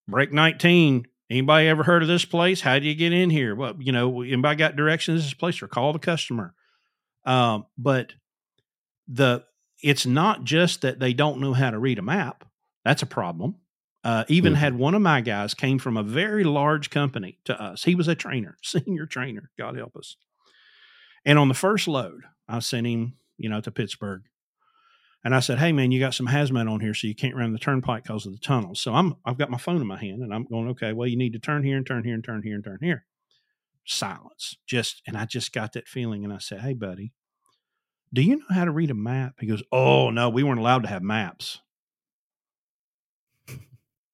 break 0.08 0.32
19, 0.32 1.06
Anybody 1.30 1.68
ever 1.68 1.84
heard 1.84 2.04
of 2.04 2.08
this 2.08 2.26
place? 2.26 2.62
How 2.62 2.78
do 2.78 2.86
you 2.86 2.94
get 2.94 3.12
in 3.12 3.30
here? 3.30 3.56
Well, 3.56 3.76
you 3.80 3.92
know, 3.92 4.22
anybody 4.22 4.58
got 4.58 4.76
directions 4.76 5.22
to 5.22 5.26
this 5.26 5.34
place 5.34 5.62
or 5.62 5.68
call 5.68 5.92
the 5.92 6.00
customer. 6.00 6.54
Um, 7.26 7.66
but 7.78 8.14
the 9.08 9.44
it's 9.82 10.06
not 10.06 10.44
just 10.44 10.82
that 10.82 11.00
they 11.00 11.14
don't 11.14 11.40
know 11.40 11.54
how 11.54 11.72
to 11.72 11.80
read 11.80 12.00
a 12.00 12.04
map. 12.04 12.46
That's 12.84 13.02
a 13.02 13.08
problem. 13.08 13.56
Uh, 14.04 14.24
even 14.28 14.54
mm-hmm. 14.54 14.60
had 14.60 14.78
one 14.78 14.94
of 14.94 15.02
my 15.02 15.20
guys 15.22 15.56
came 15.56 15.80
from 15.80 15.98
a 15.98 16.04
very 16.04 16.44
large 16.44 16.92
company 16.92 17.40
to 17.46 17.60
us. 17.60 17.84
He 17.84 17.96
was 17.96 18.08
a 18.08 18.14
trainer, 18.14 18.58
senior 18.64 19.08
trainer. 19.08 19.50
God 19.58 19.76
help 19.76 19.96
us. 19.96 20.16
And 21.26 21.40
on 21.40 21.48
the 21.48 21.56
first 21.56 21.88
load, 21.88 22.22
I 22.48 22.60
sent 22.60 22.86
him, 22.86 23.16
you 23.38 23.50
know, 23.50 23.62
to 23.62 23.72
Pittsburgh. 23.72 24.22
And 25.26 25.34
I 25.34 25.40
said, 25.40 25.58
"Hey 25.58 25.72
man, 25.72 25.92
you 25.92 26.00
got 26.00 26.14
some 26.14 26.28
hazmat 26.28 26.72
on 26.72 26.80
here, 26.80 26.94
so 26.94 27.08
you 27.08 27.16
can't 27.16 27.36
run 27.36 27.52
the 27.52 27.58
turnpike 27.58 28.04
because 28.04 28.28
of 28.28 28.32
the 28.32 28.40
tunnels." 28.40 28.80
So 28.80 28.94
I'm 28.94 29.16
I've 29.26 29.40
got 29.40 29.50
my 29.50 29.58
phone 29.58 29.82
in 29.82 29.88
my 29.88 29.98
hand, 29.98 30.22
and 30.22 30.32
I'm 30.32 30.46
going, 30.46 30.70
"Okay, 30.70 30.94
well 30.94 31.08
you 31.08 31.18
need 31.18 31.34
to 31.34 31.40
turn 31.40 31.64
here 31.64 31.78
and 31.78 31.86
turn 31.86 32.04
here 32.04 32.14
and 32.14 32.24
turn 32.24 32.44
here 32.44 32.54
and 32.54 32.64
turn 32.64 32.78
here." 32.80 33.06
Silence. 33.86 34.56
Just 34.68 35.02
and 35.08 35.18
I 35.18 35.26
just 35.26 35.52
got 35.52 35.74
that 35.74 35.88
feeling, 35.88 36.24
and 36.24 36.32
I 36.32 36.38
said, 36.38 36.62
"Hey 36.62 36.74
buddy, 36.74 37.12
do 38.14 38.22
you 38.22 38.38
know 38.38 38.46
how 38.52 38.66
to 38.66 38.72
read 38.72 38.92
a 38.92 38.96
map?" 38.96 39.34
He 39.40 39.48
goes, 39.48 39.64
"Oh 39.72 40.12
no, 40.12 40.30
we 40.30 40.44
weren't 40.44 40.60
allowed 40.60 40.84
to 40.84 40.90
have 40.90 41.02
maps." 41.02 41.60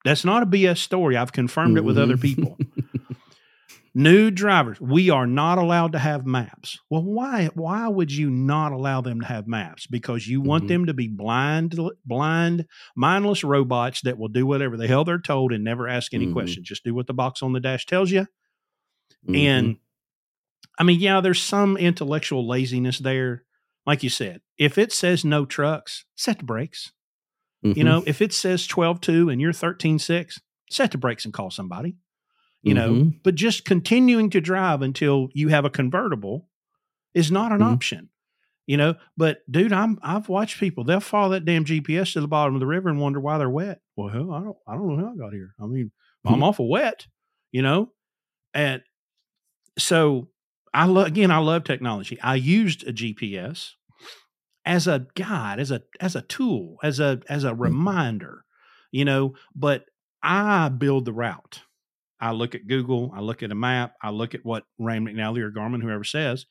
That's 0.05 0.25
not 0.25 0.43
a 0.43 0.47
BS 0.47 0.77
story. 0.79 1.17
I've 1.17 1.33
confirmed 1.33 1.77
it 1.77 1.83
with 1.83 1.97
other 1.97 2.15
mm-hmm. 2.15 2.21
people. 2.21 2.57
New 3.93 4.31
drivers, 4.31 4.79
we 4.79 5.09
are 5.09 5.27
not 5.27 5.57
allowed 5.57 5.91
to 5.91 5.99
have 5.99 6.25
maps. 6.25 6.79
Well, 6.89 7.03
why? 7.03 7.49
Why 7.55 7.89
would 7.89 8.09
you 8.09 8.29
not 8.29 8.71
allow 8.71 9.01
them 9.01 9.19
to 9.19 9.27
have 9.27 9.47
maps? 9.47 9.85
Because 9.85 10.25
you 10.25 10.39
want 10.39 10.63
mm-hmm. 10.63 10.73
them 10.73 10.85
to 10.85 10.93
be 10.93 11.09
blind, 11.09 11.77
blind, 12.05 12.67
mindless 12.95 13.43
robots 13.43 14.01
that 14.01 14.17
will 14.17 14.29
do 14.29 14.45
whatever 14.45 14.77
the 14.77 14.87
hell 14.87 15.03
they're 15.03 15.19
told 15.19 15.51
and 15.51 15.65
never 15.65 15.89
ask 15.89 16.13
any 16.13 16.25
mm-hmm. 16.25 16.33
questions. 16.33 16.69
Just 16.69 16.85
do 16.85 16.93
what 16.93 17.07
the 17.07 17.13
box 17.13 17.43
on 17.43 17.51
the 17.51 17.59
dash 17.59 17.85
tells 17.85 18.11
you. 18.11 18.27
Mm-hmm. 19.27 19.35
And 19.35 19.77
I 20.79 20.83
mean, 20.83 21.01
yeah, 21.01 21.19
there's 21.19 21.41
some 21.41 21.75
intellectual 21.75 22.47
laziness 22.47 22.99
there. 22.99 23.43
Like 23.85 24.03
you 24.03 24.09
said, 24.09 24.39
if 24.57 24.77
it 24.77 24.93
says 24.93 25.25
no 25.25 25.43
trucks, 25.43 26.05
set 26.15 26.37
the 26.37 26.45
brakes. 26.45 26.93
You 27.61 27.73
mm-hmm. 27.73 27.83
know, 27.83 28.03
if 28.07 28.21
it 28.21 28.31
says 28.31 28.65
12 28.67 29.01
2 29.01 29.29
and 29.29 29.41
you're 29.41 29.51
13 29.51 29.99
6, 29.99 30.39
set 30.69 30.91
the 30.91 30.97
brakes 30.97 31.25
and 31.25 31.33
call 31.33 31.51
somebody 31.51 31.97
you 32.63 32.75
mm-hmm. 32.75 32.93
know, 32.93 33.11
but 33.23 33.35
just 33.35 33.65
continuing 33.65 34.29
to 34.31 34.41
drive 34.41 34.81
until 34.81 35.29
you 35.33 35.47
have 35.49 35.65
a 35.65 35.69
convertible 35.69 36.47
is 37.13 37.31
not 37.31 37.51
an 37.51 37.59
mm-hmm. 37.59 37.73
option. 37.73 38.09
you 38.67 38.77
know. 38.77 38.95
But 39.17 39.39
dude, 39.49 39.73
I'm 39.73 39.99
I've 40.01 40.29
watched 40.29 40.59
people. 40.59 40.83
They'll 40.83 40.99
follow 40.99 41.31
that 41.31 41.45
damn 41.45 41.65
GPS 41.65 42.13
to 42.13 42.21
the 42.21 42.27
bottom 42.27 42.53
of 42.55 42.59
the 42.59 42.67
river 42.67 42.89
and 42.89 42.99
wonder 42.99 43.19
why 43.19 43.37
they're 43.37 43.49
wet. 43.49 43.81
Well, 43.95 44.09
hell, 44.09 44.31
I 44.31 44.39
don't 44.41 44.57
I 44.67 44.73
don't 44.75 44.97
know 44.97 45.05
how 45.05 45.13
I 45.13 45.17
got 45.17 45.33
here. 45.33 45.53
I 45.59 45.65
mean, 45.65 45.91
I'm 46.25 46.35
Hmm. 46.35 46.43
awful 46.43 46.69
wet, 46.69 47.07
you 47.51 47.61
know. 47.61 47.91
And 48.53 48.81
so 49.77 50.29
I 50.73 50.85
love 50.85 51.07
again. 51.07 51.31
I 51.31 51.39
love 51.39 51.63
technology. 51.63 52.19
I 52.21 52.35
used 52.35 52.87
a 52.87 52.93
GPS 52.93 53.71
as 54.65 54.87
a 54.87 55.07
guide, 55.15 55.59
as 55.59 55.71
a 55.71 55.81
as 55.99 56.15
a 56.15 56.21
tool, 56.21 56.77
as 56.83 56.99
a 56.99 57.21
as 57.27 57.43
a 57.43 57.55
reminder, 57.55 58.45
you 58.91 59.03
know. 59.05 59.33
But 59.55 59.85
I 60.21 60.69
build 60.69 61.05
the 61.05 61.13
route. 61.13 61.61
I 62.21 62.31
look 62.31 62.53
at 62.55 62.67
Google. 62.67 63.11
I 63.15 63.19
look 63.21 63.41
at 63.43 63.51
a 63.51 63.55
map. 63.55 63.95
I 64.01 64.11
look 64.11 64.35
at 64.35 64.45
what 64.45 64.63
Rand 64.77 65.07
McNally 65.07 65.39
or 65.39 65.51
Garmin, 65.51 65.81
whoever 65.81 66.03
says, 66.03 66.45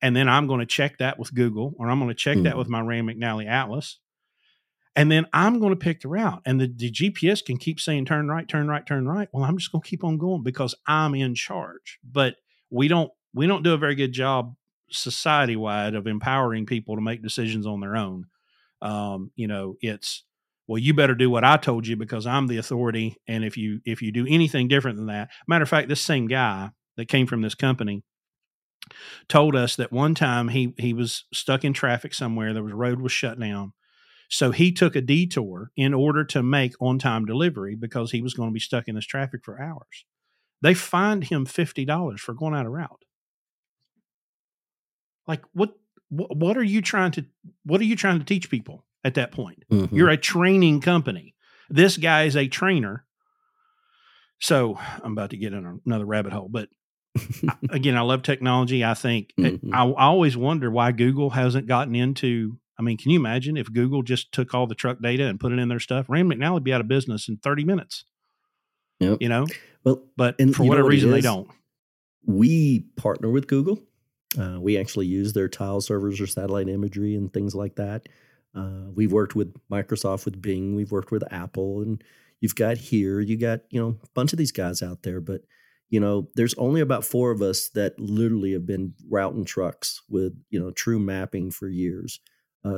and 0.00 0.14
then 0.14 0.28
I'm 0.28 0.46
going 0.46 0.60
to 0.60 0.66
check 0.66 0.98
that 0.98 1.18
with 1.18 1.34
Google, 1.34 1.74
or 1.78 1.90
I'm 1.90 1.98
going 1.98 2.08
to 2.10 2.14
check 2.14 2.38
that 2.44 2.54
Mhm. 2.54 2.58
with 2.58 2.68
my 2.68 2.80
Rand 2.80 3.08
McNally 3.08 3.46
Atlas, 3.46 3.98
and 4.94 5.10
then 5.10 5.26
I'm 5.32 5.58
going 5.60 5.70
to 5.72 5.76
pick 5.76 6.00
the 6.00 6.08
route. 6.08 6.42
And 6.46 6.60
the, 6.60 6.66
the 6.74 6.90
GPS 6.90 7.44
can 7.44 7.56
keep 7.58 7.80
saying 7.80 8.04
turn 8.04 8.28
right, 8.28 8.46
turn 8.48 8.68
right, 8.68 8.84
turn 8.86 9.06
right. 9.06 9.28
Well, 9.32 9.44
I'm 9.44 9.58
just 9.58 9.70
going 9.72 9.82
to 9.82 9.88
keep 9.88 10.04
on 10.04 10.18
going 10.18 10.42
because 10.42 10.74
I'm 10.86 11.14
in 11.14 11.34
charge. 11.34 11.98
But 12.04 12.36
we 12.70 12.88
don't 12.88 13.10
we 13.34 13.46
don't 13.46 13.62
do 13.62 13.74
a 13.74 13.78
very 13.78 13.94
good 13.94 14.12
job 14.12 14.54
society 14.90 15.54
wide 15.56 15.94
of 15.94 16.06
empowering 16.06 16.64
people 16.66 16.94
to 16.96 17.02
make 17.02 17.22
decisions 17.22 17.66
on 17.66 17.80
their 17.80 17.94
own. 17.96 18.24
Um, 18.80 19.30
you 19.36 19.46
know, 19.48 19.76
it's 19.80 20.24
well, 20.68 20.78
you 20.78 20.92
better 20.92 21.14
do 21.14 21.30
what 21.30 21.44
I 21.44 21.56
told 21.56 21.86
you 21.86 21.96
because 21.96 22.26
I'm 22.26 22.46
the 22.46 22.58
authority. 22.58 23.16
And 23.26 23.42
if 23.42 23.56
you 23.56 23.80
if 23.86 24.02
you 24.02 24.12
do 24.12 24.26
anything 24.28 24.68
different 24.68 24.98
than 24.98 25.06
that, 25.06 25.30
matter 25.48 25.62
of 25.62 25.68
fact, 25.68 25.88
this 25.88 26.02
same 26.02 26.28
guy 26.28 26.70
that 26.98 27.08
came 27.08 27.26
from 27.26 27.40
this 27.40 27.54
company 27.54 28.04
told 29.28 29.56
us 29.56 29.76
that 29.76 29.90
one 29.90 30.14
time 30.14 30.48
he 30.48 30.74
he 30.76 30.92
was 30.92 31.24
stuck 31.32 31.64
in 31.64 31.72
traffic 31.72 32.12
somewhere. 32.12 32.52
The 32.52 32.62
road 32.62 33.00
was 33.00 33.12
shut 33.12 33.40
down. 33.40 33.72
So 34.30 34.50
he 34.50 34.70
took 34.70 34.94
a 34.94 35.00
detour 35.00 35.70
in 35.74 35.94
order 35.94 36.22
to 36.26 36.42
make 36.42 36.74
on 36.80 36.98
time 36.98 37.24
delivery 37.24 37.74
because 37.74 38.10
he 38.10 38.20
was 38.20 38.34
going 38.34 38.50
to 38.50 38.54
be 38.54 38.60
stuck 38.60 38.86
in 38.86 38.94
this 38.94 39.06
traffic 39.06 39.40
for 39.42 39.60
hours. 39.60 40.04
They 40.60 40.74
fined 40.74 41.24
him 41.24 41.46
fifty 41.46 41.86
dollars 41.86 42.20
for 42.20 42.34
going 42.34 42.54
out 42.54 42.66
of 42.66 42.72
route. 42.72 43.04
Like 45.26 45.42
what? 45.54 45.72
What 46.10 46.56
are 46.56 46.62
you 46.62 46.82
trying 46.82 47.12
to? 47.12 47.24
What 47.64 47.80
are 47.80 47.84
you 47.84 47.96
trying 47.96 48.18
to 48.18 48.24
teach 48.24 48.50
people 48.50 48.84
at 49.08 49.14
that 49.14 49.32
point? 49.32 49.64
Mhm. 49.72 49.90
You're 49.92 50.08
a 50.10 50.16
training 50.16 50.80
company. 50.80 51.34
This 51.68 51.96
guy 51.96 52.24
is 52.24 52.36
a 52.36 52.46
trainer. 52.46 53.04
So 54.40 54.78
I'm 55.02 55.12
about 55.12 55.30
to 55.30 55.36
get 55.36 55.52
in 55.52 55.80
another 55.84 56.06
rabbit 56.06 56.32
hole, 56.32 56.48
but 56.48 56.68
again, 57.70 57.96
I 57.96 58.02
love 58.02 58.22
technology. 58.22 58.84
I 58.84 58.94
think 58.94 59.32
Mhm. 59.38 59.70
I, 59.72 59.84
I 59.84 60.04
always 60.06 60.36
wonder 60.36 60.70
why 60.70 60.92
Google 60.92 61.30
hasn't 61.30 61.66
gotten 61.66 61.94
into. 61.96 62.58
I 62.78 62.82
mean, 62.82 62.96
can 62.96 63.10
you 63.10 63.18
imagine 63.18 63.56
if 63.56 63.72
Google 63.72 64.02
just 64.04 64.30
took 64.30 64.54
all 64.54 64.68
the 64.68 64.76
truck 64.76 65.00
data 65.02 65.26
and 65.26 65.40
put 65.40 65.52
it 65.52 65.58
in 65.58 65.68
their 65.68 65.80
stuff? 65.80 66.06
Rand 66.08 66.30
McNally 66.30 66.54
would 66.54 66.64
be 66.64 66.72
out 66.72 66.80
of 66.80 66.86
business 66.86 67.28
in 67.28 67.38
30 67.38 67.64
minutes. 67.64 68.04
Yep. 69.00 69.18
You 69.20 69.28
know, 69.28 69.46
well, 69.84 70.04
but 70.16 70.36
for 70.54 70.64
whatever 70.64 70.84
what 70.86 70.92
reason, 70.92 71.10
they 71.10 71.20
don't. 71.20 71.48
we 72.24 72.80
partner 72.96 73.30
with 73.30 73.46
Google. 73.48 73.80
Uh, 74.38 74.58
we 74.60 74.76
actually 74.78 75.06
use 75.06 75.32
their 75.32 75.48
tile 75.48 75.80
servers 75.80 76.20
or 76.20 76.26
satellite 76.26 76.68
imagery 76.68 77.14
and 77.16 77.32
things 77.32 77.54
like 77.54 77.76
that. 77.76 78.08
Uh, 78.54 78.90
we've 78.94 79.12
worked 79.12 79.34
with 79.36 79.54
Microsoft, 79.70 80.24
with 80.24 80.40
Bing. 80.40 80.74
We've 80.74 80.90
worked 80.90 81.10
with 81.10 81.30
Apple, 81.32 81.82
and 81.82 82.02
you've 82.40 82.54
got 82.54 82.76
here, 82.78 83.20
you 83.20 83.36
got 83.36 83.60
you 83.70 83.80
know 83.80 83.98
a 84.02 84.08
bunch 84.14 84.32
of 84.32 84.38
these 84.38 84.52
guys 84.52 84.82
out 84.82 85.02
there. 85.02 85.20
But 85.20 85.42
you 85.90 86.00
know, 86.00 86.28
there's 86.34 86.54
only 86.54 86.80
about 86.80 87.04
four 87.04 87.30
of 87.30 87.40
us 87.42 87.68
that 87.70 87.98
literally 87.98 88.52
have 88.52 88.66
been 88.66 88.94
routing 89.08 89.44
trucks 89.44 90.02
with 90.08 90.32
you 90.50 90.58
know 90.60 90.70
true 90.70 90.98
mapping 90.98 91.50
for 91.50 91.68
years, 91.68 92.20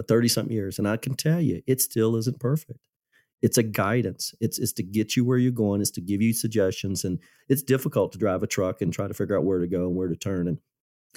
thirty 0.08 0.28
something 0.28 0.52
years, 0.54 0.78
and 0.78 0.86
I 0.88 0.96
can 0.96 1.14
tell 1.14 1.40
you, 1.40 1.62
it 1.66 1.80
still 1.80 2.16
isn't 2.16 2.40
perfect. 2.40 2.80
It's 3.42 3.56
a 3.56 3.62
guidance. 3.62 4.34
It's 4.40 4.58
it's 4.58 4.72
to 4.74 4.82
get 4.82 5.16
you 5.16 5.24
where 5.24 5.38
you're 5.38 5.50
going. 5.52 5.80
It's 5.80 5.90
to 5.92 6.00
give 6.02 6.20
you 6.20 6.32
suggestions, 6.34 7.04
and 7.04 7.18
it's 7.48 7.62
difficult 7.62 8.12
to 8.12 8.18
drive 8.18 8.42
a 8.42 8.46
truck 8.46 8.82
and 8.82 8.92
try 8.92 9.08
to 9.08 9.14
figure 9.14 9.36
out 9.38 9.44
where 9.44 9.60
to 9.60 9.66
go 9.66 9.86
and 9.86 9.96
where 9.96 10.08
to 10.08 10.16
turn. 10.16 10.46
And 10.46 10.58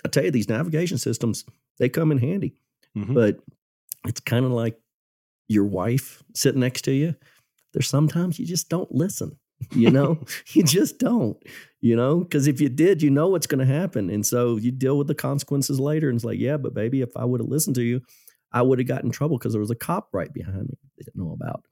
I 0.06 0.08
tell 0.08 0.24
you, 0.24 0.32
these 0.32 0.48
navigation 0.50 0.98
systems 0.98 1.44
they 1.80 1.90
come 1.90 2.12
in 2.12 2.20
handy, 2.20 2.56
Mhm. 2.96 3.14
but 3.14 3.40
it's 4.08 4.20
kind 4.20 4.46
of 4.46 4.52
like 4.52 4.80
your 5.48 5.66
wife 5.66 6.24
sitting 6.34 6.62
next 6.62 6.84
to 6.84 6.92
you. 6.92 7.16
There's 7.74 7.90
sometimes 7.90 8.40
you 8.40 8.46
just 8.46 8.70
don't 8.70 8.92
listen. 8.92 9.38
You 9.72 9.92
know, 9.92 10.20
you 10.54 10.64
just 10.64 11.00
don't. 11.00 11.38
You 11.82 11.96
know, 11.96 12.20
because 12.20 12.48
if 12.48 12.62
you 12.62 12.70
did, 12.70 13.02
you 13.02 13.10
know 13.10 13.28
what's 13.28 13.48
going 13.48 13.66
to 13.66 13.74
happen, 13.74 14.10
and 14.10 14.26
so 14.26 14.56
you 14.56 14.72
deal 14.72 14.98
with 14.98 15.08
the 15.08 15.16
consequences 15.16 15.80
later. 15.80 16.10
And 16.10 16.16
it's 16.16 16.26
like, 16.26 16.40
yeah, 16.40 16.58
but 16.58 16.74
baby, 16.74 17.02
if 17.02 17.10
I 17.18 17.26
would 17.26 17.42
have 17.42 17.50
listened 17.50 17.76
to 17.76 17.82
you, 17.82 18.02
I 18.54 18.62
would 18.62 18.80
have 18.80 18.88
got 18.88 19.04
in 19.04 19.12
trouble 19.12 19.38
because 19.38 19.54
there 19.54 19.60
was 19.60 19.72
a 19.72 19.76
cop 19.76 20.10
right 20.14 20.32
behind 20.32 20.70
me 20.70 20.78
they 20.98 21.04
didn't 21.04 21.22
know 21.22 21.34
about. 21.34 21.64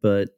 But 0.00 0.30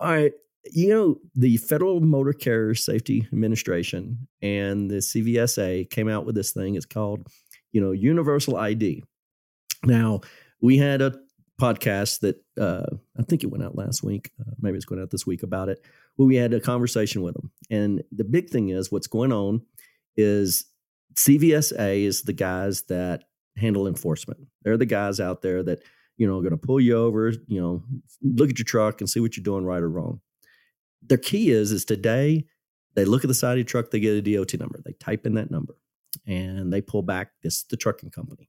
all 0.00 0.12
right, 0.12 0.32
you 0.72 0.88
know, 0.88 1.16
the 1.34 1.56
Federal 1.58 2.00
Motor 2.00 2.32
Carrier 2.32 2.74
Safety 2.74 3.26
Administration 3.32 4.26
and 4.40 4.90
the 4.90 4.96
CVSA 4.96 5.90
came 5.90 6.08
out 6.08 6.24
with 6.24 6.34
this 6.34 6.52
thing. 6.52 6.74
It's 6.74 6.86
called, 6.86 7.26
you 7.72 7.80
know, 7.80 7.92
Universal 7.92 8.56
ID. 8.56 9.02
Now, 9.84 10.20
we 10.64 10.78
had 10.78 11.02
a 11.02 11.14
podcast 11.60 12.20
that 12.20 12.42
uh, 12.58 12.86
I 13.18 13.22
think 13.22 13.44
it 13.44 13.50
went 13.50 13.62
out 13.62 13.76
last 13.76 14.02
week. 14.02 14.30
Uh, 14.40 14.52
maybe 14.58 14.76
it's 14.76 14.86
going 14.86 15.00
out 15.00 15.10
this 15.10 15.26
week 15.26 15.42
about 15.42 15.68
it. 15.68 15.84
Where 16.16 16.26
we 16.26 16.36
had 16.36 16.54
a 16.54 16.60
conversation 16.60 17.20
with 17.20 17.34
them, 17.34 17.50
and 17.70 18.02
the 18.10 18.24
big 18.24 18.48
thing 18.48 18.70
is 18.70 18.90
what's 18.90 19.06
going 19.06 19.30
on 19.30 19.60
is 20.16 20.64
CVSA 21.16 22.04
is 22.04 22.22
the 22.22 22.32
guys 22.32 22.82
that 22.88 23.24
handle 23.58 23.86
enforcement. 23.86 24.40
They're 24.62 24.78
the 24.78 24.86
guys 24.86 25.20
out 25.20 25.42
there 25.42 25.62
that 25.64 25.82
you 26.16 26.26
know 26.26 26.38
are 26.38 26.42
going 26.42 26.58
to 26.58 26.66
pull 26.66 26.80
you 26.80 26.96
over, 26.96 27.30
you 27.46 27.60
know, 27.60 27.82
look 28.22 28.48
at 28.48 28.58
your 28.58 28.64
truck 28.64 29.02
and 29.02 29.10
see 29.10 29.20
what 29.20 29.36
you're 29.36 29.44
doing 29.44 29.66
right 29.66 29.82
or 29.82 29.90
wrong. 29.90 30.22
Their 31.02 31.18
key 31.18 31.50
is 31.50 31.72
is 31.72 31.84
today 31.84 32.46
they 32.94 33.04
look 33.04 33.22
at 33.22 33.28
the 33.28 33.34
side 33.34 33.52
of 33.52 33.58
your 33.58 33.64
truck, 33.64 33.90
they 33.90 34.00
get 34.00 34.26
a 34.26 34.34
DOT 34.34 34.58
number, 34.58 34.80
they 34.82 34.94
type 34.94 35.26
in 35.26 35.34
that 35.34 35.50
number, 35.50 35.74
and 36.26 36.72
they 36.72 36.80
pull 36.80 37.02
back 37.02 37.32
this 37.42 37.64
the 37.64 37.76
trucking 37.76 38.12
company. 38.12 38.48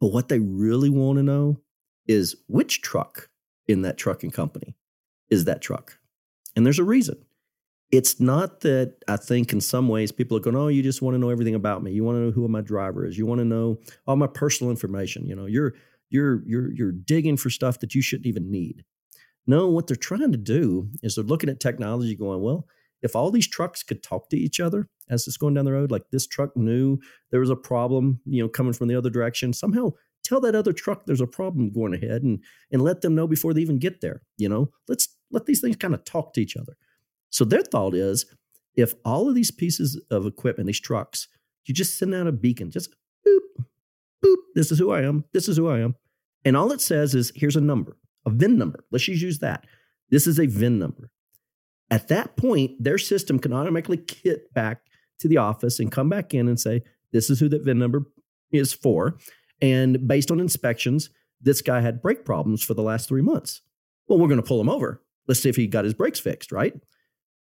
But 0.00 0.12
what 0.12 0.28
they 0.28 0.38
really 0.38 0.90
want 0.90 1.18
to 1.18 1.22
know 1.22 1.60
is 2.06 2.36
which 2.46 2.82
truck 2.82 3.28
in 3.66 3.82
that 3.82 3.98
trucking 3.98 4.30
company 4.30 4.76
is 5.30 5.44
that 5.44 5.60
truck. 5.60 5.98
And 6.56 6.64
there's 6.64 6.78
a 6.78 6.84
reason. 6.84 7.16
It's 7.90 8.20
not 8.20 8.60
that 8.60 8.96
I 9.08 9.16
think 9.16 9.52
in 9.52 9.60
some 9.60 9.88
ways 9.88 10.12
people 10.12 10.36
are 10.36 10.40
going, 10.40 10.56
oh, 10.56 10.68
you 10.68 10.82
just 10.82 11.00
want 11.00 11.14
to 11.14 11.18
know 11.18 11.30
everything 11.30 11.54
about 11.54 11.82
me. 11.82 11.92
You 11.92 12.04
want 12.04 12.16
to 12.16 12.20
know 12.20 12.30
who 12.30 12.46
my 12.48 12.60
driver 12.60 13.06
is. 13.06 13.16
You 13.16 13.26
want 13.26 13.38
to 13.40 13.46
know 13.46 13.78
all 14.06 14.16
my 14.16 14.26
personal 14.26 14.70
information. 14.70 15.26
You 15.26 15.34
know, 15.34 15.46
you're 15.46 15.74
you're 16.10 16.42
you're 16.46 16.70
you're 16.72 16.92
digging 16.92 17.36
for 17.36 17.50
stuff 17.50 17.78
that 17.80 17.94
you 17.94 18.02
shouldn't 18.02 18.26
even 18.26 18.50
need. 18.50 18.84
No, 19.46 19.68
what 19.68 19.86
they're 19.86 19.96
trying 19.96 20.32
to 20.32 20.38
do 20.38 20.90
is 21.02 21.14
they're 21.14 21.24
looking 21.24 21.48
at 21.48 21.60
technology 21.60 22.14
going, 22.14 22.42
well, 22.42 22.66
if 23.00 23.16
all 23.16 23.30
these 23.30 23.48
trucks 23.48 23.82
could 23.82 24.02
talk 24.02 24.28
to 24.28 24.36
each 24.36 24.60
other 24.60 24.88
as 25.10 25.26
it's 25.26 25.36
going 25.36 25.54
down 25.54 25.64
the 25.64 25.72
road, 25.72 25.90
like 25.90 26.10
this 26.10 26.26
truck 26.26 26.56
knew 26.56 26.98
there 27.30 27.40
was 27.40 27.50
a 27.50 27.56
problem, 27.56 28.20
you 28.24 28.42
know, 28.42 28.48
coming 28.48 28.72
from 28.72 28.88
the 28.88 28.96
other 28.96 29.10
direction, 29.10 29.52
somehow 29.52 29.90
tell 30.24 30.40
that 30.40 30.54
other 30.54 30.72
truck 30.72 31.06
there's 31.06 31.20
a 31.20 31.26
problem 31.26 31.70
going 31.70 31.94
ahead 31.94 32.22
and 32.22 32.42
and 32.70 32.82
let 32.82 33.00
them 33.00 33.14
know 33.14 33.26
before 33.26 33.54
they 33.54 33.60
even 33.60 33.78
get 33.78 34.00
there. 34.00 34.22
You 34.36 34.48
know, 34.48 34.70
let's 34.88 35.08
let 35.30 35.46
these 35.46 35.60
things 35.60 35.76
kind 35.76 35.94
of 35.94 36.04
talk 36.04 36.32
to 36.34 36.40
each 36.40 36.56
other. 36.56 36.76
So 37.30 37.44
their 37.44 37.62
thought 37.62 37.94
is 37.94 38.26
if 38.74 38.94
all 39.04 39.28
of 39.28 39.34
these 39.34 39.50
pieces 39.50 40.00
of 40.10 40.26
equipment, 40.26 40.66
these 40.66 40.80
trucks, 40.80 41.28
you 41.66 41.74
just 41.74 41.98
send 41.98 42.14
out 42.14 42.26
a 42.26 42.32
beacon, 42.32 42.70
just 42.70 42.90
boop, 43.26 43.64
boop, 44.24 44.36
this 44.54 44.70
is 44.70 44.78
who 44.78 44.90
I 44.90 45.02
am, 45.02 45.24
this 45.32 45.48
is 45.48 45.56
who 45.56 45.68
I 45.68 45.80
am. 45.80 45.96
And 46.44 46.56
all 46.56 46.72
it 46.72 46.80
says 46.80 47.14
is 47.14 47.32
here's 47.34 47.56
a 47.56 47.60
number, 47.60 47.96
a 48.24 48.30
VIN 48.30 48.56
number. 48.56 48.84
Let's 48.90 49.04
just 49.04 49.22
use 49.22 49.40
that. 49.40 49.66
This 50.10 50.26
is 50.26 50.38
a 50.38 50.46
VIN 50.46 50.78
number. 50.78 51.10
At 51.90 52.08
that 52.08 52.36
point, 52.36 52.82
their 52.82 52.98
system 52.98 53.38
can 53.38 53.52
automatically 53.52 53.96
kit 53.96 54.52
back 54.54 54.82
to 55.20 55.28
the 55.28 55.36
office 55.36 55.78
and 55.80 55.92
come 55.92 56.08
back 56.08 56.34
in 56.34 56.48
and 56.48 56.58
say, 56.58 56.82
this 57.12 57.30
is 57.30 57.40
who 57.40 57.48
that 57.48 57.64
VIN 57.64 57.78
number 57.78 58.04
is 58.52 58.72
for. 58.72 59.18
And 59.60 60.06
based 60.06 60.30
on 60.30 60.40
inspections, 60.40 61.10
this 61.40 61.62
guy 61.62 61.80
had 61.80 62.02
brake 62.02 62.24
problems 62.24 62.62
for 62.62 62.74
the 62.74 62.82
last 62.82 63.08
three 63.08 63.22
months. 63.22 63.62
Well, 64.08 64.18
we're 64.18 64.28
going 64.28 64.40
to 64.40 64.46
pull 64.46 64.60
him 64.60 64.68
over. 64.68 65.02
Let's 65.26 65.40
see 65.40 65.48
if 65.48 65.56
he 65.56 65.66
got 65.66 65.84
his 65.84 65.94
brakes 65.94 66.20
fixed, 66.20 66.52
right? 66.52 66.74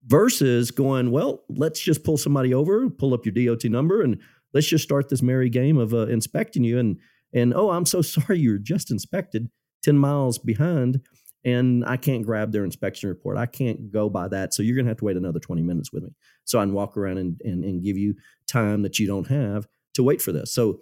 Versus 0.05 0.71
going, 0.71 1.11
well, 1.11 1.43
let's 1.49 1.79
just 1.79 2.03
pull 2.03 2.17
somebody 2.17 2.53
over, 2.53 2.89
pull 2.89 3.13
up 3.13 3.25
your 3.25 3.33
DOT 3.33 3.65
number, 3.65 4.01
and 4.01 4.19
let's 4.53 4.67
just 4.67 4.83
start 4.83 5.09
this 5.09 5.21
merry 5.21 5.49
game 5.49 5.77
of 5.77 5.93
uh, 5.93 6.07
inspecting 6.07 6.63
you. 6.63 6.79
And 6.79 6.97
and 7.33 7.53
oh, 7.53 7.71
I'm 7.71 7.85
so 7.85 8.01
sorry, 8.01 8.39
you're 8.39 8.57
just 8.57 8.91
inspected 8.91 9.49
ten 9.81 9.97
miles 9.97 10.37
behind, 10.37 11.01
and 11.45 11.83
I 11.85 11.97
can't 11.97 12.25
grab 12.25 12.51
their 12.51 12.63
inspection 12.63 13.09
report. 13.09 13.37
I 13.37 13.45
can't 13.45 13.91
go 13.91 14.09
by 14.09 14.27
that, 14.29 14.53
so 14.53 14.63
you're 14.63 14.75
going 14.75 14.85
to 14.85 14.91
have 14.91 14.97
to 14.97 15.05
wait 15.05 15.17
another 15.17 15.39
twenty 15.39 15.63
minutes 15.63 15.91
with 15.91 16.03
me. 16.03 16.09
So 16.45 16.59
I 16.59 16.63
can 16.63 16.73
walk 16.73 16.97
around 16.97 17.17
and, 17.17 17.39
and 17.43 17.63
and 17.63 17.83
give 17.83 17.97
you 17.97 18.15
time 18.47 18.81
that 18.83 18.99
you 18.99 19.07
don't 19.07 19.27
have 19.27 19.67
to 19.95 20.03
wait 20.03 20.21
for 20.21 20.31
this. 20.31 20.53
So 20.53 20.81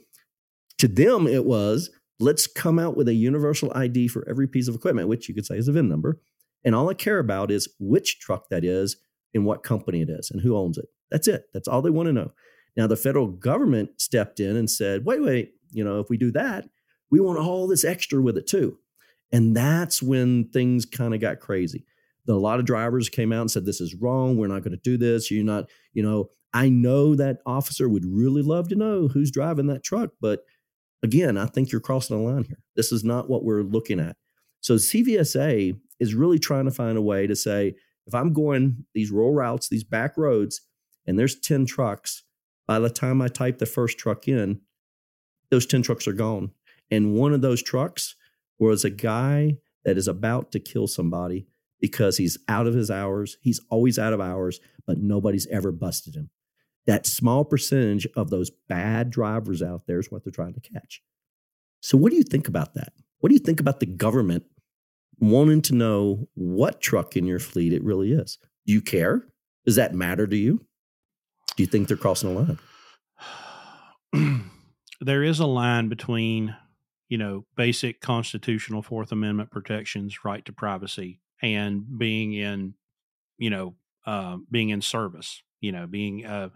to 0.78 0.88
them, 0.88 1.28
it 1.28 1.46
was 1.46 1.90
let's 2.20 2.48
come 2.48 2.80
out 2.80 2.96
with 2.96 3.08
a 3.08 3.14
universal 3.14 3.72
ID 3.76 4.08
for 4.08 4.28
every 4.30 4.48
piece 4.48 4.68
of 4.68 4.76
equipment, 4.76 5.08
which 5.08 5.28
you 5.28 5.36
could 5.36 5.46
say 5.46 5.58
is 5.58 5.68
a 5.68 5.72
VIN 5.72 5.90
number. 5.90 6.20
And 6.64 6.76
all 6.76 6.90
I 6.90 6.94
care 6.94 7.20
about 7.20 7.50
is 7.50 7.68
which 7.80 8.20
truck 8.20 8.50
that 8.50 8.64
is 8.64 8.98
and 9.34 9.46
what 9.46 9.64
company 9.64 10.02
it 10.02 10.10
is 10.10 10.30
and 10.30 10.42
who 10.42 10.56
owns 10.56 10.78
it. 10.78 10.86
That's 11.10 11.28
it. 11.28 11.46
That's 11.54 11.68
all 11.68 11.82
they 11.82 11.90
want 11.90 12.08
to 12.08 12.14
know. 12.14 12.32
Now, 12.78 12.88
the 12.88 12.96
federal 12.96 13.28
government 13.28 14.00
stepped 14.00 14.40
in 14.40 14.56
and 14.56 14.70
said, 14.70 15.04
wait, 15.04 15.22
wait, 15.22 15.54
you 15.72 15.84
know, 15.84 16.00
if 16.00 16.10
we 16.10 16.18
do 16.18 16.32
that, 16.32 16.66
we 17.10 17.20
want 17.20 17.40
all 17.40 17.68
this 17.68 17.84
extra 17.84 18.22
with 18.22 18.38
it 18.38 18.48
too. 18.48 18.78
And 19.32 19.56
that's 19.56 20.02
when 20.02 20.50
things 20.50 20.86
kind 20.86 21.14
of 21.14 21.22
got 21.22 21.40
crazy. 21.40 21.86
The, 22.26 22.34
a 22.34 22.36
lot 22.36 22.60
of 22.60 22.66
drivers 22.66 23.10
came 23.10 23.32
out 23.32 23.42
and 23.42 23.52
said, 23.52 23.66
This 23.66 23.82
is 23.82 23.96
wrong. 23.96 24.38
We're 24.38 24.48
not 24.48 24.64
going 24.64 24.72
to 24.72 24.78
do 24.78 24.98
this. 24.98 25.32
You're 25.32 25.44
not, 25.44 25.70
you 25.94 26.04
know, 26.04 26.30
I 26.54 26.70
know 26.70 27.16
that 27.16 27.40
officer 27.46 27.88
would 27.88 28.06
really 28.06 28.42
love 28.42 28.68
to 28.70 28.76
know 28.76 29.08
who's 29.08 29.32
driving 29.32 29.68
that 29.68 29.84
truck. 29.84 30.12
But 30.20 30.44
again, 31.02 31.38
I 31.38 31.46
think 31.46 31.72
you're 31.72 31.82
crossing 31.82 32.18
a 32.18 32.22
line 32.22 32.44
here. 32.44 32.60
This 32.76 32.92
is 32.92 33.04
not 33.04 33.30
what 33.30 33.44
we're 33.44 33.64
looking 33.64 34.00
at. 34.00 34.18
So 34.60 34.76
CVSA 34.76 35.80
is 36.00 36.14
really 36.14 36.40
trying 36.40 36.66
to 36.66 36.72
find 36.72 36.98
a 36.98 37.02
way 37.02 37.26
to 37.26 37.36
say, 37.36 37.76
if 38.06 38.14
I'm 38.14 38.34
going 38.34 38.86
these 38.94 39.12
rural 39.12 39.34
routes, 39.34 39.70
these 39.70 39.84
back 39.84 40.18
roads, 40.18 40.62
and 41.06 41.18
there's 41.18 41.40
10 41.40 41.66
trucks, 41.66 42.24
by 42.68 42.80
the 42.80 42.90
time 42.90 43.22
I 43.22 43.28
type 43.28 43.58
the 43.58 43.66
first 43.66 43.98
truck 43.98 44.28
in, 44.28 44.62
those 45.50 45.66
10 45.66 45.82
trucks 45.82 46.08
are 46.08 46.14
gone. 46.14 46.52
And 46.90 47.14
one 47.14 47.34
of 47.34 47.42
those 47.42 47.64
trucks 47.64 48.16
was 48.62 48.86
a 48.86 48.90
guy 48.90 49.58
that 49.84 49.98
is 49.98 50.08
about 50.08 50.52
to 50.52 50.60
kill 50.60 50.88
somebody 50.88 51.48
because 51.80 52.18
he's 52.18 52.38
out 52.48 52.68
of 52.68 52.76
his 52.76 52.92
hours. 52.92 53.38
He's 53.42 53.60
always 53.70 53.98
out 53.98 54.14
of 54.14 54.22
hours, 54.22 54.60
but 54.86 55.00
nobody's 55.00 55.48
ever 55.48 55.72
busted 55.72 56.16
him. 56.16 56.30
That 56.86 57.06
small 57.06 57.44
percentage 57.44 58.08
of 58.16 58.30
those 58.30 58.52
bad 58.70 59.10
drivers 59.10 59.62
out 59.62 59.88
there 59.88 60.00
is 60.00 60.12
what 60.12 60.24
they're 60.24 60.32
trying 60.32 60.54
to 60.54 60.62
catch. 60.62 61.02
So, 61.82 61.98
what 61.98 62.12
do 62.12 62.18
you 62.18 62.24
think 62.24 62.48
about 62.48 62.76
that? 62.76 62.94
What 63.20 63.30
do 63.30 63.34
you 63.34 63.40
think 63.40 63.60
about 63.60 63.80
the 63.80 63.86
government 63.86 64.46
wanting 65.20 65.62
to 65.64 65.76
know 65.76 66.28
what 66.34 66.82
truck 66.82 67.16
in 67.16 67.26
your 67.26 67.40
fleet 67.40 67.74
it 67.74 67.84
really 67.84 68.12
is? 68.12 68.38
Do 68.66 68.74
you 68.74 68.82
care? 68.82 69.28
Does 69.66 69.76
that 69.76 69.94
matter 69.94 70.28
to 70.28 70.36
you? 70.36 70.66
Do 71.56 71.64
you 71.64 71.68
think 71.68 71.88
they're 71.88 71.98
crossing 71.98 72.36
a 72.36 72.58
line? 74.14 74.52
there 75.02 75.24
is 75.24 75.40
a 75.40 75.46
line 75.46 75.90
between, 75.90 76.56
you 77.12 77.18
know, 77.18 77.46
basic 77.58 78.00
constitutional 78.00 78.82
Fourth 78.82 79.12
Amendment 79.12 79.52
protections, 79.52 80.24
right 80.24 80.46
to 80.46 80.54
privacy, 80.54 81.20
and 81.42 81.84
being 82.00 82.32
in, 82.32 82.74
you 83.38 83.50
know, 83.50 83.76
uh, 84.06 84.38
being 84.50 84.70
in 84.70 84.82
service, 84.82 85.44
you 85.60 85.74
know, 85.74 85.88
being 85.88 86.26
uh, 86.26 86.48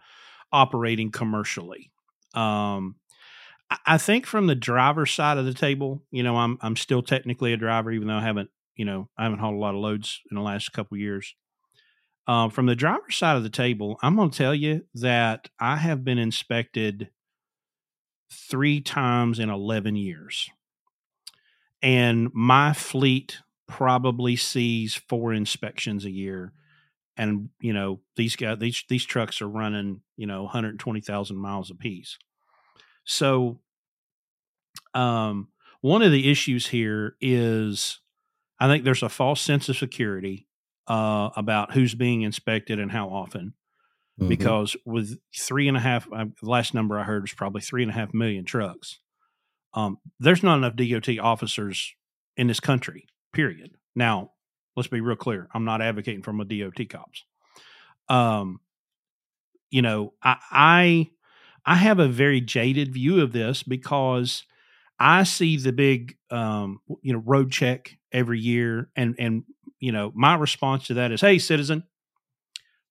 operating 0.53 1.11
commercially. 1.11 1.91
Um, 2.35 2.95
I 3.85 3.97
think 3.97 4.25
from 4.25 4.47
the 4.47 4.55
driver's 4.55 5.11
side 5.11 5.37
of 5.37 5.43
the 5.43 5.53
table, 5.53 6.05
you 6.09 6.23
know, 6.23 6.37
I'm 6.37 6.57
I'm 6.61 6.77
still 6.77 7.01
technically 7.01 7.51
a 7.51 7.57
driver, 7.57 7.91
even 7.91 8.07
though 8.07 8.15
I 8.15 8.23
haven't, 8.23 8.49
you 8.77 8.85
know, 8.85 9.09
I 9.17 9.23
haven't 9.23 9.39
hauled 9.39 9.55
a 9.55 9.59
lot 9.59 9.75
of 9.75 9.81
loads 9.81 10.21
in 10.31 10.35
the 10.35 10.41
last 10.41 10.71
couple 10.71 10.97
years. 10.97 11.35
Um, 12.27 12.49
from 12.49 12.65
the 12.65 12.75
driver's 12.75 13.17
side 13.17 13.35
of 13.35 13.43
the 13.43 13.49
table, 13.49 13.99
I'm 14.01 14.15
going 14.15 14.29
to 14.29 14.37
tell 14.37 14.55
you 14.55 14.85
that 14.93 15.49
I 15.59 15.75
have 15.75 16.05
been 16.05 16.17
inspected 16.17 17.09
three 18.35 18.81
times 18.81 19.39
in 19.39 19.49
11 19.49 19.95
years, 19.95 20.49
and 21.81 22.29
my 22.33 22.73
fleet 22.73 23.39
probably 23.67 24.35
sees 24.35 24.95
four 24.95 25.33
inspections 25.33 26.05
a 26.05 26.11
year. 26.11 26.53
And 27.17 27.49
you 27.59 27.71
know 27.71 28.01
these 28.17 28.35
guys, 28.35 28.59
these 28.59 28.83
these 28.89 29.05
trucks 29.05 29.41
are 29.41 29.47
running, 29.47 30.01
you 30.17 30.27
know, 30.27 30.43
120,000 30.43 31.37
miles 31.37 31.71
a 31.71 31.75
piece. 31.75 32.17
So, 33.05 33.59
um, 34.93 35.49
one 35.81 36.01
of 36.01 36.11
the 36.11 36.29
issues 36.29 36.67
here 36.67 37.15
is 37.21 37.99
I 38.59 38.67
think 38.67 38.83
there's 38.83 39.03
a 39.03 39.09
false 39.09 39.41
sense 39.41 39.69
of 39.69 39.77
security 39.77 40.47
uh, 40.87 41.29
about 41.35 41.73
who's 41.73 41.95
being 41.95 42.21
inspected 42.21 42.79
and 42.79 42.91
how 42.91 43.09
often. 43.09 43.53
Mm-hmm. 44.19 44.29
Because 44.29 44.77
with 44.85 45.17
three 45.37 45.67
and 45.67 45.75
a 45.75 45.81
half, 45.81 46.07
uh, 46.11 46.25
the 46.41 46.49
last 46.49 46.73
number 46.73 46.97
I 46.97 47.03
heard 47.03 47.23
was 47.23 47.33
probably 47.33 47.61
three 47.61 47.81
and 47.81 47.91
a 47.91 47.95
half 47.95 48.13
million 48.13 48.45
trucks. 48.45 48.99
Um, 49.73 49.97
there's 50.19 50.41
not 50.41 50.55
enough 50.57 50.77
DOT 50.77 51.19
officers 51.19 51.93
in 52.37 52.47
this 52.47 52.61
country, 52.61 53.07
period. 53.33 53.71
Now, 53.93 54.31
let's 54.75 54.87
be 54.87 55.01
real 55.01 55.17
clear. 55.17 55.49
I'm 55.53 55.65
not 55.65 55.81
advocating 55.81 56.21
for 56.23 56.31
my 56.31 56.45
DOT 56.45 56.87
cops. 56.89 57.25
Um, 58.07 58.61
you 59.69 59.81
know, 59.81 60.13
I, 60.23 60.37
I 60.51 61.09
I 61.65 61.75
have 61.75 61.99
a 61.99 62.07
very 62.07 62.39
jaded 62.39 62.93
view 62.93 63.21
of 63.21 63.33
this 63.33 63.63
because 63.63 64.43
I 64.99 65.23
see 65.23 65.57
the 65.57 65.73
big, 65.73 66.15
um, 66.29 66.79
you 67.01 67.11
know, 67.13 67.23
road 67.25 67.51
check 67.51 67.97
every 68.11 68.39
year, 68.39 68.89
and 68.95 69.15
and 69.19 69.43
you 69.79 69.91
know, 69.91 70.11
my 70.15 70.35
response 70.35 70.87
to 70.87 70.93
that 70.95 71.11
is, 71.11 71.21
"Hey, 71.21 71.39
citizen, 71.39 71.83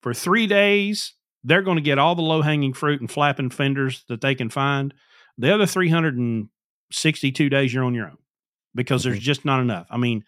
for 0.04 0.12
three 0.12 0.46
days, 0.46 1.14
they're 1.42 1.62
going 1.62 1.78
to 1.78 1.82
get 1.82 1.98
all 1.98 2.14
the 2.14 2.20
low 2.20 2.42
hanging 2.42 2.74
fruit 2.74 3.00
and 3.00 3.10
flapping 3.10 3.48
fenders 3.48 4.04
that 4.08 4.20
they 4.20 4.34
can 4.34 4.50
find. 4.50 4.92
The 5.38 5.52
other 5.52 5.64
three 5.64 5.88
hundred 5.88 6.18
and 6.18 6.50
sixty-two 6.92 7.48
days, 7.48 7.72
you're 7.72 7.84
on 7.84 7.94
your 7.94 8.08
own 8.08 8.18
because 8.74 9.02
there's 9.02 9.18
just 9.18 9.44
not 9.44 9.60
enough. 9.60 9.86
I 9.90 9.96
mean." 9.96 10.24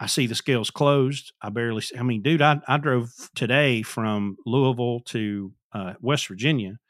I 0.00 0.06
see 0.06 0.26
the 0.26 0.34
scales 0.34 0.72
closed. 0.72 1.32
I 1.40 1.50
barely. 1.50 1.80
See, 1.80 1.96
I 1.96 2.02
mean, 2.02 2.20
dude, 2.20 2.42
I, 2.42 2.60
I 2.66 2.78
drove 2.78 3.12
today 3.36 3.82
from 3.82 4.36
Louisville 4.44 5.00
to 5.06 5.52
uh, 5.72 5.94
West 6.00 6.26
Virginia, 6.26 6.80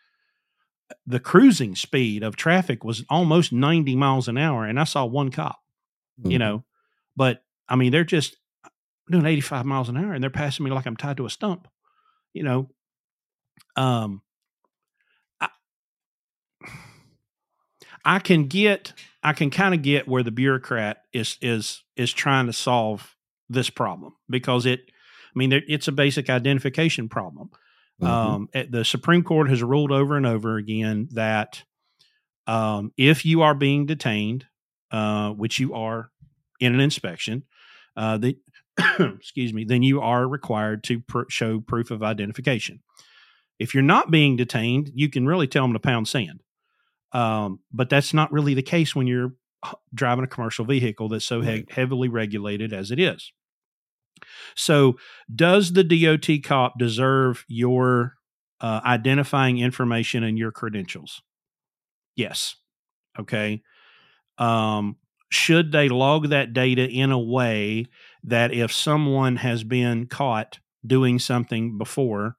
the 1.07 1.21
cruising 1.21 1.75
speed 1.75 2.23
of 2.23 2.37
traffic 2.37 2.83
was 2.83 3.05
almost 3.09 3.53
90 3.53 3.95
miles 3.97 4.29
an 4.29 4.39
hour 4.39 4.65
and 4.65 4.79
I 4.79 4.85
saw 4.85 5.05
one 5.05 5.31
cop, 5.31 5.59
mm-hmm. 6.19 6.31
you 6.31 6.39
know, 6.39 6.65
but 7.15 7.43
I 7.69 7.77
mean, 7.77 7.93
they're 7.93 8.05
just 8.05 8.37
doing 9.11 9.27
85 9.27 9.67
miles 9.67 9.89
an 9.89 9.97
hour 9.97 10.13
and 10.13 10.23
they're 10.23 10.31
passing 10.31 10.65
me 10.65 10.71
like 10.71 10.87
I'm 10.87 10.97
tied 10.97 11.17
to 11.19 11.27
a 11.27 11.31
stump, 11.31 11.69
you 12.35 12.43
know. 12.43 12.69
Um, 13.77 14.21
I, 15.41 15.49
I 18.05 18.19
can 18.19 18.47
get, 18.47 18.93
I 19.23 19.33
can 19.33 19.51
kind 19.51 19.75
of 19.75 19.81
get 19.81 20.07
where 20.07 20.23
the 20.23 20.31
bureaucrat 20.31 20.99
is, 21.13 21.39
is, 21.41 21.83
is 21.97 22.13
trying 22.13 22.47
to 22.47 22.53
solve 22.53 23.17
this 23.49 23.71
problem 23.71 24.15
because 24.29 24.67
it, 24.67 24.81
I 25.35 25.39
mean, 25.39 25.53
it's 25.53 25.89
a 25.89 25.93
basic 25.93 26.29
identification 26.29 27.09
problem. 27.09 27.51
Mm-hmm. 28.01 28.07
Um, 28.07 28.49
the 28.71 28.85
Supreme 28.85 29.23
Court 29.23 29.49
has 29.49 29.63
ruled 29.63 29.93
over 29.93 30.17
and 30.17 30.27
over 30.27 30.57
again 30.57 31.09
that 31.13 31.63
um, 32.47 32.93
if 32.97 33.25
you 33.25 33.43
are 33.43 33.55
being 33.55 33.87
detained, 33.87 34.47
uh, 34.91 35.31
which 35.31 35.59
you 35.59 35.75
are 35.75 36.11
in 36.61 36.75
an 36.75 36.81
inspection, 36.81 37.45
uh, 37.97 38.19
that 38.19 38.37
excuse 38.99 39.53
me, 39.53 39.65
then 39.65 39.83
you 39.83 40.01
are 40.01 40.27
required 40.27 40.85
to 40.85 41.01
pr- 41.01 41.23
show 41.29 41.61
proof 41.61 41.91
of 41.91 42.03
identification. 42.03 42.81
If 43.59 43.75
you're 43.75 43.83
not 43.83 44.11
being 44.11 44.37
detained, 44.37 44.91
you 44.95 45.09
can 45.09 45.27
really 45.27 45.47
tell 45.47 45.65
them 45.65 45.75
to 45.75 45.79
pound 45.79 46.09
sand. 46.09 46.41
Um, 47.13 47.61
but 47.73 47.89
that's 47.89 48.13
not 48.13 48.33
really 48.33 48.55
the 48.55 48.63
case 48.63 48.95
when 48.95 49.07
you're 49.07 49.35
driving 49.95 50.25
a 50.25 50.29
commercial 50.29 50.65
vehicle 50.65 51.09
that's 51.09 51.25
so 51.25 51.41
he- 51.41 51.65
heavily 51.71 52.09
regulated 52.09 52.73
as 52.73 52.91
it 52.91 52.99
is. 52.99 53.33
So, 54.55 54.97
does 55.35 55.73
the 55.73 55.85
DOT 55.85 56.43
cop 56.43 56.79
deserve 56.79 57.45
your 57.49 58.15
uh, 58.61 58.81
identifying 58.85 59.59
information 59.59 60.23
and 60.23 60.39
your 60.39 60.53
credentials? 60.53 61.23
Yes. 62.17 62.57
Okay. 63.19 63.63
Um, 64.39 64.97
should 65.31 65.73
they 65.73 65.89
log 65.89 66.29
that 66.29 66.53
data 66.53 66.89
in 66.89 67.11
a 67.11 67.19
way 67.19 67.87
that 68.25 68.53
if 68.53 68.73
someone 68.73 69.37
has 69.37 69.65
been 69.65 70.07
caught 70.07 70.59
doing 70.87 71.19
something 71.19 71.79
before, 71.79 72.37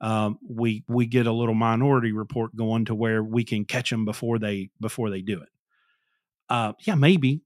um, 0.00 0.38
we 0.48 0.84
we 0.88 1.06
get 1.06 1.26
a 1.26 1.32
little 1.32 1.54
minority 1.54 2.12
report 2.12 2.54
going 2.56 2.84
to 2.86 2.94
where 2.94 3.22
we 3.22 3.44
can 3.44 3.64
catch 3.64 3.90
them 3.90 4.04
before 4.04 4.38
they 4.38 4.70
before 4.80 5.10
they 5.10 5.22
do 5.22 5.40
it. 5.40 5.48
Uh, 6.48 6.72
yeah, 6.86 6.94
maybe, 6.94 7.42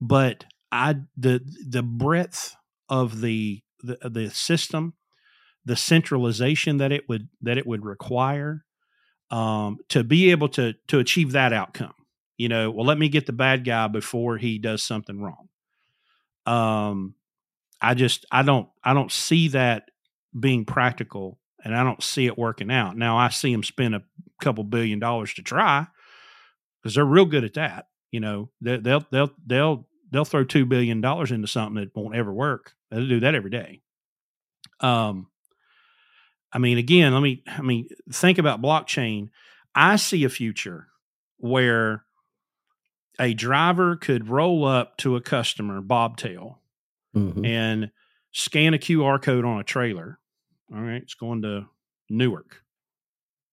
but 0.00 0.44
I 0.72 0.96
the 1.16 1.40
the 1.68 1.82
breadth 1.82 2.56
of 2.88 3.20
the, 3.20 3.62
the 3.82 3.98
the 4.08 4.30
system, 4.30 4.94
the 5.64 5.76
centralization 5.76 6.78
that 6.78 6.92
it 6.92 7.08
would 7.08 7.28
that 7.42 7.58
it 7.58 7.66
would 7.66 7.84
require 7.84 8.64
um, 9.30 9.78
to 9.90 10.04
be 10.04 10.30
able 10.30 10.48
to 10.50 10.74
to 10.88 10.98
achieve 10.98 11.32
that 11.32 11.52
outcome. 11.52 11.94
You 12.38 12.48
know, 12.48 12.70
well, 12.70 12.86
let 12.86 12.98
me 12.98 13.08
get 13.08 13.26
the 13.26 13.32
bad 13.32 13.64
guy 13.64 13.88
before 13.88 14.38
he 14.38 14.58
does 14.58 14.82
something 14.82 15.20
wrong. 15.20 15.45
Um, 16.46 17.14
I 17.80 17.94
just 17.94 18.24
I 18.30 18.42
don't 18.42 18.68
I 18.82 18.94
don't 18.94 19.12
see 19.12 19.48
that 19.48 19.90
being 20.38 20.64
practical, 20.64 21.38
and 21.64 21.74
I 21.74 21.82
don't 21.82 22.02
see 22.02 22.26
it 22.26 22.38
working 22.38 22.70
out. 22.70 22.96
Now 22.96 23.18
I 23.18 23.28
see 23.28 23.52
them 23.52 23.62
spend 23.62 23.94
a 23.94 24.02
couple 24.40 24.64
billion 24.64 24.98
dollars 24.98 25.34
to 25.34 25.42
try 25.42 25.86
because 26.82 26.94
they're 26.94 27.04
real 27.04 27.26
good 27.26 27.44
at 27.44 27.54
that. 27.54 27.88
You 28.10 28.20
know, 28.20 28.50
they, 28.60 28.78
they'll 28.78 29.04
they'll 29.10 29.30
they'll 29.44 29.88
they'll 30.10 30.24
throw 30.24 30.44
two 30.44 30.64
billion 30.66 31.00
dollars 31.00 31.32
into 31.32 31.48
something 31.48 31.82
that 31.82 31.94
won't 31.94 32.16
ever 32.16 32.32
work. 32.32 32.72
They'll 32.90 33.08
do 33.08 33.20
that 33.20 33.34
every 33.34 33.50
day. 33.50 33.82
Um, 34.80 35.28
I 36.52 36.58
mean, 36.58 36.78
again, 36.78 37.12
let 37.12 37.20
me. 37.20 37.42
I 37.46 37.60
mean, 37.60 37.88
think 38.10 38.38
about 38.38 38.62
blockchain. 38.62 39.28
I 39.74 39.96
see 39.96 40.24
a 40.24 40.30
future 40.30 40.86
where 41.36 42.05
a 43.18 43.34
driver 43.34 43.96
could 43.96 44.28
roll 44.28 44.64
up 44.64 44.96
to 44.98 45.16
a 45.16 45.20
customer 45.20 45.80
bobtail 45.80 46.60
mm-hmm. 47.14 47.44
and 47.44 47.90
scan 48.32 48.74
a 48.74 48.78
QR 48.78 49.20
code 49.20 49.44
on 49.44 49.58
a 49.58 49.64
trailer. 49.64 50.18
All 50.72 50.80
right, 50.80 51.02
it's 51.02 51.14
going 51.14 51.42
to 51.42 51.66
Newark. 52.10 52.62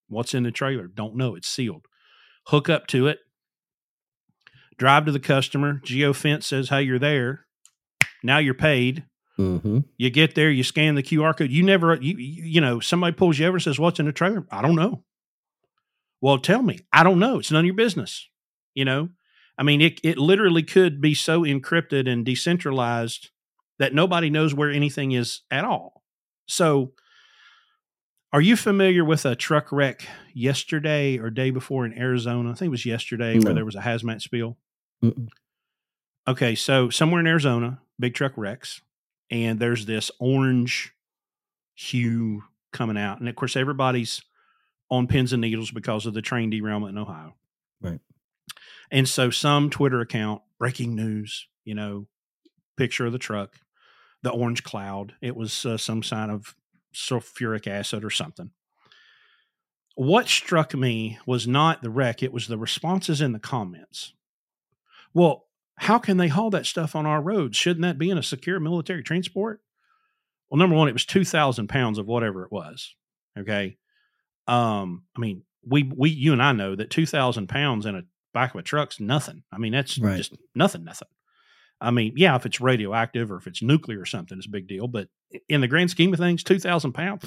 What's 0.07 0.34
in 0.34 0.44
the 0.44 0.52
trailer? 0.52 0.88
Don't 0.88 1.15
know. 1.15 1.35
It's 1.35 1.48
sealed. 1.48 1.88
Hook 2.48 2.69
up 2.69 2.88
to 2.88 3.07
it, 3.07 3.19
drive 4.77 5.06
to 5.06 5.11
the 5.11 5.19
customer, 5.19 5.80
geofence 5.84 6.44
says, 6.44 6.69
hey, 6.69 6.81
you're 6.84 6.99
there. 6.99 7.45
Now 8.22 8.38
you're 8.38 8.53
paid. 8.53 9.06
Mm-hmm. 9.40 9.80
You 9.98 10.10
get 10.10 10.35
there, 10.35 10.52
you 10.52 10.64
scan 10.64 10.95
the 10.95 11.03
QR 11.03 11.35
code. 11.35 11.49
You 11.49 11.64
never, 11.64 11.95
you, 11.95 12.15
you 12.18 12.61
know, 12.61 12.80
somebody 12.80 13.15
pulls 13.15 13.40
you 13.40 13.48
over 13.48 13.57
and 13.57 13.64
says, 13.64 13.80
what's 13.80 13.99
in 13.99 14.06
the 14.06 14.11
trailer? 14.11 14.45
I 14.52 14.61
don't 14.61 14.76
know. 14.76 15.03
Well, 16.22 16.38
tell 16.38 16.61
me. 16.61 16.80
I 16.91 17.03
don't 17.03 17.19
know. 17.19 17.40
It's 17.40 17.52
none 17.52 17.61
of 17.61 17.65
your 17.65 17.76
business. 17.76 18.27
You 18.73 18.85
know, 18.85 19.10
I 19.57 19.63
mean, 19.63 19.81
it, 19.81 19.99
it 20.03 20.17
literally 20.17 20.63
could 20.63 20.99
be 20.99 21.13
so 21.13 21.41
encrypted 21.41 22.09
and 22.09 22.25
decentralized 22.25 23.30
that 23.80 23.93
nobody 23.93 24.30
knows 24.30 24.53
where 24.53 24.71
anything 24.71 25.11
is 25.11 25.41
at 25.51 25.63
all. 25.63 26.03
So, 26.47 26.93
are 28.31 28.41
you 28.41 28.55
familiar 28.55 29.05
with 29.05 29.25
a 29.25 29.35
truck 29.35 29.71
wreck 29.71 30.07
yesterday 30.34 31.19
or 31.19 31.30
day 31.30 31.51
before 31.51 31.85
in 31.85 31.97
Arizona? 31.97 32.51
I 32.51 32.53
think 32.55 32.67
it 32.67 32.71
was 32.71 32.85
yesterday 32.85 33.35
No. 33.35 33.45
where 33.45 33.53
there 33.53 33.65
was 33.65 33.75
a 33.75 33.81
hazmat 33.81 34.21
spill. 34.21 34.57
Mm-mm. 35.03 35.27
Okay, 36.27 36.55
so 36.55 36.89
somewhere 36.89 37.19
in 37.19 37.27
Arizona, 37.27 37.80
big 37.99 38.15
truck 38.15 38.34
wrecks, 38.35 38.81
and 39.30 39.59
there's 39.59 39.85
this 39.85 40.09
orange 40.19 40.93
hue 41.75 42.43
coming 42.71 42.97
out. 42.97 43.19
And 43.19 43.30
of 43.30 43.35
course, 43.35 43.55
everybody's 43.55 44.21
on 44.89 45.05
pins 45.07 45.31
and 45.34 45.41
needles 45.41 45.69
because 45.71 46.05
of 46.05 46.13
the 46.13 46.21
train 46.21 46.49
derailment 46.49 46.91
in 46.91 46.97
Ohio. 46.97 47.35
Right. 47.81 47.99
And 48.93 49.09
so 49.09 49.31
some 49.31 49.71
Twitter 49.71 50.01
account, 50.01 50.43
breaking 50.59 50.95
news, 50.95 51.47
you 51.65 51.73
know, 51.73 52.05
picture 52.77 53.07
of 53.07 53.11
the 53.11 53.17
truck, 53.17 53.55
the 54.21 54.29
orange 54.29 54.63
cloud. 54.63 55.15
It 55.19 55.35
was 55.35 55.65
uh, 55.65 55.77
some 55.77 56.03
sign 56.03 56.29
of 56.29 56.55
sulfuric 56.93 57.65
acid 57.65 58.05
or 58.05 58.11
something. 58.11 58.51
What 59.95 60.27
struck 60.27 60.75
me 60.75 61.17
was 61.25 61.47
not 61.47 61.81
the 61.81 61.89
wreck, 61.89 62.21
it 62.21 62.31
was 62.31 62.47
the 62.47 62.57
responses 62.57 63.19
in 63.19 63.31
the 63.31 63.39
comments. 63.39 64.13
Well, 65.11 65.47
how 65.77 65.97
can 65.97 66.17
they 66.17 66.27
haul 66.27 66.51
that 66.51 66.67
stuff 66.67 66.95
on 66.95 67.07
our 67.07 67.21
roads? 67.21 67.57
Shouldn't 67.57 67.81
that 67.81 67.97
be 67.97 68.11
in 68.11 68.19
a 68.19 68.23
secure 68.23 68.59
military 68.59 69.01
transport? 69.01 69.61
Well, 70.49 70.59
number 70.59 70.75
one, 70.75 70.87
it 70.87 70.93
was 70.93 71.05
2,000 71.05 71.67
pounds 71.67 71.97
of 71.97 72.05
whatever 72.05 72.43
it 72.43 72.51
was. 72.51 72.95
Okay. 73.39 73.77
Um, 74.47 75.05
I 75.17 75.19
mean, 75.19 75.43
we, 75.65 75.81
we, 75.81 76.11
you 76.11 76.31
and 76.31 76.43
I 76.43 76.51
know 76.51 76.75
that 76.75 76.91
2,000 76.91 77.47
pounds 77.47 77.87
in 77.87 77.95
a 77.95 78.03
back 78.34 78.53
of 78.53 78.60
a 78.60 78.64
truck's 78.64 78.99
nothing. 78.99 79.43
I 79.51 79.57
mean, 79.57 79.72
that's 79.73 79.97
Right. 79.99 80.18
just 80.18 80.35
nothing, 80.55 80.84
nothing. 80.84 81.07
I 81.81 81.91
mean, 81.91 82.14
yeah, 82.15 82.35
if 82.35 82.45
it's 82.45 82.61
radioactive 82.61 83.31
or 83.31 83.38
if 83.38 83.47
it's 83.47 83.61
nuclear 83.61 83.99
or 83.99 84.05
something, 84.05 84.38
it's 84.38 84.47
a 84.47 84.51
big 84.51 84.68
deal. 84.68 84.88
But 84.88 85.10
in 85.49 85.61
the 85.61 85.68
grand 85.68 85.91
scheme 85.91 86.14
of 86.14 86.19
things, 86.19 86.43
2,000 86.43 86.93
pounds. 86.93 87.26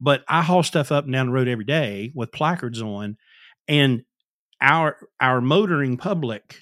But 0.00 0.24
I 0.28 0.42
haul 0.42 0.62
stuff 0.62 0.92
up 0.92 1.04
and 1.04 1.12
down 1.12 1.26
the 1.26 1.32
road 1.32 1.48
every 1.48 1.64
day 1.64 2.12
with 2.14 2.32
placards 2.32 2.82
on, 2.82 3.16
and 3.66 4.02
our 4.60 4.98
our 5.20 5.40
motoring 5.40 5.96
public 5.96 6.60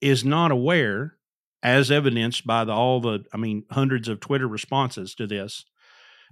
is 0.00 0.24
not 0.24 0.50
aware, 0.50 1.16
as 1.62 1.90
evidenced 1.90 2.46
by 2.46 2.64
the, 2.64 2.72
all 2.72 3.00
the, 3.00 3.24
I 3.32 3.36
mean, 3.36 3.64
hundreds 3.70 4.08
of 4.08 4.20
Twitter 4.20 4.46
responses 4.48 5.14
to 5.16 5.26
this. 5.26 5.64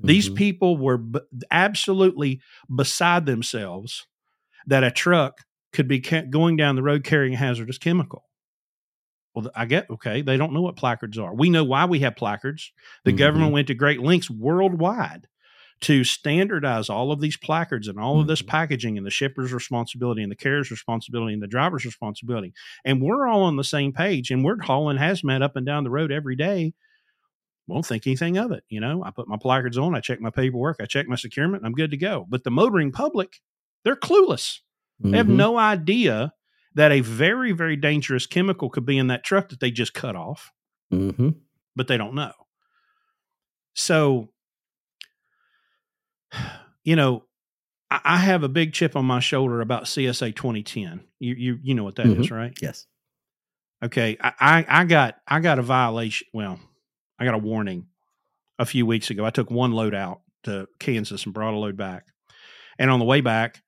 These 0.00 0.30
Mhm. 0.30 0.36
people 0.36 0.76
were 0.76 0.98
b- 0.98 1.20
absolutely 1.50 2.40
beside 2.74 3.26
themselves 3.26 4.06
that 4.66 4.84
a 4.84 4.90
truck 4.90 5.44
could 5.76 5.86
be 5.88 6.00
ca- 6.00 6.22
going 6.28 6.56
down 6.56 6.74
the 6.74 6.82
road 6.82 7.04
carrying 7.04 7.34
a 7.34 7.36
hazardous 7.36 7.78
chemical. 7.78 8.24
Well, 9.34 9.50
I 9.54 9.66
get 9.66 9.88
okay. 9.90 10.22
They 10.22 10.36
don't 10.38 10.52
know 10.54 10.62
what 10.62 10.76
placards 10.76 11.18
are. 11.18 11.34
We 11.34 11.50
know 11.50 11.62
why 11.64 11.84
we 11.84 12.00
have 12.00 12.16
placards. 12.16 12.72
The 13.04 13.12
Mhm. 13.12 13.18
government 13.18 13.52
went 13.52 13.68
to 13.68 13.74
great 13.74 14.00
lengths 14.00 14.30
worldwide 14.30 15.28
to 15.82 16.04
standardize 16.04 16.88
all 16.88 17.12
of 17.12 17.20
these 17.20 17.36
placards 17.36 17.86
and 17.86 18.00
all 18.00 18.18
of 18.18 18.26
this 18.26 18.40
Mhm. 18.40 18.46
packaging 18.46 18.96
and 18.96 19.06
the 19.06 19.10
shipper's 19.10 19.52
responsibility 19.52 20.22
and 20.22 20.32
the 20.32 20.36
carrier's 20.36 20.70
responsibility 20.70 21.34
and 21.34 21.42
the 21.42 21.46
driver's 21.46 21.84
responsibility. 21.84 22.54
And 22.84 23.02
we're 23.02 23.28
all 23.28 23.42
on 23.42 23.56
the 23.56 23.64
same 23.64 23.92
page 23.92 24.30
and 24.30 24.42
we're 24.42 24.62
hauling 24.62 24.96
hazmat 24.96 25.42
up 25.42 25.54
and 25.54 25.66
down 25.66 25.84
the 25.84 25.90
road 25.90 26.10
every 26.10 26.34
day. 26.34 26.72
Won't 27.66 27.84
think 27.84 28.06
anything 28.06 28.38
of 28.38 28.52
it. 28.52 28.64
You 28.70 28.80
know, 28.80 29.02
I 29.04 29.10
put 29.10 29.28
my 29.28 29.36
placards 29.36 29.76
on, 29.76 29.94
I 29.94 30.00
check 30.00 30.20
my 30.20 30.30
paperwork, 30.30 30.78
I 30.80 30.86
check 30.86 31.08
my 31.08 31.16
securement, 31.16 31.64
I'm 31.66 31.72
good 31.72 31.90
to 31.90 31.96
go. 31.98 32.24
But 32.26 32.44
the 32.44 32.50
motoring 32.50 32.90
public, 32.90 33.42
they're 33.84 33.96
clueless. 33.96 34.60
They 35.00 35.16
have 35.18 35.26
Mhm. 35.26 35.36
no 35.36 35.58
idea 35.58 36.32
that 36.74 36.92
a 36.92 37.00
very, 37.00 37.52
very 37.52 37.76
dangerous 37.76 38.26
chemical 38.26 38.70
could 38.70 38.86
be 38.86 38.98
in 38.98 39.06
that 39.08 39.24
truck 39.24 39.48
that 39.50 39.60
they 39.60 39.70
just 39.70 39.94
cut 39.94 40.16
off, 40.16 40.50
Mhm. 40.92 41.36
but 41.74 41.86
they 41.88 41.96
don't 41.96 42.14
know. 42.14 42.32
So, 43.74 44.30
you 46.84 46.96
know, 46.96 47.24
I, 47.90 48.00
I 48.04 48.16
have 48.18 48.42
a 48.42 48.48
big 48.48 48.72
chip 48.72 48.96
on 48.96 49.04
my 49.04 49.20
shoulder 49.20 49.60
about 49.60 49.84
CSA 49.84 50.34
2010. 50.34 51.00
You 51.18 51.34
you 51.34 51.58
you 51.62 51.74
know 51.74 51.84
what 51.84 51.96
that 51.96 52.06
is, 52.06 52.30
right? 52.30 52.56
Yes. 52.60 52.86
Okay, 53.84 54.16
I, 54.20 54.32
I 54.40 54.80
I 54.80 54.84
got 54.84 55.16
I 55.26 55.40
got 55.40 55.58
a 55.58 55.62
violation. 55.62 56.26
Well, 56.32 56.58
I 57.18 57.24
got 57.24 57.34
a 57.34 57.38
warning 57.38 57.86
a 58.58 58.66
few 58.66 58.86
weeks 58.86 59.10
ago. 59.10 59.24
I 59.24 59.30
took 59.30 59.50
one 59.50 59.72
load 59.72 59.94
out 59.94 60.22
to 60.44 60.66
Kansas 60.78 61.24
and 61.24 61.34
brought 61.34 61.54
a 61.54 61.58
load 61.58 61.76
back, 61.76 62.06
and 62.78 62.90
on 62.90 62.98
the 62.98 63.04
way 63.04 63.20
back, 63.20 63.62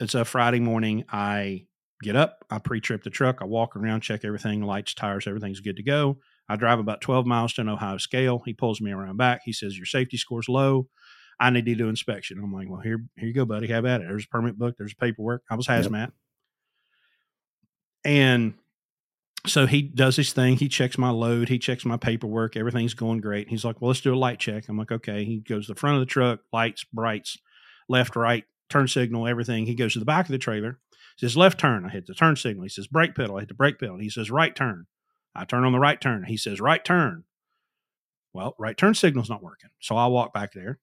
it's 0.00 0.14
a 0.14 0.24
Friday 0.24 0.60
morning. 0.60 1.04
I 1.10 1.66
get 2.02 2.16
up, 2.16 2.44
I 2.50 2.58
pre-trip 2.58 3.04
the 3.04 3.10
truck, 3.10 3.38
I 3.40 3.44
walk 3.44 3.76
around, 3.76 4.00
check 4.00 4.24
everything, 4.24 4.62
lights, 4.62 4.94
tires, 4.94 5.26
everything's 5.26 5.60
good 5.60 5.76
to 5.76 5.82
go. 5.82 6.18
I 6.48 6.56
drive 6.56 6.80
about 6.80 7.00
12 7.00 7.26
miles 7.26 7.52
to 7.54 7.60
an 7.60 7.68
Ohio 7.68 7.98
scale. 7.98 8.42
He 8.44 8.52
pulls 8.52 8.80
me 8.80 8.90
around 8.90 9.16
back. 9.16 9.42
He 9.44 9.52
says, 9.52 9.76
"Your 9.76 9.86
safety 9.86 10.16
score's 10.16 10.48
low. 10.48 10.88
I 11.38 11.50
need 11.50 11.66
to 11.66 11.74
do 11.74 11.88
inspection." 11.88 12.38
I'm 12.38 12.52
like, 12.52 12.68
"Well, 12.68 12.80
here, 12.80 13.04
here 13.16 13.28
you 13.28 13.34
go, 13.34 13.44
buddy. 13.44 13.68
Have 13.68 13.86
at 13.86 14.00
it. 14.00 14.08
There's 14.08 14.24
a 14.24 14.28
permit 14.28 14.58
book. 14.58 14.74
There's 14.76 14.94
paperwork. 14.94 15.44
I 15.48 15.54
was 15.54 15.68
Yep. 15.68 15.84
hazmat." 15.84 16.12
And 18.04 18.54
so 19.46 19.66
he 19.66 19.82
does 19.82 20.16
his 20.16 20.32
thing. 20.32 20.56
He 20.56 20.68
checks 20.68 20.98
my 20.98 21.10
load. 21.10 21.48
He 21.48 21.58
checks 21.58 21.84
my 21.84 21.96
paperwork. 21.96 22.56
Everything's 22.56 22.94
going 22.94 23.20
great. 23.20 23.48
He's 23.48 23.64
like, 23.64 23.80
well, 23.80 23.88
let's 23.88 24.00
do 24.00 24.14
a 24.14 24.16
light 24.16 24.38
check. 24.38 24.68
I'm 24.68 24.78
like, 24.78 24.92
okay. 24.92 25.24
He 25.24 25.38
goes 25.38 25.66
to 25.66 25.74
the 25.74 25.78
front 25.80 25.96
of 25.96 26.00
the 26.00 26.06
truck, 26.06 26.40
lights, 26.52 26.84
brights, 26.92 27.38
left, 27.88 28.14
right, 28.16 28.44
turn 28.72 28.88
signal, 28.88 29.26
everything. 29.26 29.66
He 29.66 29.74
goes 29.74 29.92
to 29.92 29.98
the 29.98 30.04
back 30.04 30.26
of 30.26 30.32
the 30.32 30.38
trailer, 30.38 30.78
says 31.16 31.36
left 31.36 31.60
turn. 31.60 31.84
I 31.84 31.90
hit 31.90 32.06
the 32.06 32.14
turn 32.14 32.36
signal. 32.36 32.64
He 32.64 32.68
says 32.68 32.86
brake 32.86 33.14
pedal. 33.14 33.36
I 33.36 33.40
hit 33.40 33.48
the 33.48 33.54
brake 33.54 33.78
pedal. 33.78 33.98
He 33.98 34.10
says 34.10 34.30
right 34.30 34.54
turn. 34.54 34.86
I 35.34 35.44
turn 35.44 35.64
on 35.64 35.72
the 35.72 35.78
right 35.78 36.00
turn. 36.00 36.24
He 36.24 36.36
says 36.36 36.60
right 36.60 36.84
turn. 36.84 37.24
Well, 38.32 38.54
right 38.58 38.76
turn 38.76 38.94
signal's 38.94 39.30
not 39.30 39.42
working. 39.42 39.70
So 39.80 39.96
I 39.96 40.06
walk 40.06 40.32
back 40.32 40.52
there 40.52 40.78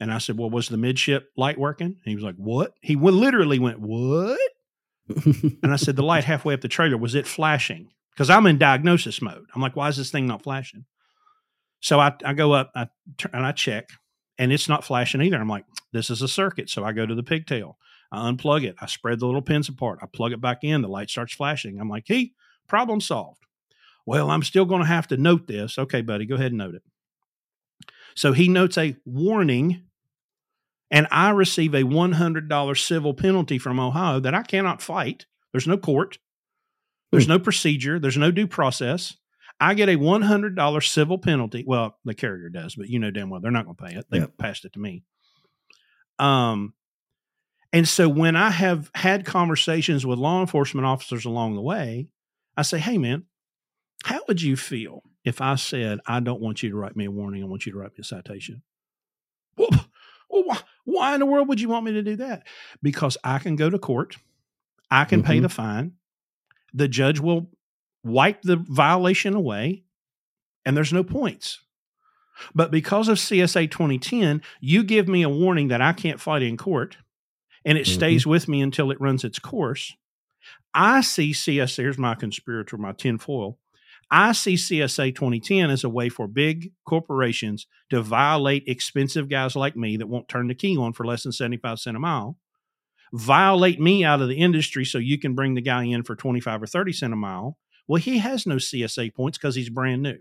and 0.00 0.12
I 0.12 0.18
said, 0.18 0.38
well, 0.38 0.50
was 0.50 0.68
the 0.68 0.76
midship 0.76 1.30
light 1.36 1.58
working? 1.58 1.86
And 1.86 2.04
he 2.04 2.14
was 2.14 2.24
like, 2.24 2.36
what? 2.36 2.74
He 2.80 2.94
w- 2.94 3.16
literally 3.16 3.58
went, 3.58 3.80
what? 3.80 4.38
And 5.62 5.72
I 5.72 5.76
said, 5.76 5.96
the 5.96 6.02
light 6.02 6.24
halfway 6.24 6.52
up 6.52 6.60
the 6.60 6.68
trailer, 6.68 6.98
was 6.98 7.14
it 7.14 7.26
flashing? 7.26 7.88
Because 8.12 8.28
I'm 8.28 8.46
in 8.46 8.58
diagnosis 8.58 9.22
mode. 9.22 9.46
I'm 9.54 9.62
like, 9.62 9.74
why 9.74 9.88
is 9.88 9.96
this 9.96 10.10
thing 10.10 10.26
not 10.26 10.42
flashing? 10.42 10.84
So 11.80 11.98
I, 11.98 12.14
I 12.24 12.34
go 12.34 12.52
up 12.52 12.70
I, 12.74 12.88
and 13.32 13.46
I 13.46 13.52
check, 13.52 13.88
and 14.38 14.52
it's 14.52 14.68
not 14.68 14.84
flashing 14.84 15.20
either. 15.20 15.36
I'm 15.36 15.48
like, 15.48 15.64
this 15.92 16.10
is 16.10 16.22
a 16.22 16.28
circuit. 16.28 16.70
So 16.70 16.84
I 16.84 16.92
go 16.92 17.06
to 17.06 17.14
the 17.14 17.22
pigtail. 17.22 17.78
I 18.10 18.30
unplug 18.30 18.64
it. 18.64 18.76
I 18.80 18.86
spread 18.86 19.20
the 19.20 19.26
little 19.26 19.42
pins 19.42 19.68
apart. 19.68 19.98
I 20.02 20.06
plug 20.06 20.32
it 20.32 20.40
back 20.40 20.62
in. 20.62 20.82
The 20.82 20.88
light 20.88 21.10
starts 21.10 21.34
flashing. 21.34 21.78
I'm 21.78 21.90
like, 21.90 22.04
hey, 22.06 22.32
problem 22.66 23.00
solved. 23.00 23.42
Well, 24.06 24.30
I'm 24.30 24.42
still 24.42 24.64
going 24.64 24.80
to 24.80 24.88
have 24.88 25.08
to 25.08 25.16
note 25.16 25.46
this. 25.46 25.78
Okay, 25.78 26.00
buddy, 26.00 26.24
go 26.24 26.36
ahead 26.36 26.52
and 26.52 26.58
note 26.58 26.74
it. 26.74 26.82
So 28.14 28.32
he 28.32 28.48
notes 28.48 28.78
a 28.78 28.96
warning, 29.04 29.82
and 30.90 31.06
I 31.10 31.30
receive 31.30 31.74
a 31.74 31.82
$100 31.82 32.86
civil 32.86 33.14
penalty 33.14 33.58
from 33.58 33.78
Ohio 33.78 34.18
that 34.20 34.34
I 34.34 34.42
cannot 34.42 34.80
fight. 34.80 35.26
There's 35.52 35.66
no 35.66 35.76
court, 35.76 36.18
there's 37.10 37.26
hmm. 37.26 37.32
no 37.32 37.38
procedure, 37.38 37.98
there's 37.98 38.16
no 38.16 38.30
due 38.30 38.46
process. 38.46 39.16
I 39.60 39.74
get 39.74 39.88
a 39.88 39.96
$100 39.96 40.88
civil 40.88 41.18
penalty. 41.18 41.64
Well, 41.66 41.98
the 42.04 42.14
carrier 42.14 42.48
does, 42.48 42.74
but 42.76 42.88
you 42.88 42.98
know 42.98 43.10
damn 43.10 43.28
well 43.30 43.40
they're 43.40 43.50
not 43.50 43.64
going 43.64 43.76
to 43.76 43.82
pay 43.84 43.94
it. 43.98 44.06
They 44.10 44.18
Yep. 44.18 44.38
passed 44.38 44.64
it 44.64 44.72
to 44.74 44.78
me. 44.78 45.02
Um, 46.18 46.74
and 47.72 47.86
so 47.86 48.08
when 48.08 48.34
I 48.36 48.50
have 48.50 48.90
had 48.94 49.24
conversations 49.24 50.06
with 50.06 50.18
law 50.18 50.40
enforcement 50.40 50.86
officers 50.86 51.24
along 51.24 51.54
the 51.54 51.60
way, 51.60 52.08
I 52.56 52.62
say, 52.62 52.78
hey, 52.78 52.98
man, 52.98 53.24
how 54.04 54.20
would 54.28 54.40
you 54.40 54.56
feel 54.56 55.02
if 55.24 55.40
I 55.40 55.56
said, 55.56 56.00
I 56.06 56.20
don't 56.20 56.40
want 56.40 56.62
you 56.62 56.70
to 56.70 56.76
write 56.76 56.96
me 56.96 57.04
a 57.04 57.10
warning, 57.10 57.42
I 57.42 57.46
want 57.46 57.66
you 57.66 57.72
to 57.72 57.78
write 57.78 57.90
me 57.90 57.96
a 58.00 58.04
citation? 58.04 58.62
Well, 59.56 59.70
well 60.30 60.44
why, 60.44 60.58
why 60.84 61.14
in 61.14 61.20
the 61.20 61.26
world 61.26 61.48
would 61.48 61.60
you 61.60 61.68
want 61.68 61.84
me 61.84 61.92
to 61.92 62.02
do 62.02 62.16
that? 62.16 62.46
Because 62.82 63.16
I 63.22 63.38
can 63.38 63.56
go 63.56 63.68
to 63.68 63.78
court, 63.78 64.16
I 64.90 65.04
can 65.04 65.22
pay 65.22 65.38
Mhm. 65.38 65.42
the 65.42 65.48
fine, 65.50 65.92
the 66.72 66.88
judge 66.88 67.20
will 67.20 67.50
wipe 68.04 68.42
the 68.42 68.56
violation 68.56 69.34
away, 69.34 69.84
and 70.64 70.76
there's 70.76 70.92
no 70.92 71.04
points. 71.04 71.60
But 72.54 72.70
because 72.70 73.08
of 73.08 73.18
CSA 73.18 73.66
2010, 73.70 74.42
you 74.60 74.84
give 74.84 75.08
me 75.08 75.22
a 75.22 75.28
warning 75.28 75.68
that 75.68 75.82
I 75.82 75.92
can't 75.92 76.20
fight 76.20 76.42
in 76.42 76.56
court, 76.56 76.98
and 77.64 77.76
it 77.76 77.86
Mhm. 77.86 77.94
stays 77.94 78.26
with 78.26 78.48
me 78.48 78.62
until 78.62 78.90
it 78.90 79.00
runs 79.00 79.24
its 79.24 79.38
course. 79.38 79.94
I 80.72 81.00
see 81.00 81.32
CSA, 81.32 81.82
here's 81.82 81.98
my 81.98 82.14
conspirator, 82.14 82.76
my 82.78 82.92
tinfoil. 82.92 83.58
I 84.10 84.32
see 84.32 84.56
CSA 84.56 85.10
2010 85.10 85.68
as 85.70 85.84
a 85.84 85.88
way 85.88 86.08
for 86.08 86.26
big 86.28 86.72
corporations 86.86 87.66
to 87.90 88.00
violate 88.00 88.64
expensive 88.66 89.28
guys 89.28 89.54
like 89.56 89.76
me 89.76 89.96
that 89.96 90.06
won't 90.06 90.28
turn 90.28 90.46
the 90.46 90.54
key 90.54 90.76
on 90.78 90.92
for 90.92 91.04
less 91.04 91.24
than 91.24 91.32
75 91.32 91.78
cents 91.78 91.96
a 91.96 91.98
mile 92.00 92.38
violate 93.12 93.80
me 93.80 94.04
out 94.04 94.20
of 94.20 94.28
the 94.28 94.38
industry 94.38 94.84
so 94.84 94.98
you 94.98 95.18
can 95.18 95.34
bring 95.34 95.54
the 95.54 95.62
guy 95.62 95.84
in 95.84 96.02
for 96.02 96.14
25 96.14 96.62
or 96.62 96.66
30 96.66 96.92
cent 96.92 97.12
a 97.12 97.16
mile. 97.16 97.58
Well, 97.88 98.00
he 98.00 98.18
has 98.18 98.46
no 98.46 98.56
CSA 98.56 99.14
points 99.14 99.38
because 99.38 99.54
he's 99.56 99.70
brand 99.70 100.02
new. 100.02 100.18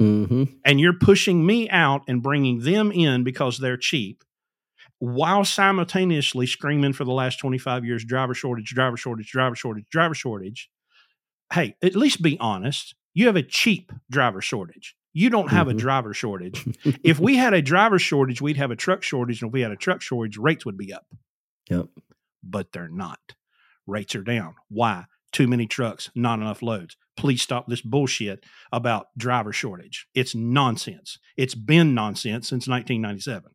Mm-hmm. 0.00 0.44
And 0.64 0.78
you're 0.78 0.92
pushing 0.98 1.44
me 1.46 1.68
out 1.70 2.02
and 2.06 2.22
bringing 2.22 2.60
them 2.60 2.92
in 2.92 3.24
because 3.24 3.58
they're 3.58 3.78
cheap 3.78 4.22
while 4.98 5.44
simultaneously 5.44 6.46
screaming 6.46 6.92
for 6.92 7.04
the 7.04 7.12
last 7.12 7.38
25 7.38 7.84
years 7.84 8.04
driver 8.04 8.34
shortage, 8.34 8.70
driver 8.74 8.96
shortage, 8.96 9.30
driver 9.30 9.54
shortage, 9.54 9.86
driver 9.90 10.14
shortage. 10.14 10.70
Hey, 11.52 11.76
at 11.82 11.96
least 11.96 12.22
be 12.22 12.36
honest. 12.40 12.94
You 13.14 13.26
have 13.26 13.36
a 13.36 13.42
cheap 13.42 13.90
driver 14.10 14.40
shortage. 14.42 14.94
You 15.14 15.30
don't 15.30 15.50
have 15.50 15.66
Mhm. 15.66 15.70
a 15.70 15.74
driver 15.74 16.12
shortage. 16.12 16.64
if 17.02 17.18
we 17.18 17.36
had 17.36 17.54
a 17.54 17.62
driver 17.62 17.98
shortage, 17.98 18.42
we'd 18.42 18.58
have 18.58 18.70
a 18.70 18.76
truck 18.76 19.02
shortage. 19.02 19.40
And 19.40 19.48
if 19.48 19.52
we 19.54 19.62
had 19.62 19.72
a 19.72 19.76
truck 19.76 20.02
shortage, 20.02 20.36
rates 20.36 20.66
would 20.66 20.76
be 20.76 20.92
up. 20.92 21.06
Yep. 21.70 21.86
But 22.42 22.72
they're 22.72 22.88
not. 22.90 23.34
Rates 23.86 24.14
are 24.14 24.22
down. 24.22 24.56
Why? 24.68 25.06
Too 25.32 25.46
many 25.48 25.66
trucks, 25.66 26.10
not 26.14 26.38
enough 26.38 26.60
loads. 26.62 26.96
Please 27.16 27.42
stop 27.42 27.66
this 27.66 27.80
bullshit 27.80 28.44
about 28.72 29.06
driver 29.16 29.52
shortage. 29.52 30.06
It's 30.14 30.34
nonsense. 30.34 31.18
It's 31.36 31.54
been 31.54 31.94
nonsense 31.94 32.48
since 32.48 32.68
1997. 32.68 33.50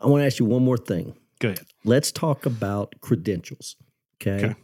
I 0.00 0.06
want 0.06 0.22
to 0.22 0.26
ask 0.26 0.38
you 0.38 0.44
one 0.44 0.64
more 0.64 0.76
thing. 0.76 1.14
Go 1.38 1.48
ahead. 1.48 1.66
Let's 1.84 2.12
talk 2.12 2.46
about 2.46 2.94
credentials. 3.00 3.76
Okay? 4.20 4.46
Okay. 4.46 4.54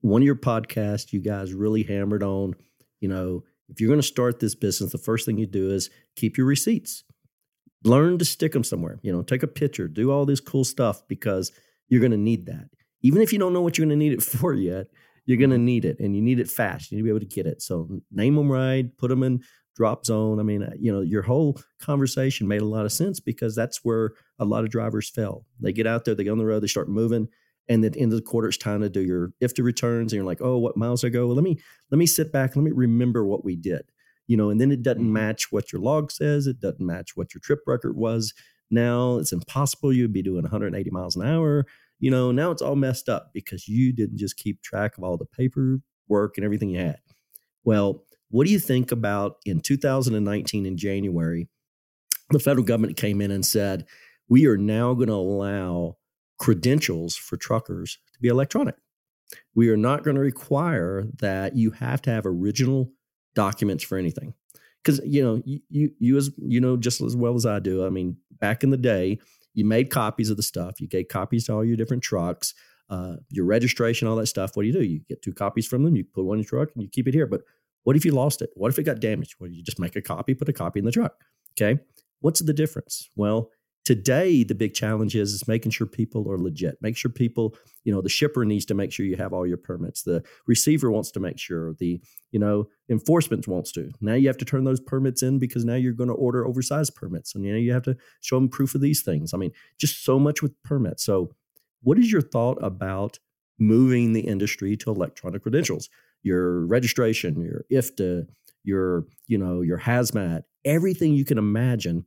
One 0.00 0.22
of 0.22 0.26
your 0.26 0.36
podcasts, 0.36 1.12
you 1.12 1.20
guys 1.20 1.52
really 1.52 1.82
hammered 1.82 2.22
on, 2.22 2.54
you 3.00 3.08
know, 3.08 3.42
if 3.68 3.80
you're 3.80 3.88
going 3.88 4.00
to 4.00 4.06
start 4.06 4.38
this 4.38 4.54
business, 4.54 4.92
the 4.92 4.98
first 4.98 5.26
thing 5.26 5.38
you 5.38 5.46
do 5.46 5.70
is 5.70 5.90
keep 6.14 6.36
your 6.36 6.46
receipts. 6.46 7.04
Learn 7.84 8.18
to 8.18 8.24
stick 8.24 8.52
them 8.52 8.64
somewhere. 8.64 8.98
You 9.02 9.12
know, 9.12 9.22
take 9.22 9.42
a 9.42 9.48
picture, 9.48 9.88
do 9.88 10.10
all 10.10 10.24
this 10.24 10.40
cool 10.40 10.64
stuff 10.64 11.02
because 11.08 11.52
you're 11.88 12.00
going 12.00 12.12
to 12.12 12.16
need 12.16 12.46
that. 12.46 12.68
Even 13.02 13.22
if 13.22 13.32
you 13.32 13.38
don't 13.38 13.52
know 13.52 13.60
what 13.60 13.76
you're 13.76 13.86
going 13.86 13.98
to 13.98 14.04
need 14.04 14.12
it 14.12 14.22
for 14.22 14.52
yet, 14.54 14.86
you're 15.26 15.38
going 15.38 15.50
to 15.50 15.58
need 15.58 15.84
it 15.84 15.98
and 16.00 16.16
you 16.16 16.22
need 16.22 16.40
it 16.40 16.48
fast. 16.50 16.90
You 16.90 16.96
need 16.96 17.02
to 17.02 17.04
be 17.04 17.10
able 17.10 17.20
to 17.20 17.26
get 17.26 17.46
it. 17.46 17.60
So 17.62 18.00
name 18.10 18.36
them 18.36 18.50
right, 18.50 18.86
put 18.96 19.08
them 19.08 19.22
in 19.22 19.42
drop 19.74 20.06
zone. 20.06 20.40
I 20.40 20.42
mean, 20.42 20.62
uh, 20.62 20.72
you 20.78 20.90
know, 20.90 21.02
your 21.02 21.22
whole 21.22 21.60
conversation 21.80 22.48
made 22.48 22.62
a 22.62 22.66
lot 22.66 22.86
of 22.86 22.92
sense 22.92 23.20
because 23.20 23.54
that's 23.54 23.84
where 23.84 24.12
a 24.38 24.44
lot 24.44 24.64
of 24.64 24.70
drivers 24.70 25.08
fail. 25.10 25.44
They 25.60 25.72
get 25.72 25.86
out 25.86 26.04
there, 26.04 26.14
they 26.14 26.24
go 26.24 26.32
on 26.32 26.38
the 26.38 26.46
road, 26.46 26.62
they 26.62 26.66
start 26.68 26.88
moving, 26.88 27.28
and 27.68 27.84
at 27.84 27.92
the 27.94 28.00
end 28.00 28.12
of 28.12 28.18
the 28.18 28.24
quarter, 28.24 28.48
it's 28.48 28.56
time 28.56 28.80
to 28.80 28.88
do 28.88 29.02
your 29.02 29.32
IFTA 29.42 29.62
returns, 29.64 30.12
and 30.12 30.18
you're 30.18 30.26
like, 30.26 30.40
oh, 30.40 30.56
what 30.56 30.76
miles 30.76 31.04
ago? 31.04 31.26
Well, 31.26 31.36
let 31.36 31.44
me 31.44 31.58
let 31.90 31.98
me 31.98 32.06
sit 32.06 32.32
back, 32.32 32.56
let 32.56 32.62
me 32.62 32.70
remember 32.70 33.26
what 33.26 33.44
we 33.44 33.56
did, 33.56 33.82
you 34.28 34.36
know, 34.36 34.48
and 34.50 34.60
then 34.60 34.70
it 34.72 34.82
doesn't 34.82 35.02
Mhm. 35.04 35.10
match 35.12 35.50
what 35.52 35.72
your 35.72 35.82
log 35.82 36.10
says, 36.10 36.46
it 36.46 36.60
doesn't 36.60 36.84
match 36.86 37.16
what 37.16 37.34
your 37.34 37.40
trip 37.40 37.60
record 37.66 37.96
was. 37.96 38.32
Now 38.70 39.18
it's 39.18 39.32
impossible. 39.32 39.92
You'd 39.92 40.12
be 40.12 40.22
doing 40.22 40.44
180 40.44 40.90
miles 40.90 41.16
an 41.16 41.22
hour. 41.26 41.66
You 41.98 42.10
know, 42.10 42.30
now 42.30 42.50
it's 42.50 42.62
all 42.62 42.76
messed 42.76 43.08
up 43.08 43.30
because 43.32 43.68
you 43.68 43.92
didn't 43.92 44.18
just 44.18 44.36
keep 44.36 44.62
track 44.62 44.98
of 44.98 45.04
all 45.04 45.16
the 45.16 45.24
paperwork 45.24 46.36
and 46.36 46.44
everything 46.44 46.70
you 46.70 46.80
had. 46.80 46.98
Well, 47.64 48.04
what 48.30 48.46
do 48.46 48.52
you 48.52 48.58
think 48.58 48.92
about 48.92 49.36
in 49.44 49.60
2019 49.60 50.66
in 50.66 50.76
January? 50.76 51.48
The 52.30 52.38
federal 52.38 52.66
government 52.66 52.96
came 52.96 53.20
in 53.20 53.30
and 53.30 53.46
said, 53.46 53.86
we 54.28 54.46
are 54.46 54.56
now 54.56 54.94
going 54.94 55.08
to 55.08 55.14
allow 55.14 55.96
credentials 56.38 57.16
for 57.16 57.36
truckers 57.36 57.98
to 58.12 58.20
be 58.20 58.28
electronic. 58.28 58.74
We 59.54 59.70
are 59.70 59.76
not 59.76 60.04
going 60.04 60.16
to 60.16 60.20
require 60.20 61.04
that 61.18 61.56
you 61.56 61.70
have 61.72 62.02
to 62.02 62.10
have 62.10 62.26
original 62.26 62.92
documents 63.34 63.84
for 63.84 63.98
anything. 63.98 64.34
Because 64.82 65.00
you 65.04 65.22
know, 65.22 65.42
you, 65.44 65.60
you 65.68 65.90
you 65.98 66.16
as 66.16 66.30
you 66.38 66.60
know 66.60 66.76
just 66.76 67.00
as 67.00 67.16
well 67.16 67.34
as 67.34 67.44
I 67.44 67.58
do. 67.58 67.84
I 67.84 67.90
mean, 67.90 68.18
back 68.38 68.62
in 68.62 68.70
the 68.70 68.76
day, 68.76 69.18
you 69.56 69.64
made 69.64 69.90
copies 69.90 70.30
of 70.30 70.36
the 70.36 70.42
stuff. 70.42 70.80
You 70.80 70.86
gave 70.86 71.08
copies 71.08 71.46
to 71.46 71.54
all 71.54 71.64
your 71.64 71.76
different 71.76 72.02
trucks, 72.02 72.54
uh, 72.90 73.14
your 73.30 73.46
registration, 73.46 74.06
all 74.06 74.16
that 74.16 74.26
stuff. 74.26 74.54
What 74.54 74.62
do 74.62 74.68
you 74.68 74.72
do? 74.72 74.84
You 74.84 75.00
get 75.08 75.22
two 75.22 75.32
copies 75.32 75.66
from 75.66 75.82
them. 75.82 75.96
You 75.96 76.04
put 76.04 76.24
one 76.24 76.36
in 76.36 76.42
your 76.42 76.48
truck 76.48 76.68
and 76.74 76.82
you 76.82 76.90
keep 76.90 77.08
it 77.08 77.14
here. 77.14 77.26
But 77.26 77.40
what 77.84 77.96
if 77.96 78.04
you 78.04 78.12
lost 78.12 78.42
it? 78.42 78.50
What 78.54 78.70
if 78.70 78.78
it 78.78 78.82
got 78.82 79.00
damaged? 79.00 79.36
Well, 79.40 79.50
you 79.50 79.62
just 79.62 79.80
make 79.80 79.96
a 79.96 80.02
copy, 80.02 80.34
put 80.34 80.48
a 80.48 80.52
copy 80.52 80.78
in 80.78 80.84
the 80.84 80.92
truck. 80.92 81.14
Okay. 81.58 81.80
What's 82.20 82.40
the 82.40 82.52
difference? 82.52 83.08
Well, 83.16 83.50
today 83.86 84.42
the 84.42 84.54
big 84.54 84.74
challenge 84.74 85.14
is, 85.14 85.32
is 85.32 85.46
making 85.46 85.70
sure 85.70 85.86
people 85.86 86.28
are 86.30 86.36
legit. 86.36 86.76
Make 86.82 86.96
sure 86.96 87.08
people, 87.08 87.54
you 87.84 87.94
know, 87.94 88.02
the 88.02 88.08
shipper 88.08 88.44
needs 88.44 88.64
to 88.66 88.74
make 88.74 88.90
sure 88.90 89.06
you 89.06 89.16
have 89.16 89.32
all 89.32 89.46
your 89.46 89.56
permits. 89.56 90.02
The 90.02 90.24
receiver 90.48 90.90
wants 90.90 91.12
to 91.12 91.20
make 91.20 91.38
sure. 91.38 91.72
The, 91.74 92.00
you 92.32 92.40
know, 92.40 92.68
enforcement 92.90 93.46
wants 93.46 93.70
to. 93.72 93.92
Now 94.00 94.14
you 94.14 94.26
have 94.26 94.38
to 94.38 94.44
turn 94.44 94.64
those 94.64 94.80
permits 94.80 95.22
in 95.22 95.38
because 95.38 95.64
now 95.64 95.76
you're 95.76 95.92
going 95.92 96.08
to 96.08 96.14
order 96.14 96.44
oversized 96.44 96.96
permits. 96.96 97.36
And 97.36 97.44
you 97.44 97.52
know, 97.52 97.58
you 97.58 97.72
have 97.72 97.84
to 97.84 97.96
show 98.20 98.36
them 98.36 98.48
proof 98.48 98.74
of 98.74 98.80
these 98.80 99.02
things. 99.02 99.32
I 99.32 99.36
mean, 99.36 99.52
just 99.78 100.04
so 100.04 100.18
much 100.18 100.42
with 100.42 100.60
permits. 100.64 101.04
So 101.04 101.30
what 101.82 101.96
is 101.96 102.10
your 102.10 102.22
thought 102.22 102.58
about 102.60 103.20
moving 103.56 104.12
the 104.12 104.22
industry 104.22 104.76
to 104.78 104.90
electronic 104.90 105.42
credentials? 105.42 105.88
Your 106.24 106.66
registration, 106.66 107.40
your 107.40 107.64
IFTA, 107.70 108.26
your, 108.64 109.04
you 109.28 109.38
know, 109.38 109.60
your 109.60 109.78
hazmat, 109.78 110.42
everything 110.64 111.12
you 111.12 111.24
can 111.24 111.38
imagine 111.38 112.04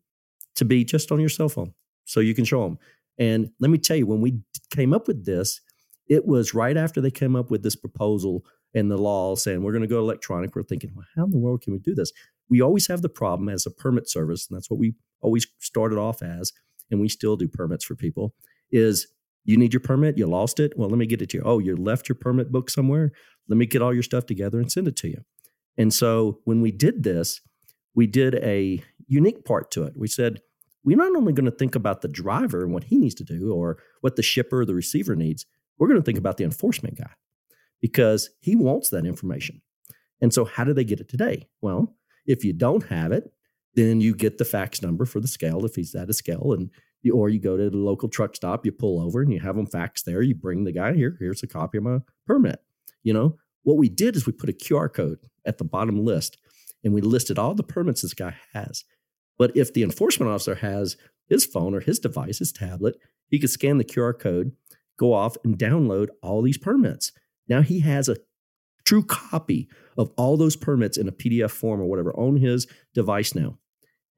to 0.59 0.65
be 0.65 0.85
just 0.85 1.11
on 1.11 1.19
your 1.19 1.29
cell 1.29 1.49
phone 1.49 1.73
so 2.05 2.19
you 2.19 2.33
can 2.33 2.45
show 2.45 2.63
them. 2.63 2.77
And 3.17 3.49
let 3.59 3.69
me 3.69 3.77
tell 3.77 3.97
you, 3.97 4.05
when 4.05 4.21
we 4.21 4.39
came 4.69 4.93
up 4.93 5.07
with 5.07 5.25
this, 5.25 5.59
it 6.07 6.25
was 6.25 6.53
right 6.53 6.77
after 6.77 7.01
they 7.01 7.11
came 7.11 7.35
up 7.35 7.51
with 7.51 7.63
this 7.63 7.75
proposal 7.75 8.45
and 8.73 8.89
the 8.89 8.97
law 8.97 9.35
saying 9.35 9.61
we're 9.61 9.71
going 9.71 9.81
to 9.81 9.87
go 9.87 9.99
electronic. 9.99 10.55
We're 10.55 10.63
thinking, 10.63 10.91
well, 10.95 11.05
how 11.15 11.25
in 11.25 11.31
the 11.31 11.37
world 11.37 11.61
can 11.61 11.73
we 11.73 11.79
do 11.79 11.93
this? 11.95 12.11
We 12.49 12.61
always 12.61 12.87
have 12.87 13.01
the 13.01 13.09
problem 13.09 13.49
as 13.49 13.65
a 13.65 13.71
permit 13.71 14.09
service, 14.09 14.47
and 14.47 14.55
that's 14.55 14.69
what 14.69 14.79
we 14.79 14.95
always 15.21 15.45
started 15.59 15.97
off 15.97 16.21
as, 16.21 16.51
and 16.89 16.99
we 16.99 17.09
still 17.09 17.35
do 17.35 17.47
permits 17.47 17.83
for 17.83 17.95
people, 17.95 18.33
is 18.71 19.07
you 19.43 19.57
need 19.57 19.73
your 19.73 19.81
permit, 19.81 20.17
you 20.17 20.27
lost 20.27 20.59
it. 20.59 20.73
Well, 20.77 20.89
let 20.89 20.97
me 20.97 21.05
get 21.05 21.21
it 21.21 21.29
to 21.31 21.37
you. 21.37 21.43
Oh, 21.45 21.59
you 21.59 21.75
left 21.75 22.09
your 22.09 22.15
permit 22.15 22.51
book 22.51 22.69
somewhere. 22.69 23.11
Let 23.47 23.57
me 23.57 23.65
get 23.65 23.81
all 23.81 23.93
your 23.93 24.03
stuff 24.03 24.25
together 24.25 24.59
and 24.59 24.71
send 24.71 24.87
it 24.87 24.95
to 24.97 25.09
you. 25.09 25.23
And 25.77 25.93
so 25.93 26.39
when 26.43 26.61
we 26.61 26.71
did 26.71 27.03
this, 27.03 27.41
we 27.95 28.05
did 28.07 28.35
a 28.35 28.83
unique 29.07 29.45
part 29.45 29.71
to 29.71 29.83
it. 29.83 29.93
We 29.95 30.07
said, 30.07 30.41
we're 30.83 30.97
not 30.97 31.15
only 31.15 31.33
going 31.33 31.45
to 31.45 31.51
think 31.51 31.75
about 31.75 32.01
the 32.01 32.07
driver 32.07 32.63
and 32.63 32.73
what 32.73 32.85
he 32.85 32.97
needs 32.97 33.15
to 33.15 33.23
do 33.23 33.53
or 33.53 33.77
what 34.01 34.15
the 34.15 34.23
shipper 34.23 34.61
or 34.61 34.65
the 34.65 34.73
receiver 34.73 35.15
needs, 35.15 35.45
we're 35.77 35.87
going 35.87 35.99
to 35.99 36.05
think 36.05 36.17
about 36.17 36.37
the 36.37 36.43
enforcement 36.43 36.97
guy 36.97 37.11
because 37.81 38.29
he 38.39 38.55
wants 38.55 38.89
that 38.89 39.05
information. 39.05 39.61
And 40.21 40.33
so, 40.33 40.45
how 40.45 40.63
do 40.63 40.73
they 40.73 40.83
get 40.83 40.99
it 40.99 41.09
today? 41.09 41.47
Well, 41.61 41.95
if 42.25 42.43
you 42.43 42.53
don't 42.53 42.85
have 42.87 43.11
it, 43.11 43.31
then 43.75 44.01
you 44.01 44.13
get 44.13 44.37
the 44.37 44.45
fax 44.45 44.81
number 44.81 45.05
for 45.05 45.19
the 45.19 45.27
scale 45.27 45.65
if 45.65 45.75
he's 45.75 45.95
at 45.95 46.09
a 46.09 46.13
scale, 46.13 46.53
and 46.53 46.69
you, 47.01 47.15
or 47.15 47.29
you 47.29 47.39
go 47.39 47.55
to 47.55 47.69
the 47.69 47.77
local 47.77 48.09
truck 48.09 48.35
stop, 48.35 48.65
you 48.65 48.71
pull 48.71 49.01
over 49.01 49.21
and 49.21 49.31
you 49.31 49.39
have 49.39 49.55
them 49.55 49.65
fax 49.65 50.03
there. 50.03 50.21
You 50.21 50.35
bring 50.35 50.65
the 50.65 50.73
guy 50.73 50.93
here. 50.93 51.15
Here's 51.19 51.43
a 51.43 51.47
copy 51.47 51.77
of 51.77 51.85
my 51.85 51.99
permit. 52.27 52.61
You 53.03 53.13
know 53.13 53.37
what 53.63 53.77
we 53.77 53.89
did 53.89 54.15
is 54.15 54.25
we 54.25 54.33
put 54.33 54.49
a 54.49 54.53
QR 54.53 54.91
code 54.91 55.19
at 55.45 55.57
the 55.57 55.63
bottom 55.63 56.03
list, 56.03 56.37
and 56.83 56.93
we 56.93 57.01
listed 57.01 57.39
all 57.39 57.55
the 57.55 57.63
permits 57.63 58.01
this 58.01 58.13
guy 58.13 58.35
has. 58.53 58.83
But 59.39 59.55
if 59.57 59.73
the 59.73 59.81
enforcement 59.81 60.31
officer 60.31 60.55
has 60.55 60.97
his 61.27 61.45
phone 61.45 61.73
or 61.73 61.79
his 61.79 61.97
device, 61.97 62.37
his 62.37 62.51
tablet, 62.51 62.97
he 63.29 63.39
could 63.39 63.49
scan 63.49 63.79
the 63.79 63.83
QR 63.83 64.17
code, 64.17 64.51
go 64.97 65.13
off 65.13 65.37
and 65.43 65.57
download 65.57 66.09
all 66.21 66.43
these 66.43 66.57
permits. 66.57 67.11
Now 67.47 67.61
he 67.61 67.79
has 67.79 68.07
a 68.07 68.17
true 68.85 69.03
copy 69.03 69.69
of 69.97 70.11
all 70.17 70.37
those 70.37 70.55
permits 70.55 70.97
in 70.97 71.07
a 71.07 71.13
PDF 71.13 71.51
form 71.51 71.79
or 71.81 71.85
whatever 71.85 72.11
on 72.13 72.37
his 72.37 72.67
device 72.93 73.33
now. 73.33 73.57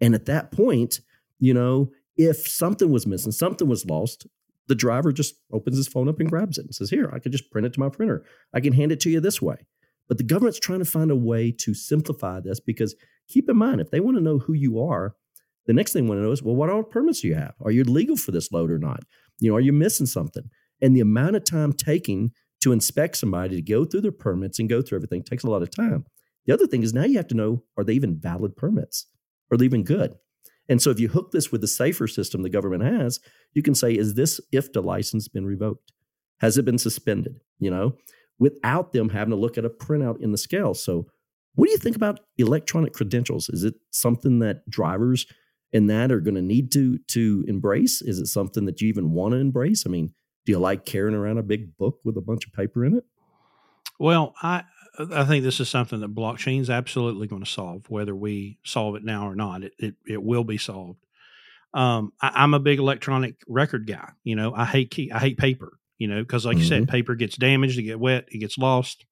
And 0.01 0.15
at 0.15 0.25
that 0.25 0.51
point, 0.51 0.99
you 1.39 1.53
know, 1.53 1.91
if 2.17 2.47
something 2.47 2.91
was 2.91 3.05
missing, 3.05 3.31
something 3.31 3.67
was 3.67 3.85
lost, 3.85 4.27
the 4.67 4.75
driver 4.75 5.11
just 5.11 5.35
opens 5.51 5.77
his 5.77 5.87
phone 5.87 6.09
up 6.09 6.19
and 6.19 6.29
grabs 6.29 6.57
it 6.57 6.65
and 6.65 6.73
says, 6.73 6.89
Here, 6.89 7.09
I 7.13 7.19
can 7.19 7.31
just 7.31 7.51
print 7.51 7.65
it 7.67 7.73
to 7.73 7.79
my 7.79 7.89
printer. 7.89 8.23
I 8.53 8.59
can 8.59 8.73
hand 8.73 8.91
it 8.91 8.99
to 9.01 9.09
you 9.09 9.19
this 9.19 9.41
way. 9.41 9.57
But 10.07 10.17
the 10.17 10.23
government's 10.23 10.59
trying 10.59 10.79
to 10.79 10.85
find 10.85 11.11
a 11.11 11.15
way 11.15 11.51
to 11.59 11.73
simplify 11.73 12.39
this 12.39 12.59
because 12.59 12.95
keep 13.31 13.49
in 13.49 13.57
mind, 13.57 13.81
if 13.81 13.91
they 13.91 13.99
want 13.99 14.17
to 14.17 14.23
know 14.23 14.39
who 14.39 14.53
you 14.53 14.81
are, 14.81 15.15
the 15.65 15.73
next 15.73 15.93
thing 15.93 16.03
they 16.03 16.09
want 16.09 16.19
to 16.19 16.23
know 16.23 16.31
is, 16.31 16.43
well, 16.43 16.55
what 16.55 16.69
all 16.69 16.83
permits 16.83 17.21
do 17.21 17.27
you 17.27 17.35
have? 17.35 17.53
Are 17.61 17.71
you 17.71 17.83
legal 17.83 18.17
for 18.17 18.31
this 18.31 18.51
load 18.51 18.71
or 18.71 18.79
not? 18.79 19.03
You 19.39 19.49
know, 19.49 19.57
are 19.57 19.61
you 19.61 19.73
missing 19.73 20.05
something? 20.05 20.49
And 20.81 20.95
the 20.95 21.01
amount 21.01 21.35
of 21.35 21.43
time 21.43 21.73
taking 21.73 22.31
to 22.61 22.71
inspect 22.71 23.17
somebody 23.17 23.55
to 23.55 23.61
go 23.61 23.85
through 23.85 24.01
their 24.01 24.11
permits 24.11 24.59
and 24.59 24.69
go 24.69 24.81
through 24.81 24.97
everything 24.97 25.23
takes 25.23 25.43
a 25.43 25.49
lot 25.49 25.61
of 25.61 25.71
time. 25.71 26.05
The 26.45 26.53
other 26.53 26.67
thing 26.67 26.83
is 26.83 26.93
now 26.93 27.03
you 27.03 27.17
have 27.17 27.27
to 27.27 27.35
know 27.35 27.63
are 27.77 27.83
they 27.83 27.93
even 27.93 28.19
valid 28.19 28.55
permits? 28.55 29.07
Are 29.51 29.57
they 29.57 29.65
even 29.65 29.83
good? 29.83 30.15
And 30.69 30.81
so 30.81 30.89
if 30.89 30.99
you 30.99 31.09
hook 31.09 31.31
this 31.31 31.51
with 31.51 31.61
the 31.61 31.67
SAFER 31.67 32.07
system 32.07 32.43
the 32.43 32.49
government 32.49 32.83
has, 32.83 33.19
you 33.53 33.61
can 33.61 33.75
say, 33.75 33.93
is 33.93 34.13
this 34.13 34.39
IFTA 34.53 34.83
license 34.83 35.27
been 35.27 35.45
revoked? 35.45 35.91
Has 36.39 36.57
it 36.57 36.65
been 36.65 36.77
suspended? 36.77 37.39
You 37.59 37.71
know, 37.71 37.97
without 38.39 38.93
them 38.93 39.09
having 39.09 39.31
to 39.31 39.35
look 39.37 39.57
at 39.57 39.65
a 39.65 39.69
printout 39.69 40.21
in 40.21 40.31
the 40.31 40.37
scale. 40.37 40.73
So 40.73 41.07
what 41.55 41.65
do 41.65 41.71
you 41.71 41.77
think 41.77 41.95
about 41.95 42.19
electronic 42.37 42.93
credentials? 42.93 43.49
Is 43.49 43.63
it 43.63 43.75
something 43.91 44.39
that 44.39 44.69
drivers 44.69 45.25
and 45.73 45.89
that 45.89 46.11
are 46.11 46.19
going 46.19 46.35
to 46.35 46.41
need 46.41 46.71
to 46.73 46.97
to 47.09 47.45
embrace? 47.47 48.01
Is 48.01 48.19
it 48.19 48.27
something 48.27 48.65
that 48.65 48.81
you 48.81 48.87
even 48.89 49.11
want 49.11 49.33
to 49.33 49.37
embrace? 49.37 49.83
I 49.85 49.89
mean, 49.89 50.13
do 50.45 50.51
you 50.51 50.59
like 50.59 50.85
carrying 50.85 51.15
around 51.15 51.37
a 51.37 51.43
big 51.43 51.77
book 51.77 51.99
with 52.03 52.17
a 52.17 52.21
bunch 52.21 52.45
of 52.45 52.53
paper 52.53 52.85
in 52.85 52.95
it? 52.95 53.03
Well, 53.99 54.33
I 54.41 54.63
I 54.97 55.25
think 55.25 55.43
this 55.43 55.59
is 55.59 55.69
something 55.69 55.99
that 56.01 56.13
blockchain 56.13 56.59
is 56.59 56.69
absolutely 56.69 57.27
going 57.27 57.43
to 57.43 57.49
solve, 57.49 57.89
whether 57.89 58.15
we 58.15 58.59
solve 58.65 58.95
it 58.95 59.03
now 59.03 59.27
or 59.27 59.35
not. 59.35 59.63
It 59.63 59.73
it, 59.77 59.95
it 60.07 60.23
will 60.23 60.43
be 60.43 60.57
solved. 60.57 60.99
Um, 61.73 62.11
I, 62.21 62.31
I'm 62.35 62.53
a 62.53 62.59
big 62.59 62.79
electronic 62.79 63.35
record 63.47 63.87
guy. 63.87 64.09
You 64.23 64.35
know, 64.35 64.53
I 64.53 64.65
hate 64.65 64.91
key, 64.91 65.11
I 65.11 65.19
hate 65.19 65.37
paper. 65.37 65.79
you 66.01 66.07
know, 66.07 66.19
because 66.23 66.47
like 66.47 66.55
mm-hmm. 66.55 66.61
you 66.63 66.67
said, 66.67 66.81
mm-hmm. 66.81 66.91
paper 66.91 67.13
gets 67.13 67.37
damaged, 67.37 67.77
it 67.77 67.83
get 67.83 67.99
wet, 67.99 68.25
it 68.29 68.39
gets 68.39 68.57
lost. 68.57 69.05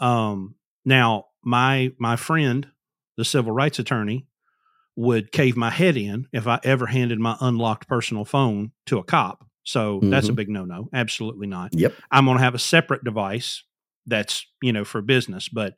Um, 0.00 0.56
now 0.84 1.26
my 1.42 1.92
my 1.98 2.16
friend, 2.16 2.68
the 3.16 3.24
civil 3.24 3.52
rights 3.52 3.78
attorney, 3.78 4.26
would 4.96 5.32
cave 5.32 5.56
my 5.56 5.70
head 5.70 5.96
in 5.96 6.26
if 6.32 6.46
I 6.46 6.60
ever 6.64 6.86
handed 6.86 7.18
my 7.18 7.36
unlocked 7.40 7.88
personal 7.88 8.24
phone 8.24 8.72
to 8.86 8.98
a 8.98 9.04
cop. 9.04 9.46
So 9.62 9.96
mm-hmm. 9.96 10.10
that's 10.10 10.26
a 10.26 10.30
mm-hmm. 10.30 10.36
big 10.36 10.48
no 10.48 10.64
no. 10.64 10.88
Absolutely 10.92 11.46
not. 11.46 11.72
Yep. 11.72 11.94
I'm 12.10 12.24
going 12.24 12.38
to 12.38 12.42
have 12.42 12.54
a 12.54 12.58
separate 12.58 13.04
device 13.04 13.62
that's, 14.06 14.46
you 14.62 14.72
know, 14.72 14.84
for 14.84 15.02
business, 15.02 15.48
but, 15.48 15.74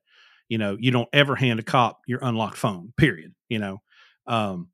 you 0.49 0.59
know, 0.59 0.77
you 0.81 0.91
don't 0.91 1.09
ever 1.13 1.35
hand 1.37 1.61
a 1.61 1.63
cop 1.63 2.01
your 2.07 2.21
unlocked 2.23 2.57
phone, 2.57 2.93
period. 2.97 3.35
You 3.49 3.59
know, 3.59 3.83
um, 4.27 4.69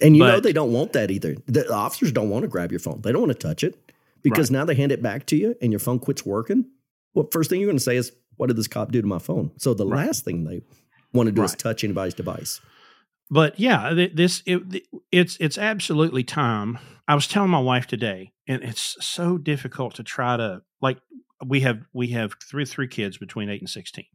and 0.00 0.16
you 0.16 0.22
but, 0.22 0.32
know, 0.32 0.40
they 0.40 0.52
don't 0.52 0.72
want 0.72 0.92
that 0.92 1.10
either. 1.10 1.36
The 1.46 1.72
officers 1.72 2.12
don't 2.12 2.30
want 2.30 2.42
to 2.42 2.48
grab 2.48 2.70
your 2.70 2.80
phone, 2.80 3.00
they 3.02 3.12
don't 3.12 3.22
want 3.22 3.32
to 3.32 3.46
touch 3.46 3.64
it 3.64 3.92
because 4.22 4.50
right. 4.50 4.58
now 4.58 4.64
they 4.64 4.74
hand 4.74 4.92
it 4.92 5.02
back 5.02 5.26
to 5.26 5.36
you 5.36 5.56
and 5.60 5.72
your 5.72 5.80
phone 5.80 5.98
quits 5.98 6.24
working. 6.24 6.66
Well, 7.14 7.28
first 7.32 7.50
thing 7.50 7.60
you're 7.60 7.68
going 7.68 7.78
to 7.78 7.82
say 7.82 7.96
is, 7.96 8.12
What 8.38 8.46
did 8.46 8.56
this 8.56 8.68
cop 8.68 8.90
do 8.90 9.02
to 9.02 9.06
my 9.06 9.18
phone? 9.18 9.50
So 9.58 9.74
the 9.74 9.86
right. 9.86 10.06
last 10.06 10.24
thing 10.24 10.44
they 10.44 10.62
want 11.12 11.26
to 11.26 11.32
do 11.32 11.42
right. 11.42 11.50
is 11.50 11.56
touch 11.56 11.84
anybody's 11.84 12.14
device 12.14 12.60
but 13.30 13.58
yeah, 13.60 14.08
this 14.14 14.42
it, 14.46 14.84
it's 15.12 15.36
it's 15.38 15.58
absolutely 15.58 16.24
time. 16.24 16.78
I 17.06 17.14
was 17.14 17.26
telling 17.26 17.50
my 17.50 17.60
wife 17.60 17.86
today, 17.86 18.32
and 18.46 18.62
it's 18.62 18.96
so 19.04 19.36
difficult 19.38 19.94
to 19.96 20.02
try 20.02 20.36
to 20.36 20.62
like 20.80 20.98
we 21.46 21.60
have 21.60 21.82
we 21.92 22.08
have 22.08 22.34
three 22.42 22.64
three 22.64 22.88
kids 22.88 23.18
between 23.18 23.50
eight 23.50 23.60
and 23.60 23.68
sixteen, 23.68 24.06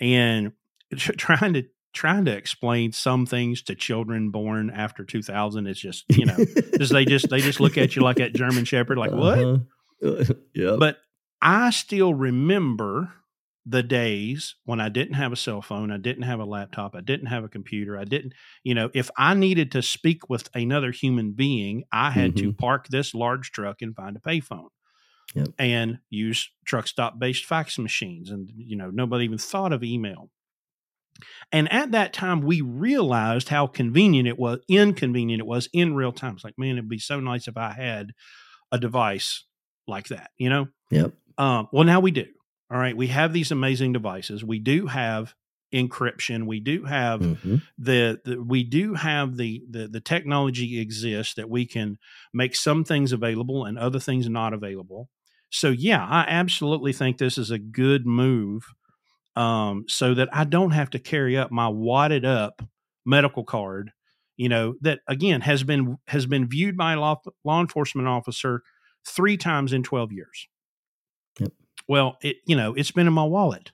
and 0.00 0.52
trying 0.96 1.54
to 1.54 1.64
trying 1.92 2.24
to 2.26 2.36
explain 2.36 2.92
some 2.92 3.26
things 3.26 3.62
to 3.62 3.74
children 3.74 4.30
born 4.30 4.70
after 4.70 5.04
2000 5.04 5.66
is 5.66 5.76
just 5.76 6.04
you 6.08 6.24
know 6.24 6.36
because 6.36 6.90
they 6.90 7.04
just 7.04 7.28
they 7.30 7.40
just 7.40 7.58
look 7.58 7.76
at 7.76 7.96
you 7.96 8.02
like 8.02 8.18
that 8.18 8.32
german 8.32 8.64
shepherd 8.64 8.96
like 8.96 9.10
uh-huh. 9.10 9.58
what 9.98 10.36
yeah 10.54 10.76
but 10.78 10.98
i 11.42 11.70
still 11.70 12.14
remember 12.14 13.12
the 13.70 13.82
days 13.84 14.56
when 14.64 14.80
I 14.80 14.88
didn't 14.88 15.14
have 15.14 15.32
a 15.32 15.36
cell 15.36 15.62
phone, 15.62 15.92
I 15.92 15.96
didn't 15.96 16.24
have 16.24 16.40
a 16.40 16.44
laptop, 16.44 16.96
I 16.96 17.00
didn't 17.00 17.26
have 17.26 17.44
a 17.44 17.48
computer, 17.48 17.96
I 17.96 18.04
didn't, 18.04 18.32
you 18.64 18.74
know, 18.74 18.90
if 18.94 19.10
I 19.16 19.34
needed 19.34 19.70
to 19.72 19.82
speak 19.82 20.28
with 20.28 20.50
another 20.54 20.90
human 20.90 21.32
being, 21.32 21.84
I 21.92 22.10
had 22.10 22.34
mm-hmm. 22.34 22.48
to 22.48 22.52
park 22.52 22.88
this 22.88 23.14
large 23.14 23.52
truck 23.52 23.80
and 23.80 23.94
find 23.94 24.16
a 24.16 24.20
payphone. 24.20 24.68
Yep. 25.34 25.48
And 25.60 25.98
use 26.10 26.50
truck 26.64 26.88
stop 26.88 27.20
based 27.20 27.44
fax 27.44 27.78
machines. 27.78 28.30
And, 28.30 28.50
you 28.56 28.76
know, 28.76 28.90
nobody 28.90 29.24
even 29.24 29.38
thought 29.38 29.72
of 29.72 29.84
email. 29.84 30.28
And 31.52 31.72
at 31.72 31.92
that 31.92 32.12
time, 32.12 32.40
we 32.40 32.62
realized 32.62 33.48
how 33.48 33.68
convenient 33.68 34.26
it 34.26 34.40
was, 34.40 34.58
inconvenient 34.68 35.40
it 35.40 35.46
was 35.46 35.68
in 35.72 35.94
real 35.94 36.10
time. 36.10 36.34
It's 36.34 36.42
like, 36.42 36.58
man, 36.58 36.72
it'd 36.72 36.88
be 36.88 36.98
so 36.98 37.20
nice 37.20 37.46
if 37.46 37.56
I 37.56 37.70
had 37.70 38.10
a 38.72 38.78
device 38.78 39.44
like 39.86 40.08
that, 40.08 40.30
you 40.36 40.48
know? 40.48 40.66
Yep. 40.90 41.12
Um, 41.38 41.68
well, 41.70 41.84
now 41.84 42.00
we 42.00 42.10
do. 42.10 42.26
All 42.70 42.78
right, 42.78 42.96
we 42.96 43.08
have 43.08 43.32
these 43.32 43.50
amazing 43.50 43.92
devices. 43.92 44.44
We 44.44 44.60
do 44.60 44.86
have 44.86 45.34
encryption. 45.74 46.46
We 46.46 46.60
do 46.60 46.84
have 46.84 47.20
mm-hmm. 47.20 47.56
the, 47.78 48.20
the, 48.24 48.42
we 48.42 48.64
do 48.64 48.94
have 48.94 49.36
the, 49.36 49.62
the 49.70 49.88
the 49.88 50.00
technology 50.00 50.80
exists 50.80 51.34
that 51.34 51.48
we 51.48 51.66
can 51.66 51.98
make 52.32 52.54
some 52.56 52.84
things 52.84 53.12
available 53.12 53.64
and 53.64 53.78
other 53.78 54.00
things 54.00 54.28
not 54.28 54.52
available. 54.52 55.08
So 55.50 55.70
yeah, 55.70 56.04
I 56.04 56.26
absolutely 56.28 56.92
think 56.92 57.18
this 57.18 57.38
is 57.38 57.50
a 57.50 57.58
good 57.58 58.06
move, 58.06 58.64
um, 59.36 59.84
so 59.88 60.14
that 60.14 60.28
I 60.32 60.44
don't 60.44 60.72
have 60.72 60.90
to 60.90 60.98
carry 60.98 61.36
up 61.36 61.50
my 61.50 61.68
wadded 61.68 62.24
up 62.24 62.62
medical 63.04 63.44
card. 63.44 63.90
You 64.36 64.48
know 64.48 64.74
that 64.80 65.00
again 65.06 65.40
has 65.42 65.64
been 65.64 65.98
has 66.06 66.26
been 66.26 66.48
viewed 66.48 66.76
by 66.76 66.94
a 66.94 67.00
law, 67.00 67.20
law 67.44 67.60
enforcement 67.60 68.08
officer 68.08 68.62
three 69.06 69.36
times 69.36 69.72
in 69.72 69.82
twelve 69.82 70.12
years. 70.12 70.48
Well, 71.90 72.18
it 72.22 72.36
you 72.46 72.54
know 72.54 72.72
it's 72.74 72.92
been 72.92 73.08
in 73.08 73.12
my 73.12 73.24
wallet, 73.24 73.72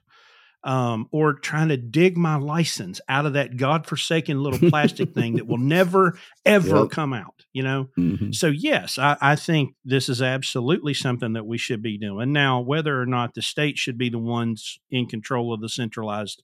um, 0.63 1.07
or 1.11 1.33
trying 1.33 1.67
to 1.67 1.77
dig 1.77 2.17
my 2.17 2.37
license 2.37 2.99
out 3.07 3.27
of 3.27 3.33
that 3.33 3.57
godforsaken 3.57 4.41
little 4.41 4.71
plastic 4.71 5.13
thing 5.13 5.35
that 5.35 5.45
will 5.45 5.59
never 5.59 6.17
ever 6.43 6.77
yep. 6.77 6.89
come 6.89 7.13
out. 7.13 7.45
You 7.53 7.61
know, 7.61 7.89
mm-hmm. 7.95 8.31
so 8.31 8.47
yes, 8.47 8.97
I, 8.97 9.17
I 9.21 9.35
think 9.35 9.75
this 9.85 10.09
is 10.09 10.19
absolutely 10.19 10.95
something 10.95 11.33
that 11.33 11.45
we 11.45 11.59
should 11.59 11.83
be 11.83 11.99
doing 11.99 12.31
now. 12.33 12.59
Whether 12.59 12.99
or 12.99 13.05
not 13.05 13.35
the 13.35 13.43
state 13.43 13.77
should 13.77 13.99
be 13.99 14.09
the 14.09 14.17
ones 14.17 14.79
in 14.89 15.05
control 15.05 15.53
of 15.53 15.61
the 15.61 15.69
centralized 15.69 16.41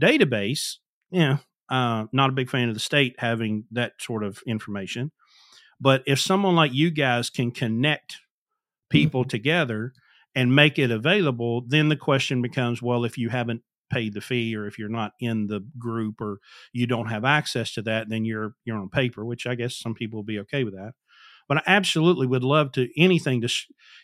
database, 0.00 0.76
yeah, 1.10 1.38
uh, 1.68 2.04
not 2.12 2.30
a 2.30 2.34
big 2.34 2.48
fan 2.48 2.68
of 2.68 2.74
the 2.74 2.80
state 2.80 3.16
having 3.18 3.64
that 3.72 3.94
sort 4.00 4.22
of 4.22 4.38
information. 4.46 5.10
But 5.80 6.04
if 6.06 6.20
someone 6.20 6.54
like 6.54 6.72
you 6.72 6.92
guys 6.92 7.28
can 7.28 7.50
connect 7.50 8.18
people 8.88 9.22
mm-hmm. 9.22 9.30
together 9.30 9.94
and 10.34 10.54
make 10.54 10.78
it 10.78 10.90
available, 10.90 11.64
then 11.66 11.88
the 11.88 11.96
question 11.96 12.42
becomes 12.42 12.82
well, 12.82 13.04
if 13.04 13.18
you 13.18 13.28
haven't 13.28 13.62
paid 13.90 14.14
the 14.14 14.20
fee 14.20 14.54
or 14.54 14.66
if 14.66 14.78
you're 14.78 14.88
not 14.88 15.12
in 15.20 15.46
the 15.46 15.60
group 15.78 16.20
or 16.20 16.38
you 16.72 16.86
don't 16.86 17.08
have 17.08 17.24
access 17.24 17.72
to 17.72 17.82
that, 17.82 18.08
then 18.08 18.24
you're 18.24 18.54
you're 18.64 18.78
on 18.78 18.88
paper, 18.88 19.24
which 19.24 19.46
I 19.46 19.54
guess 19.54 19.76
some 19.76 19.94
people 19.94 20.18
will 20.18 20.24
be 20.24 20.38
okay 20.40 20.64
with 20.64 20.74
that. 20.74 20.92
But 21.48 21.58
I 21.58 21.62
absolutely 21.66 22.26
would 22.26 22.44
love 22.44 22.72
to 22.72 22.88
anything 23.00 23.40
to, 23.40 23.48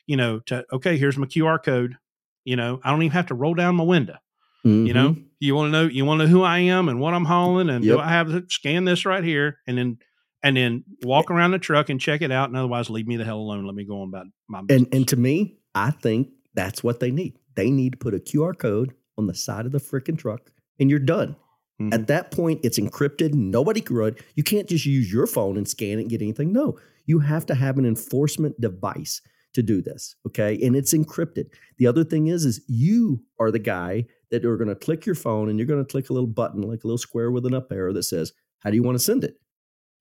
you 0.06 0.16
know, 0.16 0.40
to 0.46 0.64
okay, 0.72 0.96
here's 0.96 1.18
my 1.18 1.26
QR 1.26 1.62
code. 1.62 1.96
You 2.44 2.56
know, 2.56 2.80
I 2.82 2.90
don't 2.90 3.02
even 3.02 3.12
have 3.12 3.26
to 3.26 3.34
roll 3.34 3.55
down 3.55 3.76
my 3.76 3.84
window. 3.84 4.16
Mm-hmm. 4.64 4.86
You 4.86 4.94
know, 4.94 5.16
you 5.40 5.55
want 5.55 5.68
to 5.68 5.70
know 5.72 5.88
you 5.88 6.05
want 6.05 6.20
to 6.20 6.26
know 6.26 6.30
who 6.30 6.42
I 6.42 6.59
am 6.60 6.88
and 6.88 7.01
what 7.01 7.14
I'm 7.14 7.26
hauling, 7.26 7.68
and 7.68 7.84
yep. 7.84 7.96
do 7.96 8.01
I 8.01 8.09
have 8.09 8.28
to 8.28 8.44
scan 8.48 8.84
this 8.86 9.05
right 9.05 9.22
here, 9.22 9.59
and 9.66 9.76
then 9.76 9.98
and 10.42 10.56
then 10.56 10.84
walk 11.02 11.30
around 11.30 11.51
the 11.51 11.59
truck 11.59 11.90
and 11.90 12.01
check 12.01 12.22
it 12.22 12.32
out, 12.32 12.48
and 12.48 12.56
otherwise 12.56 12.88
leave 12.88 13.06
me 13.06 13.16
the 13.16 13.24
hell 13.24 13.38
alone. 13.38 13.66
Let 13.66 13.74
me 13.74 13.84
go 13.84 14.01
on 14.01 14.09
about 14.09 14.26
my 14.48 14.62
business. 14.62 14.86
And 14.86 14.94
and 14.94 15.09
to 15.09 15.16
me, 15.16 15.59
I 15.74 15.90
think 15.90 16.28
that's 16.55 16.82
what 16.82 17.01
they 17.01 17.10
need. 17.10 17.38
They 17.55 17.70
need 17.70 17.92
to 17.92 17.98
put 17.98 18.14
a 18.14 18.18
QR 18.18 18.56
code 18.56 18.94
on 19.18 19.26
the 19.26 19.34
side 19.34 19.66
of 19.66 19.72
the 19.72 19.78
freaking 19.78 20.18
truck 20.18 20.51
and 20.78 20.90
you're 20.90 20.98
done. 20.98 21.36
Mm-hmm. 21.80 21.92
At 21.92 22.06
that 22.06 22.30
point, 22.30 22.60
it's 22.62 22.78
encrypted. 22.78 23.34
Nobody 23.34 23.80
can 23.80 23.96
could. 23.96 24.24
You 24.36 24.44
can't 24.44 24.68
just 24.68 24.86
use 24.86 25.12
your 25.12 25.26
phone 25.26 25.56
and 25.56 25.68
scan 25.68 25.98
it 25.98 26.02
and 26.02 26.10
get 26.10 26.22
anything. 26.22 26.52
No, 26.52 26.78
you 27.06 27.18
have 27.18 27.46
to 27.46 27.55
have 27.55 27.78
an 27.78 27.84
enforcement 27.84 28.60
device 28.60 29.20
to 29.55 29.62
do 29.62 29.82
this. 29.82 30.14
Okay, 30.26 30.59
and 30.64 30.76
it's 30.76 30.94
encrypted. 30.94 31.46
The 31.78 31.86
other 31.86 32.05
thing 32.05 32.28
is, 32.28 32.44
is 32.44 32.60
you 32.68 33.22
are 33.40 33.51
the 33.51 33.59
guy 33.59 34.06
that 34.30 34.44
are 34.44 34.56
going 34.56 34.68
to 34.68 34.74
click 34.74 35.06
your 35.06 35.14
phone 35.14 35.48
and 35.48 35.59
you're 35.59 35.66
going 35.66 35.84
to 35.84 35.90
click 35.90 36.10
a 36.10 36.12
little 36.12 36.28
button, 36.28 36.62
like 36.62 36.84
a 36.84 36.86
little 36.86 36.98
square 36.98 37.30
with 37.30 37.46
an 37.46 37.55
up 37.55 37.72
arrow 37.72 37.92
that 37.92 38.05
says, 38.05 38.32
"How 38.60 38.70
do 38.70 38.76
you 38.76 38.82
want 38.82 38.96
to 38.96 39.05
send 39.05 39.24
it? 39.24 39.40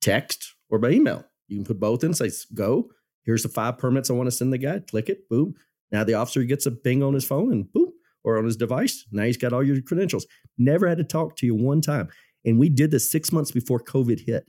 Text 0.01 0.53
or 0.69 0.77
by 0.77 0.91
email?" 0.91 1.25
You 1.47 1.57
can 1.57 1.65
put 1.65 1.79
both 1.79 2.03
in. 2.03 2.13
Say, 2.13 2.29
"Go." 2.53 2.91
Here's 3.23 3.43
the 3.43 3.49
five 3.49 3.77
permits 3.77 4.09
I 4.09 4.13
want 4.13 4.27
to 4.27 4.31
send 4.31 4.51
the 4.51 4.57
guy. 4.57 4.79
Click 4.79 5.09
it. 5.09 5.29
Boom. 5.29 5.55
Now 5.91 6.03
the 6.03 6.15
officer 6.15 6.43
gets 6.43 6.65
a 6.65 6.71
ping 6.71 7.03
on 7.03 7.13
his 7.13 7.25
phone 7.25 7.51
and 7.51 7.71
boom, 7.71 7.91
or 8.23 8.37
on 8.37 8.45
his 8.45 8.57
device. 8.57 9.05
Now 9.11 9.23
he's 9.23 9.37
got 9.37 9.53
all 9.53 9.63
your 9.63 9.81
credentials. 9.81 10.25
Never 10.57 10.87
had 10.87 10.97
to 10.97 11.03
talk 11.03 11.35
to 11.37 11.45
you 11.45 11.55
one 11.55 11.81
time. 11.81 12.09
And 12.45 12.59
we 12.59 12.69
did 12.69 12.91
this 12.91 13.09
six 13.09 13.31
months 13.31 13.51
before 13.51 13.79
COVID 13.79 14.25
hit. 14.25 14.45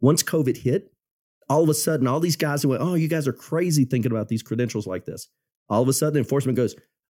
Once 0.00 0.22
COVID 0.22 0.58
hit, 0.58 0.92
all 1.48 1.62
of 1.62 1.68
a 1.68 1.74
sudden, 1.74 2.06
all 2.06 2.20
these 2.20 2.36
guys 2.36 2.64
went, 2.64 2.82
Oh, 2.82 2.94
you 2.94 3.08
guys 3.08 3.26
are 3.26 3.32
crazy 3.32 3.84
thinking 3.84 4.12
about 4.12 4.28
these 4.28 4.42
credentials 4.42 4.86
like 4.86 5.04
this. 5.04 5.28
All 5.68 5.82
of 5.82 5.88
a 5.88 5.92
sudden, 5.92 6.18
enforcement 6.18 6.56
goes, 6.56 6.74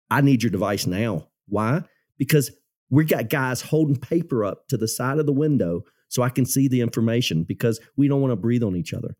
I 0.09 0.21
need 0.21 0.43
your 0.43 0.49
device 0.49 0.87
now. 0.87 1.27
Why? 1.47 1.83
Because 2.17 2.51
we 2.89 3.05
got 3.05 3.29
guys 3.29 3.61
holding 3.61 3.95
paper 3.97 4.45
up 4.45 4.67
to 4.69 4.77
the 4.77 4.87
side 4.87 5.19
of 5.19 5.25
the 5.25 5.33
window 5.33 5.83
so 6.07 6.21
I 6.21 6.29
can 6.29 6.45
see 6.45 6.67
the 6.67 6.81
information 6.81 7.43
because 7.43 7.79
we 7.97 8.07
don't 8.07 8.21
want 8.21 8.31
to 8.31 8.37
breathe 8.37 8.63
on 8.63 8.75
each 8.75 8.93
other. 8.93 9.15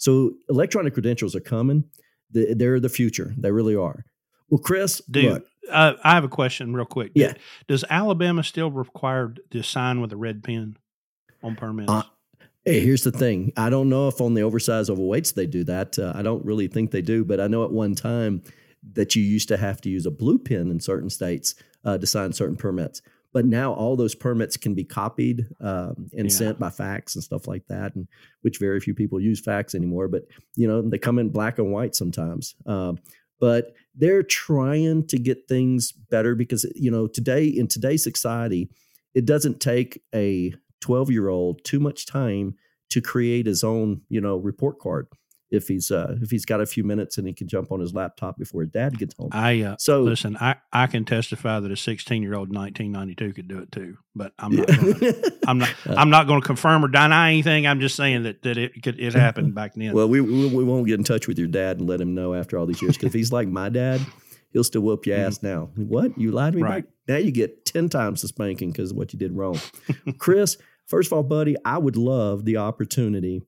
So 0.00 0.32
electronic 0.48 0.94
credentials 0.94 1.36
are 1.36 1.40
coming. 1.40 1.84
They're 2.32 2.80
the 2.80 2.88
future. 2.88 3.34
They 3.36 3.52
really 3.52 3.76
are. 3.76 4.04
Well, 4.48 4.58
Chris, 4.58 5.02
dude, 5.10 5.32
look, 5.32 5.46
uh, 5.70 5.92
I 6.02 6.14
have 6.14 6.24
a 6.24 6.28
question 6.28 6.74
real 6.74 6.86
quick. 6.86 7.12
Yeah. 7.14 7.34
Does 7.68 7.84
Alabama 7.88 8.42
still 8.42 8.70
require 8.70 9.34
to 9.50 9.62
sign 9.62 10.00
with 10.00 10.12
a 10.12 10.16
red 10.16 10.42
pen 10.42 10.76
on 11.42 11.54
permits? 11.54 11.92
Uh, 11.92 12.02
hey, 12.64 12.80
here's 12.80 13.04
the 13.04 13.12
thing. 13.12 13.52
I 13.56 13.68
don't 13.68 13.90
know 13.90 14.08
if 14.08 14.20
on 14.20 14.34
the 14.34 14.42
oversized 14.42 14.90
overweights 14.90 15.34
they 15.34 15.46
do 15.46 15.64
that. 15.64 15.98
Uh, 15.98 16.12
I 16.14 16.22
don't 16.22 16.44
really 16.44 16.66
think 16.66 16.92
they 16.92 17.02
do, 17.02 17.24
but 17.24 17.38
I 17.38 17.46
know 17.46 17.64
at 17.64 17.70
one 17.70 17.94
time 17.94 18.42
that 18.94 19.14
you 19.14 19.22
used 19.22 19.48
to 19.48 19.58
have 19.58 19.82
to 19.82 19.90
use 19.90 20.06
a 20.06 20.10
blue 20.10 20.38
pen 20.38 20.70
in 20.70 20.80
certain 20.80 21.10
states 21.10 21.54
uh, 21.84 21.98
to 21.98 22.06
sign 22.06 22.32
certain 22.32 22.56
permits. 22.56 23.02
But 23.32 23.46
now 23.46 23.72
all 23.72 23.96
those 23.96 24.14
permits 24.14 24.56
can 24.56 24.74
be 24.74 24.84
copied 24.84 25.46
um, 25.60 26.08
and 26.16 26.28
yeah. 26.28 26.34
sent 26.34 26.58
by 26.58 26.70
fax 26.70 27.14
and 27.14 27.22
stuff 27.22 27.46
like 27.46 27.66
that, 27.68 27.94
and 27.94 28.08
which 28.42 28.58
very 28.58 28.80
few 28.80 28.94
people 28.94 29.20
use 29.20 29.40
fax 29.40 29.74
anymore. 29.74 30.08
But 30.08 30.22
you 30.56 30.66
know 30.66 30.82
they 30.82 30.98
come 30.98 31.18
in 31.18 31.30
black 31.30 31.58
and 31.58 31.72
white 31.72 31.94
sometimes. 31.94 32.54
Um, 32.66 32.98
but 33.40 33.72
they're 33.94 34.22
trying 34.22 35.06
to 35.06 35.18
get 35.18 35.48
things 35.48 35.92
better 35.92 36.34
because 36.34 36.70
you 36.74 36.90
know 36.90 37.06
today 37.06 37.46
in 37.46 37.68
today's 37.68 38.02
society, 38.02 38.68
it 39.14 39.26
doesn't 39.26 39.60
take 39.60 40.02
a 40.14 40.52
12 40.80 41.10
year 41.10 41.28
old 41.28 41.62
too 41.64 41.80
much 41.80 42.06
time 42.06 42.54
to 42.90 43.00
create 43.00 43.46
his 43.46 43.62
own 43.62 44.02
you 44.08 44.20
know 44.20 44.36
report 44.36 44.78
card 44.78 45.06
if 45.50 45.66
he's 45.66 45.90
uh, 45.90 46.16
if 46.22 46.30
he's 46.30 46.44
got 46.44 46.60
a 46.60 46.66
few 46.66 46.84
minutes 46.84 47.18
and 47.18 47.26
he 47.26 47.34
can 47.34 47.48
jump 47.48 47.72
on 47.72 47.80
his 47.80 47.92
laptop 47.92 48.38
before 48.38 48.62
his 48.62 48.70
dad 48.70 48.96
gets 48.98 49.14
home. 49.16 49.30
I 49.32 49.62
uh, 49.62 49.76
So 49.78 50.02
listen. 50.02 50.36
I, 50.36 50.56
I 50.72 50.86
can 50.86 51.04
testify 51.04 51.58
that 51.60 51.70
a 51.70 51.76
16 51.76 52.22
year 52.22 52.34
old 52.34 52.50
in 52.50 52.54
1992 52.58 53.34
could 53.34 53.48
do 53.48 53.58
it 53.58 53.72
too. 53.72 53.96
But 54.14 54.32
I'm 54.38 54.54
not. 54.54 54.68
Gonna, 54.68 55.12
I'm 55.46 55.58
not. 55.58 55.74
I'm 55.86 56.10
not 56.10 56.26
going 56.26 56.40
to 56.40 56.46
confirm 56.46 56.84
or 56.84 56.88
deny 56.88 57.32
anything. 57.32 57.66
I'm 57.66 57.80
just 57.80 57.96
saying 57.96 58.22
that 58.24 58.42
that 58.42 58.58
it 58.58 58.82
could 58.82 59.00
it 59.00 59.14
happened 59.14 59.54
back 59.56 59.74
then. 59.74 59.92
well, 59.92 60.08
we, 60.08 60.20
we 60.20 60.46
we 60.46 60.64
won't 60.64 60.86
get 60.86 60.98
in 60.98 61.04
touch 61.04 61.26
with 61.26 61.38
your 61.38 61.48
dad 61.48 61.78
and 61.78 61.88
let 61.88 62.00
him 62.00 62.14
know 62.14 62.34
after 62.34 62.56
all 62.56 62.66
these 62.66 62.80
years 62.80 62.96
because 62.96 63.08
if 63.08 63.14
he's 63.14 63.32
like 63.32 63.48
my 63.48 63.68
dad, 63.68 64.00
he'll 64.52 64.64
still 64.64 64.82
whoop 64.82 65.06
your 65.06 65.18
ass 65.18 65.42
now. 65.42 65.70
What 65.74 66.16
you 66.16 66.30
lied 66.30 66.52
to 66.52 66.58
me? 66.58 66.62
Mm-hmm. 66.62 66.72
Right. 66.72 66.84
Back? 66.84 66.92
Now 67.08 67.16
you 67.16 67.32
get 67.32 67.66
ten 67.66 67.88
times 67.88 68.22
the 68.22 68.28
spanking 68.28 68.70
because 68.70 68.92
of 68.92 68.96
what 68.96 69.12
you 69.12 69.18
did 69.18 69.32
wrong. 69.32 69.58
Chris, 70.18 70.56
first 70.86 71.08
of 71.08 71.12
all, 71.12 71.24
buddy, 71.24 71.56
I 71.64 71.78
would 71.78 71.96
love 71.96 72.44
the 72.44 72.58
opportunity 72.58 73.42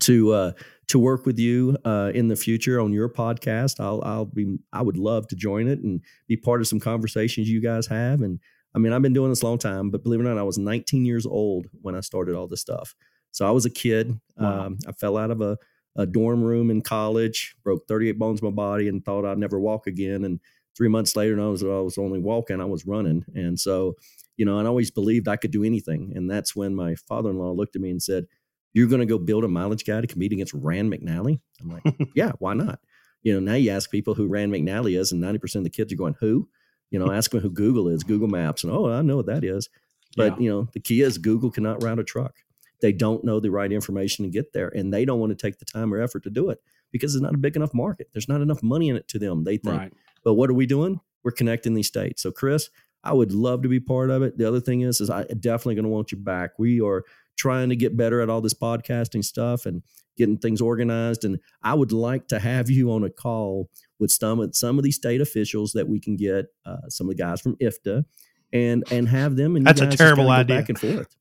to 0.00 0.32
uh, 0.32 0.52
to 0.92 0.98
work 0.98 1.24
with 1.24 1.38
you 1.38 1.76
uh, 1.86 2.12
in 2.14 2.28
the 2.28 2.36
future 2.36 2.78
on 2.78 2.92
your 2.92 3.08
podcast. 3.08 3.80
I'll 3.80 4.02
I'll 4.04 4.26
be 4.26 4.58
I 4.72 4.82
would 4.82 4.98
love 4.98 5.26
to 5.28 5.36
join 5.36 5.66
it 5.66 5.80
and 5.80 6.02
be 6.28 6.36
part 6.36 6.60
of 6.60 6.68
some 6.68 6.80
conversations 6.80 7.48
you 7.48 7.62
guys 7.62 7.86
have. 7.86 8.20
And 8.20 8.38
I 8.74 8.78
mean, 8.78 8.92
I've 8.92 9.00
been 9.00 9.14
doing 9.14 9.30
this 9.30 9.42
a 9.42 9.46
long 9.46 9.58
time, 9.58 9.90
but 9.90 10.02
believe 10.02 10.20
it 10.20 10.24
or 10.24 10.28
not, 10.28 10.38
I 10.38 10.42
was 10.42 10.58
19 10.58 11.06
years 11.06 11.24
old 11.24 11.66
when 11.80 11.94
I 11.94 12.00
started 12.00 12.34
all 12.34 12.46
this 12.46 12.60
stuff. 12.60 12.94
So 13.30 13.48
I 13.48 13.50
was 13.50 13.64
a 13.64 13.70
kid. 13.70 14.20
Wow. 14.36 14.66
Um, 14.66 14.78
I 14.86 14.92
fell 14.92 15.16
out 15.16 15.30
of 15.30 15.40
a, 15.40 15.56
a 15.96 16.04
dorm 16.04 16.42
room 16.42 16.70
in 16.70 16.82
college, 16.82 17.56
broke 17.64 17.88
38 17.88 18.18
bones 18.18 18.42
in 18.42 18.46
my 18.46 18.52
body, 18.52 18.88
and 18.88 19.02
thought 19.02 19.24
I'd 19.24 19.38
never 19.38 19.58
walk 19.58 19.86
again. 19.86 20.24
And 20.24 20.40
three 20.76 20.88
months 20.88 21.16
later, 21.16 21.40
I 21.40 21.46
was 21.46 21.62
I 21.62 21.66
was 21.66 21.96
only 21.96 22.18
walking, 22.18 22.60
I 22.60 22.66
was 22.66 22.86
running. 22.86 23.24
And 23.34 23.58
so, 23.58 23.94
you 24.36 24.44
know, 24.44 24.58
I 24.58 24.66
always 24.66 24.90
believed 24.90 25.26
I 25.26 25.36
could 25.36 25.52
do 25.52 25.64
anything. 25.64 26.12
And 26.14 26.30
that's 26.30 26.54
when 26.54 26.74
my 26.74 26.96
father-in-law 26.96 27.52
looked 27.52 27.76
at 27.76 27.82
me 27.82 27.90
and 27.90 28.02
said, 28.02 28.26
"You're 28.72 28.88
going 28.88 29.00
to 29.00 29.06
go 29.06 29.18
build 29.18 29.44
a 29.44 29.48
mileage 29.48 29.84
guy 29.84 30.00
to 30.00 30.06
compete 30.06 30.32
against 30.32 30.54
Rand 30.54 30.92
McNally?" 30.92 31.40
I'm 31.60 31.70
like, 31.70 31.82
"Yeah, 32.14 32.32
why 32.38 32.54
not?" 32.54 32.80
You 33.22 33.34
know, 33.34 33.40
now 33.40 33.54
you 33.56 33.70
ask 33.70 33.90
people 33.90 34.14
who 34.14 34.26
Rand 34.26 34.52
McNally 34.52 34.98
is, 34.98 35.12
and 35.12 35.22
90% 35.22 35.56
of 35.56 35.64
the 35.64 35.70
kids 35.70 35.92
are 35.92 35.96
going, 35.96 36.16
"Who?" 36.20 36.48
You 36.90 36.98
know, 36.98 37.10
ask 37.10 37.30
them 37.30 37.40
who 37.40 37.50
Google 37.50 37.88
is, 37.88 38.02
Google 38.04 38.28
Maps, 38.28 38.64
and 38.64 38.72
oh, 38.72 38.90
I 38.90 39.00
know 39.02 39.16
what 39.16 39.26
that 39.26 39.44
is. 39.44 39.68
But 40.16 40.32
Yeah. 40.32 40.44
you 40.44 40.50
know, 40.50 40.68
the 40.72 40.80
key 40.80 41.00
is 41.00 41.16
Google 41.18 41.50
cannot 41.50 41.82
route 41.82 41.98
a 41.98 42.04
truck. 42.04 42.34
They 42.82 42.92
don't 42.92 43.24
know 43.24 43.40
the 43.40 43.50
right 43.50 43.70
information 43.72 44.24
to 44.24 44.30
get 44.30 44.52
there, 44.52 44.68
and 44.68 44.92
they 44.92 45.04
don't 45.04 45.20
want 45.20 45.30
to 45.30 45.36
take 45.46 45.58
the 45.58 45.64
time 45.64 45.94
or 45.94 46.02
effort 46.02 46.24
to 46.24 46.30
do 46.30 46.50
it 46.50 46.60
because 46.90 47.14
it's 47.14 47.22
not 47.22 47.34
a 47.34 47.38
big 47.38 47.56
enough 47.56 47.72
market. 47.72 48.08
There's 48.12 48.28
not 48.28 48.40
enough 48.42 48.62
money 48.62 48.88
in 48.90 48.96
it 48.96 49.08
to 49.08 49.18
them. 49.18 49.44
They 49.44 49.56
think. 49.56 49.78
right. 49.78 49.92
But 50.24 50.34
what 50.34 50.50
are 50.50 50.54
we 50.54 50.66
doing? 50.66 51.00
We're 51.22 51.30
connecting 51.30 51.74
these 51.74 51.86
states. 51.86 52.22
So, 52.22 52.30
Chris, 52.32 52.68
I 53.04 53.12
would 53.12 53.32
love 53.32 53.62
to 53.62 53.68
be 53.68 53.80
part 53.80 54.10
of 54.10 54.22
it. 54.22 54.36
The 54.36 54.46
other 54.46 54.60
thing 54.60 54.82
is, 54.82 55.00
is 55.00 55.08
I 55.10 55.22
definitely 55.24 55.76
going 55.76 55.84
to 55.84 55.88
want 55.90 56.12
you 56.12 56.18
back. 56.18 56.58
We 56.58 56.80
are 56.80 57.04
trying 57.36 57.68
to 57.68 57.76
get 57.76 57.96
better 57.96 58.20
at 58.20 58.30
all 58.30 58.40
this 58.40 58.54
podcasting 58.54 59.24
stuff 59.24 59.66
and 59.66 59.82
getting 60.16 60.38
things 60.38 60.60
organized. 60.60 61.24
And 61.24 61.38
I 61.62 61.74
would 61.74 61.92
like 61.92 62.28
to 62.28 62.38
have 62.38 62.70
you 62.70 62.92
on 62.92 63.04
a 63.04 63.10
call 63.10 63.68
with 63.98 64.10
some 64.10 64.40
of 64.40 64.54
some 64.54 64.78
of 64.78 64.84
these 64.84 64.96
state 64.96 65.20
officials 65.20 65.72
that 65.72 65.88
we 65.88 66.00
can 66.00 66.16
get, 66.16 66.46
uh, 66.66 66.88
some 66.88 67.08
of 67.08 67.16
the 67.16 67.22
guys 67.22 67.40
from 67.40 67.56
IFTA, 67.56 68.04
and 68.52 68.84
and 68.90 69.08
have 69.08 69.36
them. 69.36 69.56
And 69.56 69.66
That's 69.66 69.80
a 69.80 69.88
terrible 69.88 70.30
idea. 70.30 70.58
Back 70.58 70.68
and 70.68 70.78
forth. 70.78 71.16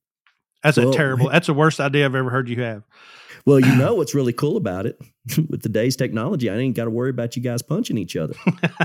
That's 0.64 0.78
a 0.78 0.92
terrible. 0.92 1.30
That's 1.32 1.48
the 1.48 1.54
worst 1.54 1.80
idea 1.80 2.06
I've 2.06 2.16
ever 2.16 2.30
heard 2.30 2.50
you 2.50 2.62
have. 2.62 2.84
Well, 3.46 3.60
you 3.60 3.76
know 3.78 3.96
what's 3.96 4.14
really 4.14 4.34
cool 4.34 4.58
about 4.58 4.86
it 4.86 5.00
with 5.50 5.62
today's 5.62 5.96
technology. 5.96 6.50
I 6.50 6.58
ain't 6.58 6.76
got 6.76 6.86
to 6.86 6.92
worry 6.92 7.10
about 7.10 7.36
you 7.36 7.42
guys 7.42 7.62
punching 7.62 7.98
each 7.98 8.16
other. 8.16 8.36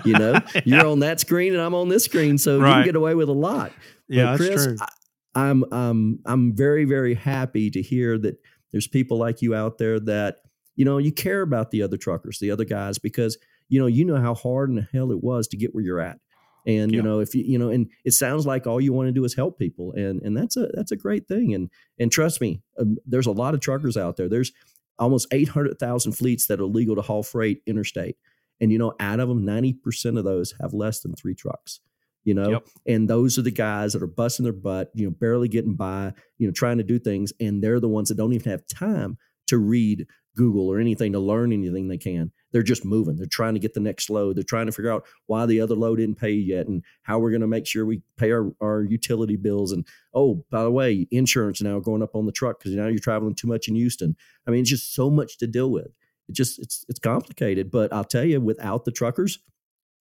You 0.05 0.15
know, 0.15 0.41
you're 0.65 0.87
on 0.87 1.01
that 1.01 1.21
screen 1.21 1.53
and 1.53 1.63
I'm 1.63 1.75
on 1.75 1.89
this 1.89 2.05
screen, 2.05 2.39
so 2.39 2.57
you 2.57 2.65
can 2.65 2.85
get 2.85 2.97
away 2.97 3.15
with 3.15 3.29
a 3.29 3.35
lot. 3.35 3.73
Yeah, 4.09 4.25
But 4.25 4.39
that's 4.39 4.49
Chris, 4.49 4.65
true. 4.65 4.77
I, 4.81 4.89
I'm 5.37 5.65
um 5.71 6.19
I'm 6.25 6.57
very 6.57 6.87
very 6.87 7.15
happy 7.15 7.71
to 7.71 7.83
hear 7.83 8.19
that 8.19 8.39
there's 8.73 8.89
people 8.89 9.19
like 9.19 9.43
you 9.43 9.55
out 9.55 9.79
there 9.79 10.01
that 10.01 10.39
you 10.75 10.85
know 10.85 10.99
you 10.99 11.13
care 11.13 11.43
about 11.43 11.71
the 11.71 11.83
other 11.83 11.99
truckers, 11.99 12.39
the 12.39 12.51
other 12.51 12.65
guys, 12.65 12.99
because 12.99 13.37
you 13.69 13.79
know 13.79 13.87
you 13.87 14.05
know 14.05 14.17
how 14.17 14.35
hard 14.35 14.71
in 14.71 14.77
the 14.77 14.89
hell 14.93 15.13
it 15.13 15.23
was 15.23 15.47
to 15.49 15.57
get 15.57 15.75
where 15.75 15.85
you're 15.85 16.01
at. 16.01 16.19
And 16.67 16.91
you 16.91 17.03
know 17.03 17.21
if 17.21 17.35
you 17.35 17.45
you 17.47 17.59
know 17.59 17.69
and 17.69 17.89
it 18.05 18.13
sounds 18.13 18.47
like 18.47 18.67
all 18.67 18.81
you 18.81 18.95
want 18.95 19.09
to 19.09 19.13
do 19.13 19.25
is 19.25 19.37
help 19.37 19.59
people 19.59 19.93
and 19.93 20.21
and 20.23 20.37
that's 20.37 20.57
a 20.57 20.69
that's 20.73 20.91
a 20.91 20.97
great 20.97 21.29
thing 21.29 21.55
and 21.55 21.71
and 22.01 22.11
trust 22.11 22.41
me 22.41 22.63
um, 22.81 22.97
there's 23.07 23.27
a 23.27 23.33
lot 23.33 23.55
of 23.55 23.61
truckers 23.61 23.97
out 23.97 24.17
there. 24.17 24.29
There's 24.29 24.53
almost 24.99 25.29
800,000 25.31 26.13
fleets 26.13 26.47
that 26.47 26.61
are 26.61 26.65
legal 26.65 26.97
to 26.97 27.03
haul 27.03 27.23
freight 27.23 27.63
interstate 27.67 28.17
and 28.61 28.73
you 28.73 28.79
know 28.79 28.95
out 28.99 29.21
of 29.21 29.29
them 29.29 29.45
90% 29.45 30.19
of 30.19 30.25
those 30.25 30.55
have 30.61 30.73
less 30.73 31.01
than 31.01 31.15
3 31.15 31.35
trucks 31.35 31.81
you 32.27 32.35
know? 32.35 32.51
Yep. 32.51 32.67
and 32.87 33.09
those 33.09 33.39
are 33.39 33.43
the 33.43 33.51
guys 33.51 33.95
that 33.95 34.03
are 34.03 34.07
busting 34.07 34.45
their 34.45 34.53
butt 34.53 34.91
you 34.95 35.07
know 35.07 35.11
barely 35.11 35.49
getting 35.49 35.75
by 35.75 36.13
you 36.37 36.47
know 36.47 36.53
trying 36.53 36.77
to 36.77 36.85
do 36.85 36.99
things 36.99 37.33
and 37.41 37.63
they're 37.63 37.81
the 37.81 37.89
ones 37.89 38.11
that 38.11 38.17
don't 38.17 38.35
even 38.35 38.51
have 38.51 38.67
time 38.67 39.17
to 39.47 39.57
read 39.57 40.07
google 40.37 40.71
or 40.71 40.79
anything 40.79 41.13
to 41.13 41.19
learn 41.19 41.53
anything 41.53 41.89
they 41.89 41.99
can. 41.99 42.31
They're 42.53 42.63
just 42.63 42.85
moving. 42.85 43.17
They're 43.17 43.27
trying 43.27 43.55
to 43.55 43.61
get 43.61 43.75
the 43.75 43.81
next 43.81 44.09
load. 44.09 44.37
They're 44.37 44.45
trying 44.45 44.67
to 44.67 44.73
figure 44.73 44.93
out 44.93 45.05
why 45.27 45.47
the 45.47 45.61
other 45.61 45.75
load 45.75 45.97
didn't 45.97 46.19
pay 46.19 46.31
yet 46.31 46.69
and 46.69 46.83
how 47.03 47.19
we're 47.19 47.31
going 47.31 47.41
to 47.41 47.47
make 47.47 47.67
sure 47.67 47.85
we 47.85 48.03
pay 48.17 48.31
our, 48.31 48.53
our 48.61 48.83
utility 48.83 49.37
bills 49.37 49.73
and 49.73 49.87
oh 50.15 50.45
by 50.51 50.63
the 50.63 50.71
way 50.71 51.09
insurance 51.11 51.61
now 51.61 51.81
going 51.81 52.03
up 52.03 52.15
on 52.15 52.27
the 52.27 52.33
truck 52.33 52.59
because 52.59 52.75
now 52.75 52.87
you're 52.87 52.99
traveling 52.99 53.35
too 53.35 53.49
much 53.49 53.67
in 53.67 53.75
houston. 53.75 54.15
I 54.47 54.51
mean 54.51 54.61
it's 54.61 54.71
just 54.71 54.95
so 54.95 55.11
much 55.11 55.39
to 55.39 55.47
deal 55.47 55.71
with. 55.71 55.89
It 56.29 56.35
just 56.35 56.59
it's 56.59 56.85
it's 56.89 56.99
complicated 56.99 57.71
but 57.71 57.93
i'll 57.93 58.05
tell 58.05 58.25
you 58.25 58.41
without 58.41 58.85
the 58.85 58.91
truckers 58.91 59.39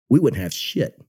we 0.09 0.19
wouldn't 0.19 0.41
have 0.41 0.51
shit 0.51 0.99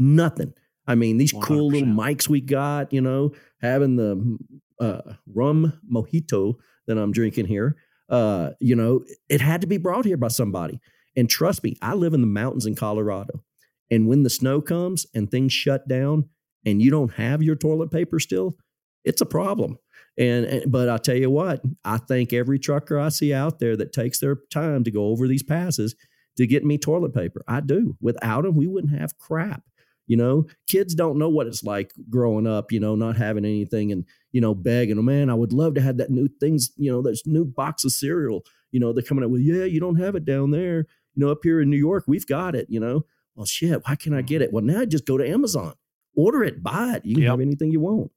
nothing. 0.00 0.54
I 0.86 0.96
mean 0.96 1.18
these 1.18 1.32
cool 1.32 1.68
little 1.68 1.88
mics 1.88 2.28
we 2.28 2.40
got 2.40 2.92
you 2.92 3.00
know 3.00 3.32
having 3.60 3.94
the 3.94 4.38
uh, 4.80 5.12
rum 5.32 5.78
mojito 5.88 6.54
that 6.86 6.98
i'm 6.98 7.12
drinking 7.12 7.46
here 7.46 7.76
uh, 8.08 8.50
you 8.58 8.74
know 8.74 9.04
it 9.28 9.40
had 9.40 9.60
to 9.60 9.66
be 9.66 9.76
brought 9.76 10.04
here 10.04 10.16
by 10.16 10.28
somebody. 10.28 10.80
And 11.16 11.28
trust 11.30 11.62
me 11.62 11.76
i 11.80 11.94
live 11.94 12.14
in 12.14 12.22
the 12.22 12.26
mountains 12.26 12.66
in 12.66 12.74
colorado. 12.74 13.44
And 13.90 14.08
when 14.08 14.22
the 14.22 14.30
snow 14.30 14.60
comes 14.60 15.06
and 15.14 15.30
things 15.30 15.52
shut 15.52 15.86
down 15.86 16.28
and 16.64 16.80
you 16.82 16.90
don't 16.90 17.14
have 17.14 17.42
your 17.42 17.56
toilet 17.56 17.90
paper 17.90 18.18
still 18.18 18.56
it's 19.04 19.20
a 19.20 19.26
problem. 19.26 19.78
And, 20.18 20.44
and 20.44 20.72
but 20.72 20.88
i 20.88 20.96
tell 20.96 21.16
you 21.16 21.30
what 21.30 21.62
i 21.84 21.98
thank 21.98 22.32
every 22.32 22.58
trucker 22.58 22.98
i 22.98 23.10
see 23.10 23.32
out 23.32 23.60
there 23.60 23.76
that 23.76 23.92
takes 23.92 24.18
their 24.18 24.38
time 24.50 24.82
to 24.84 24.90
go 24.90 25.04
over 25.06 25.28
these 25.28 25.44
passes 25.44 25.94
to 26.36 26.46
get 26.46 26.64
me 26.64 26.78
toilet 26.78 27.12
paper. 27.12 27.42
I 27.46 27.60
do. 27.60 27.96
Without 28.00 28.42
them 28.42 28.56
we 28.56 28.66
wouldn't 28.66 28.98
have 28.98 29.18
crap 29.18 29.62
you 30.10 30.16
know? 30.16 30.44
Kids 30.66 30.92
don't 30.94 31.18
know 31.18 31.28
what 31.28 31.46
it's 31.46 31.62
like 31.62 31.92
growing 32.08 32.46
up 32.46 32.72
you 32.72 32.80
know 32.80 32.94
not 32.96 33.16
having 33.16 33.44
anything 33.44 33.92
and 33.92 34.04
you 34.32 34.40
know 34.40 34.54
begging 34.54 34.98
oh 34.98 35.02
man 35.02 35.30
i 35.30 35.34
would 35.34 35.52
love 35.52 35.74
to 35.74 35.80
have 35.80 35.96
that 35.98 36.10
new 36.10 36.28
things 36.40 36.72
you 36.76 36.90
know 36.90 37.00
this 37.02 37.26
new 37.26 37.44
box 37.44 37.84
of 37.84 37.92
cereal. 37.92 38.44
You 38.72 38.80
know 38.80 38.92
they're 38.92 39.04
coming 39.10 39.24
up 39.24 39.30
with 39.30 39.42
yeah 39.42 39.64
you 39.64 39.80
don't 39.80 40.00
have 40.04 40.16
it 40.16 40.24
down 40.24 40.50
there 40.50 40.78
you 41.14 41.18
know 41.24 41.30
up 41.30 41.40
here 41.42 41.60
in 41.60 41.70
new 41.70 41.76
york 41.88 42.04
we've 42.08 42.26
got 42.26 42.54
it 42.56 42.66
you 42.68 42.80
know? 42.80 43.04
Well 43.36 43.46
shit 43.46 43.82
why 43.86 43.94
can't 43.94 44.16
i 44.16 44.22
get 44.22 44.42
it? 44.42 44.52
Well 44.52 44.64
now 44.64 44.84
just 44.84 45.06
go 45.06 45.16
to 45.16 45.28
amazon 45.28 45.74
order 46.14 46.42
it 46.42 46.60
buy 46.62 46.94
it 46.96 47.06
you 47.06 47.14
can 47.14 47.22
Yep. 47.22 47.30
have 47.30 47.40
anything 47.40 47.70
you 47.70 47.80
want. 47.80 48.10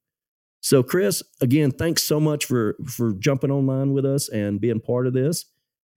So 0.62 0.82
chris 0.82 1.22
again 1.42 1.70
thanks 1.72 2.02
so 2.04 2.20
much 2.20 2.46
for 2.46 2.76
for 2.88 3.14
jumping 3.14 3.52
online 3.52 3.94
with 3.94 4.06
us 4.06 4.30
and 4.30 4.60
being 4.60 4.80
part 4.80 5.06
of 5.08 5.14
this. 5.14 5.46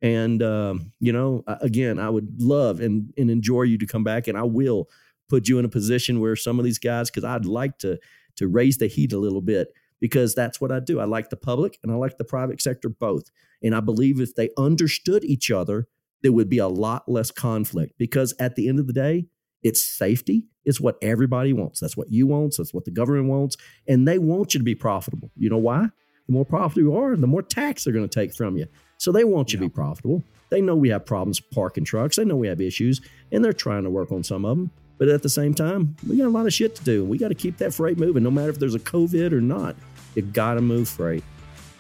And 0.03 0.43
um, 0.43 0.93
you 1.01 1.13
know 1.13 1.43
again 1.71 1.99
i 1.99 2.11
would 2.11 2.29
love 2.41 2.81
and, 2.81 3.13
and 3.17 3.31
enjoy 3.31 3.63
you 3.63 3.79
to 3.79 3.87
come 3.87 4.05
back 4.05 4.29
and 4.29 4.37
i 4.37 4.43
will 4.43 4.89
put 5.29 5.49
you 5.49 5.59
in 5.59 5.65
a 5.65 5.69
position 5.69 6.21
where 6.21 6.37
some 6.37 6.59
of 6.59 6.65
these 6.65 6.79
guys 6.79 7.11
because 7.11 7.25
i'd 7.25 7.45
like 7.45 7.79
to 7.79 7.99
to 8.37 8.49
raise 8.49 8.79
the 8.79 8.87
heat 8.87 9.13
a 9.13 9.19
little 9.19 9.41
bit 9.41 9.69
because 10.01 10.35
that's 10.35 10.61
what 10.61 10.71
i 10.71 10.79
do. 10.79 11.01
I 11.01 11.05
like 11.05 11.31
the 11.31 11.37
public 11.37 11.79
and 11.83 11.91
i 11.91 11.95
like 11.95 12.19
the 12.19 12.25
private 12.25 12.61
sector 12.61 12.89
both. 12.89 13.31
And 13.63 13.75
i 13.75 13.81
believe 13.81 14.21
if 14.21 14.35
they 14.35 14.51
understood 14.57 15.25
each 15.25 15.51
other 15.51 15.89
there 16.23 16.33
would 16.33 16.49
be 16.49 16.59
a 16.59 16.69
lot 16.69 17.09
less 17.09 17.31
conflict 17.31 17.95
because 17.99 18.35
at 18.41 18.57
the 18.57 18.69
end 18.69 18.79
of 18.79 18.87
the 18.87 18.93
day 18.93 19.27
it's 19.63 19.83
safety. 19.83 20.47
It's 20.65 20.81
what 20.81 20.97
everybody 21.03 21.53
wants. 21.53 21.81
That's 21.81 21.97
what 21.97 22.11
you 22.11 22.27
want. 22.27 22.55
That's 22.57 22.73
what 22.73 22.85
the 22.85 22.91
government 22.91 23.27
wants. 23.27 23.57
And 23.89 24.07
they 24.07 24.19
want 24.19 24.55
you 24.55 24.61
to 24.61 24.65
be 24.65 24.75
profitable. 24.75 25.31
You 25.37 25.51
know 25.51 25.59
why? 25.59 25.89
The 26.27 26.33
more 26.33 26.45
profitable 26.45 26.83
you 26.83 26.97
are 26.97 27.17
the 27.17 27.27
more 27.27 27.43
tax 27.43 27.85
they're 27.85 27.93
going 27.93 28.09
to 28.09 28.21
take 28.21 28.35
from 28.35 28.57
you. 28.57 28.67
So 28.99 29.13
they 29.13 29.25
want 29.25 29.53
you 29.53 29.59
to 29.59 29.65
be 29.65 29.69
profitable. 29.69 30.23
They 30.51 30.61
know 30.61 30.77
we 30.77 30.91
have 30.91 31.05
problems 31.05 31.41
parking 31.41 31.85
trucks. 31.85 32.17
They 32.17 32.25
know 32.25 32.37
we 32.37 32.49
have 32.49 32.61
issues 32.61 33.01
and 33.33 33.45
they're 33.45 33.53
trying 33.53 33.85
to 33.85 33.91
work 33.91 34.13
on 34.13 34.23
some 34.23 34.45
of 34.45 34.57
them 34.57 34.71
but 34.99 35.09
at 35.09 35.23
the 35.23 35.29
same 35.29 35.55
time 35.55 35.97
we 36.09 36.17
got 36.17 36.27
a 36.27 36.31
lot 36.31 36.47
of 36.47 36.53
shit 36.53 36.75
to 36.75 36.85
do 36.85 37.05
we 37.05 37.19
got 37.19 37.29
to 37.29 37.35
keep 37.35 37.59
that 37.59 37.73
freight 37.73 37.99
moving 37.99 38.23
no 38.23 38.31
matter 38.31 38.51
if 38.51 38.59
there's 38.59 38.75
a 38.75 38.81
covid 38.81 39.33
or 39.33 39.41
not 39.41 39.77
you 40.15 40.23
got 40.23 40.55
to 40.55 40.61
move 40.61 40.89
freight 40.89 41.25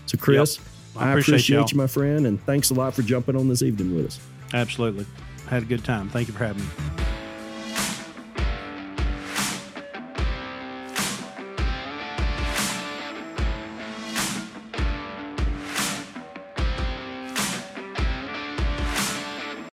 so 0.07 0.17
chris 0.19 0.59
I 0.99 1.11
I 1.11 1.19
appreciate 1.19 1.73
you, 1.73 1.77
my 1.77 1.87
friend, 1.87 2.27
and 2.27 2.43
thanks 2.45 2.71
a 2.71 2.75
lot 2.75 2.95
for 2.95 3.03
jumping 3.03 3.37
on 3.37 3.49
this 3.49 3.63
evening 3.63 3.95
with 3.95 4.07
us. 4.07 4.21
Absolutely. 4.55 5.07
Had 5.49 5.63
a 5.63 5.67
good 5.67 5.85
time. 5.85 6.09
Thank 6.09 6.29
you 6.29 6.35
for 6.35 6.45
having 6.45 6.63
me. 6.63 7.16